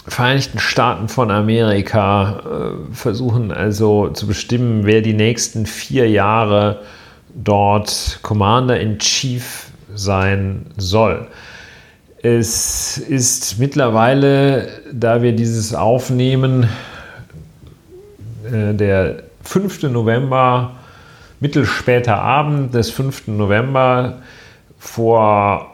Vereinigten 0.07 0.57
Staaten 0.57 1.09
von 1.09 1.29
Amerika 1.29 2.39
äh, 2.39 2.93
versuchen 2.93 3.51
also 3.51 4.09
zu 4.09 4.25
bestimmen, 4.25 4.85
wer 4.85 5.01
die 5.01 5.13
nächsten 5.13 5.67
vier 5.67 6.09
Jahre 6.09 6.81
dort 7.35 8.19
Commander 8.23 8.79
in 8.79 8.97
Chief 8.97 9.67
sein 9.93 10.65
soll. 10.75 11.27
Es 12.23 12.97
ist 12.97 13.59
mittlerweile, 13.59 14.69
da 14.91 15.21
wir 15.21 15.33
dieses 15.33 15.75
aufnehmen, 15.75 16.67
äh, 18.51 18.73
der 18.73 19.23
5. 19.43 19.83
November, 19.83 20.71
mittelspäter 21.39 22.19
Abend 22.19 22.73
des 22.73 22.89
5. 22.91 23.27
November, 23.27 24.21
vor 24.79 25.71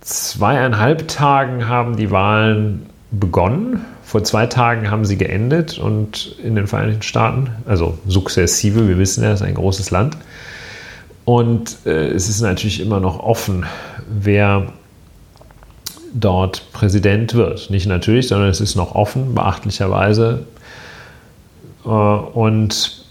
zweieinhalb 0.00 1.08
Tagen 1.08 1.68
haben 1.68 1.96
die 1.96 2.10
Wahlen 2.10 2.86
begonnen. 3.10 3.84
Vor 4.04 4.22
zwei 4.22 4.46
Tagen 4.46 4.90
haben 4.90 5.04
sie 5.04 5.18
geendet 5.18 5.78
und 5.78 6.36
in 6.42 6.54
den 6.54 6.68
Vereinigten 6.68 7.02
Staaten, 7.02 7.50
also 7.66 7.98
sukzessive, 8.06 8.86
wir 8.86 8.98
wissen 8.98 9.24
ja, 9.24 9.32
es 9.32 9.40
ist 9.40 9.46
ein 9.46 9.54
großes 9.54 9.90
Land. 9.90 10.16
Und 11.24 11.78
äh, 11.86 12.08
es 12.10 12.28
ist 12.28 12.40
natürlich 12.40 12.80
immer 12.80 13.00
noch 13.00 13.18
offen, 13.18 13.66
wer 14.08 14.68
dort 16.14 16.72
Präsident 16.72 17.34
wird. 17.34 17.68
Nicht 17.70 17.86
natürlich, 17.86 18.28
sondern 18.28 18.48
es 18.48 18.60
ist 18.60 18.76
noch 18.76 18.94
offen, 18.94 19.34
beachtlicherweise. 19.34 20.46
Äh, 21.86 21.88
und 21.88 23.04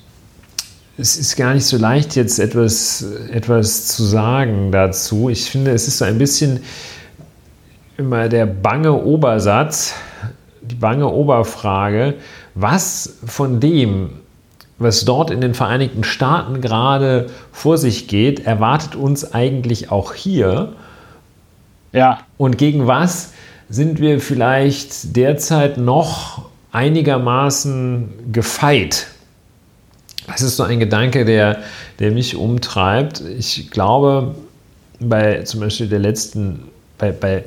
es 0.98 1.18
ist 1.18 1.36
gar 1.36 1.54
nicht 1.54 1.66
so 1.66 1.78
leicht, 1.78 2.16
jetzt 2.16 2.40
etwas, 2.40 3.06
etwas 3.32 3.88
zu 3.88 4.04
sagen 4.04 4.72
dazu. 4.72 5.30
Ich 5.30 5.50
finde, 5.50 5.72
es 5.72 5.88
ist 5.88 5.98
so 5.98 6.06
ein 6.06 6.18
bisschen 6.18 6.62
immer 7.98 8.30
der 8.30 8.46
bange 8.46 8.94
Obersatz, 8.94 9.94
die 10.62 10.76
bange 10.76 11.10
Oberfrage, 11.10 12.16
was 12.56 13.18
von 13.26 13.60
dem, 13.60 14.22
was 14.80 15.06
dort 15.06 15.32
in 15.32 15.42
den 15.42 15.54
Vereinigten 15.54 16.04
Staaten 16.04 16.62
gerade 16.62 17.28
vor 17.52 17.78
sich 17.78 18.08
geht, 18.08 18.46
erwartet 18.46 18.96
uns 18.96 19.34
eigentlich 19.34 19.92
auch 19.92 20.14
hier? 20.14 20.74
Ja. 21.92 22.20
Und 22.38 22.58
gegen 22.58 22.88
was 22.88 23.34
sind 23.70 24.00
wir 24.00 24.20
vielleicht 24.20 25.16
derzeit 25.16 25.78
noch 25.78 26.46
einigermaßen 26.76 28.32
gefeit? 28.32 29.08
Das 30.28 30.42
ist 30.42 30.58
so 30.58 30.64
ein 30.64 30.80
Gedanke, 30.80 31.26
der, 31.26 31.60
der 32.00 32.12
mich 32.12 32.36
umtreibt. 32.36 33.22
Ich 33.22 33.72
glaube, 33.72 34.36
bei 35.00 35.44
zum 35.44 35.62
Beispiel 35.62 35.88
der 35.88 36.00
letzten, 36.00 36.64
bei, 36.98 37.12
bei 37.12 37.44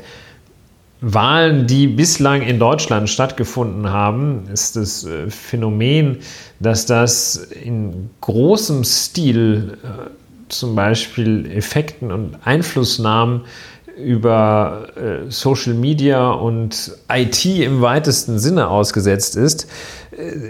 Wahlen, 1.00 1.66
die 1.66 1.86
bislang 1.86 2.42
in 2.42 2.58
Deutschland 2.58 3.08
stattgefunden 3.08 3.90
haben, 3.90 4.48
ist 4.52 4.74
das 4.76 5.04
äh, 5.04 5.30
Phänomen, 5.30 6.18
dass 6.58 6.86
das 6.86 7.36
in 7.36 8.10
großem 8.20 8.82
Stil 8.82 9.78
äh, 9.84 10.10
zum 10.48 10.74
Beispiel 10.74 11.48
Effekten 11.50 12.10
und 12.10 12.36
Einflussnahmen 12.44 13.42
über 14.02 14.88
äh, 14.96 15.30
Social 15.30 15.74
Media 15.74 16.30
und 16.30 16.92
IT 17.12 17.44
im 17.44 17.80
weitesten 17.80 18.38
Sinne 18.38 18.68
ausgesetzt 18.68 19.36
ist. 19.36 19.68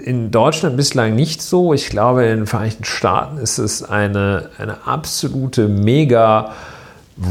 In 0.04 0.30
Deutschland 0.30 0.76
bislang 0.76 1.14
nicht 1.14 1.42
so. 1.42 1.72
Ich 1.74 1.90
glaube, 1.90 2.24
in 2.24 2.38
den 2.38 2.46
Vereinigten 2.46 2.84
Staaten 2.84 3.38
ist 3.38 3.58
es 3.58 3.82
eine, 3.82 4.50
eine 4.58 4.86
absolute 4.86 5.68
Mega- 5.68 6.52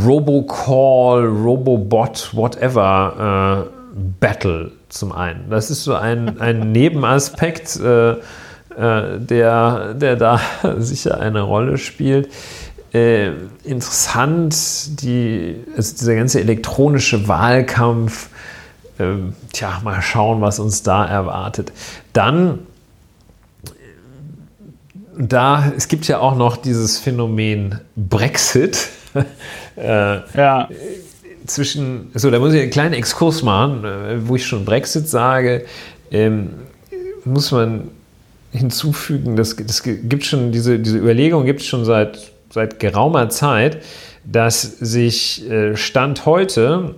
Robocall, 0.05 1.25
Robobot, 1.25 2.31
whatever 2.33 3.65
äh, 3.65 3.99
Battle 4.19 4.71
zum 4.89 5.11
einen. 5.11 5.49
Das 5.49 5.69
ist 5.69 5.83
so 5.83 5.95
ein, 5.95 6.39
ein 6.39 6.71
Nebenaspekt, 6.71 7.79
äh, 7.79 8.11
äh, 8.11 9.19
der, 9.19 9.93
der 9.93 10.15
da 10.15 10.41
sicher 10.77 11.19
eine 11.19 11.41
Rolle 11.41 11.77
spielt. 11.77 12.29
Äh, 12.93 13.31
interessant, 13.63 15.01
die, 15.01 15.55
also 15.75 15.95
dieser 15.95 16.15
ganze 16.15 16.39
elektronische 16.39 17.27
Wahlkampf. 17.27 18.29
Ähm, 18.99 19.33
tja, 19.53 19.81
mal 19.83 20.01
schauen, 20.01 20.41
was 20.41 20.59
uns 20.59 20.83
da 20.83 21.05
erwartet. 21.05 21.71
Dann 22.13 22.59
da, 25.17 25.71
es 25.75 25.87
gibt 25.87 26.07
ja 26.07 26.19
auch 26.19 26.35
noch 26.35 26.57
dieses 26.57 26.99
Phänomen 26.99 27.79
Brexit. 27.95 28.89
äh, 29.75 30.37
ja. 30.37 30.69
Zwischen, 31.45 32.11
so, 32.13 32.29
da 32.29 32.39
muss 32.39 32.53
ich 32.53 32.61
einen 32.61 32.71
kleinen 32.71 32.93
Exkurs 32.93 33.41
machen, 33.41 33.85
äh, 33.85 34.27
wo 34.27 34.35
ich 34.35 34.45
schon 34.45 34.65
Brexit 34.65 35.07
sage, 35.07 35.65
ähm, 36.11 36.49
muss 37.23 37.51
man 37.51 37.89
hinzufügen, 38.51 39.35
das, 39.35 39.55
das 39.55 39.83
gibt 39.83 40.25
schon, 40.25 40.51
diese, 40.51 40.79
diese 40.79 40.97
Überlegung 40.97 41.45
gibt 41.45 41.61
es 41.61 41.67
schon 41.67 41.85
seit, 41.85 42.31
seit 42.49 42.79
geraumer 42.79 43.29
Zeit, 43.29 43.83
dass 44.23 44.61
sich 44.61 45.49
äh, 45.49 45.75
Stand 45.75 46.25
heute 46.25 46.95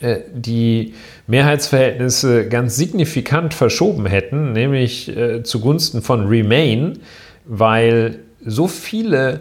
äh, 0.00 0.20
die 0.32 0.94
Mehrheitsverhältnisse 1.26 2.48
ganz 2.48 2.76
signifikant 2.76 3.54
verschoben 3.54 4.06
hätten, 4.06 4.52
nämlich 4.52 5.14
äh, 5.14 5.42
zugunsten 5.42 6.02
von 6.02 6.26
Remain, 6.26 7.00
weil 7.44 8.20
so 8.44 8.68
viele 8.68 9.40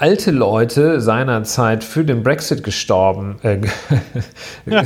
alte 0.00 0.30
Leute 0.30 1.00
seinerzeit 1.00 1.84
für 1.84 2.04
den 2.04 2.22
Brexit 2.22 2.64
gestorben. 2.64 3.36
Äh, 3.42 3.58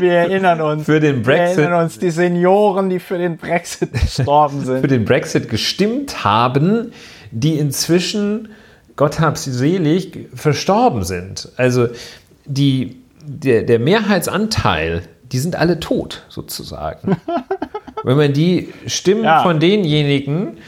Wir 0.00 0.12
erinnern 0.12 0.60
uns. 0.60 0.84
Für 0.84 0.98
den 0.98 1.22
Brexit. 1.22 1.56
Wir 1.58 1.64
erinnern 1.64 1.84
uns 1.84 2.00
die 2.00 2.10
Senioren, 2.10 2.90
die 2.90 2.98
für 2.98 3.16
den 3.16 3.36
Brexit 3.36 3.92
gestorben 4.16 4.64
sind. 4.64 4.80
für 4.80 4.88
den 4.88 5.04
Brexit 5.04 5.48
gestimmt 5.48 6.24
haben, 6.24 6.92
die 7.30 7.58
inzwischen, 7.58 8.48
Gott 8.96 9.20
hab 9.20 9.38
sie 9.38 9.52
selig, 9.52 10.30
verstorben 10.34 11.04
sind. 11.04 11.48
Also 11.56 11.86
die, 12.44 12.96
der, 13.24 13.62
der 13.62 13.78
Mehrheitsanteil, 13.78 15.02
die 15.30 15.38
sind 15.38 15.54
alle 15.54 15.78
tot, 15.78 16.24
sozusagen. 16.28 17.16
Wenn 18.02 18.16
man 18.16 18.32
die 18.32 18.74
Stimmen 18.86 19.22
ja. 19.22 19.44
von 19.44 19.60
denjenigen 19.60 20.58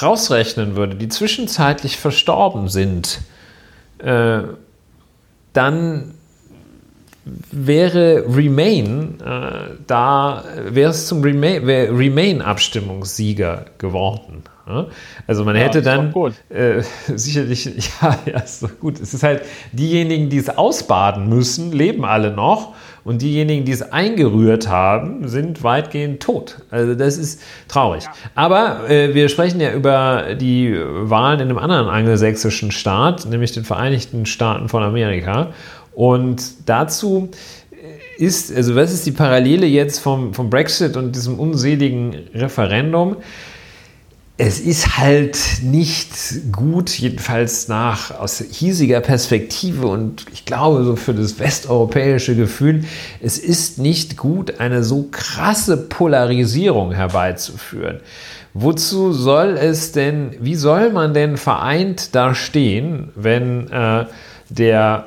rausrechnen 0.00 0.76
würde, 0.76 0.94
die 0.96 1.08
zwischenzeitlich 1.08 1.98
verstorben 1.98 2.68
sind, 2.68 3.20
äh, 3.98 4.42
dann 5.52 6.14
wäre 7.24 8.24
Remain 8.28 9.20
äh, 9.20 9.76
da, 9.86 10.42
wäre 10.70 10.90
es 10.90 11.06
zum 11.06 11.22
Remain-Abstimmungssieger 11.22 13.66
geworden. 13.78 14.42
Also 15.26 15.44
man 15.44 15.56
ja, 15.56 15.62
hätte 15.62 15.82
dann 15.82 16.14
äh, 16.48 16.82
sicherlich, 17.14 17.66
ja, 17.66 18.18
ja, 18.26 18.40
ist 18.40 18.62
doch 18.62 18.78
gut. 18.80 19.00
Es 19.00 19.12
ist 19.12 19.22
halt, 19.22 19.42
diejenigen, 19.72 20.30
die 20.30 20.38
es 20.38 20.48
ausbaden 20.48 21.28
müssen, 21.28 21.72
leben 21.72 22.04
alle 22.04 22.30
noch 22.30 22.74
und 23.04 23.22
diejenigen, 23.22 23.64
die 23.64 23.72
es 23.72 23.82
eingerührt 23.82 24.68
haben, 24.68 25.26
sind 25.28 25.62
weitgehend 25.62 26.22
tot. 26.22 26.58
Also 26.70 26.94
das 26.94 27.18
ist 27.18 27.42
traurig. 27.68 28.04
Aber 28.34 28.88
äh, 28.88 29.14
wir 29.14 29.28
sprechen 29.28 29.60
ja 29.60 29.72
über 29.72 30.34
die 30.40 30.76
Wahlen 30.76 31.40
in 31.40 31.48
einem 31.48 31.58
anderen 31.58 31.88
angelsächsischen 31.88 32.70
Staat, 32.70 33.26
nämlich 33.26 33.52
den 33.52 33.64
Vereinigten 33.64 34.26
Staaten 34.26 34.68
von 34.68 34.82
Amerika. 34.82 35.52
Und 35.94 36.68
dazu 36.68 37.30
ist, 38.16 38.54
also 38.54 38.76
was 38.76 38.92
ist 38.92 39.06
die 39.06 39.12
Parallele 39.12 39.66
jetzt 39.66 39.98
vom, 39.98 40.32
vom 40.32 40.48
Brexit 40.48 40.96
und 40.96 41.14
diesem 41.16 41.38
unseligen 41.38 42.14
Referendum? 42.34 43.16
Es 44.44 44.58
ist 44.58 44.98
halt 44.98 45.38
nicht 45.62 46.10
gut, 46.50 46.90
jedenfalls 46.90 47.68
nach 47.68 48.10
aus 48.18 48.42
hiesiger 48.50 49.00
Perspektive 49.00 49.86
und 49.86 50.26
ich 50.32 50.44
glaube 50.44 50.82
so 50.82 50.96
für 50.96 51.14
das 51.14 51.38
westeuropäische 51.38 52.34
Gefühl, 52.34 52.82
es 53.20 53.38
ist 53.38 53.78
nicht 53.78 54.16
gut, 54.16 54.58
eine 54.58 54.82
so 54.82 55.06
krasse 55.12 55.76
Polarisierung 55.76 56.90
herbeizuführen. 56.90 58.00
Wozu 58.52 59.12
soll 59.12 59.56
es 59.56 59.92
denn, 59.92 60.34
wie 60.40 60.56
soll 60.56 60.90
man 60.90 61.14
denn 61.14 61.36
vereint 61.36 62.16
da 62.16 62.34
stehen, 62.34 63.12
wenn 63.14 63.70
äh, 63.70 64.06
der 64.48 65.04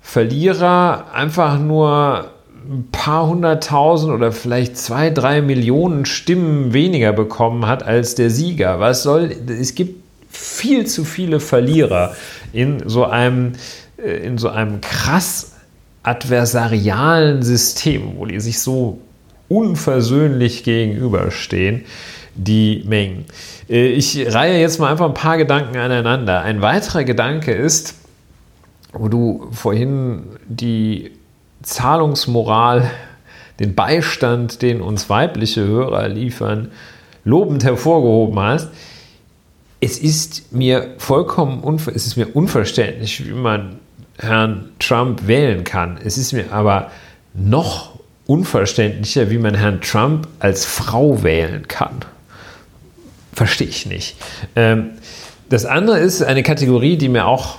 Verlierer 0.00 1.12
einfach 1.12 1.58
nur 1.58 2.30
ein 2.68 2.88
paar 2.92 3.26
hunderttausend 3.26 4.12
oder 4.12 4.30
vielleicht 4.30 4.76
zwei, 4.76 5.08
drei 5.08 5.40
Millionen 5.40 6.04
Stimmen 6.04 6.74
weniger 6.74 7.12
bekommen 7.12 7.66
hat 7.66 7.82
als 7.82 8.14
der 8.14 8.30
Sieger. 8.30 8.78
Was 8.78 9.02
soll, 9.02 9.34
es 9.48 9.74
gibt 9.74 10.04
viel 10.28 10.86
zu 10.86 11.04
viele 11.04 11.40
Verlierer 11.40 12.14
in 12.52 12.82
so 12.86 13.04
einem, 13.04 13.52
äh, 13.96 14.18
in 14.18 14.36
so 14.36 14.50
einem 14.50 14.82
krass 14.82 15.52
adversarialen 16.02 17.42
System, 17.42 18.18
wo 18.18 18.26
die 18.26 18.40
sich 18.40 18.60
so 18.60 18.98
unversöhnlich 19.48 20.62
gegenüberstehen, 20.62 21.86
die 22.34 22.84
Mengen. 22.86 23.24
Äh, 23.70 23.88
ich 23.88 24.34
reihe 24.34 24.60
jetzt 24.60 24.78
mal 24.78 24.90
einfach 24.90 25.06
ein 25.06 25.14
paar 25.14 25.38
Gedanken 25.38 25.78
aneinander. 25.78 26.42
Ein 26.42 26.60
weiterer 26.60 27.04
Gedanke 27.04 27.52
ist, 27.52 27.94
wo 28.92 29.08
du 29.08 29.48
vorhin 29.52 30.24
die 30.46 31.12
Zahlungsmoral, 31.68 32.90
den 33.60 33.74
Beistand, 33.74 34.62
den 34.62 34.80
uns 34.80 35.10
weibliche 35.10 35.64
Hörer 35.64 36.08
liefern, 36.08 36.70
lobend 37.24 37.62
hervorgehoben 37.62 38.38
hast. 38.40 38.70
Es 39.80 39.98
ist 39.98 40.52
mir 40.52 40.94
vollkommen 40.98 41.62
es 41.94 42.06
ist 42.06 42.16
mir 42.16 42.28
unverständlich, 42.34 43.26
wie 43.26 43.32
man 43.32 43.76
Herrn 44.18 44.70
Trump 44.78 45.26
wählen 45.26 45.62
kann. 45.62 45.98
Es 46.02 46.18
ist 46.18 46.32
mir 46.32 46.52
aber 46.52 46.90
noch 47.34 47.98
unverständlicher, 48.26 49.30
wie 49.30 49.38
man 49.38 49.54
Herrn 49.54 49.80
Trump 49.80 50.26
als 50.40 50.64
Frau 50.64 51.22
wählen 51.22 51.68
kann. 51.68 52.00
Verstehe 53.34 53.68
ich 53.68 53.86
nicht. 53.86 54.16
Ähm, 54.56 54.90
das 55.50 55.64
andere 55.64 55.98
ist 55.98 56.22
eine 56.22 56.42
Kategorie, 56.42 56.96
die 56.96 57.08
mir 57.08 57.26
auch 57.26 57.58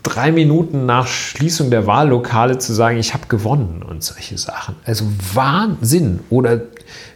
drei 0.04 0.32
Minuten 0.32 0.86
nach 0.86 1.08
Schließung 1.08 1.70
der 1.70 1.88
Wahllokale 1.88 2.58
zu 2.58 2.74
sagen, 2.74 2.98
ich 2.98 3.14
habe 3.14 3.28
gewonnen 3.28 3.84
und 3.88 4.04
solche 4.04 4.38
Sachen. 4.38 4.76
Also 4.86 5.06
Wahnsinn. 5.34 6.20
Oder 6.30 6.62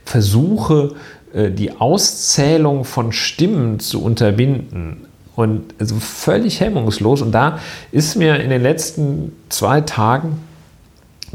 Versuche, 0.05 0.95
äh, 1.33 1.51
die 1.51 1.71
Auszählung 1.71 2.85
von 2.85 3.11
Stimmen 3.11 3.79
zu 3.79 4.03
unterbinden. 4.03 5.05
Und 5.35 5.73
also 5.79 5.95
völlig 5.95 6.59
hemmungslos. 6.59 7.21
Und 7.21 7.31
da 7.31 7.59
ist 7.91 8.15
mir 8.15 8.39
in 8.39 8.49
den 8.49 8.61
letzten 8.61 9.31
zwei 9.49 9.81
Tagen 9.81 10.39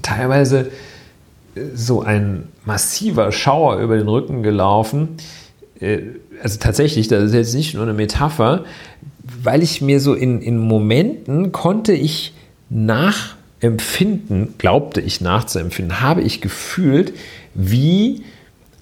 teilweise 0.02 0.70
äh, 1.54 1.60
so 1.74 2.02
ein 2.02 2.44
massiver 2.64 3.32
Schauer 3.32 3.78
über 3.78 3.96
den 3.96 4.08
Rücken 4.08 4.42
gelaufen. 4.42 5.16
Äh, 5.80 6.00
also 6.42 6.58
tatsächlich, 6.58 7.08
das 7.08 7.24
ist 7.24 7.34
jetzt 7.34 7.54
nicht 7.54 7.74
nur 7.74 7.82
eine 7.82 7.94
Metapher, 7.94 8.64
weil 9.42 9.62
ich 9.62 9.80
mir 9.80 10.00
so 10.00 10.14
in, 10.14 10.42
in 10.42 10.58
Momenten 10.58 11.52
konnte 11.52 11.92
ich 11.92 12.34
nachempfinden, 12.70 14.54
glaubte 14.58 15.00
ich 15.00 15.20
nachzuempfinden, 15.20 16.00
habe 16.00 16.22
ich 16.22 16.40
gefühlt, 16.40 17.14
wie 17.54 18.24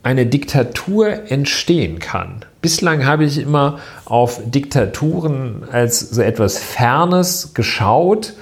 eine 0.03 0.27
Diktatur 0.27 1.31
entstehen 1.31 1.99
kann. 1.99 2.45
Bislang 2.63 3.05
habe 3.05 3.25
ich 3.25 3.39
immer 3.39 3.81
auf 4.05 4.41
Diktaturen 4.45 5.65
als 5.71 5.99
so 5.99 6.23
etwas 6.23 6.59
Fernes 6.59 7.55
geschaut, 7.55 8.35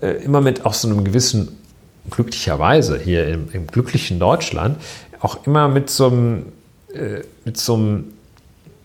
äh, 0.00 0.24
immer 0.24 0.40
mit 0.40 0.64
auch 0.64 0.74
so 0.74 0.88
einem 0.88 1.04
gewissen, 1.04 1.58
glücklicherweise 2.10 2.98
hier 2.98 3.28
im, 3.28 3.48
im 3.52 3.66
glücklichen 3.66 4.18
Deutschland, 4.18 4.78
auch 5.20 5.46
immer 5.46 5.68
mit 5.68 5.90
so 5.90 6.06
einem, 6.06 6.46
äh, 6.94 7.20
mit 7.44 7.58
so 7.58 7.74
einem 7.74 8.04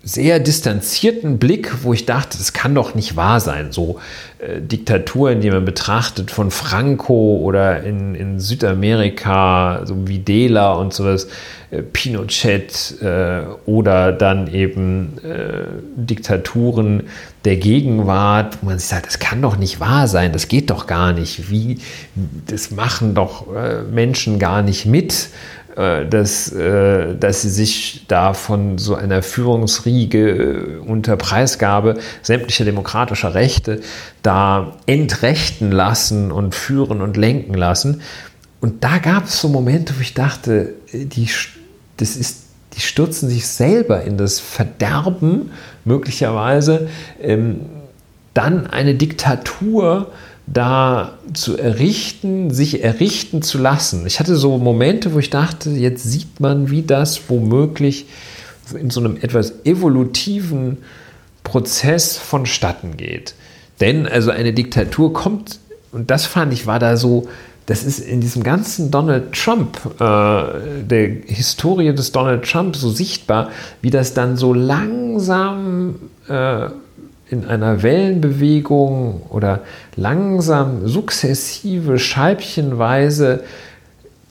sehr 0.07 0.39
distanzierten 0.39 1.38
Blick, 1.38 1.84
wo 1.84 1.91
ich 1.91 2.05
dachte, 2.05 2.38
das 2.38 2.53
kann 2.53 2.73
doch 2.73 2.95
nicht 2.95 3.17
wahr 3.17 3.41
sein. 3.41 3.73
So 3.73 3.99
äh, 4.39 4.61
Diktaturen, 4.61 5.41
die 5.41 5.51
man 5.51 5.65
betrachtet 5.65 6.31
von 6.31 6.49
Franco 6.49 7.38
oder 7.43 7.84
in, 7.84 8.15
in 8.15 8.39
Südamerika, 8.39 9.81
so 9.84 10.07
Videla 10.07 10.73
und 10.75 10.93
sowas, 10.93 11.27
äh, 11.71 11.81
Pinochet 11.81 13.01
äh, 13.01 13.41
oder 13.65 14.13
dann 14.13 14.47
eben 14.53 15.17
äh, 15.25 15.65
Diktaturen 15.97 17.03
der 17.43 17.57
Gegenwart, 17.57 18.59
wo 18.61 18.67
man 18.67 18.79
sich 18.79 18.88
sagt, 18.88 19.07
das 19.07 19.19
kann 19.19 19.41
doch 19.41 19.57
nicht 19.57 19.81
wahr 19.81 20.07
sein, 20.07 20.31
das 20.31 20.47
geht 20.47 20.69
doch 20.69 20.88
gar 20.88 21.11
nicht. 21.11 21.51
Wie, 21.51 21.79
das 22.47 22.71
machen 22.71 23.13
doch 23.13 23.53
äh, 23.53 23.84
Menschen 23.84 24.39
gar 24.39 24.61
nicht 24.61 24.85
mit 24.85 25.29
dass, 25.77 26.51
äh, 26.51 27.15
dass 27.15 27.43
sie 27.43 27.51
sich 27.51 28.05
da 28.07 28.33
von 28.33 28.79
so 28.79 28.95
einer 28.95 29.21
Führungsriege 29.21 30.29
äh, 30.29 30.77
unter 30.79 31.17
Preisgabe 31.17 31.99
sämtlicher 32.23 32.65
demokratischer 32.65 33.35
Rechte 33.35 33.81
da 34.23 34.73
entrechten 34.87 35.71
lassen 35.71 36.31
und 36.31 36.55
führen 36.55 37.01
und 37.01 37.15
lenken 37.15 37.53
lassen. 37.53 38.01
und 38.59 38.83
da 38.83 38.97
gab 38.97 39.25
es 39.25 39.39
so 39.39 39.49
Momente, 39.49 39.93
wo 39.97 40.01
ich 40.01 40.15
dachte, 40.15 40.73
die, 40.91 41.29
das 41.97 42.15
ist, 42.15 42.45
die 42.73 42.81
stürzen 42.81 43.29
sich 43.29 43.45
selber 43.45 44.01
in 44.01 44.17
das 44.17 44.39
Verderben, 44.39 45.51
möglicherweise, 45.85 46.89
ähm, 47.21 47.61
dann 48.33 48.65
eine 48.65 48.95
Diktatur 48.95 50.11
da 50.47 51.17
zu 51.33 51.57
errichten, 51.57 52.53
sich 52.53 52.83
errichten 52.83 53.41
zu 53.41 53.57
lassen. 53.57 54.07
Ich 54.07 54.19
hatte 54.19 54.37
so 54.37 54.57
Momente, 54.57 55.13
wo 55.13 55.19
ich 55.19 55.29
dachte, 55.29 55.69
jetzt 55.71 56.03
sieht 56.03 56.39
man, 56.39 56.71
wie 56.71 56.83
das 56.83 57.29
womöglich 57.29 58.05
in 58.73 58.89
so 58.89 59.01
einem 59.01 59.17
etwas 59.17 59.65
evolutiven 59.65 60.77
Prozess 61.43 62.17
vonstatten 62.17 62.97
geht. 62.97 63.35
Denn 63.81 64.07
also 64.07 64.31
eine 64.31 64.53
Diktatur 64.53 65.13
kommt, 65.13 65.59
und 65.91 66.09
das 66.09 66.25
fand 66.25 66.53
ich, 66.53 66.65
war 66.65 66.79
da 66.79 66.97
so, 66.97 67.27
das 67.65 67.83
ist 67.83 67.99
in 67.99 68.21
diesem 68.21 68.43
ganzen 68.43 68.91
Donald 68.91 69.33
Trump, 69.33 69.77
äh, 69.99 70.83
der 70.83 71.07
Historie 71.25 71.93
des 71.93 72.13
Donald 72.13 72.49
Trump 72.49 72.77
so 72.77 72.89
sichtbar, 72.89 73.49
wie 73.81 73.89
das 73.89 74.13
dann 74.13 74.37
so 74.37 74.53
langsam 74.53 75.95
äh, 76.29 76.69
in 77.29 77.45
einer 77.45 77.83
Wellenbewegung 77.83 79.23
oder 79.29 79.61
langsam, 79.95 80.87
sukzessive, 80.87 81.99
scheibchenweise 81.99 83.43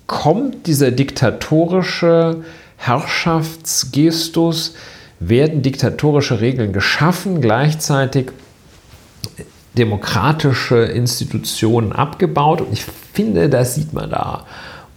kommt 0.06 0.66
dieser 0.66 0.90
diktatorische 0.90 2.44
Herrschaftsgestus, 2.76 4.74
werden 5.18 5.62
diktatorische 5.62 6.40
Regeln 6.40 6.72
geschaffen, 6.72 7.40
gleichzeitig 7.40 8.32
demokratische 9.76 10.76
Institutionen 10.76 11.92
abgebaut. 11.92 12.60
Und 12.60 12.72
ich 12.72 12.84
finde, 13.12 13.48
das 13.48 13.74
sieht 13.74 13.92
man 13.92 14.10
da. 14.10 14.46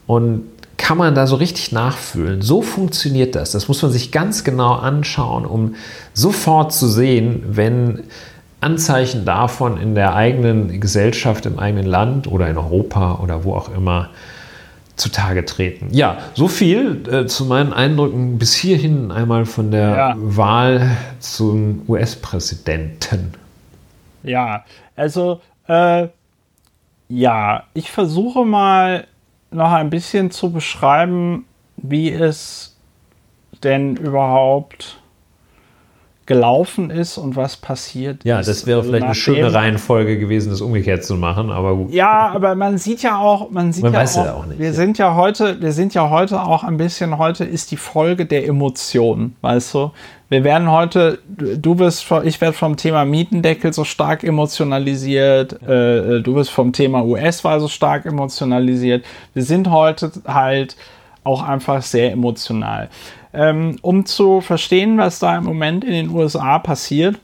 Und 0.08 0.44
kann 0.80 0.98
man 0.98 1.14
da 1.14 1.28
so 1.28 1.36
richtig 1.36 1.72
nachfühlen. 1.72 2.42
So 2.42 2.64
funktioniert 2.64 3.36
das. 3.36 3.52
Das 3.52 3.68
muss 3.68 3.82
man 3.84 3.92
sich 3.92 4.12
ganz 4.12 4.44
genau 4.44 4.74
anschauen, 4.74 5.46
um 5.46 5.76
sofort 6.14 6.74
zu 6.74 6.88
sehen, 6.88 7.44
wenn 7.46 8.06
Anzeichen 8.62 9.26
davon 9.26 9.80
in 9.80 9.94
der 9.94 10.16
eigenen 10.16 10.80
Gesellschaft, 10.80 11.46
im 11.46 11.60
eigenen 11.60 11.86
Land 11.86 12.28
oder 12.28 12.50
in 12.50 12.58
Europa 12.58 13.20
oder 13.22 13.44
wo 13.44 13.54
auch 13.54 13.70
immer 13.72 14.10
zutage 14.96 15.46
treten. 15.46 15.90
Ja, 15.92 16.18
so 16.34 16.48
viel 16.48 17.04
äh, 17.10 17.26
zu 17.26 17.46
meinen 17.46 17.74
Eindrücken 17.74 18.40
bis 18.40 18.56
hierhin 18.56 19.12
einmal 19.12 19.46
von 19.46 19.72
der 19.72 19.90
ja. 19.90 20.16
Wahl 20.18 20.98
zum 21.20 21.84
US-Präsidenten. 21.88 23.34
Ja, 24.24 24.66
also 24.96 25.42
äh, 25.68 26.08
ja, 27.10 27.64
ich 27.74 27.92
versuche 27.92 28.46
mal 28.46 29.08
noch 29.52 29.72
ein 29.72 29.90
bisschen 29.90 30.32
zu 30.32 30.52
beschreiben, 30.52 31.46
wie 31.78 32.12
es 32.12 32.78
denn 33.64 33.96
überhaupt 33.96 34.99
gelaufen 36.30 36.92
ist 36.92 37.18
und 37.18 37.36
was 37.36 37.58
passiert 37.58 38.24
ja, 38.24 38.40
ist. 38.40 38.46
Ja, 38.46 38.54
das 38.54 38.68
wäre 38.68 38.78
also 38.78 38.90
vielleicht 38.92 39.06
eine 39.06 39.16
schöne 39.16 39.52
Reihenfolge 39.52 40.20
gewesen, 40.20 40.52
das 40.52 40.62
umgekehrt 40.62 41.04
zu 41.04 41.16
machen, 41.16 41.50
aber 41.50 41.76
gut. 41.76 41.92
Ja, 41.92 42.30
aber 42.30 42.54
man 42.54 42.78
sieht 42.78 43.02
ja 43.02 43.18
auch, 43.18 43.50
man 43.50 43.74
sieht 43.74 43.82
man 43.82 43.94
ja 43.94 44.00
weiß 44.00 44.18
auch, 44.20 44.26
ja 44.26 44.34
auch 44.36 44.46
nicht. 44.46 44.60
Wir 44.60 44.74
sind 44.74 45.00
ja 45.00 45.16
heute, 45.16 45.60
wir 45.60 45.72
sind 45.72 45.96
ja 45.96 46.12
heute 46.12 46.40
auch 46.44 46.64
ein 46.64 46.78
bisschen, 46.78 47.18
heute 47.18 47.46
ist 47.46 47.72
die 47.72 47.78
Folge 47.78 48.28
der 48.28 48.48
Emotionen, 48.48 49.38
weißt 49.42 49.74
du? 49.74 49.92
Wir 50.30 50.44
werden 50.44 50.70
heute, 50.70 51.18
du 51.28 51.80
wirst, 51.80 52.06
ich 52.24 52.40
werde 52.40 52.56
vom 52.56 52.78
Thema 52.78 53.06
Mietendeckel 53.06 53.74
so 53.74 53.84
stark 53.84 54.24
emotionalisiert, 54.24 55.60
äh, 55.68 56.18
äh 56.18 56.22
du 56.22 56.36
wirst 56.36 56.52
vom 56.52 56.74
Thema 56.74 57.04
US-Wahl 57.04 57.60
so 57.60 57.68
stark 57.68 58.06
emotionalisiert. 58.06 59.04
Wir 59.34 59.42
sind 59.42 59.72
heute 59.72 60.12
halt 60.28 60.76
auch 61.24 61.42
einfach 61.42 61.82
sehr 61.82 62.12
emotional. 62.12 62.90
Ähm, 63.34 63.78
um 63.82 64.06
zu 64.06 64.42
verstehen, 64.42 64.98
was 64.98 65.20
da 65.20 65.38
im 65.38 65.44
Moment 65.44 65.84
in 65.84 65.92
den 65.92 66.10
USA 66.10 66.60
passiert, 66.60 67.20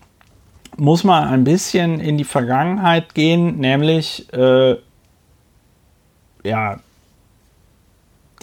muss 0.78 1.04
man 1.04 1.28
ein 1.28 1.44
bisschen 1.44 2.00
in 2.00 2.18
die 2.18 2.24
Vergangenheit 2.24 3.16
gehen, 3.16 3.58
nämlich 3.58 4.32
äh, 4.34 4.76
ja, 6.44 6.80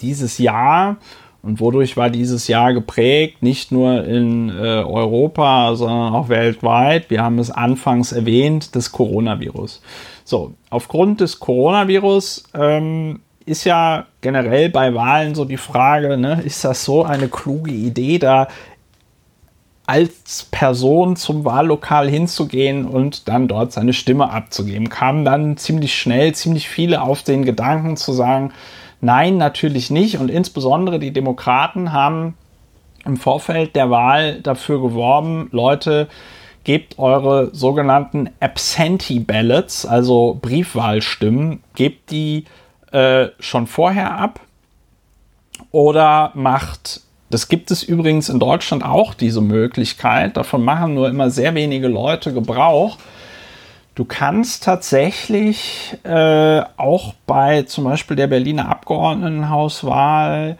dieses 0.01 0.37
Jahr 0.37 0.97
und 1.43 1.59
wodurch 1.59 1.97
war 1.97 2.09
dieses 2.09 2.47
Jahr 2.47 2.73
geprägt, 2.73 3.43
nicht 3.43 3.71
nur 3.71 4.05
in 4.05 4.49
äh, 4.49 4.53
Europa, 4.53 5.75
sondern 5.75 6.13
auch 6.13 6.29
weltweit. 6.29 7.09
Wir 7.09 7.21
haben 7.21 7.37
es 7.37 7.51
anfangs 7.51 8.13
erwähnt, 8.13 8.75
das 8.75 8.93
Coronavirus. 8.93 9.81
So, 10.23 10.53
aufgrund 10.69 11.19
des 11.19 11.39
Coronavirus 11.41 12.45
ähm, 12.53 13.19
ist 13.45 13.65
ja 13.65 14.05
generell 14.21 14.69
bei 14.69 14.93
Wahlen 14.93 15.35
so 15.35 15.45
die 15.45 15.57
Frage, 15.57 16.17
ne, 16.17 16.41
ist 16.43 16.63
das 16.63 16.85
so 16.85 17.03
eine 17.03 17.27
kluge 17.27 17.71
Idee, 17.71 18.19
da 18.19 18.47
als 19.85 20.47
Person 20.49 21.15
zum 21.15 21.43
Wahllokal 21.43 22.09
hinzugehen 22.09 22.85
und 22.85 23.27
dann 23.27 23.47
dort 23.47 23.73
seine 23.73 23.93
Stimme 23.93 24.29
abzugeben. 24.29 24.89
Kamen 24.89 25.25
dann 25.25 25.57
ziemlich 25.57 25.95
schnell 25.95 26.33
ziemlich 26.33 26.69
viele 26.69 27.01
auf 27.01 27.23
den 27.23 27.43
Gedanken 27.43 27.97
zu 27.97 28.13
sagen, 28.13 28.53
nein, 29.01 29.37
natürlich 29.37 29.91
nicht. 29.91 30.17
Und 30.17 30.29
insbesondere 30.29 30.99
die 30.99 31.11
Demokraten 31.11 31.91
haben 31.91 32.35
im 33.05 33.17
Vorfeld 33.17 33.75
der 33.75 33.89
Wahl 33.89 34.39
dafür 34.41 34.81
geworben, 34.81 35.49
Leute, 35.51 36.07
gebt 36.63 36.97
eure 36.97 37.53
sogenannten 37.53 38.29
Absentee 38.39 39.19
Ballots, 39.19 39.85
also 39.85 40.39
Briefwahlstimmen, 40.41 41.61
gebt 41.75 42.09
die 42.11 42.45
äh, 42.93 43.29
schon 43.39 43.67
vorher 43.67 44.17
ab 44.17 44.39
oder 45.71 46.31
macht, 46.35 47.01
das 47.29 47.47
gibt 47.47 47.71
es 47.71 47.83
übrigens 47.83 48.29
in 48.29 48.39
Deutschland 48.39 48.85
auch, 48.85 49.13
diese 49.13 49.41
Möglichkeit, 49.41 50.37
davon 50.37 50.63
machen 50.63 50.93
nur 50.93 51.09
immer 51.09 51.29
sehr 51.31 51.55
wenige 51.55 51.87
Leute 51.87 52.33
Gebrauch. 52.33 52.97
Du 53.95 54.05
kannst 54.05 54.63
tatsächlich 54.63 55.97
äh, 56.03 56.61
auch 56.77 57.13
bei 57.27 57.63
zum 57.63 57.83
Beispiel 57.83 58.15
der 58.15 58.27
Berliner 58.27 58.69
Abgeordnetenhauswahl 58.69 60.57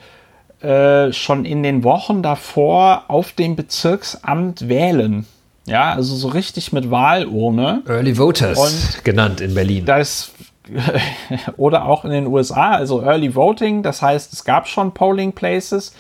äh, 0.62 1.12
schon 1.12 1.46
in 1.46 1.64
den 1.64 1.84
Wochen 1.84 2.24
davor 2.24 3.06
auf 3.08 3.34
dem 3.34 3.56
Bezirksamt 3.56 4.70
wählen. 4.70 5.26
Ja, 5.66 5.94
also 5.94 6.16
so 6.16 6.28
richtig 6.28 6.74
mit 6.74 6.92
Wahlurne. 6.92 7.84
Early 7.88 8.18
Voters 8.18 8.58
Und 8.58 9.04
genannt 9.04 9.42
in 9.42 9.54
Berlin. 9.54 9.86
Das 9.86 10.32
oder 11.58 11.86
auch 11.86 12.06
in 12.06 12.12
den 12.12 12.28
USA, 12.28 12.72
also 12.72 13.02
Early 13.02 13.36
Voting, 13.36 13.84
das 13.84 14.02
heißt, 14.02 14.34
es 14.34 14.44
gab 14.44 14.68
schon 14.68 14.94
Polling 14.94 15.32
Places. 15.32 15.94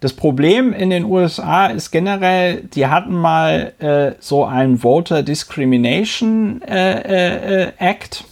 Das 0.00 0.12
Problem 0.12 0.72
in 0.72 0.90
den 0.90 1.04
USA 1.04 1.66
ist 1.66 1.92
generell, 1.92 2.62
die 2.62 2.88
hatten 2.88 3.14
mal 3.14 3.72
äh, 3.78 4.16
so 4.18 4.44
einen 4.44 4.78
Voter 4.78 5.22
Discrimination 5.22 6.60
äh, 6.62 7.66
äh, 7.66 7.72
Act, 7.78 8.24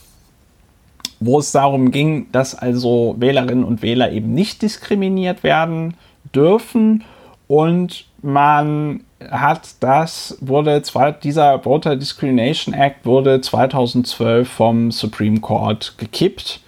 wo 1.20 1.38
es 1.38 1.52
darum 1.52 1.92
ging, 1.92 2.26
dass 2.32 2.56
also 2.56 3.14
Wählerinnen 3.18 3.62
und 3.62 3.82
Wähler 3.82 4.10
eben 4.10 4.34
nicht 4.34 4.62
diskriminiert 4.62 5.44
werden 5.44 5.94
dürfen 6.34 7.04
und 7.46 8.06
man 8.20 9.04
hat 9.30 9.74
das, 9.80 10.38
wurde, 10.40 10.82
dieser 11.22 11.60
Voter 11.60 11.96
Discrimination 11.96 12.74
Act 12.74 13.04
wurde 13.04 13.40
2012 13.40 14.48
vom 14.48 14.90
Supreme 14.90 15.40
Court 15.40 15.94
gekippt, 15.98 16.60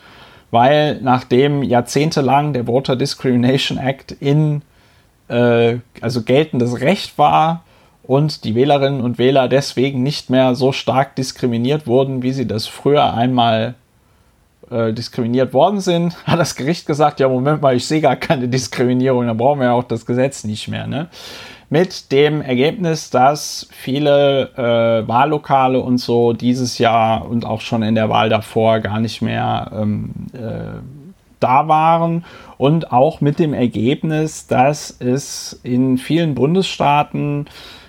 weil 0.50 1.00
nachdem 1.00 1.62
jahrzehntelang 1.62 2.52
der 2.52 2.66
Voter 2.66 2.96
Discrimination 2.96 3.78
Act 3.78 4.12
in, 4.12 4.62
äh, 5.28 5.76
also 6.00 6.22
geltendes 6.22 6.80
Recht 6.80 7.16
war 7.16 7.64
und 8.02 8.44
die 8.44 8.54
Wählerinnen 8.54 9.00
und 9.00 9.18
Wähler 9.18 9.48
deswegen 9.48 10.02
nicht 10.02 10.28
mehr 10.28 10.54
so 10.54 10.72
stark 10.72 11.16
diskriminiert 11.16 11.86
wurden, 11.86 12.22
wie 12.22 12.32
sie 12.32 12.46
das 12.46 12.66
früher 12.66 13.14
einmal 13.14 13.74
äh, 14.70 14.92
diskriminiert 14.92 15.54
worden 15.54 15.80
sind, 15.80 16.16
hat 16.26 16.38
das 16.38 16.54
Gericht 16.54 16.86
gesagt, 16.86 17.20
ja, 17.20 17.28
Moment 17.28 17.62
mal, 17.62 17.74
ich 17.74 17.86
sehe 17.86 18.00
gar 18.02 18.16
keine 18.16 18.48
Diskriminierung, 18.48 19.26
dann 19.26 19.36
brauchen 19.36 19.60
wir 19.60 19.66
ja 19.66 19.72
auch 19.72 19.84
das 19.84 20.04
Gesetz 20.04 20.44
nicht 20.44 20.68
mehr. 20.68 20.86
Ne? 20.86 21.08
Mit 21.72 22.12
dem 22.12 22.42
Ergebnis, 22.42 23.08
dass 23.08 23.66
viele 23.72 24.50
äh, 24.58 25.08
Wahllokale 25.08 25.80
und 25.80 25.96
so 25.96 26.34
dieses 26.34 26.76
Jahr 26.76 27.26
und 27.26 27.46
auch 27.46 27.62
schon 27.62 27.82
in 27.82 27.94
der 27.94 28.10
Wahl 28.10 28.28
davor 28.28 28.80
gar 28.80 29.00
nicht 29.00 29.22
mehr 29.22 29.70
ähm, 29.74 30.10
äh, 30.34 30.82
da 31.40 31.68
waren. 31.68 32.26
Und 32.58 32.92
auch 32.92 33.22
mit 33.22 33.38
dem 33.38 33.54
Ergebnis, 33.54 34.46
dass 34.46 34.94
es 35.00 35.60
in 35.62 35.96
vielen 35.96 36.34
Bundesstaaten 36.34 37.46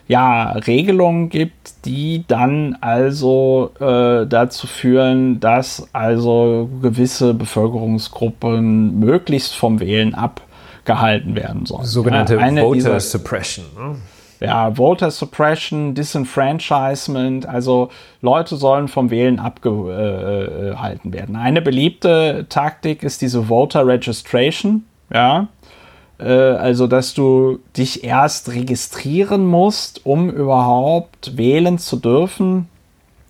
ja, 0.08 0.54
Regelungen 0.54 1.28
gibt, 1.28 1.84
die 1.84 2.24
dann 2.26 2.78
also 2.80 3.72
äh, 3.82 4.26
dazu 4.26 4.66
führen, 4.66 5.42
dass 5.42 5.90
also 5.92 6.70
gewisse 6.82 7.34
Bevölkerungsgruppen 7.34 8.98
möglichst 8.98 9.54
vom 9.54 9.82
Wählen 9.82 10.16
ab 10.16 10.40
gehalten 10.86 11.36
werden 11.36 11.66
soll. 11.66 11.86
Sogenannte 11.86 12.36
ja, 12.36 12.62
Voter 12.62 13.00
Suppression. 13.00 13.66
Ne? 13.78 13.96
ja, 14.44 14.76
Voter 14.76 15.10
Suppression, 15.10 15.94
Disenfranchisement, 15.94 17.48
also 17.48 17.90
Leute 18.22 18.58
sollen 18.58 18.90
vom 18.90 19.10
Wählen 19.10 19.40
abgehalten 19.40 21.10
äh, 21.10 21.18
werden. 21.18 21.36
Eine 21.36 21.62
beliebte 21.62 22.46
Taktik 22.50 23.04
ist 23.04 23.22
diese 23.22 23.44
Voter 23.44 23.88
Registration, 23.88 24.84
ja, 25.14 25.48
äh, 26.20 26.26
also 26.26 26.88
dass 26.88 27.14
du 27.14 27.60
dich 27.78 28.04
erst 28.04 28.52
registrieren 28.52 29.46
musst, 29.46 30.06
um 30.06 30.30
überhaupt 30.30 31.38
wählen 31.38 31.78
zu 31.78 31.96
dürfen. 31.96 32.68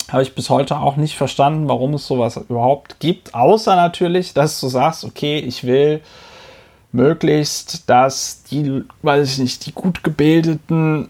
Habe 0.09 0.23
ich 0.23 0.33
bis 0.33 0.49
heute 0.49 0.79
auch 0.79 0.95
nicht 0.95 1.15
verstanden, 1.15 1.69
warum 1.69 1.93
es 1.93 2.07
sowas 2.07 2.37
überhaupt 2.37 2.99
gibt, 2.99 3.35
außer 3.35 3.75
natürlich, 3.75 4.33
dass 4.33 4.59
du 4.59 4.67
sagst, 4.67 5.05
okay, 5.05 5.37
ich 5.37 5.63
will 5.63 6.01
möglichst, 6.93 7.89
dass 7.89 8.43
die, 8.43 8.83
weiß 9.01 9.33
ich 9.33 9.39
nicht, 9.39 9.65
die 9.65 9.73
gut 9.73 10.03
gebildeten 10.03 11.09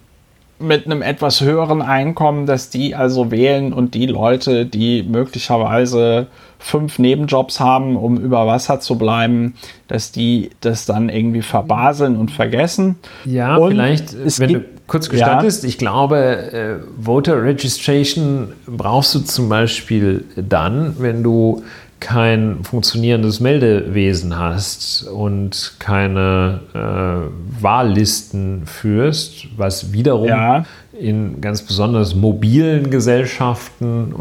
mit 0.60 0.85
einem 0.85 1.01
etwas 1.01 1.41
höheren 1.41 1.81
Einkommen, 1.81 2.45
dass 2.45 2.69
die 2.69 2.95
also 2.95 3.31
wählen 3.31 3.73
und 3.73 3.93
die 3.93 4.05
Leute, 4.05 4.65
die 4.65 5.03
möglicherweise 5.03 6.27
fünf 6.57 6.99
Nebenjobs 6.99 7.60
haben, 7.60 7.97
um 7.97 8.18
über 8.18 8.47
Wasser 8.47 8.80
zu 8.80 8.97
bleiben, 8.97 9.55
dass 9.89 10.14
die 10.14 10.51
das 10.61 10.85
dann 10.85 11.10
irgendwie 11.10 11.41
verbaseln 11.41 12.15
und 12.15 12.31
vergessen. 12.31 12.95
Ja, 13.26 13.57
und 13.57 13.72
vielleicht, 13.72 14.39
wenn 14.39 14.47
gibt, 14.47 14.65
du 14.65 14.81
kurz 14.88 15.10
gestattest, 15.10 15.64
ja. 15.64 15.69
ich 15.69 15.77
glaube, 15.77 16.18
äh, 16.18 17.03
Voter 17.03 17.43
Registration 17.43 18.53
brauchst 18.65 19.14
du 19.15 19.19
zum 19.19 19.49
Beispiel 19.49 20.23
dann, 20.38 20.95
wenn 20.99 21.23
du 21.23 21.64
kein 22.03 22.63
funktionierendes 22.63 23.39
Meldewesen 23.39 24.38
hast 24.38 25.03
und 25.03 25.75
keine 25.80 26.59
äh, 26.73 27.61
Wahllisten 27.63 28.65
führst, 28.65 29.47
was 29.57 29.93
wiederum 29.93 30.27
ja. 30.27 30.65
in 30.99 31.39
ganz 31.39 31.61
besonders 31.61 32.13
mobilen 32.13 32.91
Gesellschaften 32.91 34.13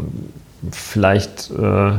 vielleicht 0.71 1.51
äh, 1.51 1.91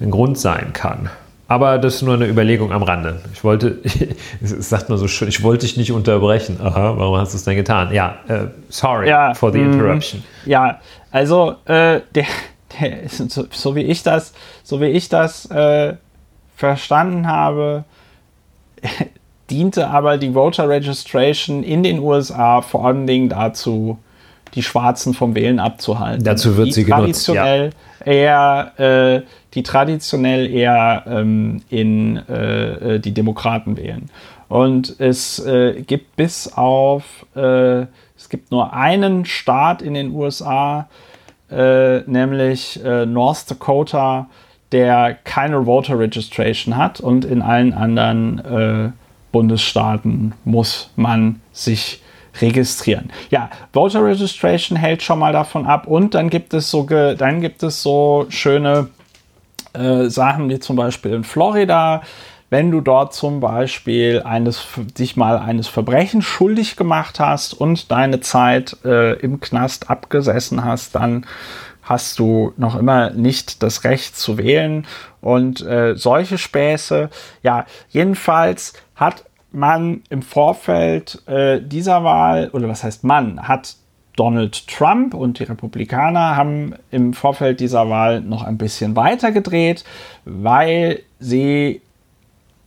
ein 0.00 0.10
Grund 0.10 0.38
sein 0.38 0.72
kann. 0.72 1.10
Aber 1.48 1.78
das 1.78 1.96
ist 1.96 2.02
nur 2.02 2.14
eine 2.14 2.26
Überlegung 2.26 2.72
am 2.72 2.82
Rande. 2.82 3.20
Ich 3.32 3.44
wollte, 3.44 3.78
es 4.42 4.68
sagt 4.68 4.88
nur 4.88 4.98
so 4.98 5.06
schön, 5.06 5.28
ich 5.28 5.42
wollte 5.42 5.66
dich 5.66 5.76
nicht 5.76 5.92
unterbrechen. 5.92 6.58
Aha, 6.60 6.94
warum 6.96 7.18
hast 7.18 7.34
du 7.34 7.36
es 7.36 7.44
denn 7.44 7.54
getan? 7.54 7.92
Ja, 7.92 8.16
uh, 8.28 8.48
sorry 8.70 9.08
ja, 9.10 9.34
for 9.34 9.52
the 9.52 9.58
mhm. 9.58 9.74
interruption. 9.74 10.24
Ja, 10.46 10.80
also 11.12 11.56
äh, 11.66 12.00
der, 12.14 12.24
so, 13.08 13.46
so, 13.50 13.74
wie 13.74 13.82
ich 13.82 14.02
das, 14.02 14.32
so 14.62 14.80
wie 14.80 14.86
ich 14.86 15.08
das 15.08 15.46
äh, 15.50 15.94
verstanden 16.56 17.26
habe, 17.26 17.84
diente 19.50 19.88
aber 19.88 20.18
die 20.18 20.32
Voter 20.32 20.68
Registration 20.68 21.62
in 21.62 21.82
den 21.82 22.00
USA 22.00 22.62
vor 22.62 22.86
allen 22.86 23.06
Dingen 23.06 23.28
dazu, 23.28 23.98
die 24.54 24.62
Schwarzen 24.62 25.14
vom 25.14 25.34
Wählen 25.34 25.60
abzuhalten. 25.60 26.24
Dazu 26.24 26.56
wird 26.56 26.68
die 26.68 26.72
sie 26.72 26.84
traditionell 26.84 27.70
genutzt, 27.70 27.76
ja. 28.06 28.12
eher, 28.12 28.72
äh, 28.78 29.22
die 29.54 29.62
traditionell 29.62 30.50
eher 30.50 31.04
ähm, 31.06 31.62
in 31.68 32.16
äh, 32.28 32.94
äh, 32.94 32.98
die 32.98 33.12
Demokraten 33.12 33.76
wählen. 33.76 34.10
Und 34.48 34.98
es 35.00 35.44
äh, 35.44 35.82
gibt 35.82 36.16
bis 36.16 36.52
auf, 36.52 37.26
äh, 37.34 37.82
es 38.16 38.28
gibt 38.28 38.50
nur 38.50 38.72
einen 38.72 39.24
Staat 39.24 39.82
in 39.82 39.94
den 39.94 40.12
USA, 40.12 40.88
äh, 41.50 42.00
nämlich 42.00 42.82
äh, 42.84 43.06
North 43.06 43.50
Dakota, 43.50 44.28
der 44.72 45.16
keine 45.24 45.64
Voter 45.66 45.98
Registration 45.98 46.76
hat 46.76 47.00
und 47.00 47.24
in 47.24 47.42
allen 47.42 47.72
anderen 47.72 48.38
äh, 48.44 48.92
Bundesstaaten 49.32 50.34
muss 50.44 50.90
man 50.96 51.40
sich 51.52 52.02
registrieren. 52.40 53.10
Ja, 53.30 53.50
Voter 53.72 54.04
Registration 54.04 54.76
hält 54.76 55.02
schon 55.02 55.18
mal 55.18 55.32
davon 55.32 55.66
ab 55.66 55.86
und 55.86 56.14
dann 56.14 56.30
gibt 56.30 56.52
es 56.52 56.70
so, 56.70 56.82
dann 56.84 57.40
gibt 57.40 57.62
es 57.62 57.82
so 57.82 58.26
schöne 58.28 58.88
äh, 59.72 60.08
Sachen 60.08 60.48
wie 60.48 60.58
zum 60.58 60.76
Beispiel 60.76 61.12
in 61.12 61.24
Florida 61.24 62.02
wenn 62.50 62.70
du 62.70 62.80
dort 62.80 63.14
zum 63.14 63.40
Beispiel 63.40 64.22
eines, 64.22 64.66
dich 64.98 65.16
mal 65.16 65.38
eines 65.38 65.68
Verbrechens 65.68 66.24
schuldig 66.24 66.76
gemacht 66.76 67.18
hast 67.18 67.54
und 67.54 67.90
deine 67.90 68.20
Zeit 68.20 68.76
äh, 68.84 69.14
im 69.14 69.40
Knast 69.40 69.90
abgesessen 69.90 70.64
hast, 70.64 70.94
dann 70.94 71.26
hast 71.82 72.18
du 72.18 72.52
noch 72.56 72.76
immer 72.76 73.10
nicht 73.10 73.62
das 73.62 73.84
Recht 73.84 74.16
zu 74.16 74.38
wählen 74.38 74.86
und 75.20 75.60
äh, 75.60 75.94
solche 75.96 76.38
Späße. 76.38 77.10
Ja, 77.42 77.66
jedenfalls 77.90 78.74
hat 78.94 79.24
man 79.52 80.02
im 80.10 80.22
Vorfeld 80.22 81.22
äh, 81.26 81.60
dieser 81.60 82.04
Wahl, 82.04 82.50
oder 82.52 82.68
was 82.68 82.84
heißt 82.84 83.04
man, 83.04 83.46
hat 83.48 83.76
Donald 84.16 84.66
Trump 84.66 85.14
und 85.14 85.38
die 85.38 85.44
Republikaner 85.44 86.36
haben 86.36 86.74
im 86.90 87.12
Vorfeld 87.12 87.60
dieser 87.60 87.88
Wahl 87.88 88.20
noch 88.20 88.42
ein 88.42 88.58
bisschen 88.58 88.96
weiter 88.96 89.30
gedreht, 89.30 89.84
weil 90.24 91.02
sie 91.18 91.82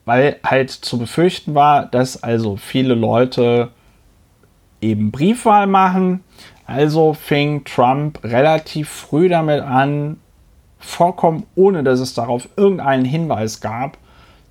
weil 0.10 0.38
halt 0.44 0.72
zu 0.72 0.98
befürchten 0.98 1.54
war, 1.54 1.86
dass 1.86 2.24
also 2.24 2.56
viele 2.56 2.96
Leute 2.96 3.70
eben 4.82 5.12
Briefwahl 5.12 5.68
machen. 5.68 6.24
Also 6.66 7.14
fing 7.14 7.64
Trump 7.64 8.24
relativ 8.24 8.90
früh 8.90 9.30
damit 9.30 9.62
an, 9.62 10.18
vollkommen 10.80 11.46
ohne 11.54 11.84
dass 11.84 12.00
es 12.00 12.16
darauf 12.16 12.50
irgendeinen 12.58 13.06
Hinweis 13.06 13.62
gab, 13.62 14.00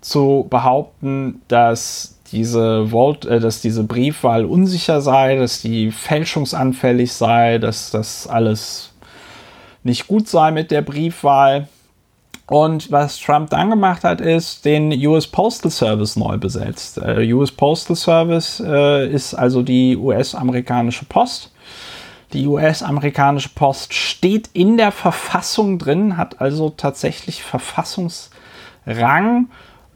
zu 0.01 0.47
behaupten, 0.49 1.43
dass 1.49 2.21
diese, 2.31 2.93
Vote, 2.93 3.29
äh, 3.29 3.41
dass 3.41 3.61
diese 3.61 3.83
Briefwahl 3.83 4.45
unsicher 4.45 5.01
sei, 5.01 5.35
dass 5.35 5.61
die 5.61 5.91
fälschungsanfällig 5.91 7.13
sei, 7.13 7.59
dass 7.59 7.91
das 7.91 8.29
alles 8.29 8.93
nicht 9.83 10.07
gut 10.07 10.29
sei 10.29 10.53
mit 10.53 10.71
der 10.71 10.83
Briefwahl. 10.83 11.67
Und 12.49 12.91
was 12.91 13.21
Trump 13.21 13.51
dann 13.51 13.69
gemacht 13.69 14.05
hat, 14.05 14.23
ist 14.23 14.65
den 14.65 14.91
US 15.07 15.27
Postal 15.27 15.71
Service 15.71 16.17
neu 16.17 16.39
besetzt. 16.39 16.97
Äh, 16.97 17.31
US 17.35 17.53
Postal 17.53 17.95
Service 17.95 18.63
äh, 18.65 19.07
ist 19.07 19.35
also 19.35 19.63
die 19.63 19.99
US-amerikanische 19.99 21.05
Post. 21.05 21.53
Die 22.33 22.47
US-amerikanische 22.47 23.51
Post 23.51 23.93
steht 23.93 24.49
in 24.55 24.79
der 24.79 24.93
Verfassung 24.93 25.79
drin, 25.79 26.17
hat 26.17 26.41
also 26.41 26.71
tatsächlich 26.71 27.43
Verfassungsrang. 27.43 29.51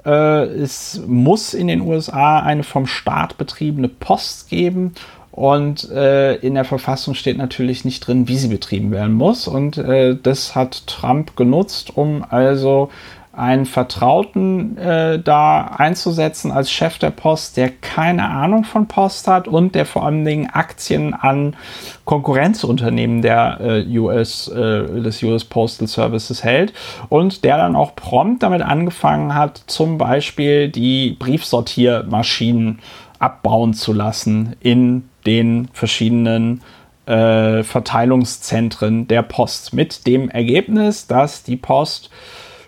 Äh, 0.05 0.45
es 0.45 1.01
muss 1.07 1.55
in 1.55 1.69
den 1.69 1.81
USA 1.81 2.41
eine 2.41 2.65
vom 2.65 2.87
Staat 2.87 3.39
betriebene 3.39 3.89
Post 3.89 4.51
geben 4.51 4.93
und 5.33 5.91
äh, 5.91 6.35
in 6.37 6.55
der 6.55 6.67
Verfassung 6.67 7.15
steht 7.15 7.39
natürlich 7.39 7.87
nicht 7.87 8.07
drin, 8.07 8.29
wie 8.29 8.37
sie 8.37 8.49
betrieben 8.49 8.91
werden 8.91 9.15
muss. 9.15 9.49
Und 9.49 9.79
äh, 9.79 10.15
das 10.23 10.55
hat 10.55 10.87
Trump 10.87 11.37
genutzt, 11.37 11.97
um 11.97 12.23
also 12.29 12.91
einen 13.33 13.65
Vertrauten 13.65 14.77
äh, 14.77 15.19
da 15.19 15.63
einzusetzen 15.79 16.53
als 16.53 16.71
Chef 16.71 16.99
der 16.99 17.11
Post, 17.11 17.57
der 17.57 17.71
keine 17.71 18.29
Ahnung 18.29 18.65
von 18.65 18.89
Post 18.89 19.27
hat 19.27 19.49
und 19.49 19.75
der 19.75 19.87
vor 19.87 20.05
allen 20.05 20.27
Dingen 20.27 20.51
Aktien 20.53 21.15
an 21.15 21.57
Konkurrenzunternehmen 22.05 23.23
der 23.23 23.59
äh, 23.63 23.99
US, 23.99 24.49
äh, 24.49 25.01
des 25.01 25.23
US 25.23 25.47
Postal 25.47 25.89
Services 25.89 26.45
hält 26.45 26.75
und 27.09 27.43
der 27.43 27.57
dann 27.57 27.75
auch 27.75 27.97
prompt 27.97 28.43
damit 28.43 28.61
angefangen 28.61 29.35
hat, 29.35 29.63
zum 29.67 29.97
Beispiel 29.97 30.69
die 30.69 31.17
Briefsortiermaschinen 31.19 32.81
abbauen 33.19 33.73
zu 33.73 33.95
lassen 33.95 34.57
in 34.61 35.09
den 35.27 35.69
verschiedenen 35.73 36.63
äh, 37.07 37.63
Verteilungszentren 37.63 39.09
der 39.09 39.23
Post. 39.23 39.75
Mit 39.75 40.07
dem 40.07 40.29
Ergebnis, 40.29 41.07
dass 41.07 41.43
die 41.43 41.57
Post 41.57 42.11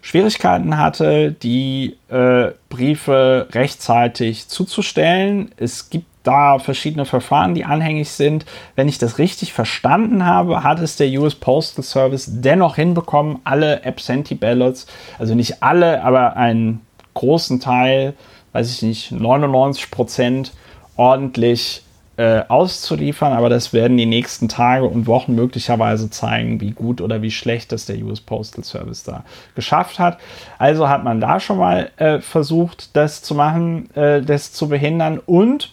Schwierigkeiten 0.03 0.77
hatte, 0.77 1.33
die 1.33 1.97
äh, 2.09 2.51
Briefe 2.69 3.49
rechtzeitig 3.53 4.49
zuzustellen. 4.49 5.51
Es 5.57 5.89
gibt 5.89 6.07
da 6.25 6.59
verschiedene 6.59 7.05
Verfahren, 7.05 7.55
die 7.55 7.65
anhängig 7.65 8.11
sind. 8.11 8.45
Wenn 8.77 8.89
ich 8.89 8.99
das 8.99 9.19
richtig 9.19 9.53
verstanden 9.53 10.27
habe, 10.27 10.63
hat 10.65 10.81
es 10.81 10.97
der 10.97 11.09
US 11.21 11.35
Postal 11.35 11.85
Service 11.85 12.29
dennoch 12.29 12.77
hinbekommen, 12.77 13.39
alle 13.45 13.85
Absentee 13.85 14.35
Ballots, 14.35 14.87
also 15.19 15.35
nicht 15.35 15.63
alle, 15.63 16.03
aber 16.03 16.37
einen 16.37 16.81
großen 17.15 17.61
Teil, 17.61 18.15
weiß 18.53 18.71
ich 18.73 18.83
nicht, 18.83 19.13
99 19.13 19.91
Prozent 19.91 20.53
ordentlich 20.97 21.84
äh, 22.17 22.43
auszuliefern, 22.49 23.33
aber 23.33 23.49
das 23.49 23.73
werden 23.73 23.97
die 23.97 24.07
nächsten 24.07 24.49
Tage 24.49 24.87
und 24.87 25.07
Wochen 25.07 25.35
möglicherweise 25.35 26.11
zeigen, 26.11 26.61
wie 26.61 26.71
gut 26.71 27.01
oder 27.01 27.23
wie 27.23 27.31
schlecht 27.31 27.73
das 27.73 27.87
der 27.87 27.99
US 28.05 28.21
Postal 28.21 28.65
Service 28.65 29.03
da 29.03 29.25
geschafft 29.55 29.99
hat. 29.99 30.19
Also 30.59 30.89
hat 30.89 31.05
man 31.05 31.21
da 31.21 31.41
schon 31.41 31.59
mal 31.59 31.91
äh, 31.97 32.21
versucht, 32.21 32.97
das 32.97 33.23
zu 33.23 33.35
machen, 33.35 33.95
äh, 33.97 34.23
das 34.23 34.53
zu 34.53 34.69
behindern 34.69 35.19
und 35.19 35.73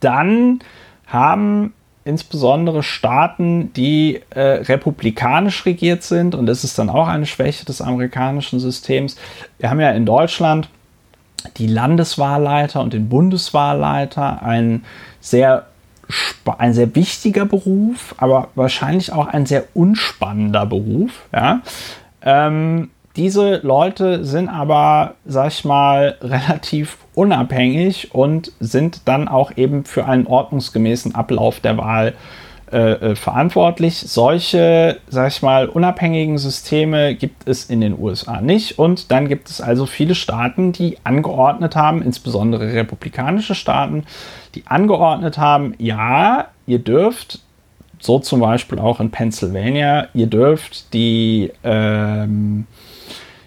dann 0.00 0.60
haben 1.06 1.74
insbesondere 2.04 2.82
Staaten, 2.82 3.72
die 3.74 4.20
äh, 4.30 4.40
republikanisch 4.40 5.64
regiert 5.66 6.02
sind, 6.02 6.34
und 6.34 6.46
das 6.46 6.64
ist 6.64 6.78
dann 6.78 6.90
auch 6.90 7.06
eine 7.08 7.26
Schwäche 7.26 7.64
des 7.64 7.80
amerikanischen 7.80 8.58
Systems. 8.58 9.16
Wir 9.58 9.70
haben 9.70 9.80
ja 9.80 9.90
in 9.90 10.06
Deutschland 10.06 10.68
die 11.56 11.66
Landeswahlleiter 11.66 12.80
und 12.80 12.92
den 12.92 13.08
Bundeswahlleiter, 13.08 14.42
einen 14.42 14.84
sehr 15.20 15.66
ein 16.58 16.74
sehr 16.74 16.94
wichtiger 16.94 17.46
Beruf, 17.46 18.14
aber 18.18 18.48
wahrscheinlich 18.54 19.12
auch 19.12 19.28
ein 19.28 19.46
sehr 19.46 19.64
unspannender 19.72 20.66
Beruf. 20.66 21.22
Ja? 21.32 21.62
Ähm, 22.20 22.90
diese 23.16 23.60
Leute 23.62 24.24
sind 24.24 24.48
aber, 24.48 25.14
sag 25.24 25.48
ich 25.48 25.64
mal, 25.64 26.16
relativ 26.20 26.98
unabhängig 27.14 28.14
und 28.14 28.52
sind 28.60 29.02
dann 29.06 29.28
auch 29.28 29.56
eben 29.56 29.84
für 29.84 30.06
einen 30.06 30.26
ordnungsgemäßen 30.26 31.14
Ablauf 31.14 31.60
der 31.60 31.78
Wahl 31.78 32.08
äh, 32.08 32.12
äh, 32.72 33.16
verantwortlich. 33.16 33.98
Solche, 33.98 34.98
sag 35.08 35.28
ich 35.28 35.42
mal, 35.42 35.68
unabhängigen 35.68 36.38
Systeme 36.38 37.14
gibt 37.14 37.46
es 37.46 37.66
in 37.66 37.80
den 37.80 37.98
USA 37.98 38.40
nicht. 38.40 38.78
Und 38.78 39.10
dann 39.10 39.28
gibt 39.28 39.50
es 39.50 39.60
also 39.60 39.86
viele 39.86 40.14
Staaten, 40.14 40.72
die 40.72 40.96
angeordnet 41.04 41.76
haben, 41.76 42.02
insbesondere 42.02 42.72
republikanische 42.72 43.54
Staaten, 43.54 44.04
die 44.54 44.66
angeordnet 44.66 45.38
haben, 45.38 45.74
ja, 45.78 46.48
ihr 46.66 46.78
dürft, 46.78 47.40
so 47.98 48.18
zum 48.18 48.40
Beispiel 48.40 48.78
auch 48.78 49.00
in 49.00 49.10
Pennsylvania, 49.10 50.08
ihr 50.14 50.26
dürft 50.26 50.92
die, 50.92 51.52
ähm, 51.62 52.66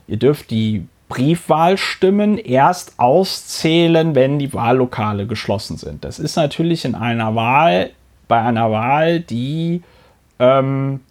ihr 0.08 0.18
dürft 0.18 0.52
die 0.52 0.86
Briefwahlstimmen 1.10 2.38
erst 2.38 3.00
auszählen, 3.00 4.16
wenn 4.16 4.40
die 4.40 4.54
Wahllokale 4.54 5.28
geschlossen 5.28 5.78
sind. 5.78 6.04
Das 6.04 6.20
ist 6.20 6.36
natürlich 6.36 6.86
in 6.86 6.96
einer 6.96 7.36
Wahl 7.36 7.92
bei 8.28 8.42
einer 8.42 8.72
Wahl, 8.72 9.20
die 9.20 9.82
ähm, 10.40 11.02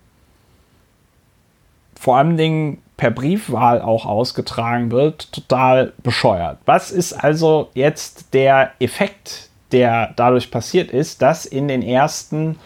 vor 1.95 2.17
allen 2.19 2.37
Dingen 2.37 2.83
per 2.97 3.11
Briefwahl 3.11 3.81
auch 3.81 4.07
ausgetragen 4.07 4.91
wird, 4.91 5.33
total 5.33 5.93
bescheuert. 6.03 6.59
Was 6.65 6.91
ist 6.91 7.13
also 7.13 7.71
jetzt 7.75 8.35
der 8.35 8.73
Effekt, 8.79 9.49
der 9.73 10.13
dadurch 10.17 10.51
passiert 10.51 10.91
ist, 10.91 11.23
dass 11.23 11.47
in 11.47 11.67
den 11.69 11.83
ersten 11.83 12.57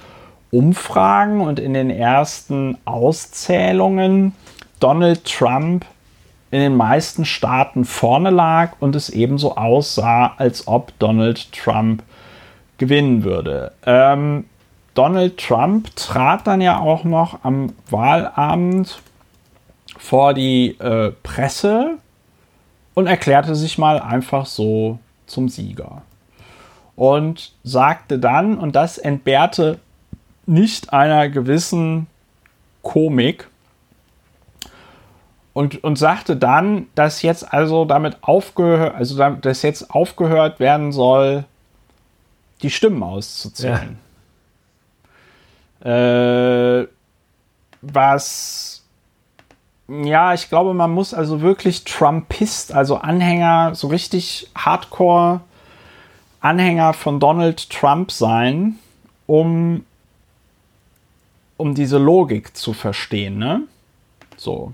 Umfragen 0.50 1.40
und 1.40 1.58
in 1.58 1.74
den 1.74 1.90
ersten 1.90 2.78
Auszählungen 2.84 4.34
Donald 4.80 5.24
Trump 5.24 5.84
in 6.50 6.60
den 6.60 6.76
meisten 6.76 7.24
Staaten 7.24 7.84
vorne 7.84 8.30
lag 8.30 8.72
und 8.80 8.96
es 8.96 9.10
ebenso 9.10 9.56
aussah, 9.56 10.34
als 10.38 10.66
ob 10.66 10.98
Donald 10.98 11.52
Trump 11.52 12.02
gewinnen 12.78 13.24
würde. 13.24 13.72
Ähm, 13.84 14.44
Donald 14.94 15.38
Trump 15.38 15.94
trat 15.96 16.46
dann 16.46 16.60
ja 16.60 16.78
auch 16.78 17.04
noch 17.04 17.44
am 17.44 17.72
Wahlabend 17.90 19.00
vor 19.96 20.34
die 20.34 20.78
äh, 20.78 21.12
Presse 21.22 21.98
und 22.94 23.06
erklärte 23.06 23.54
sich 23.54 23.78
mal 23.78 24.00
einfach 24.00 24.46
so 24.46 24.98
zum 25.26 25.48
Sieger. 25.48 26.02
Und 26.96 27.52
sagte 27.62 28.18
dann, 28.18 28.58
und 28.58 28.74
das 28.74 28.98
entbehrte 28.98 29.78
nicht 30.46 30.92
einer 30.92 31.28
gewissen 31.28 32.08
Komik, 32.82 33.48
und, 35.58 35.82
und 35.82 35.98
sagte 35.98 36.36
dann, 36.36 36.86
dass 36.94 37.22
jetzt 37.22 37.52
also 37.52 37.84
damit 37.84 38.18
aufgehört, 38.20 38.94
also 38.94 39.16
dass 39.30 39.62
jetzt 39.62 39.90
aufgehört 39.90 40.60
werden 40.60 40.92
soll, 40.92 41.46
die 42.62 42.70
Stimmen 42.70 43.02
auszuzählen. 43.02 43.98
Ja. 45.84 46.80
Äh, 46.80 46.88
was 47.82 48.68
ja, 49.88 50.34
ich 50.34 50.50
glaube, 50.50 50.74
man 50.74 50.90
muss 50.90 51.14
also 51.14 51.40
wirklich 51.40 51.84
Trumpist, 51.84 52.72
also 52.74 52.96
Anhänger, 52.96 53.74
so 53.74 53.86
richtig 53.86 54.50
Hardcore 54.54 55.40
Anhänger 56.40 56.92
von 56.92 57.18
Donald 57.18 57.70
Trump 57.70 58.12
sein, 58.12 58.78
um, 59.26 59.84
um 61.56 61.74
diese 61.74 61.98
Logik 61.98 62.56
zu 62.56 62.74
verstehen, 62.74 63.38
ne? 63.38 63.62
So. 64.36 64.72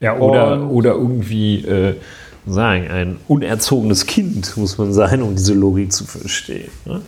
Ja, 0.00 0.16
oder, 0.16 0.68
oder 0.68 0.92
irgendwie 0.92 1.64
äh, 1.64 2.00
sagen, 2.46 2.88
ein 2.88 3.16
unerzogenes 3.28 4.06
Kind 4.06 4.56
muss 4.56 4.78
man 4.78 4.92
sein, 4.92 5.22
um 5.22 5.34
diese 5.34 5.54
Logik 5.54 5.92
zu 5.92 6.04
verstehen. 6.04 6.70
Ne? 6.84 7.02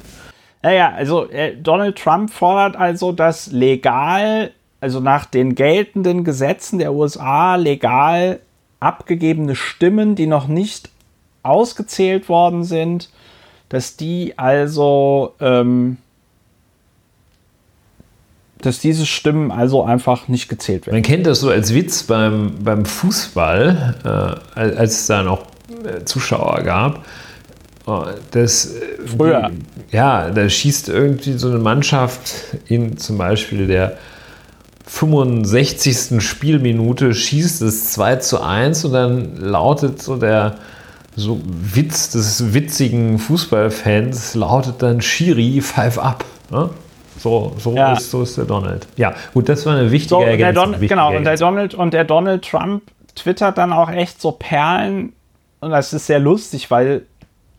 Naja, 0.63 0.93
also 0.93 1.29
äh, 1.31 1.57
Donald 1.57 1.97
Trump 1.97 2.31
fordert 2.31 2.77
also, 2.77 3.13
dass 3.13 3.53
legal, 3.53 4.51
also 4.81 5.01
nach 5.01 5.25
den 5.25 5.55
geltenden 5.55 6.25
Gesetzen 6.25 6.79
der 6.79 6.93
USA 6.93 7.55
legal 7.55 8.41
abgegebene 8.81 9.55
Stimmen, 9.55 10.15
die 10.15 10.27
noch 10.27 10.49
nicht 10.49 10.91
ausgezählt 11.43 12.29
worden 12.29 12.65
sind, 12.65 13.11
dass 13.69 13.97
die 13.97 14.35
also, 14.37 15.35
ähm, 15.41 15.99
dass 18.63 18.81
diese 18.81 19.07
Stimmen 19.07 19.51
also 19.51 19.85
einfach 19.85 20.29
nicht 20.29 20.49
gezählt 20.49 20.87
werden. 20.87 20.97
Man 20.97 21.03
kennt 21.03 21.27
das 21.27 21.41
so 21.41 21.51
als 21.51 21.75
Witz 21.75 22.03
beim, 22.03 22.53
beim 22.63 22.85
Fußball, 22.85 23.95
äh, 24.57 24.59
als 24.59 25.01
es 25.01 25.07
da 25.07 25.23
noch 25.23 25.47
äh, 25.85 26.05
Zuschauer 26.05 26.63
gab. 26.63 27.05
Oh, 27.87 28.05
das, 28.33 28.75
äh, 28.75 29.07
Früher. 29.07 29.51
Die, 29.51 29.97
ja, 29.97 30.31
da 30.31 30.49
schießt 30.49 30.89
irgendwie 30.89 31.35
so 31.35 31.49
eine 31.49 31.59
Mannschaft 31.59 32.35
in 32.67 32.99
zum 32.99 33.17
Beispiel 33.17 33.67
der 33.67 33.97
65. 34.87 36.21
Spielminute 36.23 37.15
schießt 37.15 37.63
es 37.63 37.93
2 37.93 38.17
zu 38.17 38.43
1 38.43 38.87
und 38.87 38.93
dann 38.93 39.37
lautet 39.37 40.03
so 40.03 40.17
der 40.17 40.57
so 41.15 41.41
Witz 41.45 42.11
des 42.11 42.55
witzigen 42.55 43.19
Fußballfans 43.19 44.35
lautet 44.35 44.83
dann 44.83 45.01
Schiri, 45.01 45.61
five 45.61 45.99
up. 45.99 46.25
Ne? 46.51 46.71
So, 47.19 47.53
so, 47.59 47.75
ja. 47.75 47.93
ist, 47.93 48.11
so 48.11 48.23
ist 48.23 48.37
der 48.37 48.45
Donald. 48.45 48.87
Ja, 48.97 49.15
gut, 49.35 49.49
das 49.49 49.67
war 49.67 49.77
eine 49.77 49.91
wichtige 49.91 50.21
so, 50.21 50.23
Ergänzung. 50.23 50.73
Don, 50.73 50.81
genau, 50.89 51.17
und 51.17 51.25
der, 51.25 51.37
Donald, 51.37 51.75
und 51.75 51.95
der 51.95 52.05
Donald 52.05 52.49
Trump 52.49 52.83
twittert 53.15 53.59
dann 53.59 53.73
auch 53.73 53.91
echt 53.91 54.21
so 54.21 54.33
Perlen. 54.33 55.13
Und 55.61 55.71
das 55.71 55.93
ist 55.93 56.07
sehr 56.07 56.21
lustig, 56.21 56.71
weil 56.71 57.03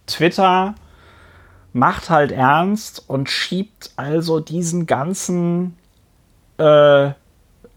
Twitter 0.07 0.75
macht 1.73 2.09
halt 2.09 2.31
ernst 2.31 3.03
und 3.07 3.29
schiebt 3.29 3.91
also 3.95 4.39
diesen 4.39 4.85
ganzen 4.85 5.77
äh, 6.57 7.11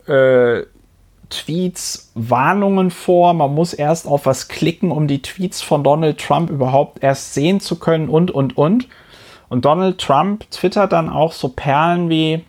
äh, 0.06 0.66
Tweets 1.30 2.10
Warnungen 2.14 2.90
vor. 2.90 3.34
Man 3.34 3.54
muss 3.54 3.72
erst 3.72 4.06
auf 4.06 4.26
was 4.26 4.48
klicken, 4.48 4.90
um 4.90 5.08
die 5.08 5.22
Tweets 5.22 5.62
von 5.62 5.82
Donald 5.82 6.18
Trump 6.18 6.50
überhaupt 6.50 7.02
erst 7.02 7.34
sehen 7.34 7.60
zu 7.60 7.78
können 7.78 8.08
und, 8.08 8.30
und, 8.30 8.56
und. 8.56 8.86
Und 9.52 9.66
Donald 9.66 9.98
Trump 9.98 10.50
twittert 10.50 10.92
dann 10.92 11.10
auch 11.10 11.32
so 11.32 11.50
Perlen 11.50 12.08
wie 12.08 12.46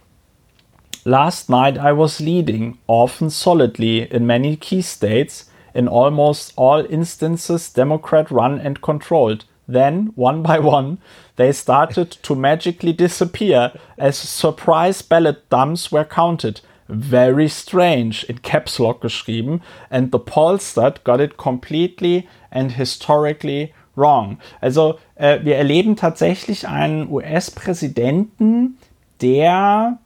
Last 1.03 1.49
night 1.49 1.75
I 1.75 1.91
was 1.91 2.21
leading, 2.21 2.77
often 2.87 3.29
solidly, 3.29 4.03
in 4.03 4.25
many 4.25 4.55
key 4.55 4.81
states, 4.81 5.51
in 5.73 5.89
almost 5.89 6.53
all 6.55 6.79
instances 6.79 7.73
Democrat 7.73 8.31
run 8.31 8.57
and 8.57 8.81
controlled. 8.81 9.43
Then, 9.67 10.13
one 10.15 10.43
by 10.43 10.59
one, 10.59 10.99
they 11.35 11.51
started 11.51 12.09
to 12.23 12.35
magically 12.35 12.93
disappear 12.93 13.73
as 13.97 14.15
surprise 14.17 15.01
ballot 15.01 15.49
dumps 15.49 15.91
were 15.91 16.05
counted. 16.05 16.61
Very 16.87 17.49
strange, 17.49 18.23
in 18.29 18.37
Caps 18.37 18.79
Lock 18.79 19.01
geschrieben, 19.01 19.59
and 19.91 20.13
the 20.13 20.19
pollster 20.19 21.03
got 21.03 21.19
it 21.19 21.35
completely 21.35 22.29
and 22.49 22.71
historically 22.71 23.73
wrong. 23.95 24.39
Also 24.61 24.99
äh, 25.15 25.39
wir 25.43 25.57
erleben 25.57 25.95
tatsächlich 25.95 26.67
einen 26.67 27.09
US-Präsidenten, 27.09 28.77
der 29.21 29.97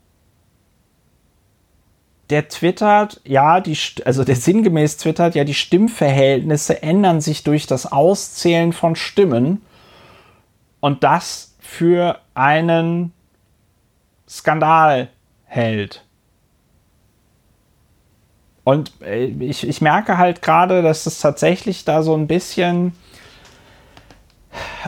der 2.30 2.50
twittert, 2.50 3.22
ja, 3.24 3.62
die, 3.62 3.78
also 4.04 4.26
der 4.26 4.36
sinngemäß 4.36 4.98
twittert, 4.98 5.36
ja, 5.36 5.46
die 5.46 5.54
Stimmverhältnisse 5.54 6.84
ändern 6.84 7.22
sich 7.22 7.44
durch 7.44 7.68
das 7.68 7.90
Auszählen 7.90 8.74
von 8.74 8.98
Stimmen 8.98 9.62
und 10.82 11.04
das 11.04 11.56
für 11.60 12.20
einen 12.34 13.14
Skandal 14.28 15.08
hält. 15.46 16.04
Und 18.66 18.92
äh, 19.02 19.26
ich, 19.26 19.66
ich 19.66 19.80
merke 19.80 20.18
halt 20.18 20.42
gerade, 20.42 20.82
dass 20.82 21.06
es 21.06 21.20
tatsächlich 21.20 21.86
da 21.86 22.04
so 22.04 22.14
ein 22.14 22.28
bisschen 22.28 22.94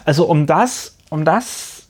also 0.05 0.25
um 0.25 0.45
das, 0.45 0.97
um 1.09 1.25
das 1.25 1.87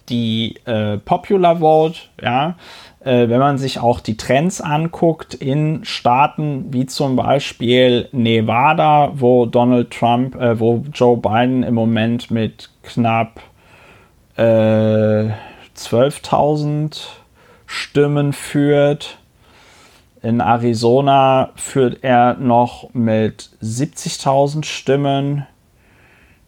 die 0.09 0.55
äh, 0.65 0.97
Popular 0.97 1.59
Vote, 1.59 1.99
ja, 2.21 2.55
äh, 3.03 3.29
wenn 3.29 3.39
man 3.39 3.57
sich 3.57 3.79
auch 3.79 3.99
die 3.99 4.17
Trends 4.17 4.61
anguckt 4.61 5.33
in 5.33 5.83
Staaten 5.85 6.65
wie 6.71 6.85
zum 6.85 7.15
Beispiel 7.15 8.07
Nevada, 8.11 9.13
wo 9.15 9.45
Donald 9.45 9.91
Trump, 9.91 10.35
äh, 10.35 10.59
wo 10.59 10.83
Joe 10.93 11.17
Biden 11.17 11.63
im 11.63 11.73
Moment 11.73 12.29
mit 12.29 12.69
knapp 12.83 13.41
äh, 14.37 15.29
12.000 15.75 17.20
Stimmen 17.71 18.33
führt. 18.33 19.17
In 20.21 20.41
Arizona 20.41 21.51
führt 21.55 22.03
er 22.03 22.33
noch 22.33 22.93
mit 22.93 23.49
70.000 23.63 24.65
Stimmen. 24.65 25.47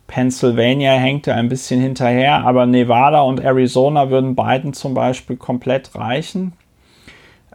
Pennsylvania 0.05 0.91
hängt 0.91 1.25
er 1.27 1.35
ein 1.35 1.47
bisschen 1.47 1.79
hinterher, 1.79 2.45
aber 2.45 2.65
Nevada 2.65 3.21
und 3.21 3.39
Arizona 3.39 4.09
würden 4.09 4.35
beiden 4.35 4.73
zum 4.73 4.93
Beispiel 4.93 5.37
komplett 5.37 5.95
reichen. 5.95 6.51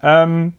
Ähm, 0.02 0.54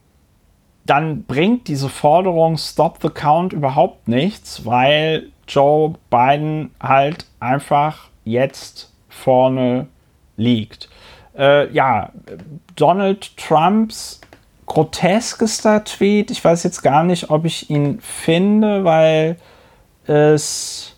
dann 0.86 1.24
bringt 1.24 1.66
diese 1.66 1.88
Forderung 1.88 2.58
Stop 2.58 3.00
the 3.02 3.10
Count 3.10 3.52
überhaupt 3.52 4.06
nichts, 4.06 4.64
weil 4.64 5.30
Joe 5.48 5.94
Biden 6.10 6.70
halt 6.80 7.26
einfach 7.40 8.08
jetzt 8.24 8.92
vorne 9.08 9.88
liegt. 10.36 10.88
Äh, 11.40 11.72
ja, 11.72 12.10
Donald 12.76 13.34
Trumps 13.38 14.20
groteskester 14.66 15.82
Tweet, 15.82 16.30
ich 16.30 16.44
weiß 16.44 16.62
jetzt 16.62 16.82
gar 16.82 17.02
nicht, 17.02 17.30
ob 17.30 17.44
ich 17.44 17.70
ihn 17.70 17.98
finde, 18.00 18.84
weil 18.84 19.36
es 20.06 20.96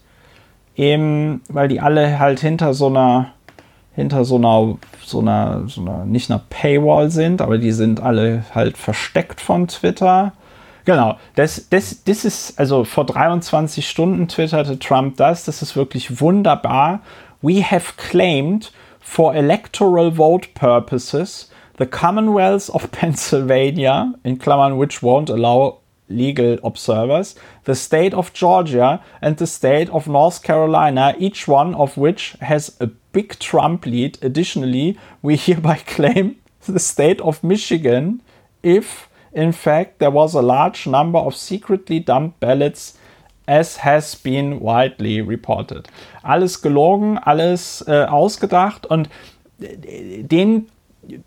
eben, 0.77 1.40
weil 1.48 1.69
die 1.69 1.81
alle 1.81 2.19
halt 2.19 2.40
hinter 2.40 2.74
so 2.74 2.89
einer, 2.89 3.32
hinter 3.94 4.24
so 4.24 4.36
einer, 4.36 4.77
so 5.02 5.20
einer, 5.20 5.62
so 5.69 5.81
einer, 5.81 6.05
nicht 6.05 6.31
einer 6.31 6.43
Paywall 6.51 7.10
sind, 7.10 7.40
aber 7.40 7.56
die 7.56 7.73
sind 7.73 8.01
alle 8.01 8.44
halt 8.55 8.77
versteckt 8.77 9.40
von 9.40 9.69
Twitter. 9.69 10.32
Genau, 10.85 11.16
das, 11.36 11.69
das, 11.70 12.02
das 12.05 12.24
ist, 12.24 12.59
also 12.59 12.85
vor 12.85 13.06
23 13.06 13.89
Stunden 13.89 14.28
twitterte 14.28 14.78
Trump 14.78 15.16
das, 15.16 15.44
das 15.44 15.62
ist 15.62 15.77
wirklich 15.77 16.20
wunderbar. 16.20 17.01
We 17.40 17.62
have 17.62 17.94
claimed 17.97 18.73
for 19.03 19.35
electoral 19.37 20.11
vote 20.11 20.49
purposes 20.55 21.49
the 21.77 21.87
Commonwealth 21.87 22.70
of 22.70 22.93
Pennsylvania, 22.93 24.15
in 24.24 24.39
Klammern, 24.39 24.77
which 24.77 25.03
won't 25.03 25.29
allow 25.29 25.79
legal 26.09 26.59
observers, 26.62 27.35
the 27.65 27.74
state 27.74 28.12
of 28.15 28.33
Georgia 28.33 29.03
and 29.20 29.37
the 29.37 29.47
state 29.47 29.89
of 29.91 30.07
North 30.07 30.43
Carolina, 30.43 31.15
each 31.19 31.49
one 31.49 31.74
of 31.74 31.97
which 31.97 32.37
has 32.41 32.77
a 32.81 32.87
big 32.87 33.39
Trump 33.39 33.87
lead. 33.87 34.19
Additionally, 34.23 34.99
we 35.23 35.37
hereby 35.47 35.77
claim 35.79 36.37
the 36.66 36.79
state 36.79 37.20
of 37.23 37.43
Michigan 37.43 38.23
if, 38.62 39.09
in 39.33 39.53
fact, 39.53 39.99
there 39.99 40.11
was 40.11 40.35
a 40.35 40.43
large 40.43 40.87
number 40.87 41.19
of 41.19 41.35
secretly 41.35 41.99
dumped 41.99 42.39
ballots 42.39 42.97
as 43.53 43.85
has 43.85 44.16
been 44.16 44.61
widely 44.61 45.20
reported. 45.20 45.89
Alles 46.23 46.62
gelogen, 46.62 47.19
alles 47.19 47.85
äh, 47.87 48.05
ausgedacht 48.05 48.87
und 48.87 49.11
äh, 49.61 50.23
den 50.23 50.69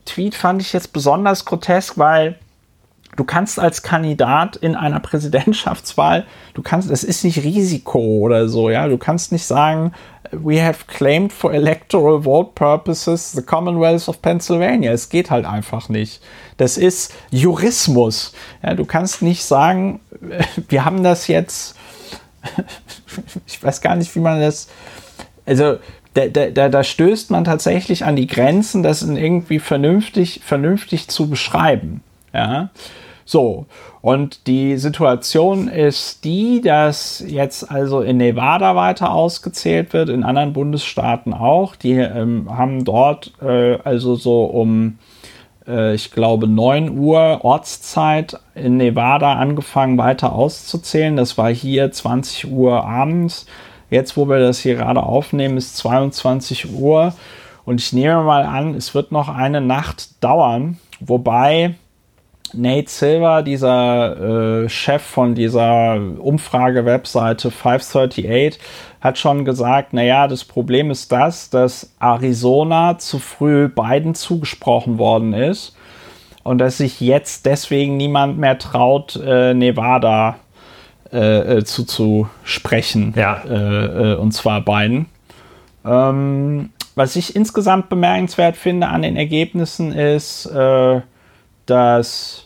Tweet 0.05 0.33
fand 0.33 0.61
ich 0.61 0.73
jetzt 0.73 0.93
besonders 0.93 1.45
grotesk, 1.45 1.97
weil 1.97 2.39
du 3.15 3.23
kannst 3.23 3.59
als 3.59 3.83
Kandidat 3.83 4.55
in 4.55 4.75
einer 4.75 4.99
Präsidentschaftswahl, 4.99 6.25
du 6.53 6.61
kannst, 6.61 6.89
es 6.89 7.03
ist 7.03 7.23
nicht 7.23 7.43
Risiko 7.43 7.99
oder 7.99 8.47
so, 8.47 8.69
ja, 8.69 8.87
du 8.87 8.97
kannst 8.97 9.31
nicht 9.31 9.45
sagen, 9.45 9.91
we 10.31 10.59
have 10.59 10.85
claimed 10.87 11.31
for 11.31 11.53
electoral 11.53 12.21
vote 12.21 12.53
purposes 12.55 13.31
the 13.31 13.41
Commonwealth 13.41 14.07
of 14.07 14.21
Pennsylvania. 14.21 14.91
Es 14.91 15.09
geht 15.09 15.29
halt 15.31 15.45
einfach 15.45 15.89
nicht. 15.89 16.21
Das 16.57 16.77
ist 16.77 17.13
Jurismus. 17.31 18.33
Ja, 18.63 18.73
du 18.73 18.85
kannst 18.85 19.21
nicht 19.21 19.43
sagen, 19.43 19.99
wir 20.67 20.85
haben 20.85 21.03
das 21.03 21.27
jetzt, 21.27 21.74
ich 23.47 23.61
weiß 23.63 23.81
gar 23.81 23.95
nicht, 23.95 24.15
wie 24.15 24.19
man 24.19 24.39
das, 24.39 24.67
also 25.45 25.77
da, 26.13 26.27
da, 26.27 26.69
da 26.69 26.83
stößt 26.83 27.29
man 27.31 27.43
tatsächlich 27.43 28.05
an 28.05 28.15
die 28.15 28.27
Grenzen, 28.27 28.83
das 28.83 29.01
irgendwie 29.01 29.59
vernünftig, 29.59 30.41
vernünftig 30.43 31.09
zu 31.09 31.29
beschreiben. 31.29 32.01
Ja. 32.33 32.69
So, 33.25 33.65
und 34.01 34.45
die 34.45 34.77
Situation 34.77 35.67
ist 35.67 36.23
die, 36.25 36.61
dass 36.61 37.23
jetzt 37.27 37.69
also 37.71 38.01
in 38.01 38.17
Nevada 38.17 38.75
weiter 38.75 39.11
ausgezählt 39.11 39.93
wird, 39.93 40.09
in 40.09 40.23
anderen 40.23 40.53
Bundesstaaten 40.53 41.33
auch. 41.33 41.75
Die 41.75 41.93
ähm, 41.93 42.47
haben 42.55 42.85
dort 42.85 43.33
äh, 43.41 43.79
also 43.83 44.15
so 44.15 44.45
um, 44.45 44.99
ich 45.67 46.11
glaube, 46.11 46.47
9 46.47 46.97
Uhr 46.97 47.39
Ortszeit 47.43 48.39
in 48.53 48.77
Nevada 48.77 49.33
angefangen 49.33 49.97
weiter 49.97 50.33
auszuzählen. 50.33 51.15
Das 51.15 51.37
war 51.37 51.51
hier 51.51 51.91
20 51.91 52.51
Uhr 52.51 52.85
abends. 52.85 53.47
Jetzt, 53.89 54.15
wo 54.15 54.29
wir 54.29 54.39
das 54.39 54.59
hier 54.59 54.75
gerade 54.75 55.01
aufnehmen, 55.01 55.57
ist 55.57 55.77
22 55.77 56.73
Uhr. 56.73 57.13
Und 57.65 57.81
ich 57.81 57.93
nehme 57.93 58.21
mal 58.23 58.43
an, 58.43 58.75
es 58.75 58.93
wird 58.93 59.11
noch 59.11 59.27
eine 59.27 59.59
Nacht 59.59 60.23
dauern, 60.23 60.77
wobei 60.99 61.75
Nate 62.57 62.89
Silver, 62.89 63.43
dieser 63.43 64.63
äh, 64.63 64.69
Chef 64.69 65.01
von 65.01 65.35
dieser 65.35 65.99
Umfrage-Webseite 66.19 67.51
538, 67.51 68.59
hat 69.01 69.17
schon 69.17 69.45
gesagt, 69.45 69.93
naja, 69.93 70.27
das 70.27 70.43
Problem 70.43 70.89
ist 70.89 71.11
das, 71.11 71.49
dass 71.49 71.93
Arizona 71.99 72.97
zu 72.97 73.19
früh 73.19 73.67
Biden 73.67 74.15
zugesprochen 74.15 74.97
worden 74.97 75.33
ist 75.33 75.75
und 76.43 76.59
dass 76.59 76.77
sich 76.77 77.01
jetzt 77.01 77.45
deswegen 77.45 77.97
niemand 77.97 78.37
mehr 78.37 78.57
traut, 78.57 79.15
äh, 79.15 79.53
Nevada 79.53 80.37
äh, 81.11 81.57
äh 81.57 81.63
zuzusprechen. 81.63 83.13
Ja. 83.15 83.43
Äh, 83.47 84.13
äh, 84.13 84.15
und 84.15 84.31
zwar 84.31 84.61
Biden. 84.61 85.07
Ähm, 85.85 86.71
was 86.95 87.15
ich 87.15 87.35
insgesamt 87.35 87.89
bemerkenswert 87.89 88.57
finde 88.57 88.87
an 88.87 89.01
den 89.01 89.17
Ergebnissen 89.17 89.91
ist, 89.91 90.49
dass 91.65 92.44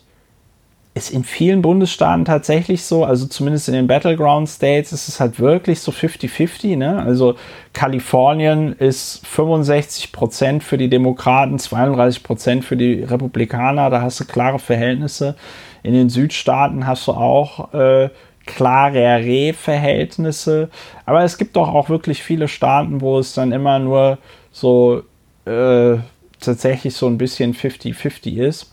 ist 0.95 1.11
in 1.11 1.24
vielen 1.24 1.61
Bundesstaaten 1.61 2.26
tatsächlich 2.26 2.84
so, 2.84 3.06
also 3.06 3.28
zumindest 3.28 3.68
in 3.68 3.76
den 3.76 3.88
Battleground 3.88 4.49
States 4.49 4.91
ist 4.91 5.07
es 5.07 5.20
halt 5.20 5.40
wirklich 5.40 5.80
so 5.80 5.91
50-50. 5.91 6.76
Ne? 6.76 7.02
Also 7.02 7.36
Kalifornien 7.74 8.74
ist 8.74 9.26
65 9.28 10.11
Prozent 10.11 10.64
für 10.64 10.78
die 10.78 10.90
Demokraten, 10.90 11.60
32 11.60 12.24
Prozent 12.24 12.66
für 12.66 12.76
die 12.76 13.03
Republikaner. 13.03 13.90
Da 13.90 14.02
hast 14.02 14.20
du 14.20 14.26
klare 14.26 14.60
Verhältnisse. 14.60 15.36
In 15.84 15.94
den 15.94 16.10
Südstaaten 16.10 16.86
hast 16.88 17.07
du 17.07 17.14
auch 17.14 17.74
äh, 17.74 18.10
klarere 18.45 19.53
Verhältnisse. 19.53 20.70
Aber 21.06 21.24
es 21.24 21.38
gibt 21.38 21.56
doch 21.56 21.70
auch 21.70 21.90
wirklich 21.90 22.24
viele 22.24 22.48
Staaten, 22.48 22.99
wo 22.99 23.20
es 23.20 23.34
dann 23.34 23.52
immer 23.52 23.78
nur 23.78 24.18
so 24.52 25.03
äh, 25.45 25.98
tatsächlich 26.40 26.95
so 26.95 27.07
ein 27.07 27.20
bisschen 27.20 27.53
50-50 27.53 28.38
ist. 28.38 28.72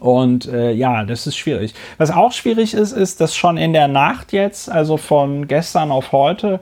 Und 0.00 0.46
äh, 0.46 0.72
ja, 0.72 1.04
das 1.04 1.26
ist 1.26 1.36
schwierig. 1.36 1.74
Was 1.96 2.10
auch 2.10 2.32
schwierig 2.32 2.74
ist, 2.74 2.92
ist, 2.92 3.20
dass 3.20 3.34
schon 3.34 3.56
in 3.56 3.72
der 3.72 3.88
Nacht 3.88 4.32
jetzt, 4.32 4.70
also 4.70 4.96
von 4.96 5.48
gestern 5.48 5.90
auf 5.90 6.12
heute, 6.12 6.60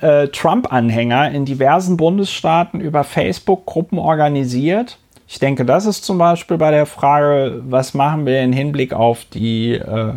äh, 0.00 0.28
Trump-Anhänger 0.28 1.30
in 1.30 1.44
diversen 1.44 1.96
Bundesstaaten 1.96 2.80
über 2.80 3.04
Facebook 3.04 3.66
Gruppen 3.66 3.98
organisiert. 3.98 4.98
Ich 5.26 5.38
denke, 5.38 5.64
das 5.64 5.86
ist 5.86 6.04
zum 6.04 6.18
Beispiel 6.18 6.56
bei 6.56 6.70
der 6.70 6.86
Frage, 6.86 7.62
was 7.68 7.94
machen 7.94 8.24
wir 8.24 8.40
im 8.40 8.52
Hinblick 8.52 8.94
auf 8.94 9.24
die 9.26 9.72
äh, 9.72 10.14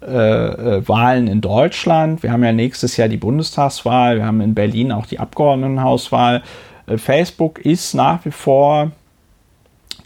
äh, 0.00 0.06
äh, 0.06 0.88
Wahlen 0.88 1.26
in 1.26 1.40
Deutschland. 1.40 2.22
Wir 2.22 2.30
haben 2.30 2.44
ja 2.44 2.52
nächstes 2.52 2.96
Jahr 2.96 3.08
die 3.08 3.16
Bundestagswahl, 3.16 4.18
wir 4.18 4.26
haben 4.26 4.40
in 4.40 4.54
Berlin 4.54 4.92
auch 4.92 5.06
die 5.06 5.18
Abgeordnetenhauswahl. 5.18 6.42
Äh, 6.86 6.98
Facebook 6.98 7.58
ist 7.58 7.94
nach 7.94 8.24
wie 8.24 8.30
vor, 8.30 8.92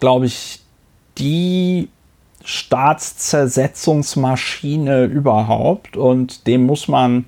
glaube 0.01 0.25
ich, 0.27 0.62
die 1.19 1.89
Staatszersetzungsmaschine 2.45 5.05
überhaupt 5.05 5.97
und 5.97 6.47
dem 6.47 6.67
muss 6.67 6.89
man 6.89 7.25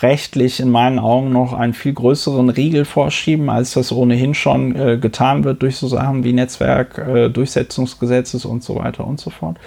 rechtlich 0.00 0.60
in 0.60 0.70
meinen 0.70 0.98
Augen 0.98 1.32
noch 1.32 1.52
einen 1.52 1.74
viel 1.74 1.92
größeren 1.92 2.50
Riegel 2.50 2.84
vorschieben, 2.84 3.50
als 3.50 3.74
das 3.74 3.92
ohnehin 3.92 4.34
schon 4.34 4.76
äh, 4.76 4.98
getan 4.98 5.44
wird 5.44 5.62
durch 5.62 5.76
so 5.76 5.88
Sachen 5.88 6.24
wie 6.24 6.32
Netzwerkdurchsetzungsgesetzes 6.32 8.44
äh, 8.44 8.48
und 8.48 8.62
so 8.62 8.76
weiter 8.76 9.06
und 9.06 9.20
so 9.20 9.30
fort. 9.30 9.58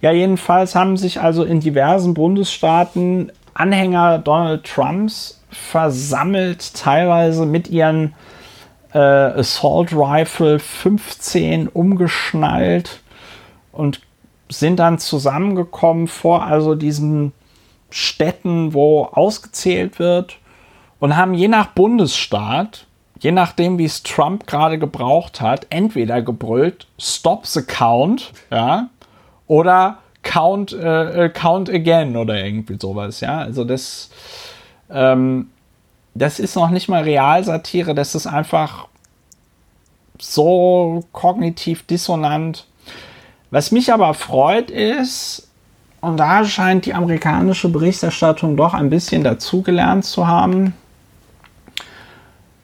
Ja, 0.00 0.12
jedenfalls 0.12 0.74
haben 0.74 0.96
sich 0.96 1.20
also 1.20 1.44
in 1.44 1.60
diversen 1.60 2.14
Bundesstaaten 2.14 3.32
Anhänger 3.54 4.18
Donald 4.18 4.64
Trumps 4.64 5.42
versammelt, 5.50 6.74
teilweise 6.74 7.44
mit 7.44 7.68
ihren 7.68 8.14
äh, 8.92 8.98
Assault 8.98 9.92
Rifle 9.92 10.58
15 10.58 11.68
umgeschnallt 11.68 13.00
und 13.72 14.00
sind 14.48 14.78
dann 14.78 14.98
zusammengekommen 14.98 16.08
vor 16.08 16.44
also 16.44 16.74
diesen 16.74 17.32
Städten, 17.90 18.74
wo 18.74 19.04
ausgezählt 19.04 19.98
wird 19.98 20.38
und 21.00 21.16
haben 21.16 21.34
je 21.34 21.48
nach 21.48 21.68
Bundesstaat, 21.68 22.86
je 23.20 23.32
nachdem, 23.32 23.78
wie 23.78 23.84
es 23.84 24.02
Trump 24.02 24.46
gerade 24.46 24.78
gebraucht 24.78 25.40
hat, 25.40 25.66
entweder 25.70 26.22
gebrüllt, 26.22 26.86
Stop 26.98 27.46
the 27.46 27.62
Count, 27.62 28.32
ja, 28.50 28.88
oder 29.46 29.98
Count, 30.22 30.72
äh, 30.72 31.26
äh 31.26 31.28
Count 31.28 31.70
again 31.70 32.16
oder 32.16 32.42
irgendwie 32.44 32.78
sowas, 32.80 33.20
ja. 33.20 33.38
Also 33.38 33.64
das, 33.64 34.10
ähm, 34.90 35.50
das 36.14 36.38
ist 36.38 36.56
noch 36.56 36.70
nicht 36.70 36.88
mal 36.88 37.02
Realsatire, 37.02 37.94
das 37.94 38.14
ist 38.14 38.26
einfach 38.26 38.88
so 40.18 41.04
kognitiv 41.12 41.84
dissonant. 41.84 42.66
Was 43.50 43.72
mich 43.72 43.92
aber 43.92 44.14
freut 44.14 44.70
ist, 44.70 45.48
und 46.00 46.16
da 46.16 46.44
scheint 46.44 46.86
die 46.86 46.94
amerikanische 46.94 47.68
Berichterstattung 47.68 48.56
doch 48.56 48.74
ein 48.74 48.90
bisschen 48.90 49.22
dazugelernt 49.22 50.04
zu 50.04 50.26
haben. 50.26 50.74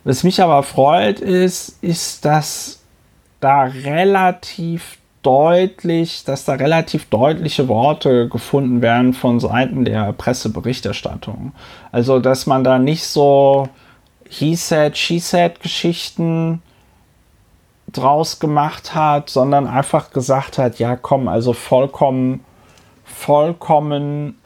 Was 0.02 0.24
mich 0.24 0.42
aber 0.42 0.64
freut, 0.64 1.20
ist, 1.20 1.82
ist, 1.82 2.24
dass 2.24 2.80
da 3.38 3.62
relativ 3.62 4.97
deutlich, 5.22 6.24
dass 6.24 6.44
da 6.44 6.54
relativ 6.54 7.06
deutliche 7.06 7.68
Worte 7.68 8.28
gefunden 8.28 8.82
werden 8.82 9.12
von 9.12 9.40
Seiten 9.40 9.84
der 9.84 10.12
Presseberichterstattung. 10.12 11.52
Also, 11.92 12.18
dass 12.18 12.46
man 12.46 12.64
da 12.64 12.78
nicht 12.78 13.04
so 13.04 13.68
he 14.28 14.54
said, 14.54 14.96
she 14.96 15.18
said 15.18 15.60
Geschichten 15.60 16.62
draus 17.90 18.38
gemacht 18.38 18.94
hat, 18.94 19.30
sondern 19.30 19.66
einfach 19.66 20.10
gesagt 20.10 20.58
hat, 20.58 20.78
ja 20.78 20.96
komm, 20.96 21.28
also 21.28 21.52
vollkommen 21.54 22.44
vollkommen 23.18 24.37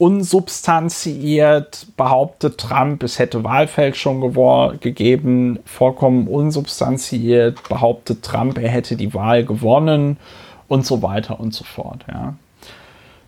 unsubstanziiert 0.00 1.86
behauptet 1.98 2.56
Trump, 2.56 3.02
es 3.02 3.18
hätte 3.18 3.44
Wahlfälschung 3.44 4.32
gegeben, 4.80 5.58
vollkommen 5.66 6.26
unsubstanziiert 6.26 7.68
behauptet 7.68 8.22
Trump, 8.22 8.56
er 8.56 8.70
hätte 8.70 8.96
die 8.96 9.12
Wahl 9.12 9.44
gewonnen 9.44 10.16
und 10.68 10.86
so 10.86 11.02
weiter 11.02 11.38
und 11.38 11.52
so 11.52 11.64
fort. 11.64 12.06
Ja. 12.10 12.34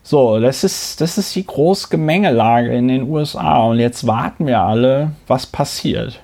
So, 0.03 0.41
das 0.41 0.65
ist, 0.65 1.03
das 1.03 1.19
ist 1.19 1.37
die 1.37 1.47
Großgemengelage 1.47 2.75
in 2.75 2.89
den 2.89 3.03
USA 3.03 3.65
und 3.65 3.79
jetzt 3.79 4.07
warten 4.07 4.47
wir 4.47 4.61
alle, 4.61 5.13
was 5.27 5.45
passiert. 5.45 6.21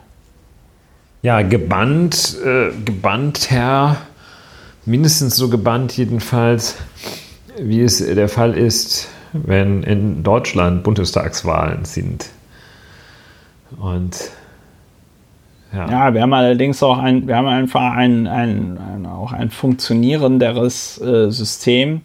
Ja, 1.20 1.42
gebannt, 1.42 2.38
äh, 2.42 2.70
gebannt, 2.86 3.50
Herr, 3.50 3.98
mindestens 4.86 5.36
so 5.36 5.50
gebannt 5.50 5.94
jedenfalls 5.98 6.76
wie 7.60 7.82
es 7.82 7.98
der 7.98 8.28
Fall 8.28 8.56
ist, 8.56 9.08
wenn 9.44 9.82
in 9.82 10.22
Deutschland 10.22 10.82
Bundestagswahlen 10.82 11.84
sind. 11.84 12.30
Und 13.78 14.30
ja. 15.72 15.90
ja, 15.90 16.14
wir 16.14 16.22
haben 16.22 16.32
allerdings 16.32 16.82
auch 16.82 16.98
ein, 16.98 17.26
wir 17.28 17.36
haben 17.36 17.46
einfach 17.46 17.92
ein, 17.92 18.26
ein, 18.26 18.78
ein 18.78 19.06
auch 19.06 19.32
ein 19.32 19.50
funktionierenderes 19.50 21.00
äh, 21.00 21.30
System. 21.30 22.02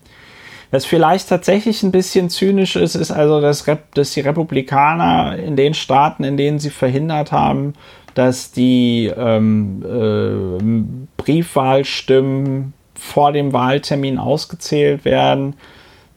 Was 0.72 0.85
vielleicht 0.85 1.30
tatsächlich 1.30 1.84
ein 1.84 1.91
bisschen 1.91 2.30
zynisch 2.30 2.76
ist, 2.76 2.95
ist 2.95 3.11
also, 3.11 3.39
dass, 3.39 3.64
dass 3.93 4.11
die 4.11 4.22
Republikaner 4.22 5.38
in 5.38 5.55
den 5.55 5.76
Staaten, 5.76 6.23
in 6.23 6.35
denen 6.35 6.60
sie 6.60 6.72
verhindert 6.72 7.31
haben, 7.31 7.76
dass 8.15 8.51
die 8.51 9.11
ähm, 9.15 9.84
äh, 9.85 11.22
Briefwahlstimmen 11.22 12.73
vor 12.95 13.31
dem 13.31 13.53
Wahltermin 13.53 14.18
ausgezählt 14.18 15.05
werden, 15.05 15.55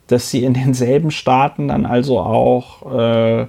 dass 0.06 0.30
sie 0.30 0.44
in 0.44 0.54
denselben 0.54 1.10
Staaten 1.10 1.68
dann 1.68 1.86
also 1.86 2.20
auch 2.20 2.92
äh, 2.92 3.46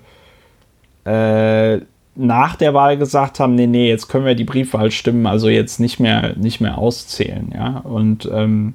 äh, 1.05 1.81
nach 2.15 2.55
der 2.55 2.73
Wahl 2.73 2.97
gesagt 2.97 3.39
haben, 3.39 3.55
nee, 3.55 3.67
nee, 3.67 3.89
jetzt 3.89 4.07
können 4.07 4.25
wir 4.25 4.35
die 4.35 4.43
Briefwahlstimmen 4.43 5.27
also 5.27 5.49
jetzt 5.49 5.79
nicht 5.79 5.99
mehr, 5.99 6.35
nicht 6.35 6.59
mehr 6.59 6.77
auszählen, 6.77 7.53
ja. 7.53 7.79
Und 7.83 8.27
ähm, 8.31 8.73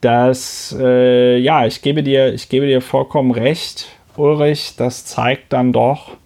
das, 0.00 0.76
äh, 0.78 1.38
ja, 1.38 1.66
ich 1.66 1.82
gebe 1.82 2.02
dir, 2.02 2.34
ich 2.34 2.48
gebe 2.48 2.66
dir 2.66 2.80
vollkommen 2.80 3.30
recht, 3.30 3.86
Ulrich, 4.16 4.74
das 4.76 5.04
zeigt 5.06 5.52
dann 5.52 5.72
doch, 5.72 6.16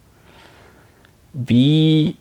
wie 1.32 2.16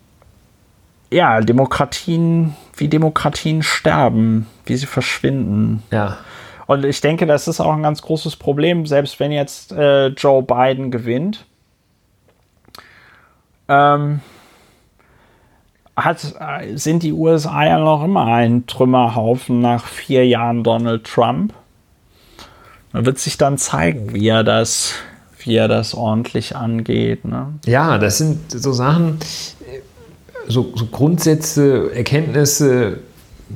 ja, 1.10 1.40
Demokratien, 1.40 2.54
wie 2.76 2.88
Demokratien 2.88 3.62
sterben, 3.62 4.46
wie 4.66 4.76
sie 4.76 4.86
verschwinden. 4.86 5.82
Ja. 5.90 6.18
Und 6.66 6.84
ich 6.84 7.00
denke, 7.00 7.26
das 7.26 7.48
ist 7.48 7.60
auch 7.60 7.72
ein 7.72 7.82
ganz 7.82 8.02
großes 8.02 8.36
Problem, 8.36 8.86
selbst 8.86 9.20
wenn 9.20 9.32
jetzt 9.32 9.72
äh, 9.72 10.08
Joe 10.08 10.42
Biden 10.42 10.90
gewinnt. 10.90 11.44
Ähm, 13.68 14.20
hat, 15.96 16.34
äh, 16.40 16.76
sind 16.76 17.02
die 17.02 17.12
USA 17.12 17.64
ja 17.64 17.78
noch 17.78 18.04
immer 18.04 18.26
ein 18.26 18.66
Trümmerhaufen 18.66 19.60
nach 19.60 19.86
vier 19.86 20.26
Jahren 20.26 20.64
Donald 20.64 21.04
Trump. 21.04 21.52
Man 22.92 23.06
wird 23.06 23.18
sich 23.18 23.36
dann 23.36 23.58
zeigen, 23.58 24.14
wie 24.14 24.28
er 24.28 24.44
das, 24.44 24.94
wie 25.38 25.56
er 25.56 25.68
das 25.68 25.94
ordentlich 25.94 26.56
angeht. 26.56 27.24
Ne? 27.24 27.54
Ja, 27.66 27.98
das 27.98 28.18
sind 28.18 28.50
so 28.50 28.72
Sachen, 28.72 29.18
so, 30.46 30.72
so 30.74 30.86
Grundsätze, 30.86 31.94
Erkenntnisse, 31.94 33.00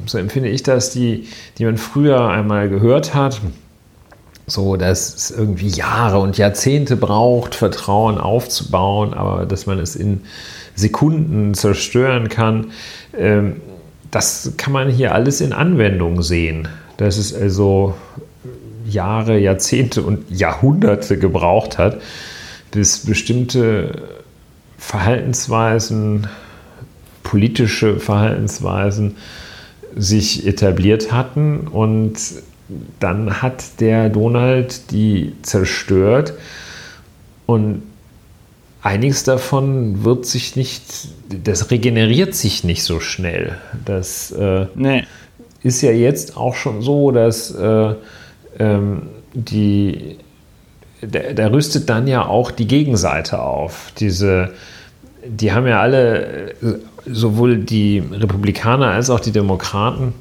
so 0.06 0.18
empfinde 0.18 0.48
ich 0.48 0.62
das, 0.62 0.90
die, 0.90 1.28
die 1.58 1.64
man 1.64 1.76
früher 1.76 2.28
einmal 2.28 2.68
gehört 2.68 3.14
hat. 3.14 3.40
So, 4.46 4.76
dass 4.76 5.14
es 5.14 5.30
irgendwie 5.30 5.68
Jahre 5.68 6.18
und 6.20 6.38
Jahrzehnte 6.38 6.96
braucht, 6.96 7.54
Vertrauen 7.54 8.18
aufzubauen, 8.18 9.12
aber 9.12 9.44
dass 9.44 9.66
man 9.66 9.78
es 9.78 9.94
in 9.94 10.22
Sekunden 10.74 11.52
zerstören 11.54 12.28
kann. 12.28 12.68
Ähm, 13.16 13.56
das 14.10 14.52
kann 14.56 14.72
man 14.72 14.88
hier 14.88 15.14
alles 15.14 15.42
in 15.42 15.52
Anwendung 15.52 16.22
sehen. 16.22 16.68
Dass 16.96 17.18
es 17.18 17.34
also 17.34 17.94
Jahre, 18.88 19.38
Jahrzehnte 19.38 20.02
und 20.02 20.30
Jahrhunderte 20.30 21.18
gebraucht 21.18 21.76
hat, 21.76 22.00
bis 22.70 23.04
bestimmte 23.04 24.02
Verhaltensweisen 24.78 26.26
politische 27.28 28.00
Verhaltensweisen 28.00 29.16
sich 29.98 30.46
etabliert 30.46 31.12
hatten 31.12 31.66
und 31.66 32.16
dann 33.00 33.42
hat 33.42 33.80
der 33.80 34.08
Donald 34.08 34.90
die 34.90 35.32
zerstört 35.42 36.34
und 37.46 37.82
einiges 38.82 39.24
davon 39.24 40.04
wird 40.04 40.26
sich 40.26 40.56
nicht, 40.56 40.82
das 41.28 41.70
regeneriert 41.70 42.34
sich 42.34 42.64
nicht 42.64 42.84
so 42.84 43.00
schnell. 43.00 43.56
Das 43.84 44.30
äh, 44.30 44.66
nee. 44.74 45.04
ist 45.62 45.82
ja 45.82 45.90
jetzt 45.90 46.36
auch 46.36 46.54
schon 46.54 46.82
so, 46.82 47.10
dass 47.10 47.50
äh, 47.50 47.94
ähm, 48.58 49.02
die, 49.34 50.18
da 51.00 51.46
rüstet 51.48 51.88
dann 51.88 52.06
ja 52.06 52.26
auch 52.26 52.50
die 52.50 52.66
Gegenseite 52.66 53.42
auf. 53.42 53.92
Diese, 53.98 54.52
die 55.28 55.52
haben 55.52 55.66
ja 55.66 55.80
alle 55.80 56.54
sowohl 57.06 57.58
die 57.58 57.98
Republikaner 57.98 58.88
als 58.88 59.10
auch 59.10 59.20
die 59.20 59.32
Demokraten 59.32 60.14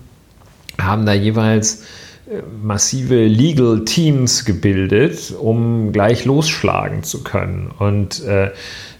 haben 0.80 1.06
da 1.06 1.14
jeweils 1.14 1.84
äh, 2.30 2.42
massive 2.62 3.26
Legal 3.26 3.84
Teams 3.86 4.46
gebildet, 4.46 5.34
um 5.40 5.92
gleich 5.92 6.26
losschlagen 6.26 7.04
zu 7.04 7.24
können. 7.24 7.72
Und 7.80 8.24
äh, 8.24 8.52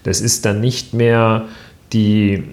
das 0.02 0.20
ist 0.20 0.44
dann 0.44 0.60
nicht 0.60 0.94
mehr 0.94 1.46
die, 1.92 2.44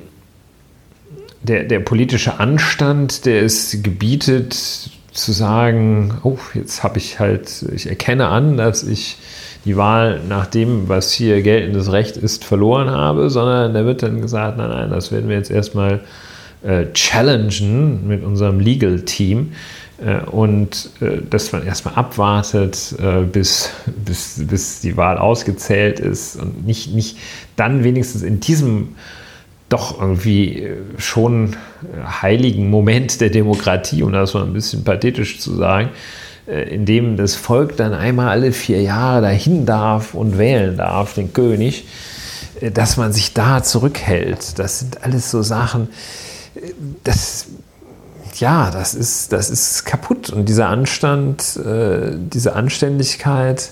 der, 1.41 1.63
der 1.63 1.79
politische 1.79 2.39
Anstand, 2.39 3.25
der 3.25 3.43
es 3.43 3.77
gebietet, 3.81 4.91
zu 5.11 5.31
sagen, 5.31 6.17
oh, 6.23 6.37
jetzt 6.53 6.83
habe 6.83 6.97
ich 6.97 7.19
halt, 7.19 7.65
ich 7.73 7.87
erkenne 7.87 8.27
an, 8.27 8.57
dass 8.57 8.83
ich 8.83 9.17
die 9.65 9.75
Wahl 9.75 10.21
nach 10.29 10.45
dem, 10.45 10.87
was 10.87 11.11
hier 11.11 11.41
geltendes 11.41 11.91
Recht 11.91 12.17
ist, 12.17 12.45
verloren 12.45 12.89
habe, 12.89 13.29
sondern 13.29 13.73
da 13.73 13.85
wird 13.85 14.03
dann 14.03 14.21
gesagt, 14.21 14.57
nein, 14.57 14.69
nein, 14.69 14.89
das 14.91 15.11
werden 15.11 15.27
wir 15.27 15.35
jetzt 15.35 15.51
erstmal 15.51 16.01
äh, 16.63 16.85
challengen 16.93 18.07
mit 18.07 18.23
unserem 18.23 18.59
Legal 18.59 19.01
Team. 19.01 19.51
Äh, 19.97 20.25
und 20.29 20.89
äh, 20.99 21.21
dass 21.29 21.51
man 21.51 21.65
erstmal 21.65 21.95
abwartet, 21.95 22.95
äh, 22.99 23.21
bis, 23.21 23.71
bis, 23.85 24.45
bis 24.45 24.81
die 24.81 24.97
Wahl 24.97 25.17
ausgezählt 25.17 25.99
ist 25.99 26.35
und 26.35 26.65
nicht, 26.65 26.93
nicht 26.93 27.17
dann 27.55 27.83
wenigstens 27.83 28.21
in 28.21 28.39
diesem 28.39 28.95
doch 29.69 29.99
irgendwie 29.99 30.59
äh, 30.59 30.77
schon 30.97 31.55
heiligen 32.21 32.69
Moment 32.69 33.21
der 33.21 33.29
Demokratie, 33.29 34.03
um 34.03 34.11
das 34.11 34.33
mal 34.33 34.43
ein 34.43 34.53
bisschen 34.53 34.83
pathetisch 34.83 35.39
zu 35.39 35.55
sagen, 35.55 35.89
in 36.47 36.85
dem 36.85 37.17
das 37.17 37.35
Volk 37.35 37.77
dann 37.77 37.93
einmal 37.93 38.29
alle 38.29 38.51
vier 38.51 38.81
Jahre 38.81 39.21
dahin 39.21 39.65
darf 39.65 40.13
und 40.13 40.37
wählen 40.37 40.77
darf, 40.77 41.13
den 41.13 41.33
König, 41.33 41.87
dass 42.73 42.97
man 42.97 43.13
sich 43.13 43.33
da 43.33 43.63
zurückhält. 43.63 44.59
Das 44.59 44.79
sind 44.79 45.03
alles 45.03 45.31
so 45.31 45.41
Sachen, 45.41 45.89
das, 47.03 47.47
ja, 48.35 48.69
das 48.71 48.93
ist, 48.93 49.33
das 49.33 49.49
ist 49.49 49.85
kaputt. 49.85 50.29
Und 50.29 50.47
dieser 50.47 50.69
Anstand, 50.69 51.59
diese 51.59 52.53
Anständigkeit, 52.53 53.71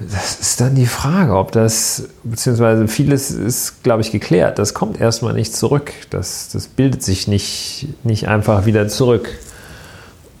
das 0.00 0.40
ist 0.40 0.60
dann 0.60 0.74
die 0.74 0.86
Frage, 0.86 1.36
ob 1.36 1.52
das, 1.52 2.08
beziehungsweise 2.24 2.88
vieles 2.88 3.30
ist, 3.30 3.82
glaube 3.82 4.02
ich, 4.02 4.10
geklärt. 4.10 4.58
Das 4.58 4.74
kommt 4.74 5.00
erstmal 5.00 5.34
nicht 5.34 5.54
zurück. 5.56 5.92
Das, 6.10 6.50
das 6.52 6.66
bildet 6.66 7.02
sich 7.02 7.28
nicht, 7.28 7.88
nicht 8.02 8.28
einfach 8.28 8.66
wieder 8.66 8.88
zurück. 8.88 9.28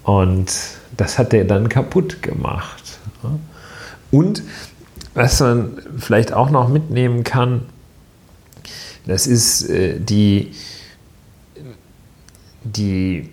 Und 0.04 0.52
das 0.96 1.18
hat 1.18 1.32
der 1.32 1.44
dann 1.44 1.68
kaputt 1.68 2.22
gemacht. 2.22 2.98
Und 4.10 4.42
was 5.14 5.40
man 5.40 5.78
vielleicht 5.98 6.32
auch 6.32 6.50
noch 6.50 6.68
mitnehmen 6.68 7.24
kann, 7.24 7.62
das 9.06 9.26
ist 9.26 9.68
äh, 9.68 9.98
die, 9.98 10.52
die 12.64 13.28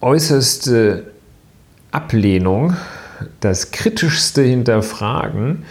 äußerste 0.00 1.10
Ablehnung 1.90 2.76
das 3.40 3.70
kritischste 3.70 4.42
Hinterfragen 4.42 5.64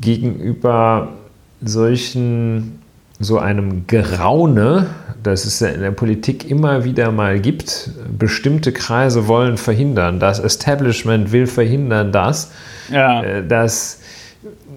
gegenüber 0.00 1.12
solchen, 1.62 2.80
so 3.20 3.38
einem 3.38 3.86
Geraune, 3.86 4.86
das 5.24 5.44
es 5.44 5.60
in 5.60 5.80
der 5.80 5.90
Politik 5.90 6.48
immer 6.48 6.84
wieder 6.84 7.10
mal 7.10 7.40
gibt. 7.40 7.90
Bestimmte 8.16 8.72
Kreise 8.72 9.26
wollen 9.26 9.56
verhindern, 9.56 10.20
das 10.20 10.38
Establishment 10.38 11.32
will 11.32 11.46
verhindern, 11.46 12.12
dass, 12.12 12.52
ja. 12.90 13.22
Äh, 13.22 13.46
dass 13.46 14.00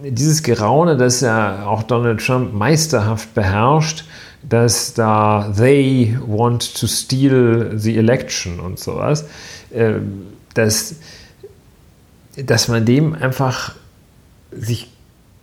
dieses 0.04 0.44
Geraune, 0.44 0.98
das 0.98 1.22
ja 1.22 1.66
auch 1.66 1.84
Donald 1.84 2.26
Trump 2.26 2.54
meisterhaft 2.54 3.34
beherrscht, 3.34 4.06
dass 4.48 4.94
da 4.94 5.52
they 5.56 6.18
want 6.26 6.80
to 6.80 6.88
steal 6.88 7.72
the 7.76 7.98
election 7.98 8.60
und 8.60 8.80
sowas, 8.80 9.26
äh, 9.72 9.94
dass 10.54 10.96
dass 12.46 12.68
man 12.68 12.86
dem 12.86 13.16
einfach 13.16 13.74
sich 14.52 14.90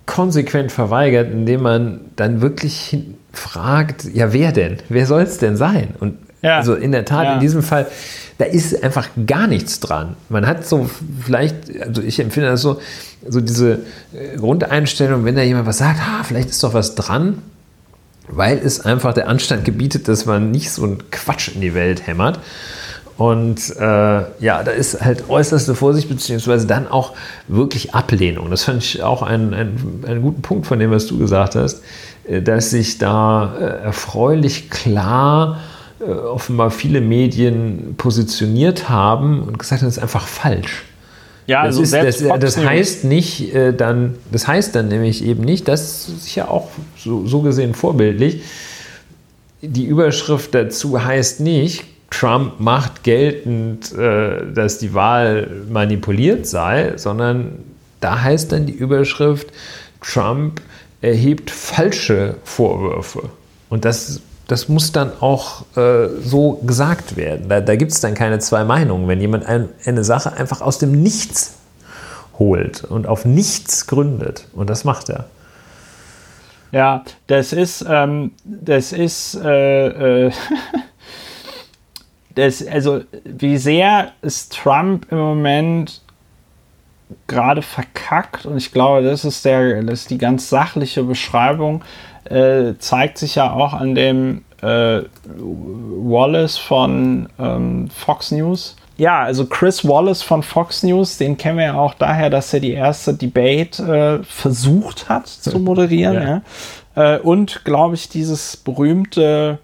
konsequent 0.06 0.70
verweigert, 0.70 1.32
indem 1.32 1.62
man 1.62 2.00
dann 2.16 2.40
wirklich 2.40 2.96
fragt, 3.36 4.04
ja, 4.04 4.32
wer 4.32 4.52
denn? 4.52 4.78
Wer 4.88 5.06
soll 5.06 5.22
es 5.22 5.38
denn 5.38 5.56
sein? 5.56 5.94
Und 6.00 6.18
ja. 6.42 6.58
also 6.58 6.74
in 6.74 6.92
der 6.92 7.04
Tat, 7.04 7.24
ja. 7.24 7.34
in 7.34 7.40
diesem 7.40 7.62
Fall, 7.62 7.86
da 8.38 8.44
ist 8.44 8.82
einfach 8.82 9.08
gar 9.26 9.46
nichts 9.46 9.80
dran. 9.80 10.16
Man 10.28 10.46
hat 10.46 10.66
so 10.66 10.90
vielleicht, 11.24 11.54
also 11.80 12.02
ich 12.02 12.20
empfinde 12.20 12.50
das 12.50 12.62
so, 12.62 12.80
so 13.26 13.40
diese 13.40 13.80
äh, 14.12 14.36
Grundeinstellung, 14.36 15.24
wenn 15.24 15.36
da 15.36 15.42
jemand 15.42 15.66
was 15.66 15.78
sagt, 15.78 16.00
ah, 16.00 16.24
vielleicht 16.24 16.50
ist 16.50 16.62
doch 16.62 16.74
was 16.74 16.94
dran, 16.94 17.38
weil 18.28 18.58
es 18.58 18.80
einfach 18.80 19.14
der 19.14 19.28
Anstand 19.28 19.64
gebietet, 19.64 20.08
dass 20.08 20.26
man 20.26 20.50
nicht 20.50 20.70
so 20.70 20.84
einen 20.84 21.10
Quatsch 21.10 21.48
in 21.54 21.60
die 21.60 21.74
Welt 21.74 22.06
hämmert. 22.06 22.40
Und 23.16 23.76
äh, 23.76 23.82
ja, 23.82 24.62
da 24.64 24.72
ist 24.72 25.00
halt 25.00 25.28
äußerste 25.28 25.76
Vorsicht, 25.76 26.08
beziehungsweise 26.08 26.66
dann 26.66 26.88
auch 26.88 27.12
wirklich 27.46 27.94
Ablehnung. 27.94 28.50
Das 28.50 28.64
fand 28.64 28.82
ich 28.82 29.02
auch 29.02 29.22
einen, 29.22 29.54
einen, 29.54 30.04
einen 30.06 30.22
guten 30.22 30.42
Punkt 30.42 30.66
von 30.66 30.80
dem, 30.80 30.90
was 30.90 31.06
du 31.06 31.18
gesagt 31.18 31.54
hast, 31.54 31.80
dass 32.40 32.70
sich 32.70 32.98
da 32.98 33.54
äh, 33.56 33.84
erfreulich 33.84 34.70
klar 34.70 35.60
äh, 36.00 36.10
offenbar 36.10 36.70
viele 36.70 37.00
Medien 37.00 37.94
positioniert 37.96 38.88
haben 38.88 39.42
und 39.42 39.58
gesagt 39.58 39.82
haben, 39.82 39.88
das 39.88 39.96
ist 39.96 40.02
einfach 40.02 40.26
falsch. 40.26 40.84
Ja, 41.46 41.60
also 41.60 41.82
das, 41.82 41.92
ist, 41.92 42.24
das, 42.24 42.40
das 42.40 42.56
heißt 42.56 43.04
nicht 43.04 43.54
äh, 43.54 43.74
dann, 43.74 44.14
das 44.32 44.48
heißt 44.48 44.74
dann 44.74 44.88
nämlich 44.88 45.24
eben 45.24 45.42
nicht, 45.42 45.68
das 45.68 46.08
ist 46.08 46.34
ja 46.34 46.48
auch 46.48 46.70
so, 46.96 47.26
so 47.26 47.42
gesehen 47.42 47.74
vorbildlich. 47.74 48.42
Die 49.60 49.84
Überschrift 49.84 50.54
dazu 50.54 51.02
heißt 51.02 51.40
nicht, 51.40 51.84
Trump 52.10 52.60
macht 52.60 53.02
geltend, 53.02 53.92
äh, 53.92 54.52
dass 54.54 54.78
die 54.78 54.94
Wahl 54.94 55.48
manipuliert 55.70 56.46
sei, 56.46 56.94
sondern 56.96 57.58
da 58.00 58.22
heißt 58.22 58.52
dann 58.52 58.66
die 58.66 58.72
Überschrift, 58.72 59.48
Trump 60.00 60.60
erhebt 61.04 61.50
falsche 61.50 62.36
Vorwürfe. 62.44 63.30
Und 63.68 63.84
das, 63.84 64.20
das 64.48 64.68
muss 64.68 64.92
dann 64.92 65.12
auch 65.20 65.64
äh, 65.76 66.08
so 66.22 66.60
gesagt 66.64 67.16
werden. 67.16 67.48
Da, 67.48 67.60
da 67.60 67.76
gibt 67.76 67.92
es 67.92 68.00
dann 68.00 68.14
keine 68.14 68.38
zwei 68.38 68.64
Meinungen. 68.64 69.08
Wenn 69.08 69.20
jemand 69.20 69.46
ein, 69.46 69.68
eine 69.84 70.04
Sache 70.04 70.32
einfach 70.32 70.60
aus 70.60 70.78
dem 70.78 71.02
Nichts 71.02 71.54
holt 72.38 72.84
und 72.84 73.06
auf 73.06 73.24
nichts 73.24 73.86
gründet, 73.86 74.48
und 74.54 74.68
das 74.70 74.84
macht 74.84 75.08
er. 75.08 75.26
Ja, 76.72 77.04
das 77.28 77.52
ist, 77.52 77.84
ähm, 77.88 78.32
das 78.44 78.92
ist, 78.92 79.36
äh, 79.36 80.26
äh 80.26 80.32
das, 82.34 82.66
also 82.66 83.02
wie 83.24 83.58
sehr 83.58 84.12
ist 84.22 84.52
Trump 84.52 85.06
im 85.12 85.18
Moment 85.18 86.02
gerade 87.26 87.62
verkackt 87.62 88.46
und 88.46 88.56
ich 88.56 88.72
glaube, 88.72 89.02
das 89.02 89.24
ist 89.24 89.44
der, 89.44 89.82
das 89.82 90.00
ist 90.02 90.10
die 90.10 90.18
ganz 90.18 90.48
sachliche 90.48 91.02
Beschreibung, 91.02 91.82
äh, 92.24 92.74
zeigt 92.78 93.18
sich 93.18 93.34
ja 93.34 93.52
auch 93.52 93.74
an 93.74 93.94
dem 93.94 94.44
äh, 94.62 95.02
Wallace 95.36 96.56
von 96.58 97.28
ähm, 97.38 97.88
Fox 97.90 98.30
News. 98.30 98.76
Ja, 98.96 99.22
also 99.22 99.46
Chris 99.46 99.86
Wallace 99.86 100.22
von 100.22 100.42
Fox 100.42 100.82
News, 100.82 101.18
den 101.18 101.36
kennen 101.36 101.58
wir 101.58 101.64
ja 101.64 101.74
auch 101.74 101.94
daher, 101.94 102.30
dass 102.30 102.54
er 102.54 102.60
die 102.60 102.72
erste 102.72 103.12
Debate 103.14 103.82
äh, 103.82 104.24
versucht 104.24 105.08
hat 105.08 105.26
zu 105.26 105.58
moderieren. 105.58 106.14
ja. 106.14 106.42
Ja. 106.96 107.16
Äh, 107.16 107.18
und 107.18 107.64
glaube 107.64 107.96
ich, 107.96 108.08
dieses 108.08 108.56
berühmte 108.56 109.58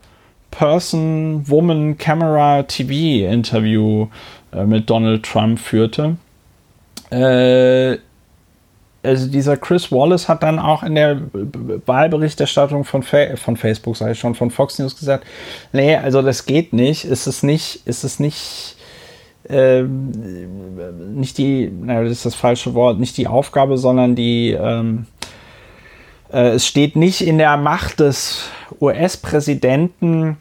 Person, 0.50 1.48
Woman, 1.48 1.96
Camera, 1.96 2.64
TV 2.64 3.30
Interview 3.30 4.08
äh, 4.52 4.64
mit 4.64 4.90
Donald 4.90 5.24
Trump 5.24 5.58
führte. 5.58 6.16
Äh, 7.10 7.98
also 9.02 9.28
dieser 9.28 9.56
Chris 9.56 9.90
Wallace 9.90 10.28
hat 10.28 10.42
dann 10.42 10.58
auch 10.58 10.82
in 10.82 10.94
der 10.94 11.22
Wahlberichterstattung 11.86 12.84
von, 12.84 13.02
Fa 13.02 13.36
von 13.36 13.56
Facebook, 13.56 13.96
sage 13.96 14.12
ich 14.12 14.18
schon, 14.18 14.34
von 14.34 14.50
Fox 14.50 14.78
News 14.78 14.98
gesagt, 14.98 15.24
nee, 15.72 15.96
also 15.96 16.20
das 16.20 16.44
geht 16.44 16.72
nicht, 16.72 17.04
ist 17.04 17.26
es 17.26 17.42
nicht, 17.42 17.86
ist 17.86 18.04
es 18.04 18.20
nicht, 18.20 18.76
ähm, 19.48 20.12
nicht 21.14 21.38
die, 21.38 21.70
naja, 21.70 22.02
das 22.02 22.12
ist 22.12 22.26
das 22.26 22.34
falsche 22.34 22.74
Wort, 22.74 23.00
nicht 23.00 23.16
die 23.16 23.26
Aufgabe, 23.26 23.78
sondern 23.78 24.16
die, 24.16 24.50
ähm, 24.50 25.06
äh, 26.30 26.50
es 26.50 26.66
steht 26.66 26.94
nicht 26.94 27.22
in 27.22 27.38
der 27.38 27.56
Macht 27.56 28.00
des 28.00 28.50
US-Präsidenten, 28.82 30.36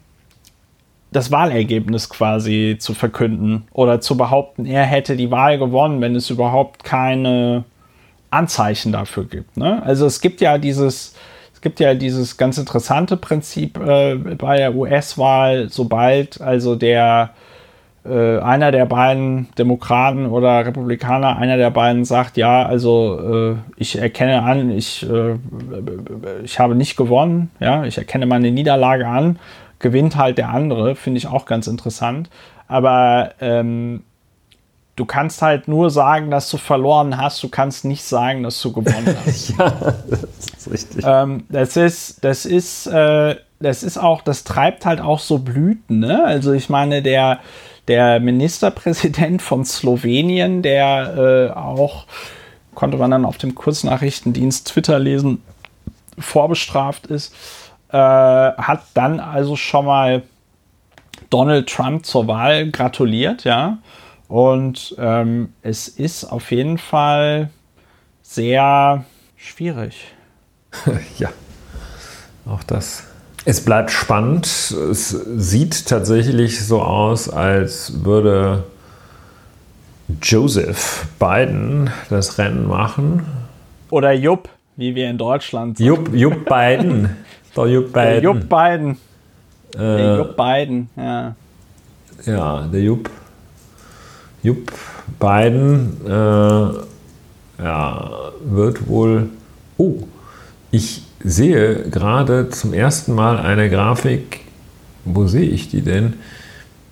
das 1.12 1.30
Wahlergebnis 1.30 2.08
quasi 2.08 2.76
zu 2.78 2.94
verkünden 2.94 3.64
oder 3.72 4.00
zu 4.00 4.16
behaupten, 4.16 4.64
er 4.64 4.84
hätte 4.84 5.16
die 5.16 5.30
Wahl 5.30 5.58
gewonnen, 5.58 6.00
wenn 6.00 6.14
es 6.14 6.30
überhaupt 6.30 6.84
keine 6.84 7.64
Anzeichen 8.30 8.92
dafür 8.92 9.24
gibt. 9.24 9.56
Ne? 9.56 9.82
Also 9.82 10.06
es 10.06 10.20
gibt 10.20 10.40
ja 10.40 10.58
dieses, 10.58 11.14
es 11.52 11.60
gibt 11.60 11.80
ja 11.80 11.94
dieses 11.94 12.36
ganz 12.36 12.58
interessante 12.58 13.16
Prinzip 13.16 13.78
äh, 13.78 14.14
bei 14.14 14.56
der 14.56 14.74
US-Wahl, 14.74 15.68
sobald 15.68 16.40
also 16.40 16.76
der 16.76 17.30
äh, 18.04 18.38
einer 18.38 18.70
der 18.70 18.86
beiden 18.86 19.48
Demokraten 19.58 20.26
oder 20.26 20.64
Republikaner, 20.64 21.36
einer 21.36 21.56
der 21.56 21.70
beiden 21.70 22.04
sagt, 22.04 22.36
ja, 22.36 22.64
also 22.64 23.52
äh, 23.52 23.56
ich 23.76 23.98
erkenne 23.98 24.42
an, 24.42 24.70
ich, 24.70 25.06
äh, 25.08 25.34
ich 26.42 26.58
habe 26.58 26.74
nicht 26.74 26.96
gewonnen, 26.96 27.50
ja, 27.60 27.84
ich 27.84 27.98
erkenne 27.98 28.24
meine 28.26 28.50
Niederlage 28.52 29.06
an, 29.06 29.38
gewinnt 29.80 30.16
halt 30.16 30.38
der 30.38 30.50
andere, 30.50 30.94
finde 30.94 31.18
ich 31.18 31.26
auch 31.26 31.44
ganz 31.44 31.66
interessant. 31.66 32.30
Aber 32.68 33.32
ähm, 33.40 34.04
du 34.94 35.04
kannst 35.04 35.42
halt 35.42 35.66
nur 35.66 35.90
sagen, 35.90 36.30
dass 36.30 36.48
du 36.48 36.56
verloren 36.56 37.16
hast, 37.16 37.42
du 37.42 37.48
kannst 37.48 37.84
nicht 37.84 38.04
sagen, 38.04 38.44
dass 38.44 38.62
du 38.62 38.72
gewonnen 38.72 39.16
hast. 39.26 39.58
ja, 39.58 39.70
das 40.08 40.22
ist 40.56 40.70
richtig. 40.70 41.04
Ähm, 41.04 41.44
das 41.48 41.76
ist, 41.76 42.22
das 42.24 42.46
ist, 42.46 42.86
äh, 42.86 43.34
das 43.58 43.82
ist 43.82 43.98
auch, 43.98 44.22
das 44.22 44.44
treibt 44.44 44.86
halt 44.86 45.00
auch 45.00 45.18
so 45.18 45.38
Blüten, 45.38 45.98
ne? 45.98 46.24
Also 46.24 46.52
ich 46.52 46.68
meine, 46.68 47.02
der 47.02 47.40
der 47.90 48.20
Ministerpräsident 48.20 49.42
von 49.42 49.64
Slowenien, 49.64 50.62
der 50.62 51.50
äh, 51.50 51.58
auch, 51.58 52.06
konnte 52.74 52.96
man 52.96 53.10
dann 53.10 53.24
auf 53.24 53.36
dem 53.36 53.56
Kurznachrichtendienst 53.56 54.68
Twitter 54.68 55.00
lesen, 55.00 55.42
vorbestraft 56.16 57.08
ist, 57.08 57.34
äh, 57.92 57.96
hat 57.96 58.82
dann 58.94 59.20
also 59.20 59.56
schon 59.56 59.86
mal 59.86 60.22
Donald 61.28 61.68
Trump 61.68 62.04
zur 62.04 62.26
Wahl 62.26 62.70
gratuliert, 62.70 63.44
ja. 63.44 63.78
Und 64.28 64.94
ähm, 64.98 65.52
es 65.62 65.88
ist 65.88 66.24
auf 66.24 66.50
jeden 66.52 66.78
Fall 66.78 67.50
sehr 68.22 69.04
schwierig. 69.36 70.06
ja, 71.18 71.30
auch 72.46 72.62
das. 72.62 73.04
Es 73.44 73.64
bleibt 73.64 73.90
spannend. 73.90 74.46
Es 74.46 75.08
sieht 75.08 75.86
tatsächlich 75.86 76.64
so 76.64 76.82
aus, 76.82 77.28
als 77.28 78.04
würde 78.04 78.64
Joseph 80.22 81.08
Biden 81.18 81.90
das 82.08 82.38
Rennen 82.38 82.68
machen. 82.68 83.24
Oder 83.90 84.12
Jupp, 84.12 84.48
wie 84.76 84.94
wir 84.94 85.08
in 85.10 85.18
Deutschland 85.18 85.78
sagen. 85.78 85.88
Jupp, 85.88 86.14
Jupp 86.14 86.44
Biden. 86.44 87.16
Der 87.56 87.66
Jupp 87.68 87.92
Biden. 87.92 88.22
Jupp 88.22 88.48
Biden. 88.48 88.90
Äh, 89.74 89.78
der 89.78 90.16
Jupp 90.16 90.36
Biden, 90.36 90.88
ja. 90.96 91.34
Ja, 92.24 92.68
der 92.72 92.80
Jupp. 92.80 93.10
Jupp 94.42 94.72
Biden 95.18 96.00
äh, 96.06 97.62
ja, 97.62 98.10
wird 98.44 98.88
wohl. 98.88 99.28
Oh, 99.76 99.94
ich 100.70 101.02
sehe 101.22 101.88
gerade 101.90 102.48
zum 102.50 102.72
ersten 102.72 103.14
Mal 103.14 103.38
eine 103.38 103.68
Grafik. 103.68 104.40
Wo 105.04 105.26
sehe 105.26 105.48
ich 105.48 105.68
die 105.68 105.82
denn? 105.82 106.14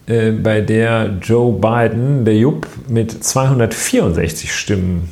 Äh, 0.07 0.33
bei 0.33 0.61
der 0.61 1.19
Joe 1.23 1.53
Biden, 1.53 2.25
der 2.25 2.37
Jupp, 2.37 2.67
mit 2.89 3.25
264 3.25 4.53
Stimmen 4.53 5.09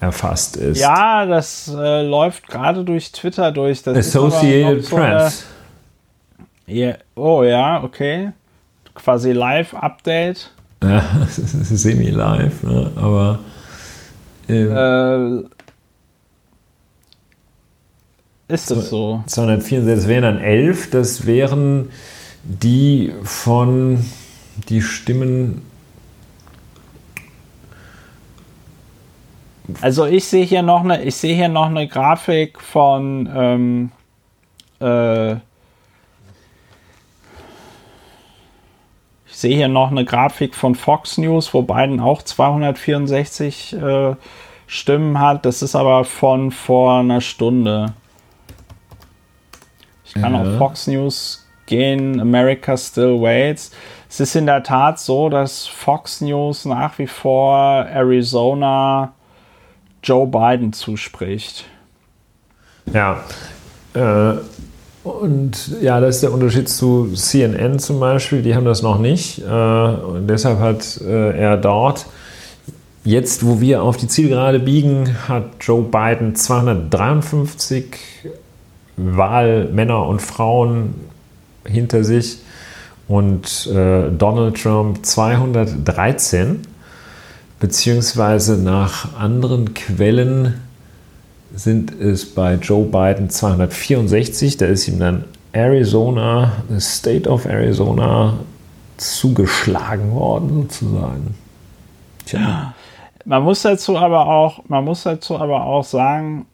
erfasst 0.00 0.56
ist. 0.56 0.80
Ja, 0.80 1.26
das 1.26 1.72
äh, 1.74 2.02
läuft 2.02 2.48
gerade 2.48 2.84
durch 2.84 3.12
Twitter 3.12 3.50
durch. 3.52 3.82
Das 3.82 3.96
Associated 3.96 4.84
so 4.84 4.96
Press. 4.96 5.46
Yeah. 6.68 6.98
Oh 7.14 7.42
ja, 7.42 7.82
okay. 7.82 8.32
Quasi 8.94 9.32
Live-Update. 9.32 10.50
Ja, 10.82 11.02
semi-live, 11.28 12.62
ne? 12.62 12.90
aber. 12.96 13.38
Ähm, 14.48 15.48
äh, 18.48 18.52
ist 18.52 18.70
das 18.70 18.90
so? 18.90 19.24
264, 19.26 19.96
das 19.96 20.08
wären 20.08 20.22
dann 20.22 20.38
11, 20.38 20.90
das 20.90 21.26
wären 21.26 21.90
die 22.44 23.12
von 23.24 24.04
die 24.68 24.82
Stimmen. 24.82 25.62
Also 29.80 30.06
ich 30.06 30.24
sehe 30.24 30.44
hier 30.44 30.62
noch 30.62 30.84
eine, 30.84 31.02
ich 31.02 31.16
sehe 31.16 31.34
hier 31.34 31.48
noch 31.48 31.66
eine 31.66 31.88
Grafik 31.88 32.60
von 32.60 33.28
ähm, 33.34 33.92
äh, 34.80 35.36
Ich 39.36 39.40
sehe 39.40 39.54
hier 39.54 39.68
noch 39.68 39.90
eine 39.90 40.06
Grafik 40.06 40.54
von 40.54 40.74
Fox 40.74 41.18
News, 41.18 41.52
wo 41.52 41.60
Biden 41.60 42.00
auch 42.00 42.22
264 42.22 43.74
äh, 43.74 44.14
Stimmen 44.66 45.20
hat. 45.20 45.44
Das 45.44 45.60
ist 45.60 45.76
aber 45.76 46.04
von 46.04 46.50
vor 46.50 47.00
einer 47.00 47.20
Stunde. 47.20 47.92
Ich 50.06 50.14
kann 50.14 50.32
ja. 50.32 50.40
auf 50.40 50.56
Fox 50.56 50.86
News 50.86 51.46
gehen. 51.66 52.18
America 52.18 52.78
still 52.78 53.20
waits. 53.20 53.72
Es 54.08 54.20
ist 54.20 54.36
in 54.36 54.46
der 54.46 54.62
Tat 54.62 54.98
so, 54.98 55.28
dass 55.28 55.66
Fox 55.66 56.22
News 56.22 56.64
nach 56.64 56.98
wie 56.98 57.06
vor 57.06 57.84
Arizona 57.84 59.12
Joe 60.02 60.26
Biden 60.26 60.72
zuspricht. 60.72 61.64
Ja. 62.92 63.24
Äh, 63.94 64.34
und 65.06 65.80
ja, 65.80 66.00
das 66.00 66.16
ist 66.16 66.22
der 66.22 66.32
Unterschied 66.32 66.68
zu 66.68 67.12
CNN 67.14 67.78
zum 67.78 68.00
Beispiel. 68.00 68.42
Die 68.42 68.54
haben 68.54 68.64
das 68.64 68.82
noch 68.82 68.98
nicht. 68.98 69.38
Äh, 69.38 69.44
und 69.44 70.26
deshalb 70.26 70.58
hat 70.58 71.00
äh, 71.00 71.38
er 71.38 71.56
dort, 71.56 72.06
jetzt 73.04 73.46
wo 73.46 73.60
wir 73.60 73.82
auf 73.82 73.96
die 73.96 74.08
Zielgerade 74.08 74.58
biegen, 74.58 75.16
hat 75.28 75.44
Joe 75.60 75.82
Biden 75.82 76.34
253 76.34 77.96
Wahlmänner 78.96 80.06
und 80.06 80.22
Frauen 80.22 80.94
hinter 81.64 82.02
sich 82.02 82.38
und 83.08 83.68
äh, 83.72 84.10
Donald 84.10 84.60
Trump 84.60 85.04
213. 85.04 86.62
Beziehungsweise 87.58 88.58
nach 88.58 89.18
anderen 89.18 89.72
Quellen 89.72 90.60
sind 91.54 91.98
es 91.98 92.34
bei 92.34 92.54
Joe 92.54 92.84
Biden 92.84 93.30
264. 93.30 94.58
Da 94.58 94.66
ist 94.66 94.88
ihm 94.88 94.98
dann 94.98 95.24
Arizona, 95.52 96.52
the 96.68 96.80
State 96.80 97.28
of 97.28 97.46
Arizona, 97.46 98.34
zugeschlagen 98.98 100.12
worden, 100.12 100.62
sozusagen. 100.62 101.34
Tja. 102.26 102.74
Man 103.24 103.42
muss 103.42 103.62
dazu 103.62 103.96
aber 103.96 104.26
auch, 104.26 104.60
man 104.68 104.84
muss 104.84 105.02
dazu 105.02 105.38
aber 105.38 105.64
auch 105.64 105.84
sagen, 105.84 106.46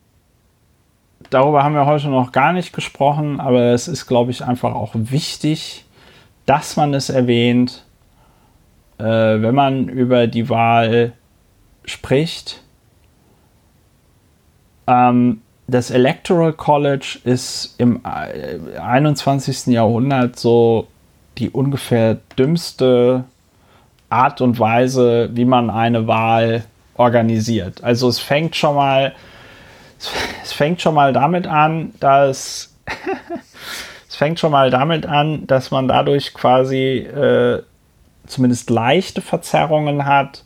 darüber 1.30 1.64
haben 1.64 1.74
wir 1.74 1.86
heute 1.86 2.08
noch 2.08 2.32
gar 2.32 2.52
nicht 2.52 2.72
gesprochen, 2.72 3.40
aber 3.40 3.72
es 3.72 3.88
ist, 3.88 4.06
glaube 4.06 4.30
ich, 4.30 4.44
einfach 4.44 4.74
auch 4.74 4.92
wichtig, 4.94 5.84
dass 6.46 6.76
man 6.76 6.94
es 6.94 7.10
erwähnt, 7.10 7.84
äh, 9.02 9.42
wenn 9.42 9.54
man 9.54 9.88
über 9.88 10.26
die 10.26 10.48
Wahl 10.48 11.12
spricht 11.84 12.62
ähm, 14.86 15.40
das 15.66 15.90
Electoral 15.90 16.52
College 16.52 17.18
ist 17.24 17.74
im 17.78 18.00
21. 18.04 19.68
Äh, 19.68 19.72
Jahrhundert 19.72 20.38
so 20.38 20.88
die 21.38 21.50
ungefähr 21.50 22.18
dümmste 22.38 23.24
Art 24.10 24.40
und 24.40 24.58
Weise, 24.58 25.30
wie 25.32 25.46
man 25.46 25.70
eine 25.70 26.06
Wahl 26.06 26.64
organisiert. 26.96 27.82
Also 27.82 28.08
es 28.08 28.18
fängt 28.18 28.54
schon 28.54 28.74
mal, 28.74 29.14
es 30.42 30.52
fängt 30.52 30.82
schon 30.82 30.94
mal 30.94 31.12
damit 31.12 31.46
an, 31.46 31.94
dass 32.00 32.76
es 34.08 34.16
fängt 34.16 34.38
schon 34.38 34.52
mal 34.52 34.70
damit 34.70 35.06
an, 35.06 35.46
dass 35.46 35.70
man 35.70 35.88
dadurch 35.88 36.34
quasi 36.34 36.98
äh, 36.98 37.62
zumindest 38.26 38.70
leichte 38.70 39.20
Verzerrungen 39.20 40.06
hat, 40.06 40.44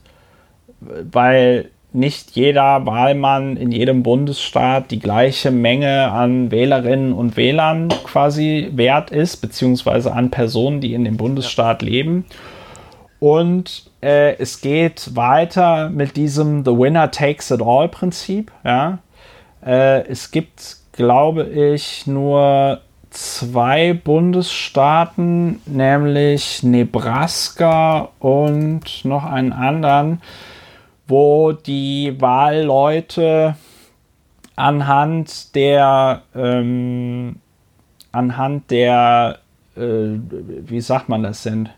weil 0.81 1.71
nicht 1.93 2.33
jeder 2.33 2.85
Wahlmann 2.85 3.57
in 3.57 3.73
jedem 3.73 4.03
Bundesstaat 4.03 4.91
die 4.91 4.99
gleiche 4.99 5.51
Menge 5.51 6.11
an 6.13 6.51
Wählerinnen 6.51 7.13
und 7.13 7.37
Wählern 7.37 7.89
quasi 8.05 8.71
wert 8.75 9.11
ist, 9.11 9.39
beziehungsweise 9.39 10.13
an 10.13 10.31
Personen, 10.31 10.81
die 10.81 10.93
in 10.93 11.05
dem 11.05 11.17
Bundesstaat 11.17 11.81
leben. 11.81 12.27
Und 13.19 13.91
äh, 14.03 14.37
es 14.37 14.61
geht 14.61 15.17
weiter 15.17 15.89
mit 15.89 16.17
diesem 16.17 16.65
The 16.65 16.73
Winner 16.73 17.11
Takes 17.11 17.51
It 17.51 17.63
All 17.63 17.89
Prinzip. 17.89 18.53
Ja? 18.63 18.99
Äh, 19.65 20.07
es 20.07 20.31
gibt, 20.31 20.77
glaube 20.93 21.45
ich, 21.45 22.07
nur 22.07 22.83
zwei 23.17 23.95
Bundesstaaten, 23.95 25.61
nämlich 25.65 26.63
Nebraska 26.63 28.11
und 28.19 29.05
noch 29.05 29.25
einen 29.25 29.53
anderen, 29.53 30.21
wo 31.09 31.53
die 31.53 32.15
Wahlleute 32.21 33.57
anhand 34.55 35.55
der 35.55 36.23
ähm, 36.35 37.37
anhand 38.13 38.71
der 38.71 39.39
äh, 39.77 39.81
wie 39.81 40.81
sagt 40.81 41.09
man 41.09 41.23
das 41.23 41.43
denn 41.43 41.69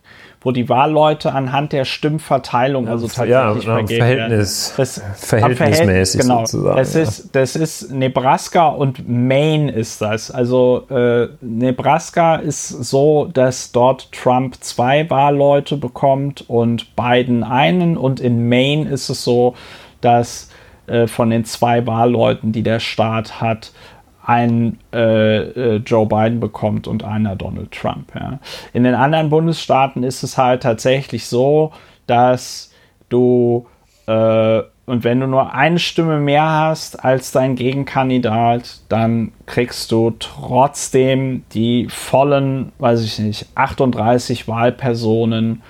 wo 0.40 0.52
die 0.52 0.68
Wahlleute 0.68 1.32
anhand 1.32 1.72
der 1.72 1.84
Stimmverteilung, 1.84 2.86
also 2.86 3.08
tatsächlich 3.08 3.64
ja, 3.64 3.86
Verhältnis, 3.86 4.72
das, 4.76 5.02
verhältnismäßig 5.16 6.20
genau, 6.20 6.46
sozusagen. 6.46 6.76
Das 6.76 6.94
ja. 6.94 7.02
ist, 7.02 7.34
das 7.34 7.56
ist 7.56 7.90
Nebraska 7.90 8.68
und 8.68 9.08
Maine 9.08 9.72
ist 9.72 10.00
das. 10.00 10.30
Also 10.30 10.86
äh, 10.90 11.28
Nebraska 11.40 12.36
ist 12.36 12.68
so, 12.68 13.28
dass 13.32 13.72
dort 13.72 14.12
Trump 14.12 14.56
zwei 14.60 15.10
Wahlleute 15.10 15.76
bekommt 15.76 16.44
und 16.48 16.94
Biden 16.94 17.42
einen 17.42 17.96
und 17.96 18.20
in 18.20 18.48
Maine 18.48 18.88
ist 18.88 19.08
es 19.08 19.24
so, 19.24 19.54
dass 20.00 20.50
äh, 20.86 21.08
von 21.08 21.30
den 21.30 21.44
zwei 21.44 21.86
Wahlleuten, 21.86 22.52
die 22.52 22.62
der 22.62 22.78
Staat 22.78 23.40
hat, 23.40 23.72
ein 24.28 24.78
äh, 24.92 25.38
äh, 25.38 25.76
Joe 25.76 26.04
Biden 26.04 26.38
bekommt 26.38 26.86
und 26.86 27.02
einer 27.02 27.34
Donald 27.34 27.72
Trump. 27.72 28.12
Ja. 28.14 28.38
In 28.74 28.84
den 28.84 28.94
anderen 28.94 29.30
Bundesstaaten 29.30 30.02
ist 30.02 30.22
es 30.22 30.36
halt 30.36 30.62
tatsächlich 30.62 31.26
so, 31.26 31.72
dass 32.06 32.70
du 33.08 33.66
äh, 34.06 34.62
und 34.84 35.04
wenn 35.04 35.20
du 35.20 35.26
nur 35.26 35.54
eine 35.54 35.78
Stimme 35.78 36.18
mehr 36.18 36.48
hast 36.48 37.04
als 37.04 37.32
dein 37.32 37.56
Gegenkandidat, 37.56 38.80
dann 38.90 39.32
kriegst 39.46 39.92
du 39.92 40.14
trotzdem 40.18 41.44
die 41.52 41.88
vollen, 41.88 42.72
weiß 42.78 43.04
ich 43.04 43.18
nicht, 43.18 43.46
38 43.54 44.46
Wahlpersonen 44.46 45.62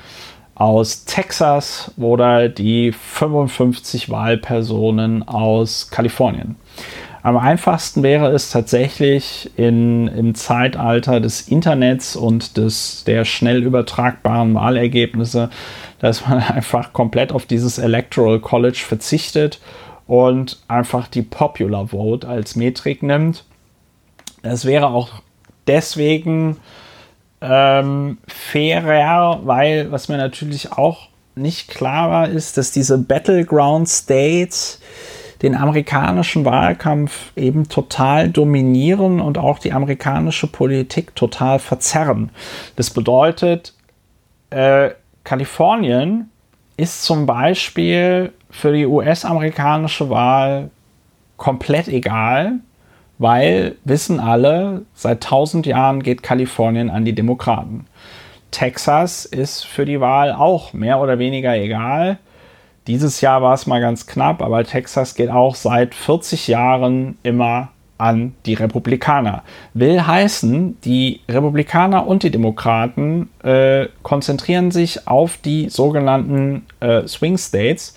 aus 0.56 1.04
Texas 1.04 1.92
oder 1.96 2.48
die 2.48 2.90
55 2.90 4.10
Wahlpersonen 4.10 5.26
aus 5.26 5.90
Kalifornien. 5.90 6.56
Am 7.22 7.36
einfachsten 7.36 8.02
wäre 8.02 8.28
es 8.30 8.50
tatsächlich 8.50 9.50
in, 9.56 10.06
im 10.08 10.34
Zeitalter 10.34 11.20
des 11.20 11.48
Internets 11.48 12.14
und 12.14 12.56
des, 12.56 13.04
der 13.04 13.24
schnell 13.24 13.64
übertragbaren 13.64 14.54
Wahlergebnisse, 14.54 15.50
dass 15.98 16.26
man 16.26 16.38
einfach 16.48 16.92
komplett 16.92 17.32
auf 17.32 17.46
dieses 17.46 17.78
Electoral 17.78 18.38
College 18.38 18.82
verzichtet 18.86 19.60
und 20.06 20.58
einfach 20.68 21.08
die 21.08 21.22
Popular 21.22 21.88
Vote 21.88 22.26
als 22.26 22.56
Metrik 22.56 23.02
nimmt. 23.02 23.44
Das 24.42 24.64
wäre 24.64 24.88
auch 24.88 25.10
deswegen 25.66 26.56
ähm, 27.40 28.18
fairer, 28.26 29.40
weil 29.44 29.90
was 29.90 30.08
mir 30.08 30.16
natürlich 30.16 30.72
auch 30.72 31.08
nicht 31.34 31.68
klar 31.68 32.10
war, 32.10 32.28
ist, 32.28 32.56
dass 32.56 32.72
diese 32.72 32.98
Battleground 32.98 33.88
States 33.88 34.80
den 35.42 35.54
amerikanischen 35.54 36.44
Wahlkampf 36.44 37.32
eben 37.36 37.68
total 37.68 38.28
dominieren 38.28 39.20
und 39.20 39.38
auch 39.38 39.58
die 39.58 39.72
amerikanische 39.72 40.46
Politik 40.46 41.14
total 41.14 41.58
verzerren. 41.58 42.30
Das 42.76 42.90
bedeutet, 42.90 43.74
äh, 44.50 44.90
Kalifornien 45.24 46.30
ist 46.76 47.04
zum 47.04 47.26
Beispiel 47.26 48.32
für 48.50 48.72
die 48.72 48.86
US-amerikanische 48.86 50.10
Wahl 50.10 50.70
komplett 51.36 51.88
egal, 51.88 52.54
weil 53.18 53.76
wissen 53.84 54.20
alle, 54.20 54.82
seit 54.94 55.22
tausend 55.22 55.66
Jahren 55.66 56.02
geht 56.02 56.22
Kalifornien 56.22 56.88
an 56.88 57.04
die 57.04 57.14
Demokraten. 57.14 57.86
Texas 58.50 59.24
ist 59.24 59.64
für 59.66 59.84
die 59.84 60.00
Wahl 60.00 60.32
auch 60.32 60.72
mehr 60.72 61.00
oder 61.00 61.18
weniger 61.18 61.54
egal. 61.56 62.18
Dieses 62.88 63.20
Jahr 63.20 63.42
war 63.42 63.54
es 63.54 63.66
mal 63.66 63.80
ganz 63.80 64.06
knapp, 64.06 64.42
aber 64.42 64.64
Texas 64.64 65.14
geht 65.14 65.30
auch 65.30 65.54
seit 65.54 65.94
40 65.94 66.48
Jahren 66.48 67.18
immer 67.22 67.68
an 67.98 68.34
die 68.46 68.54
Republikaner. 68.54 69.42
Will 69.74 70.06
heißen, 70.06 70.80
die 70.80 71.20
Republikaner 71.28 72.06
und 72.06 72.22
die 72.22 72.30
Demokraten 72.30 73.28
äh, 73.42 73.88
konzentrieren 74.02 74.70
sich 74.70 75.06
auf 75.06 75.36
die 75.36 75.68
sogenannten 75.68 76.64
äh, 76.80 77.06
Swing 77.06 77.36
States 77.36 77.94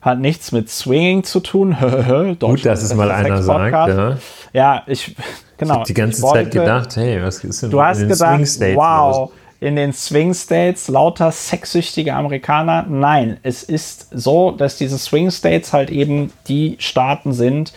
hat 0.00 0.20
nichts 0.20 0.52
mit 0.52 0.68
Swinging 0.68 1.24
zu 1.24 1.40
tun. 1.40 1.76
Gut, 2.38 2.66
dass 2.66 2.82
es 2.82 2.94
mal 2.94 3.10
einer 3.10 3.42
sagt. 3.42 3.72
Ja, 3.72 4.16
ja 4.52 4.82
ich, 4.86 5.16
genau. 5.56 5.74
Ich 5.74 5.78
habe 5.78 5.86
die 5.86 5.94
ganze 5.94 6.22
wollte, 6.22 6.44
Zeit 6.44 6.52
gedacht, 6.52 6.96
hey, 6.96 7.22
was 7.22 7.42
ist 7.42 7.62
denn 7.62 7.70
Du 7.70 7.82
hast 7.82 7.98
in 7.98 8.08
den 8.08 8.12
gedacht, 8.12 8.34
Swing 8.34 8.46
States 8.46 8.76
wow, 8.76 9.18
los? 9.18 9.30
In 9.64 9.76
den 9.76 9.94
Swing 9.94 10.34
States 10.34 10.88
lauter 10.88 11.32
sexsüchtige 11.32 12.12
Amerikaner. 12.14 12.84
Nein, 12.86 13.38
es 13.42 13.62
ist 13.62 14.08
so, 14.12 14.50
dass 14.50 14.76
diese 14.76 14.98
Swing 14.98 15.30
States 15.30 15.72
halt 15.72 15.88
eben 15.88 16.32
die 16.48 16.76
Staaten 16.80 17.32
sind, 17.32 17.72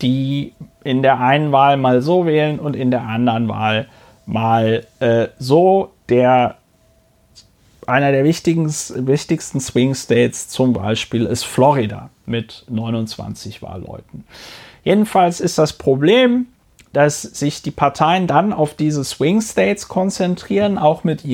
die 0.00 0.54
in 0.82 1.02
der 1.02 1.20
einen 1.20 1.52
Wahl 1.52 1.76
mal 1.76 2.00
so 2.00 2.24
wählen 2.24 2.58
und 2.58 2.74
in 2.74 2.90
der 2.90 3.02
anderen 3.02 3.48
Wahl 3.48 3.86
mal 4.24 4.86
äh, 5.00 5.28
so. 5.38 5.92
Der 6.08 6.56
einer 7.86 8.12
der 8.12 8.24
wichtigsten, 8.24 9.06
wichtigsten 9.06 9.60
Swing 9.60 9.94
States 9.94 10.48
zum 10.48 10.72
Beispiel 10.72 11.26
ist 11.26 11.44
Florida 11.44 12.08
mit 12.24 12.64
29 12.70 13.60
Wahlleuten. 13.60 14.24
Jedenfalls 14.84 15.40
ist 15.40 15.58
das 15.58 15.74
Problem, 15.74 16.46
dass 16.96 17.20
sich 17.20 17.60
die 17.60 17.72
Parteien 17.72 18.26
dann 18.26 18.54
auf 18.54 18.72
diese 18.72 19.04
Swing 19.04 19.42
States 19.42 19.86
konzentrieren, 19.86 20.78
auch 20.78 21.04
mit 21.04 21.24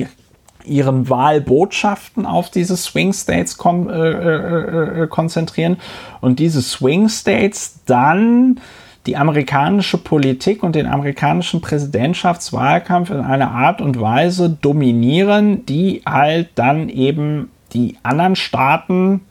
ihren 0.65 1.09
Wahlbotschaften 1.09 2.25
auf 2.25 2.49
diese 2.49 2.75
Swing 2.75 3.13
States 3.13 3.57
kon 3.57 3.89
äh, 3.89 3.93
äh, 3.93 5.03
äh, 5.03 5.07
konzentrieren 5.07 5.77
und 6.19 6.39
diese 6.39 6.61
Swing 6.61 7.07
States 7.07 7.79
dann 7.85 8.59
die 9.05 9.15
amerikanische 9.15 9.97
Politik 9.97 10.63
und 10.63 10.75
den 10.75 10.85
amerikanischen 10.85 11.61
Präsidentschaftswahlkampf 11.61 13.09
in 13.09 13.21
einer 13.21 13.51
Art 13.51 13.79
und 13.79 14.01
Weise 14.01 14.49
dominieren, 14.49 15.65
die 15.65 16.01
halt 16.05 16.49
dann 16.55 16.89
eben 16.89 17.51
die 17.71 17.95
anderen 18.03 18.35
Staaten, 18.35 19.21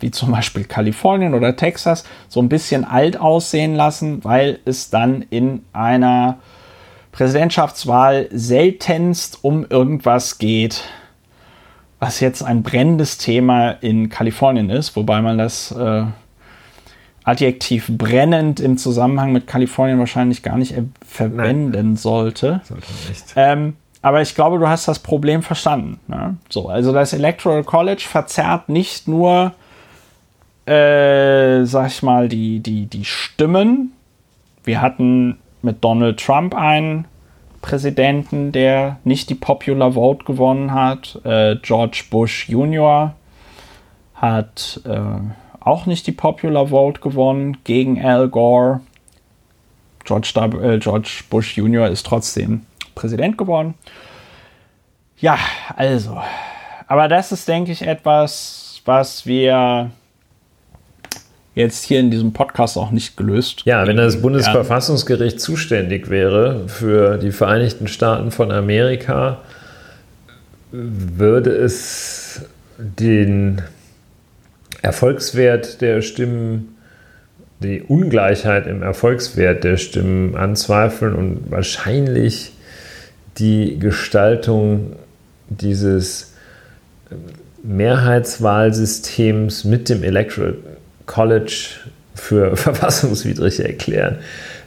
wie 0.00 0.10
zum 0.10 0.32
Beispiel 0.32 0.64
Kalifornien 0.64 1.34
oder 1.34 1.56
Texas, 1.56 2.04
so 2.28 2.40
ein 2.40 2.48
bisschen 2.48 2.84
alt 2.84 3.18
aussehen 3.18 3.74
lassen, 3.74 4.24
weil 4.24 4.58
es 4.64 4.90
dann 4.90 5.22
in 5.30 5.62
einer 5.72 6.38
Präsidentschaftswahl 7.12 8.28
seltenst 8.32 9.38
um 9.42 9.66
irgendwas 9.68 10.38
geht, 10.38 10.84
was 11.98 12.20
jetzt 12.20 12.42
ein 12.42 12.62
brennendes 12.62 13.18
Thema 13.18 13.70
in 13.70 14.08
Kalifornien 14.08 14.70
ist, 14.70 14.96
wobei 14.96 15.20
man 15.20 15.38
das 15.38 15.72
äh, 15.72 16.04
Adjektiv 17.22 17.86
brennend 17.90 18.60
im 18.60 18.78
Zusammenhang 18.78 19.32
mit 19.32 19.46
Kalifornien 19.46 19.98
wahrscheinlich 19.98 20.42
gar 20.42 20.56
nicht 20.56 20.74
verwenden 21.06 21.70
Nein. 21.72 21.96
sollte. 21.96 22.62
Sollte 22.64 22.86
nicht. 23.08 23.24
Ähm, 23.36 23.76
aber 24.00 24.22
ich 24.22 24.34
glaube, 24.34 24.58
du 24.58 24.66
hast 24.66 24.88
das 24.88 24.98
Problem 24.98 25.42
verstanden. 25.42 26.00
Ne? 26.08 26.36
So, 26.48 26.68
also 26.68 26.92
das 26.92 27.12
Electoral 27.12 27.62
College 27.62 28.04
verzerrt 28.08 28.70
nicht 28.70 29.06
nur, 29.06 29.52
äh, 30.70 31.66
sag 31.66 31.88
ich 31.88 32.02
mal, 32.02 32.28
die, 32.28 32.60
die, 32.60 32.86
die 32.86 33.04
Stimmen. 33.04 33.92
Wir 34.62 34.80
hatten 34.80 35.38
mit 35.62 35.82
Donald 35.82 36.20
Trump 36.20 36.54
einen 36.54 37.06
Präsidenten, 37.60 38.52
der 38.52 38.98
nicht 39.02 39.28
die 39.30 39.34
Popular 39.34 39.92
Vote 39.92 40.24
gewonnen 40.24 40.72
hat. 40.72 41.18
Äh, 41.24 41.56
George 41.56 42.04
Bush 42.08 42.48
Jr. 42.48 43.14
hat 44.14 44.80
äh, 44.84 45.00
auch 45.58 45.86
nicht 45.86 46.06
die 46.06 46.12
Popular 46.12 46.68
Vote 46.68 47.00
gewonnen 47.00 47.58
gegen 47.64 48.02
Al 48.02 48.28
Gore. 48.28 48.80
George, 50.04 50.32
äh, 50.62 50.78
George 50.78 51.24
Bush 51.30 51.56
Jr. 51.56 51.88
ist 51.88 52.06
trotzdem 52.06 52.64
Präsident 52.94 53.36
geworden. 53.36 53.74
Ja, 55.18 55.36
also. 55.74 56.20
Aber 56.86 57.08
das 57.08 57.32
ist, 57.32 57.48
denke 57.48 57.72
ich, 57.72 57.82
etwas, 57.82 58.80
was 58.84 59.26
wir 59.26 59.90
jetzt 61.54 61.84
hier 61.84 62.00
in 62.00 62.10
diesem 62.10 62.32
Podcast 62.32 62.76
auch 62.76 62.90
nicht 62.90 63.16
gelöst. 63.16 63.62
Ja, 63.64 63.86
wenn 63.86 63.96
das 63.96 64.22
Bundesverfassungsgericht 64.22 65.36
ja. 65.36 65.38
zuständig 65.38 66.10
wäre 66.10 66.68
für 66.68 67.18
die 67.18 67.32
Vereinigten 67.32 67.88
Staaten 67.88 68.30
von 68.30 68.50
Amerika, 68.50 69.40
würde 70.72 71.50
es 71.50 72.42
den 72.78 73.62
Erfolgswert 74.82 75.80
der 75.80 76.02
Stimmen, 76.02 76.76
die 77.58 77.82
Ungleichheit 77.82 78.66
im 78.66 78.82
Erfolgswert 78.82 79.64
der 79.64 79.76
Stimmen 79.76 80.36
anzweifeln 80.36 81.14
und 81.14 81.50
wahrscheinlich 81.50 82.52
die 83.38 83.78
Gestaltung 83.78 84.96
dieses 85.48 86.32
Mehrheitswahlsystems 87.62 89.64
mit 89.64 89.90
dem 89.90 90.02
Electoral 90.02 90.54
College 91.10 91.70
für 92.14 92.56
verfassungswidrig 92.56 93.60
erklären. 93.60 94.18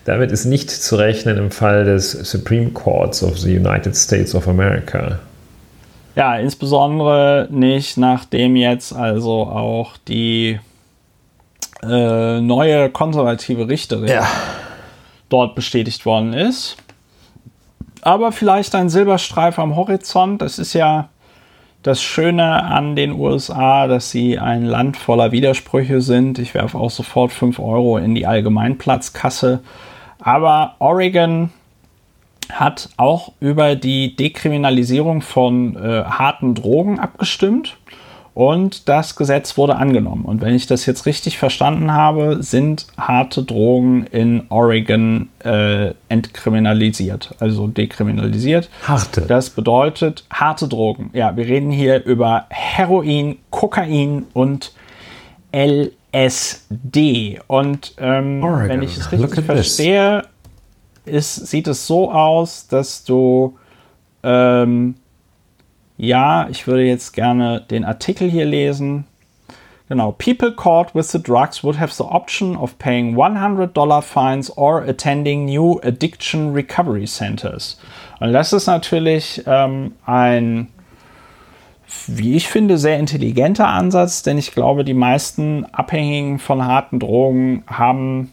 Damit 0.06 0.32
ist 0.32 0.44
nicht 0.44 0.70
zu 0.70 0.98
rechnen 0.98 1.38
im 1.38 1.52
Fall 1.52 1.86
des 1.86 2.12
Supreme 2.12 2.72
Courts 2.72 3.24
of 3.24 3.40
the 3.40 3.56
United 3.56 3.96
States 3.96 4.36
of 4.36 4.50
America. 4.50 5.20
Ja, 6.16 6.36
insbesondere 6.36 7.48
nicht, 7.50 7.98
nachdem 7.98 8.58
jetzt 8.58 8.94
also 8.94 9.44
auch 9.44 9.96
die 10.08 10.60
äh, 11.82 12.42
neue 12.42 12.90
konservative 12.90 13.70
Richterin 13.70 14.10
ja. 14.10 14.28
dort 15.30 15.56
bestätigt 15.56 16.06
worden 16.06 16.34
ist. 16.34 16.76
Aber 18.02 18.34
vielleicht 18.34 18.76
ein 18.76 18.90
Silberstreif 18.90 19.58
am 19.58 19.78
Horizont. 19.78 20.42
Das 20.42 20.60
ist 20.60 20.74
ja 20.74 21.10
das 21.84 22.02
Schöne 22.02 22.64
an 22.64 22.96
den 22.96 23.12
USA, 23.12 23.88
dass 23.88 24.10
sie 24.10 24.40
ein 24.40 24.66
Land 24.66 24.98
voller 24.98 25.32
Widersprüche 25.32 26.02
sind. 26.02 26.40
Ich 26.40 26.54
werfe 26.54 26.78
auch 26.78 26.90
sofort 26.90 27.32
5 27.32 27.60
Euro 27.60 27.98
in 27.98 28.16
die 28.16 28.26
Allgemeinplatzkasse. 28.26 29.62
Aber 30.20 30.76
Oregon 30.80 31.52
hat 32.50 32.90
auch 32.98 33.34
über 33.40 33.76
die 33.76 34.16
Dekriminalisierung 34.16 35.22
von 35.22 35.76
äh, 35.76 36.04
harten 36.06 36.56
Drogen 36.56 37.00
abgestimmt 37.00 37.78
und 38.34 38.90
das 38.90 39.16
Gesetz 39.16 39.58
wurde 39.58 39.76
angenommen. 39.76 40.26
Und 40.26 40.42
wenn 40.42 40.56
ich 40.56 40.66
das 40.66 40.86
jetzt 40.86 41.06
richtig 41.06 41.38
verstanden 41.38 41.92
habe, 41.94 42.42
sind 42.42 42.88
harte 42.98 43.44
Drogen 43.44 44.08
in 44.08 44.46
Oregon 44.50 45.30
äh, 45.44 45.94
entkriminalisiert, 46.10 47.36
also 47.40 47.68
dekriminalisiert. 47.68 48.70
Harte. 48.88 49.22
Das 49.22 49.52
bedeutet 49.52 50.26
harte 50.32 50.68
Drogen. 50.68 51.12
Ja, 51.14 51.36
wir 51.38 51.46
reden 51.46 51.70
hier 51.70 52.04
über 52.06 52.48
Heroin, 52.50 53.38
Kokain 53.52 54.26
und 54.34 54.74
LSD. 55.52 57.40
Und 57.46 57.94
ähm, 58.00 58.42
wenn 58.42 58.82
ich 58.82 58.98
es 58.98 59.12
richtig 59.12 59.46
verstehe, 59.46 60.24
ist, 61.06 61.48
sieht 61.48 61.68
es 61.68 61.86
so 61.86 62.12
aus, 62.12 62.68
dass 62.68 63.04
du 63.04 63.58
ähm, 64.24 64.96
Ja, 65.98 66.48
ich 66.50 66.68
würde 66.68 66.84
jetzt 66.84 67.14
gerne 67.14 67.62
den 67.62 67.86
Artikel 67.86 68.30
hier 68.30 68.46
lesen. 68.46 69.06
Genau. 69.90 70.14
People 70.14 70.52
caught 70.52 70.96
with 70.96 71.12
the 71.12 71.22
drugs 71.22 71.64
would 71.64 71.80
have 71.80 71.94
the 71.94 72.04
option 72.04 72.56
of 72.56 72.78
paying 72.80 73.16
$100 73.16 74.02
fines 74.02 74.58
or 74.58 74.82
attending 74.82 75.46
new 75.46 75.80
addiction 75.84 76.54
recovery 76.54 77.06
centers. 77.06 77.80
Und 78.20 78.34
das 78.34 78.54
ist 78.54 78.66
natürlich 78.68 79.44
ähm, 79.46 79.94
ein, 80.06 80.70
wie 82.08 82.36
ich 82.36 82.48
finde, 82.48 82.78
sehr 82.78 82.98
intelligenter 82.98 83.68
Ansatz, 83.68 84.24
denn 84.24 84.38
ich 84.38 84.54
glaube, 84.54 84.84
die 84.84 84.94
meisten 84.94 85.66
Abhängigen 85.74 86.40
von 86.40 86.66
harten 86.66 87.00
Drogen 87.00 87.64
haben 87.68 88.32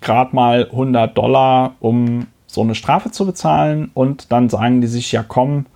gerade 0.00 0.34
mal 0.34 0.68
100 0.70 1.18
Dollar, 1.18 1.74
um 1.80 2.28
so 2.46 2.60
eine 2.60 2.74
Strafe 2.74 3.10
zu 3.10 3.26
bezahlen. 3.26 3.90
Und 3.94 4.30
dann 4.30 4.48
sagen 4.48 4.80
die 4.80 4.86
sich, 4.86 5.10
ja 5.12 5.24
komm, 5.26 5.66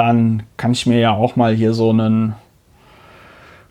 dann 0.00 0.44
kann 0.56 0.72
ich 0.72 0.86
mir 0.86 0.98
ja 0.98 1.12
auch 1.12 1.36
mal 1.36 1.54
hier 1.54 1.74
so 1.74 1.90
einen 1.90 2.34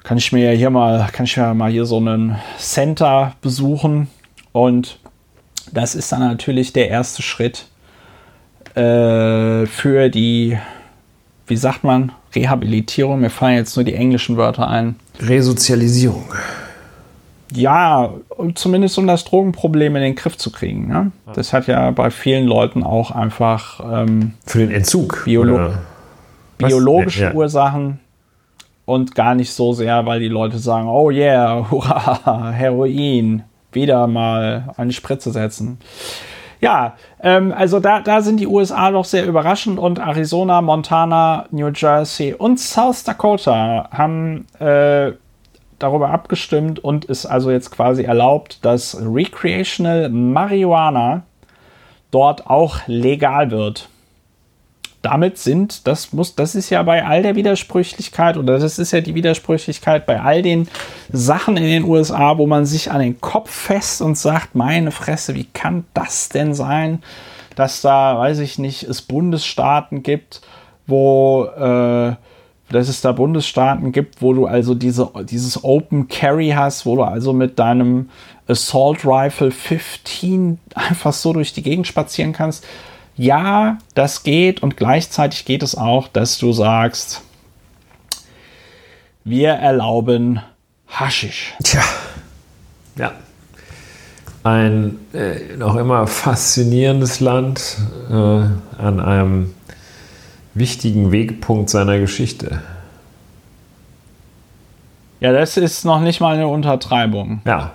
kann 0.03 0.17
ich 0.17 0.31
mir 0.31 0.51
ja 0.51 0.57
hier 0.57 0.69
mal, 0.69 1.07
kann 1.11 1.25
ich 1.25 1.37
mir 1.37 1.53
mal 1.53 1.71
hier 1.71 1.85
so 1.85 1.97
einen 1.97 2.35
Center 2.57 3.35
besuchen 3.41 4.07
und 4.51 4.99
das 5.71 5.93
ist 5.93 6.11
dann 6.11 6.21
natürlich 6.21 6.73
der 6.73 6.89
erste 6.89 7.21
Schritt 7.21 7.65
äh, 8.75 9.65
für 9.65 10.09
die, 10.09 10.57
wie 11.47 11.57
sagt 11.57 11.83
man, 11.83 12.11
Rehabilitierung. 12.33 13.19
Mir 13.19 13.29
fallen 13.29 13.57
jetzt 13.57 13.75
nur 13.75 13.83
die 13.83 13.93
englischen 13.93 14.37
Wörter 14.37 14.67
ein. 14.67 14.95
Resozialisierung. 15.19 16.25
Ja, 17.51 18.13
zumindest 18.55 18.97
um 18.97 19.05
das 19.05 19.25
Drogenproblem 19.25 19.95
in 19.95 20.01
den 20.01 20.15
Griff 20.15 20.37
zu 20.37 20.51
kriegen. 20.51 20.87
Ne? 20.87 21.11
Das 21.33 21.53
hat 21.53 21.67
ja 21.67 21.91
bei 21.91 22.09
vielen 22.09 22.45
Leuten 22.45 22.83
auch 22.83 23.11
einfach 23.11 23.79
ähm, 23.83 24.33
für 24.45 24.59
den 24.59 24.71
Entzug 24.71 25.23
Biolo 25.25 25.73
biologische 26.59 27.23
ja. 27.23 27.33
Ursachen 27.33 27.99
und 28.85 29.15
gar 29.15 29.35
nicht 29.35 29.51
so 29.51 29.73
sehr, 29.73 30.05
weil 30.05 30.19
die 30.19 30.27
Leute 30.27 30.59
sagen, 30.59 30.87
oh 30.87 31.09
yeah, 31.09 31.65
hurra, 31.71 32.51
Heroin, 32.51 33.43
wieder 33.71 34.07
mal 34.07 34.73
eine 34.77 34.93
Spritze 34.93 35.31
setzen. 35.31 35.79
Ja, 36.61 36.97
ähm, 37.21 37.53
also 37.55 37.79
da, 37.79 38.01
da 38.01 38.21
sind 38.21 38.39
die 38.39 38.47
USA 38.47 38.91
doch 38.91 39.05
sehr 39.05 39.25
überraschend 39.25 39.79
und 39.79 39.99
Arizona, 39.99 40.61
Montana, 40.61 41.45
New 41.51 41.69
Jersey 41.73 42.33
und 42.33 42.59
South 42.59 43.05
Dakota 43.05 43.87
haben 43.91 44.45
äh, 44.59 45.13
darüber 45.77 46.09
abgestimmt 46.09 46.83
und 46.83 47.05
ist 47.05 47.25
also 47.25 47.49
jetzt 47.49 47.71
quasi 47.71 48.03
erlaubt, 48.03 48.65
dass 48.65 48.97
Recreational 49.01 50.09
Marihuana 50.09 51.23
dort 52.11 52.47
auch 52.47 52.79
legal 52.87 53.51
wird 53.51 53.87
damit 55.01 55.37
sind, 55.37 55.87
das 55.87 56.11
muss, 56.11 56.35
das 56.35 56.55
ist 56.55 56.69
ja 56.69 56.83
bei 56.83 57.05
all 57.05 57.23
der 57.23 57.35
Widersprüchlichkeit 57.35 58.35
oder 58.35 58.59
das 58.59 58.79
ist 58.79 58.91
ja 58.91 58.99
die 58.99 59.15
Widersprüchlichkeit 59.15 60.05
bei 60.05 60.19
all 60.21 60.41
den 60.41 60.67
Sachen 61.11 61.55
in 61.55 61.63
den 61.63 61.83
USA, 61.85 62.37
wo 62.37 62.47
man 62.47 62.65
sich 62.65 62.91
an 62.91 62.99
den 62.99 63.21
Kopf 63.21 63.49
fest 63.49 64.01
und 64.01 64.17
sagt, 64.17 64.55
meine 64.55 64.91
Fresse, 64.91 65.35
wie 65.35 65.45
kann 65.45 65.85
das 65.93 66.29
denn 66.29 66.53
sein, 66.53 67.01
dass 67.55 67.81
da, 67.81 68.17
weiß 68.17 68.39
ich 68.39 68.59
nicht, 68.59 68.83
es 68.83 69.01
Bundesstaaten 69.01 70.03
gibt, 70.03 70.41
wo 70.85 71.45
äh, 71.45 72.15
dass 72.71 72.87
es 72.87 73.01
da 73.01 73.11
Bundesstaaten 73.11 73.91
gibt, 73.91 74.21
wo 74.21 74.33
du 74.33 74.45
also 74.45 74.75
diese, 74.75 75.09
dieses 75.23 75.63
Open 75.63 76.07
Carry 76.07 76.49
hast, 76.55 76.85
wo 76.85 76.95
du 76.95 77.03
also 77.03 77.33
mit 77.33 77.57
deinem 77.57 78.09
Assault 78.47 79.05
Rifle 79.05 79.51
15 79.51 80.59
einfach 80.75 81.13
so 81.13 81.33
durch 81.33 81.53
die 81.53 81.63
Gegend 81.63 81.87
spazieren 81.87 82.33
kannst 82.33 82.65
ja, 83.19 83.77
das 83.95 84.23
geht 84.23 84.63
und 84.63 84.77
gleichzeitig 84.77 85.43
geht 85.43 85.61
es 85.61 85.75
auch, 85.75 86.07
dass 86.07 86.37
du 86.37 86.53
sagst, 86.53 87.21
wir 89.25 89.49
erlauben 89.49 90.41
Haschisch. 90.87 91.53
Tja, 91.61 91.83
ja. 92.95 93.11
Ein 94.43 94.99
äh, 95.13 95.57
noch 95.57 95.75
immer 95.75 96.07
faszinierendes 96.07 97.19
Land 97.19 97.77
äh, 98.09 98.13
an 98.13 99.01
einem 99.01 99.53
wichtigen 100.53 101.11
Wegpunkt 101.11 101.69
seiner 101.69 101.99
Geschichte. 101.99 102.61
Ja, 105.19 105.33
das 105.33 105.57
ist 105.57 105.83
noch 105.83 105.99
nicht 105.99 106.21
mal 106.21 106.35
eine 106.35 106.47
Untertreibung. 106.47 107.41
Ja. 107.43 107.73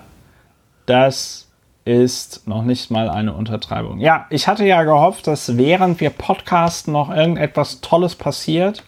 Das 0.86 1.43
ist 1.84 2.46
noch 2.48 2.62
nicht 2.62 2.90
mal 2.90 3.10
eine 3.10 3.34
Untertreibung. 3.34 3.98
Ja, 4.00 4.26
ich 4.30 4.48
hatte 4.48 4.64
ja 4.64 4.82
gehofft, 4.84 5.26
dass 5.26 5.58
während 5.58 6.00
wir 6.00 6.10
podcasten 6.10 6.92
noch 6.92 7.14
irgendetwas 7.14 7.80
Tolles 7.80 8.14
passiert. 8.14 8.82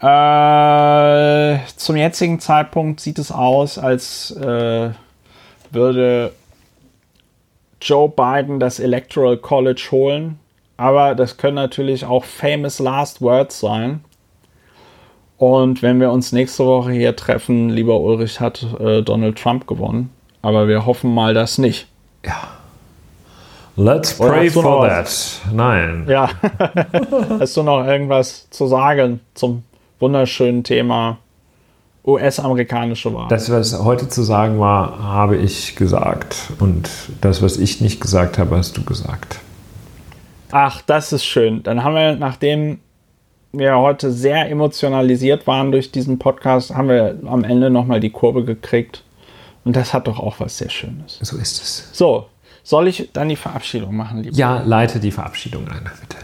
Äh, 0.00 1.58
zum 1.76 1.96
jetzigen 1.96 2.38
Zeitpunkt 2.38 3.00
sieht 3.00 3.18
es 3.18 3.32
aus, 3.32 3.78
als 3.78 4.30
äh, 4.32 4.90
würde 5.70 6.32
Joe 7.80 8.08
Biden 8.10 8.60
das 8.60 8.78
Electoral 8.78 9.38
College 9.38 9.88
holen. 9.90 10.38
Aber 10.76 11.14
das 11.14 11.38
können 11.38 11.54
natürlich 11.54 12.04
auch 12.04 12.24
famous 12.24 12.78
last 12.78 13.22
words 13.22 13.60
sein. 13.60 14.04
Und 15.38 15.82
wenn 15.82 16.00
wir 16.00 16.10
uns 16.10 16.32
nächste 16.32 16.66
Woche 16.66 16.92
hier 16.92 17.16
treffen, 17.16 17.70
lieber 17.70 18.00
Ulrich, 18.00 18.40
hat 18.40 18.66
äh, 18.78 19.02
Donald 19.02 19.38
Trump 19.38 19.66
gewonnen. 19.66 20.10
Aber 20.46 20.68
wir 20.68 20.86
hoffen 20.86 21.12
mal 21.12 21.34
das 21.34 21.58
nicht. 21.58 21.88
Ja. 22.24 22.36
Let's 23.74 24.14
pray 24.14 24.48
for 24.48 24.88
that. 24.88 25.10
Nein. 25.52 26.06
Ja. 26.08 26.30
hast 27.40 27.56
du 27.56 27.64
noch 27.64 27.84
irgendwas 27.84 28.48
zu 28.50 28.68
sagen 28.68 29.18
zum 29.34 29.64
wunderschönen 29.98 30.62
Thema 30.62 31.18
US-amerikanische 32.06 33.12
Wahl? 33.12 33.26
Das, 33.28 33.50
was 33.50 33.76
heute 33.82 34.08
zu 34.08 34.22
sagen 34.22 34.60
war, 34.60 35.02
habe 35.02 35.36
ich 35.36 35.74
gesagt. 35.74 36.52
Und 36.60 36.90
das, 37.20 37.42
was 37.42 37.56
ich 37.56 37.80
nicht 37.80 38.00
gesagt 38.00 38.38
habe, 38.38 38.56
hast 38.56 38.76
du 38.76 38.84
gesagt. 38.84 39.40
Ach, 40.52 40.80
das 40.82 41.12
ist 41.12 41.24
schön. 41.24 41.64
Dann 41.64 41.82
haben 41.82 41.96
wir, 41.96 42.14
nachdem 42.14 42.78
wir 43.50 43.76
heute 43.78 44.12
sehr 44.12 44.48
emotionalisiert 44.48 45.48
waren 45.48 45.72
durch 45.72 45.90
diesen 45.90 46.20
Podcast, 46.20 46.72
haben 46.72 46.88
wir 46.88 47.18
am 47.26 47.42
Ende 47.42 47.68
nochmal 47.68 47.98
die 47.98 48.10
Kurve 48.10 48.44
gekriegt. 48.44 49.02
Und 49.66 49.74
das 49.74 49.92
hat 49.92 50.06
doch 50.06 50.20
auch 50.20 50.38
was 50.38 50.58
sehr 50.58 50.70
Schönes. 50.70 51.18
So 51.20 51.36
ist 51.36 51.60
es. 51.60 51.88
So, 51.92 52.26
soll 52.62 52.86
ich 52.86 53.10
dann 53.12 53.28
die 53.28 53.34
Verabschiedung 53.34 53.96
machen, 53.96 54.22
lieber? 54.22 54.36
Ja, 54.36 54.62
leite 54.64 55.00
die 55.00 55.10
Verabschiedung 55.10 55.66
ein, 55.66 55.90
bitte. 56.00 56.18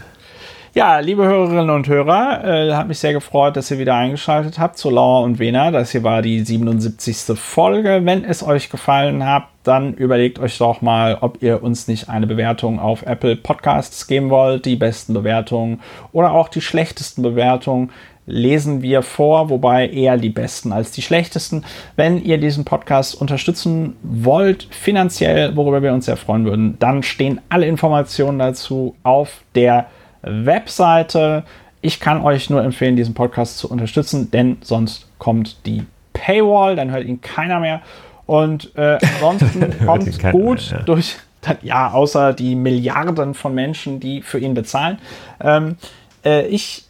Ja, 0.73 0.99
liebe 0.99 1.25
Hörerinnen 1.25 1.69
und 1.69 1.87
Hörer, 1.89 2.43
äh, 2.45 2.73
hat 2.73 2.87
mich 2.87 2.99
sehr 2.99 3.11
gefreut, 3.11 3.57
dass 3.57 3.69
ihr 3.69 3.79
wieder 3.79 3.95
eingeschaltet 3.95 4.59
habt 4.59 4.77
zu 4.77 4.89
Lauer 4.89 5.23
und 5.23 5.39
Wena. 5.39 5.71
Das 5.71 5.91
hier 5.91 6.03
war 6.03 6.21
die 6.21 6.39
77. 6.39 7.37
Folge. 7.37 7.99
Wenn 8.05 8.23
es 8.23 8.43
euch 8.43 8.69
gefallen 8.69 9.25
hat, 9.25 9.49
dann 9.63 9.93
überlegt 9.93 10.39
euch 10.39 10.57
doch 10.57 10.81
mal, 10.81 11.17
ob 11.19 11.43
ihr 11.43 11.61
uns 11.61 11.89
nicht 11.89 12.07
eine 12.09 12.27
Bewertung 12.27 12.79
auf 12.79 13.03
Apple 13.05 13.35
Podcasts 13.35 14.07
geben 14.07 14.29
wollt. 14.29 14.63
Die 14.65 14.77
besten 14.77 15.13
Bewertungen 15.13 15.81
oder 16.13 16.31
auch 16.31 16.47
die 16.47 16.61
schlechtesten 16.61 17.21
Bewertungen 17.21 17.91
lesen 18.25 18.81
wir 18.81 19.01
vor, 19.01 19.49
wobei 19.49 19.89
eher 19.89 20.17
die 20.17 20.29
besten 20.29 20.71
als 20.71 20.91
die 20.91 21.01
schlechtesten. 21.01 21.63
Wenn 21.95 22.23
ihr 22.23 22.37
diesen 22.37 22.65
Podcast 22.65 23.19
unterstützen 23.19 23.95
wollt, 24.01 24.67
finanziell, 24.71 25.55
worüber 25.55 25.81
wir 25.81 25.93
uns 25.93 26.05
sehr 26.05 26.17
freuen 26.17 26.45
würden, 26.45 26.77
dann 26.79 27.03
stehen 27.03 27.41
alle 27.49 27.67
Informationen 27.67 28.39
dazu 28.39 28.95
auf 29.03 29.41
der 29.55 29.87
Webseite. 30.21 31.43
Ich 31.81 31.99
kann 31.99 32.21
euch 32.21 32.49
nur 32.49 32.63
empfehlen, 32.63 32.95
diesen 32.95 33.13
Podcast 33.13 33.57
zu 33.57 33.69
unterstützen, 33.69 34.31
denn 34.31 34.57
sonst 34.61 35.07
kommt 35.17 35.65
die 35.65 35.83
Paywall, 36.13 36.75
dann 36.75 36.91
hört 36.91 37.05
ihn 37.05 37.19
keiner 37.19 37.59
mehr. 37.59 37.81
Und 38.25 38.73
äh, 38.77 38.99
ansonsten 39.21 39.85
kommt 39.85 40.07
es 40.07 40.19
gut 40.19 40.71
mehr, 40.71 40.79
ja. 40.79 40.85
durch, 40.85 41.17
ja, 41.61 41.91
außer 41.91 42.31
die 42.31 42.55
Milliarden 42.55 43.33
von 43.33 43.53
Menschen, 43.53 43.99
die 43.99 44.21
für 44.21 44.39
ihn 44.39 44.53
bezahlen. 44.53 44.97
Ähm, 45.41 45.75
äh, 46.23 46.47
ich 46.47 46.85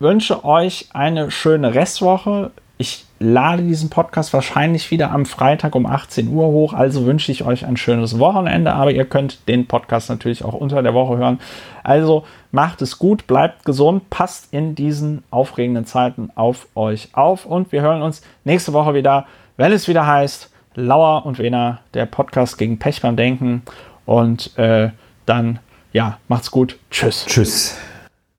wünsche 0.00 0.44
euch 0.44 0.88
eine 0.92 1.30
schöne 1.30 1.74
Restwoche. 1.74 2.50
Ich 2.78 3.04
lade 3.18 3.62
diesen 3.62 3.90
Podcast 3.90 4.32
wahrscheinlich 4.32 4.90
wieder 4.90 5.10
am 5.10 5.26
Freitag 5.26 5.74
um 5.74 5.84
18 5.84 6.28
Uhr 6.28 6.46
hoch, 6.46 6.72
also 6.72 7.04
wünsche 7.04 7.30
ich 7.30 7.44
euch 7.44 7.66
ein 7.66 7.76
schönes 7.76 8.18
Wochenende, 8.18 8.72
aber 8.72 8.90
ihr 8.92 9.04
könnt 9.04 9.46
den 9.46 9.66
Podcast 9.66 10.08
natürlich 10.08 10.42
auch 10.42 10.54
unter 10.54 10.82
der 10.82 10.94
Woche 10.94 11.18
hören. 11.18 11.38
Also 11.84 12.24
macht 12.50 12.80
es 12.80 12.98
gut, 12.98 13.26
bleibt 13.26 13.66
gesund, 13.66 14.08
passt 14.08 14.50
in 14.54 14.74
diesen 14.74 15.22
aufregenden 15.30 15.84
Zeiten 15.84 16.30
auf 16.34 16.66
euch 16.74 17.10
auf 17.12 17.44
und 17.44 17.70
wir 17.70 17.82
hören 17.82 18.00
uns 18.00 18.22
nächste 18.44 18.72
Woche 18.72 18.94
wieder, 18.94 19.26
wenn 19.58 19.72
es 19.72 19.86
wieder 19.86 20.06
heißt 20.06 20.50
Lauer 20.74 21.26
und 21.26 21.38
Wena, 21.38 21.80
der 21.92 22.06
Podcast 22.06 22.56
gegen 22.56 22.78
Pech 22.78 23.02
beim 23.02 23.16
Denken 23.16 23.62
und 24.06 24.56
äh, 24.56 24.88
dann 25.26 25.58
ja, 25.92 26.18
macht's 26.28 26.50
gut. 26.50 26.78
Tschüss. 26.90 27.26
Tschüss. 27.26 27.76